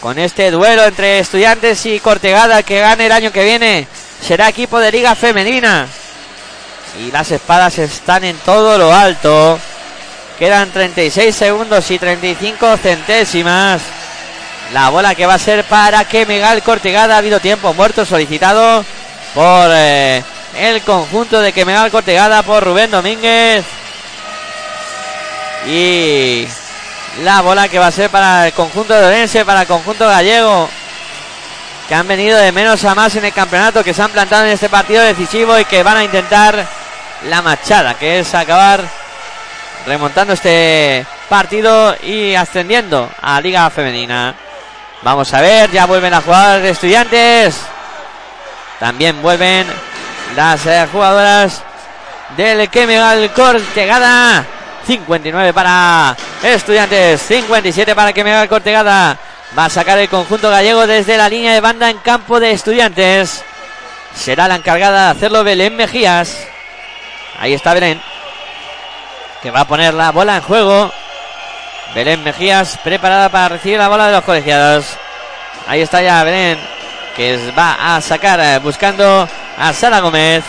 Con 0.00 0.18
este 0.18 0.50
duelo 0.50 0.84
entre 0.84 1.18
Estudiantes 1.18 1.84
y 1.86 2.00
Cortegada 2.00 2.62
que 2.62 2.80
gane 2.80 3.06
el 3.06 3.12
año 3.12 3.32
que 3.32 3.44
viene. 3.44 3.86
Será 4.22 4.48
equipo 4.48 4.78
de 4.78 4.92
Liga 4.92 5.16
Femenina. 5.16 5.88
Y 7.00 7.10
las 7.10 7.30
espadas 7.32 7.78
están 7.78 8.22
en 8.22 8.36
todo 8.38 8.78
lo 8.78 8.94
alto. 8.94 9.58
Quedan 10.38 10.70
36 10.70 11.34
segundos 11.34 11.90
y 11.90 11.98
35 11.98 12.76
centésimas. 12.76 13.82
La 14.72 14.90
bola 14.90 15.16
que 15.16 15.26
va 15.26 15.34
a 15.34 15.38
ser 15.38 15.64
para 15.64 16.04
que 16.04 16.24
Megal 16.24 16.62
Cortegada. 16.62 17.16
Ha 17.16 17.18
habido 17.18 17.40
tiempo 17.40 17.74
muerto 17.74 18.06
solicitado 18.06 18.84
por 19.34 19.68
eh, 19.72 20.22
el 20.56 20.82
conjunto 20.82 21.40
de 21.40 21.52
que 21.52 21.64
Megal 21.64 21.90
Cortegada 21.90 22.44
por 22.44 22.62
Rubén 22.62 22.92
Domínguez. 22.92 23.64
Y 25.66 26.46
la 27.24 27.40
bola 27.40 27.68
que 27.68 27.78
va 27.80 27.88
a 27.88 27.92
ser 27.92 28.08
para 28.08 28.46
el 28.46 28.52
conjunto 28.52 28.94
de 28.94 29.04
Orense, 29.04 29.44
para 29.44 29.62
el 29.62 29.66
conjunto 29.66 30.06
gallego. 30.06 30.68
Que 31.92 31.96
han 31.96 32.08
venido 32.08 32.38
de 32.38 32.52
menos 32.52 32.82
a 32.86 32.94
más 32.94 33.14
en 33.16 33.26
el 33.26 33.34
campeonato, 33.34 33.84
que 33.84 33.92
se 33.92 34.00
han 34.00 34.10
plantado 34.10 34.46
en 34.46 34.52
este 34.52 34.70
partido 34.70 35.02
decisivo 35.02 35.58
y 35.58 35.66
que 35.66 35.82
van 35.82 35.98
a 35.98 36.04
intentar 36.04 36.66
la 37.28 37.42
machada, 37.42 37.92
que 37.92 38.20
es 38.20 38.34
acabar 38.34 38.80
remontando 39.84 40.32
este 40.32 41.04
partido 41.28 41.94
y 42.02 42.34
ascendiendo 42.34 43.10
a 43.20 43.38
Liga 43.42 43.68
Femenina. 43.68 44.34
Vamos 45.02 45.34
a 45.34 45.42
ver, 45.42 45.70
ya 45.70 45.84
vuelven 45.84 46.14
a 46.14 46.22
jugar 46.22 46.62
de 46.62 46.70
estudiantes. 46.70 47.60
También 48.80 49.20
vuelven 49.20 49.66
las 50.34 50.64
eh, 50.64 50.88
jugadoras 50.90 51.62
del 52.38 52.70
Kemegal 52.70 53.30
Cortegada. 53.34 54.46
59 54.86 55.52
para 55.52 56.16
Estudiantes, 56.42 57.20
57 57.20 57.94
para 57.94 58.14
Kemegal 58.14 58.48
Cortegada. 58.48 59.18
Va 59.56 59.66
a 59.66 59.70
sacar 59.70 59.98
el 59.98 60.08
conjunto 60.08 60.48
gallego 60.48 60.86
desde 60.86 61.18
la 61.18 61.28
línea 61.28 61.52
de 61.52 61.60
banda 61.60 61.90
en 61.90 61.98
campo 61.98 62.40
de 62.40 62.52
Estudiantes. 62.52 63.44
Será 64.14 64.48
la 64.48 64.56
encargada 64.56 65.04
de 65.04 65.10
hacerlo 65.10 65.44
Belén 65.44 65.76
Mejías. 65.76 66.38
Ahí 67.38 67.52
está 67.52 67.74
Belén. 67.74 68.00
Que 69.42 69.50
va 69.50 69.60
a 69.60 69.68
poner 69.68 69.92
la 69.92 70.10
bola 70.10 70.36
en 70.36 70.42
juego. 70.42 70.90
Belén 71.94 72.24
Mejías 72.24 72.78
preparada 72.82 73.28
para 73.28 73.50
recibir 73.50 73.78
la 73.78 73.88
bola 73.88 74.06
de 74.06 74.12
los 74.12 74.24
colegiados. 74.24 74.86
Ahí 75.68 75.82
está 75.82 76.00
ya 76.00 76.24
Belén. 76.24 76.58
Que 77.14 77.52
va 77.52 77.96
a 77.96 78.00
sacar 78.00 78.40
eh, 78.40 78.58
buscando 78.58 79.28
a 79.58 79.72
Sara 79.74 80.00
Gómez. 80.00 80.44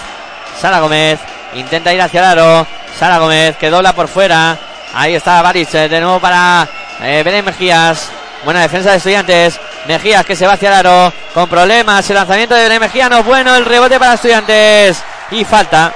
Sara 0.61 0.80
Gómez 0.80 1.19
intenta 1.55 1.93
ir 1.93 2.01
hacia 2.01 2.21
el 2.21 2.39
aro. 2.39 2.65
Sara 2.97 3.17
Gómez 3.17 3.57
que 3.57 3.69
dobla 3.69 3.91
por 3.91 4.07
fuera. 4.07 4.57
Ahí 4.93 5.15
está 5.15 5.41
Baris 5.41 5.75
eh, 5.75 5.89
de 5.89 5.99
nuevo 5.99 6.21
para 6.21 6.65
eh, 7.01 7.21
Belén 7.25 7.43
Mejías. 7.43 8.22
Buena 8.43 8.61
defensa 8.61 8.91
de 8.91 8.97
estudiantes. 8.97 9.59
Mejías 9.87 10.25
que 10.25 10.35
se 10.35 10.45
va 10.45 10.53
hacia 10.53 10.69
el 10.69 10.75
aro. 10.75 11.13
Con 11.33 11.47
problemas. 11.47 12.09
El 12.09 12.15
lanzamiento 12.15 12.55
de 12.55 12.79
Mejías 12.79 13.09
no 13.09 13.23
bueno. 13.23 13.55
El 13.55 13.65
rebote 13.65 13.97
para 13.99 14.15
estudiantes. 14.15 15.01
Y 15.31 15.45
falta. 15.45 15.93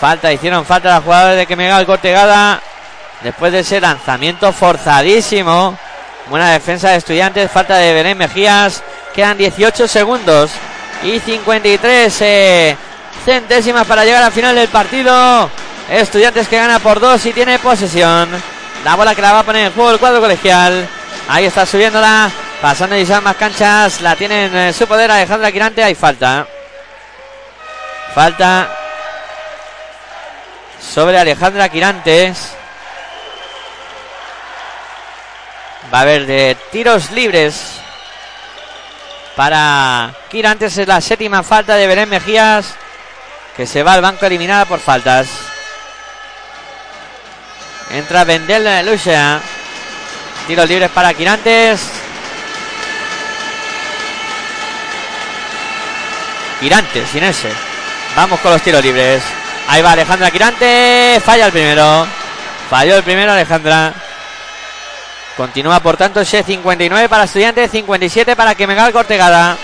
Falta, 0.00 0.32
hicieron 0.32 0.64
falta 0.64 0.88
la 0.88 1.00
jugadores 1.00 1.36
de 1.36 1.46
que 1.46 1.54
el 1.54 1.86
Cortegada. 1.86 2.60
Después 3.22 3.52
de 3.52 3.60
ese 3.60 3.80
lanzamiento 3.80 4.52
forzadísimo. 4.52 5.78
Buena 6.28 6.50
defensa 6.50 6.90
de 6.90 6.96
estudiantes. 6.96 7.50
Falta 7.50 7.76
de 7.76 7.92
Belén 7.92 8.16
Mejías. 8.16 8.82
Quedan 9.14 9.36
18 9.36 9.86
segundos. 9.86 10.50
Y 11.02 11.18
53 11.20 12.16
eh, 12.22 12.76
centésimas 13.24 13.86
para 13.86 14.04
llegar 14.04 14.22
al 14.22 14.32
final 14.32 14.54
del 14.54 14.68
partido. 14.68 15.50
Estudiantes 15.90 16.48
que 16.48 16.56
gana 16.56 16.78
por 16.78 16.98
dos 16.98 17.26
y 17.26 17.32
tiene 17.32 17.58
posesión. 17.58 18.30
La 18.84 18.96
bola 18.96 19.14
que 19.14 19.22
la 19.22 19.32
va 19.32 19.40
a 19.40 19.44
poner 19.44 19.66
en 19.66 19.72
juego 19.72 19.90
el 19.90 19.98
cuadro 19.98 20.20
colegial. 20.20 20.88
Ahí 21.28 21.46
está 21.46 21.64
subiéndola. 21.66 22.30
Pasando 22.60 22.96
y 22.96 23.04
más 23.04 23.36
canchas. 23.36 24.00
La 24.00 24.16
tiene 24.16 24.46
en 24.46 24.56
eh, 24.56 24.72
su 24.72 24.86
poder 24.86 25.10
Alejandra 25.10 25.50
Quirante. 25.50 25.82
Hay 25.82 25.94
falta. 25.94 26.46
Falta 28.14 28.68
sobre 30.80 31.18
Alejandra 31.18 31.68
Quirantes. 31.68 32.52
Va 35.92 35.98
a 35.98 36.02
haber 36.02 36.26
de 36.26 36.56
tiros 36.70 37.10
libres 37.10 37.80
para 39.36 40.12
Quirantes. 40.30 40.76
Es 40.78 40.86
la 40.86 41.00
séptima 41.00 41.42
falta 41.42 41.76
de 41.76 41.86
Belén 41.86 42.08
Mejías 42.08 42.74
que 43.56 43.66
se 43.66 43.82
va 43.82 43.94
al 43.94 44.02
banco 44.02 44.26
eliminada 44.26 44.64
por 44.64 44.80
faltas. 44.80 45.28
Entra 47.90 48.24
Vendel 48.24 48.86
Lucia. 48.86 49.40
Tiros 50.52 50.68
libres 50.68 50.90
para 50.90 51.14
Quirantes. 51.14 51.80
Quirantes, 56.60 57.08
sin 57.08 57.24
ese. 57.24 57.48
Vamos 58.14 58.38
con 58.40 58.52
los 58.52 58.60
tiros 58.60 58.82
libres. 58.82 59.22
Ahí 59.66 59.80
va 59.80 59.92
Alejandra 59.92 60.30
Quirante. 60.30 61.22
Falla 61.24 61.46
el 61.46 61.52
primero. 61.52 62.06
Falló 62.68 62.96
el 62.96 63.02
primero 63.02 63.32
Alejandra. 63.32 63.94
Continúa 65.38 65.80
por 65.80 65.96
tanto 65.96 66.20
ese 66.20 66.42
59 66.42 67.08
para 67.08 67.24
Estudiantes, 67.24 67.70
57 67.70 68.36
para 68.36 68.54
Quemegal 68.54 68.92
Cortegada. 68.92 69.56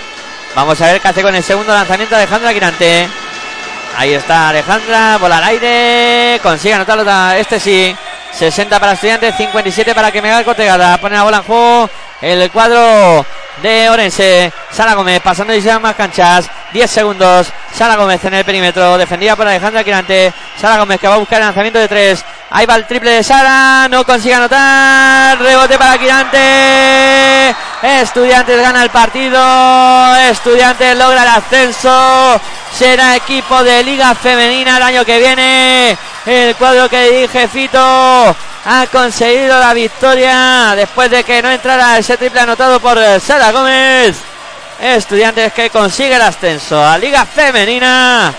Vamos 0.55 0.81
a 0.81 0.87
ver 0.87 0.99
qué 0.99 1.07
hace 1.07 1.21
con 1.21 1.35
el 1.35 1.43
segundo 1.43 1.71
lanzamiento 1.71 2.15
Alejandra 2.15 2.51
Quirante. 2.51 3.07
Ahí 3.95 4.15
está 4.15 4.49
Alejandra, 4.49 5.19
bola 5.19 5.37
al 5.37 5.43
aire, 5.43 6.39
consigue 6.41 6.73
anotarlo, 6.73 7.05
este 7.33 7.59
sí. 7.59 7.95
60 8.31 8.79
para 8.79 8.93
Estudiantes, 8.93 9.35
57 9.35 9.93
para 9.95 10.11
Quemegal 10.11 10.45
Cortegada. 10.45 10.97
Pone 10.97 11.15
la 11.15 11.23
bola 11.23 11.37
en 11.37 11.43
juego 11.43 11.89
el 12.21 12.51
cuadro 12.51 13.25
de 13.61 13.89
Orense. 13.89 14.51
Sara 14.71 14.93
Gómez 14.93 15.21
pasando 15.21 15.53
y 15.53 15.61
más 15.61 15.95
canchas. 15.95 16.49
10 16.73 16.89
segundos. 16.89 17.47
Sara 17.73 17.95
Gómez 17.95 18.23
en 18.25 18.33
el 18.35 18.45
perímetro. 18.45 18.97
Defendida 18.97 19.35
por 19.35 19.47
Alejandra 19.47 19.83
Quirante. 19.83 20.33
Sara 20.59 20.77
Gómez 20.77 20.99
que 20.99 21.07
va 21.07 21.15
a 21.15 21.17
buscar 21.17 21.39
el 21.39 21.45
lanzamiento 21.45 21.79
de 21.79 21.87
3. 21.87 22.25
Ahí 22.51 22.65
va 22.65 22.75
el 22.75 22.85
triple 22.85 23.11
de 23.11 23.23
Sara. 23.23 23.87
No 23.89 24.03
consigue 24.05 24.35
anotar. 24.35 25.39
Rebote 25.39 25.77
para 25.77 25.97
Quirante. 25.97 27.55
Estudiantes 27.81 28.61
gana 28.61 28.83
el 28.83 28.89
partido. 28.89 30.15
Estudiantes 30.29 30.97
logra 30.97 31.23
el 31.23 31.29
ascenso. 31.29 32.39
Será 32.73 33.15
equipo 33.15 33.63
de 33.63 33.83
Liga 33.83 34.13
Femenina 34.15 34.77
el 34.77 34.83
año 34.83 35.05
que 35.05 35.17
viene. 35.17 35.97
El 36.25 36.55
cuadro 36.55 36.89
que 36.89 37.09
dirige 37.09 37.47
Fito 37.47 37.79
ha 37.79 38.87
conseguido 38.91 39.57
la 39.57 39.73
victoria 39.73 40.73
después 40.75 41.09
de 41.09 41.23
que 41.23 41.41
no 41.41 41.49
entrara 41.49 41.97
ese 41.97 42.17
triple 42.17 42.41
anotado 42.41 42.79
por 42.79 42.99
Sara 43.21 43.51
Gómez. 43.51 44.17
Estudiantes 44.81 45.53
que 45.53 45.69
consigue 45.69 46.15
el 46.15 46.21
ascenso 46.21 46.83
a 46.85 46.97
Liga 46.97 47.25
Femenina. 47.25 48.33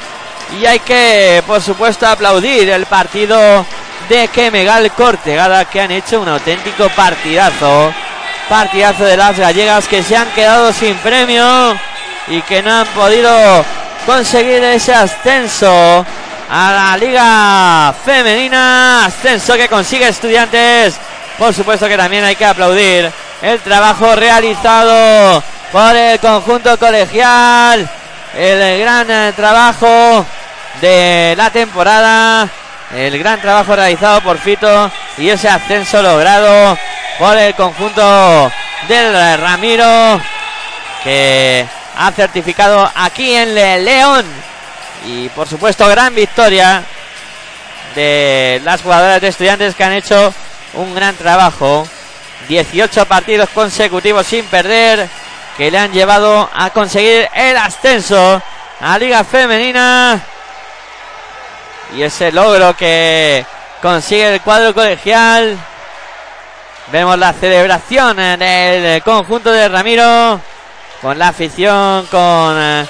Y 0.60 0.66
hay 0.66 0.80
que, 0.80 1.42
por 1.46 1.62
supuesto, 1.62 2.06
aplaudir 2.06 2.68
el 2.68 2.86
partido 2.86 3.64
de 4.08 4.28
Kemegal 4.28 4.90
Cortegada 4.92 5.64
que 5.64 5.80
han 5.80 5.90
hecho 5.90 6.20
un 6.20 6.28
auténtico 6.28 6.88
partidazo. 6.90 7.92
Partidazo 8.48 9.04
de 9.04 9.16
las 9.16 9.38
gallegas 9.38 9.88
que 9.88 10.02
se 10.02 10.16
han 10.16 10.28
quedado 10.32 10.72
sin 10.72 10.96
premio 10.96 11.78
y 12.28 12.42
que 12.42 12.62
no 12.62 12.72
han 12.72 12.86
podido 12.88 13.64
conseguir 14.06 14.62
ese 14.64 14.92
ascenso 14.92 16.04
a 16.50 16.72
la 16.72 16.96
Liga 16.96 17.94
Femenina. 18.04 19.04
Ascenso 19.06 19.54
que 19.54 19.68
consigue 19.68 20.08
Estudiantes. 20.08 20.98
Por 21.38 21.54
supuesto 21.54 21.88
que 21.88 21.96
también 21.96 22.24
hay 22.24 22.36
que 22.36 22.44
aplaudir 22.44 23.10
el 23.40 23.60
trabajo 23.60 24.14
realizado 24.16 25.42
por 25.72 25.94
el 25.96 26.18
conjunto 26.18 26.76
colegial. 26.78 27.88
El 28.36 28.80
gran 28.80 29.32
trabajo 29.34 30.26
de 30.80 31.34
la 31.36 31.50
temporada. 31.50 32.48
El 32.94 33.16
gran 33.18 33.40
trabajo 33.40 33.76
realizado 33.76 34.20
por 34.20 34.38
Fito 34.38 34.90
y 35.16 35.28
ese 35.28 35.48
ascenso 35.48 36.02
logrado 36.02 36.76
por 37.20 37.36
el 37.38 37.54
conjunto 37.54 38.50
del 38.88 39.40
Ramiro 39.40 40.20
que 41.04 41.64
ha 41.96 42.10
certificado 42.10 42.90
aquí 42.96 43.32
en 43.32 43.54
León. 43.54 44.49
Y 45.06 45.28
por 45.30 45.48
supuesto, 45.48 45.88
gran 45.88 46.14
victoria 46.14 46.82
de 47.94 48.60
las 48.64 48.82
jugadoras 48.82 49.20
de 49.20 49.28
estudiantes 49.28 49.74
que 49.74 49.84
han 49.84 49.92
hecho 49.92 50.32
un 50.74 50.94
gran 50.94 51.14
trabajo. 51.16 51.86
18 52.48 53.06
partidos 53.06 53.48
consecutivos 53.50 54.26
sin 54.26 54.44
perder 54.46 55.08
que 55.56 55.70
le 55.70 55.78
han 55.78 55.92
llevado 55.92 56.48
a 56.52 56.70
conseguir 56.70 57.28
el 57.34 57.56
ascenso 57.56 58.42
a 58.80 58.98
Liga 58.98 59.24
Femenina. 59.24 60.20
Y 61.94 62.02
ese 62.02 62.32
logro 62.32 62.76
que 62.76 63.44
consigue 63.82 64.34
el 64.34 64.40
cuadro 64.40 64.74
colegial. 64.74 65.56
Vemos 66.92 67.18
la 67.18 67.32
celebración 67.32 68.16
del 68.16 69.02
conjunto 69.02 69.52
de 69.52 69.68
Ramiro 69.68 70.40
con 71.00 71.18
la 71.18 71.28
afición, 71.28 72.06
con... 72.06 72.88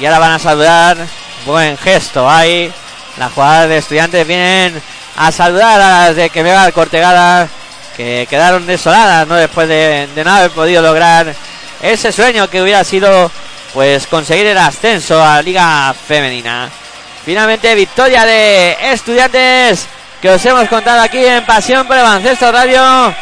Y 0.00 0.06
ahora 0.06 0.18
van 0.18 0.32
a 0.32 0.38
saludar. 0.38 0.96
Buen 1.44 1.76
gesto 1.78 2.28
ahí. 2.28 2.72
Las 3.18 3.32
jugadoras 3.32 3.68
de 3.68 3.78
estudiantes 3.78 4.26
vienen 4.26 4.82
a 5.16 5.32
saludar 5.32 5.80
a 5.80 6.06
las 6.06 6.16
de 6.16 6.28
Quevedo 6.30 6.72
Cortegada 6.72 7.48
que 7.96 8.26
quedaron 8.28 8.66
desoladas, 8.66 9.26
¿no? 9.26 9.36
Después 9.36 9.68
de, 9.68 10.08
no 10.22 10.30
haber 10.30 10.50
podido 10.50 10.82
lograr 10.82 11.34
ese 11.80 12.12
sueño 12.12 12.50
que 12.50 12.60
hubiera 12.60 12.84
sido, 12.84 13.30
pues, 13.72 14.06
conseguir 14.06 14.46
el 14.46 14.58
ascenso 14.58 15.22
a 15.22 15.40
Liga 15.40 15.94
Femenina. 16.06 16.68
Finalmente, 17.24 17.74
victoria 17.74 18.24
de 18.26 18.76
estudiantes 18.92 19.86
que 20.20 20.30
os 20.30 20.44
hemos 20.44 20.68
contado 20.68 21.00
aquí 21.00 21.24
en 21.24 21.44
Pasión 21.44 21.86
por 21.86 21.96
el 21.96 22.04
Radio. 22.52 23.14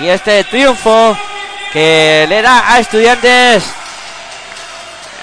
Y 0.00 0.08
este 0.08 0.44
triunfo 0.44 1.16
que 1.72 2.26
le 2.28 2.42
da 2.42 2.72
a 2.72 2.78
estudiantes 2.78 3.64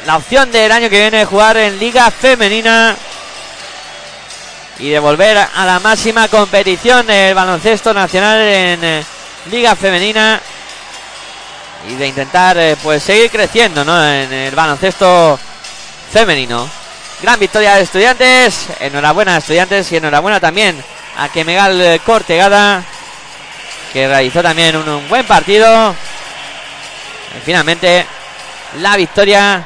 la 0.06 0.18
opción 0.18 0.52
del 0.52 0.72
año 0.72 0.90
que 0.90 1.00
viene 1.00 1.26
jugar 1.26 1.58
en 1.58 1.78
Liga 1.80 2.10
Femenina 2.12 2.96
y 4.80 4.90
de 4.90 5.00
volver 5.00 5.38
a 5.38 5.66
la 5.66 5.80
máxima 5.80 6.28
competición 6.28 7.06
del 7.06 7.36
baloncesto 7.36 7.94
nacional 7.94 8.40
en 8.42 8.84
eh, 8.84 9.04
Liga 9.52 9.76
Femenina 9.76 10.42
y 11.90 11.96
de 11.96 12.08
intentar 12.08 12.58
eh, 12.58 12.78
pues 12.82 13.04
seguir 13.04 13.30
creciendo 13.30 13.82
en 13.82 14.32
el 14.32 14.56
baloncesto 14.56 15.40
femenino. 16.12 16.70
Gran 17.22 17.40
victoria 17.40 17.76
de 17.76 17.82
estudiantes, 17.82 18.68
enhorabuena 18.80 19.36
a 19.36 19.40
estudiantes 19.40 19.92
y 19.92 19.98
enhorabuena 19.98 20.40
también 20.40 20.82
a 21.18 21.28
Kemegal 21.30 22.00
Cortegada 22.06 22.84
que 23.92 24.08
realizó 24.08 24.42
también 24.42 24.76
un, 24.76 25.08
buen 25.10 25.26
partido. 25.26 25.96
Y 27.38 27.42
finalmente 27.46 28.06
la 28.82 28.96
victoria 28.96 29.64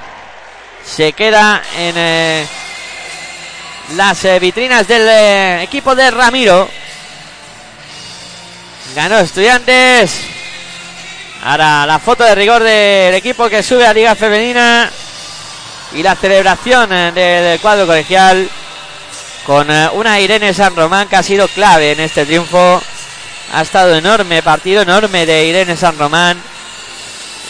se 0.85 1.13
queda 1.13 1.61
en 1.77 1.95
eh, 1.97 2.47
las 3.95 4.25
eh, 4.25 4.39
vitrinas 4.39 4.87
del 4.87 5.07
eh, 5.07 5.63
equipo 5.63 5.95
de 5.95 6.09
Ramiro. 6.09 6.69
Ganó 8.95 9.19
Estudiantes. 9.19 10.21
Ahora 11.43 11.85
la 11.85 11.99
foto 11.99 12.23
de 12.23 12.35
rigor 12.35 12.63
del 12.63 13.13
equipo 13.15 13.49
que 13.49 13.63
sube 13.63 13.85
a 13.85 13.93
Liga 13.93 14.15
Femenina. 14.15 14.89
Y 15.93 16.01
la 16.01 16.15
celebración 16.15 16.91
eh, 16.91 17.11
del 17.11 17.59
cuadro 17.59 17.85
colegial 17.85 18.49
con 19.45 19.69
una 19.69 20.19
Irene 20.19 20.53
San 20.53 20.75
Román 20.75 21.07
que 21.07 21.17
ha 21.17 21.23
sido 21.23 21.47
clave 21.49 21.91
en 21.91 21.99
este 21.99 22.25
triunfo. 22.25 22.81
Ha 23.53 23.61
estado 23.61 23.95
enorme, 23.95 24.41
partido 24.41 24.81
enorme 24.81 25.25
de 25.25 25.45
Irene 25.45 25.77
San 25.77 25.97
Román. 25.99 26.41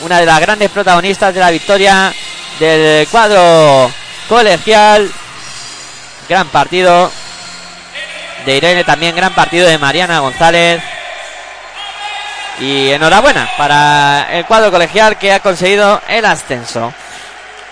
Una 0.01 0.19
de 0.19 0.25
las 0.25 0.41
grandes 0.41 0.69
protagonistas 0.71 1.33
de 1.33 1.39
la 1.39 1.51
victoria 1.51 2.13
del 2.59 3.07
cuadro 3.07 3.91
colegial. 4.29 5.11
Gran 6.29 6.47
partido 6.47 7.11
de 8.45 8.57
Irene, 8.57 8.83
también 8.83 9.15
gran 9.15 9.33
partido 9.33 9.67
de 9.67 9.77
Mariana 9.77 10.19
González. 10.19 10.81
Y 12.59 12.91
enhorabuena 12.91 13.49
para 13.57 14.27
el 14.31 14.45
cuadro 14.45 14.71
colegial 14.71 15.17
que 15.17 15.33
ha 15.33 15.39
conseguido 15.39 16.01
el 16.07 16.23
ascenso. 16.25 16.93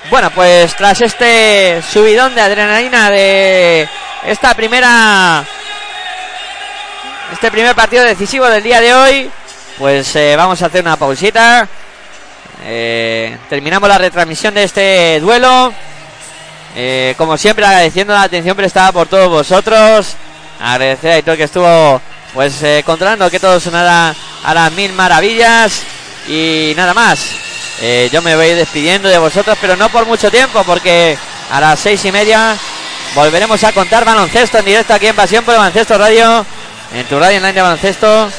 Bueno, 0.09 0.31
pues 0.31 0.75
tras 0.75 1.01
este 1.01 1.81
subidón 1.83 2.33
de 2.33 2.41
adrenalina 2.41 3.11
de 3.11 3.87
esta 4.25 4.55
primera 4.55 5.45
este 7.31 7.49
primer 7.49 7.73
partido 7.75 8.03
decisivo 8.03 8.45
del 8.47 8.61
día 8.61 8.81
de 8.81 8.93
hoy, 8.93 9.31
pues 9.77 10.15
eh, 10.15 10.35
vamos 10.35 10.61
a 10.61 10.65
hacer 10.65 10.81
una 10.81 10.97
pausita. 10.97 11.67
Eh, 12.63 13.37
terminamos 13.49 13.89
la 13.89 13.97
retransmisión 13.97 14.53
de 14.53 14.63
este 14.63 15.19
duelo. 15.19 15.73
Eh, 16.75 17.15
como 17.17 17.37
siempre, 17.37 17.65
agradeciendo 17.65 18.13
la 18.13 18.23
atención 18.23 18.55
prestada 18.55 18.91
por 18.91 19.07
todos 19.07 19.29
vosotros. 19.29 20.15
Agradecer 20.59 21.11
a 21.11 21.15
Aitor 21.15 21.37
que 21.37 21.43
estuvo 21.43 22.01
pues 22.33 22.61
eh, 22.63 22.83
controlando 22.85 23.29
que 23.29 23.39
todo 23.39 23.59
sonara 23.59 24.15
a 24.43 24.53
las 24.53 24.71
mil 24.71 24.93
maravillas. 24.93 25.81
Y 26.27 26.73
nada 26.75 26.93
más. 26.93 27.19
Eh, 27.81 28.09
yo 28.11 28.21
me 28.21 28.35
voy 28.35 28.49
despidiendo 28.49 29.09
de 29.09 29.17
vosotros, 29.17 29.57
pero 29.59 29.75
no 29.75 29.89
por 29.89 30.05
mucho 30.05 30.29
tiempo, 30.29 30.63
porque 30.63 31.17
a 31.51 31.59
las 31.59 31.79
seis 31.79 32.05
y 32.05 32.11
media 32.11 32.55
volveremos 33.15 33.63
a 33.63 33.71
contar 33.71 34.05
baloncesto 34.05 34.59
en 34.59 34.65
directo 34.65 34.93
aquí 34.93 35.07
en 35.07 35.15
Pasión 35.15 35.43
por 35.43 35.55
el 35.55 35.59
Baloncesto 35.59 35.97
Radio, 35.97 36.45
en 36.93 37.05
tu 37.07 37.19
radio 37.19 37.37
online 37.37 37.53
de 37.53 37.61
baloncesto. 37.61 38.29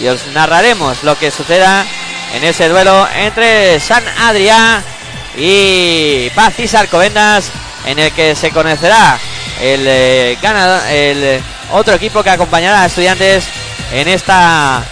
Y 0.00 0.06
os 0.06 0.28
narraremos 0.28 1.02
lo 1.02 1.18
que 1.18 1.32
suceda 1.32 1.84
en 2.34 2.44
ese 2.44 2.68
duelo 2.68 3.08
entre 3.16 3.78
San 3.80 4.02
Adrián 4.18 4.82
y 5.36 6.30
Paz 6.30 6.58
y 6.58 6.68
Sarcovendas 6.68 7.50
en 7.86 7.98
el 7.98 8.12
que 8.12 8.34
se 8.34 8.50
conocerá 8.50 9.18
el 9.60 9.84
eh, 9.86 10.38
ganador, 10.42 10.82
el 10.90 11.42
otro 11.72 11.94
equipo 11.94 12.22
que 12.22 12.30
acompañará 12.30 12.82
a 12.82 12.86
estudiantes 12.86 13.44
en 13.92 14.08
esta 14.08 14.82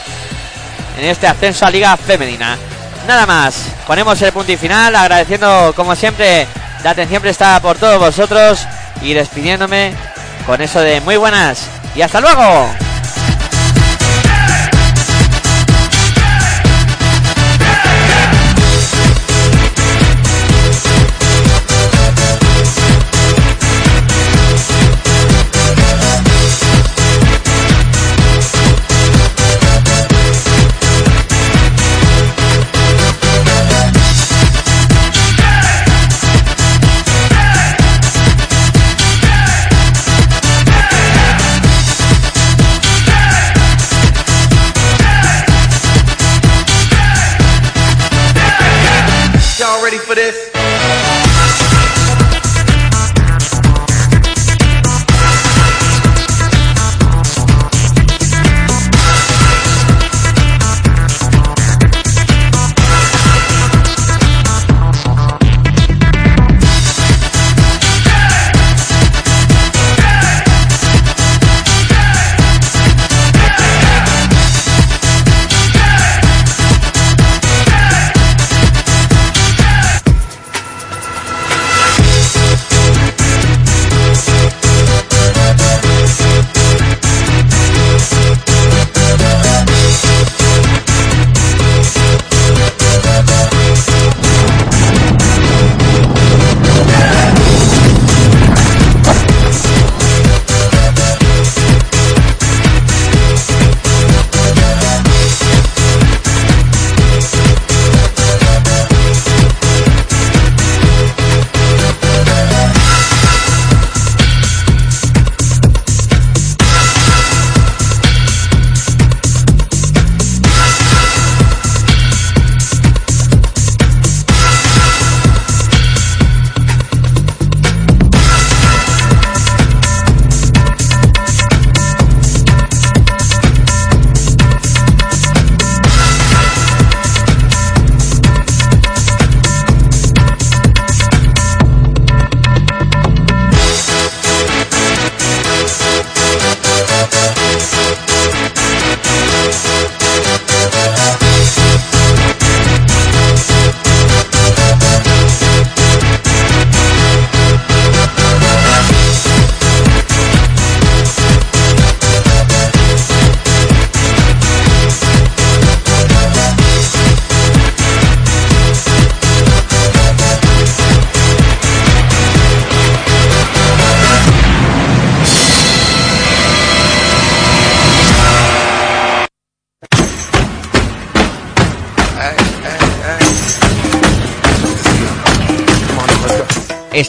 en 0.98 1.04
este 1.06 1.26
ascenso 1.26 1.66
a 1.66 1.70
Liga 1.70 1.96
Femenina. 1.96 2.58
Nada 3.06 3.26
más, 3.26 3.64
ponemos 3.86 4.20
el 4.22 4.32
punto 4.32 4.52
y 4.52 4.56
final, 4.56 4.94
agradeciendo 4.94 5.72
como 5.74 5.96
siempre 5.96 6.46
la 6.84 6.90
atención 6.90 7.22
prestada 7.22 7.60
por 7.60 7.78
todos 7.78 7.98
vosotros 7.98 8.66
y 9.02 9.14
despidiéndome 9.14 9.94
con 10.46 10.60
eso 10.60 10.80
de 10.80 11.00
muy 11.00 11.16
buenas 11.16 11.62
y 11.94 12.02
hasta 12.02 12.20
luego. 12.20 12.70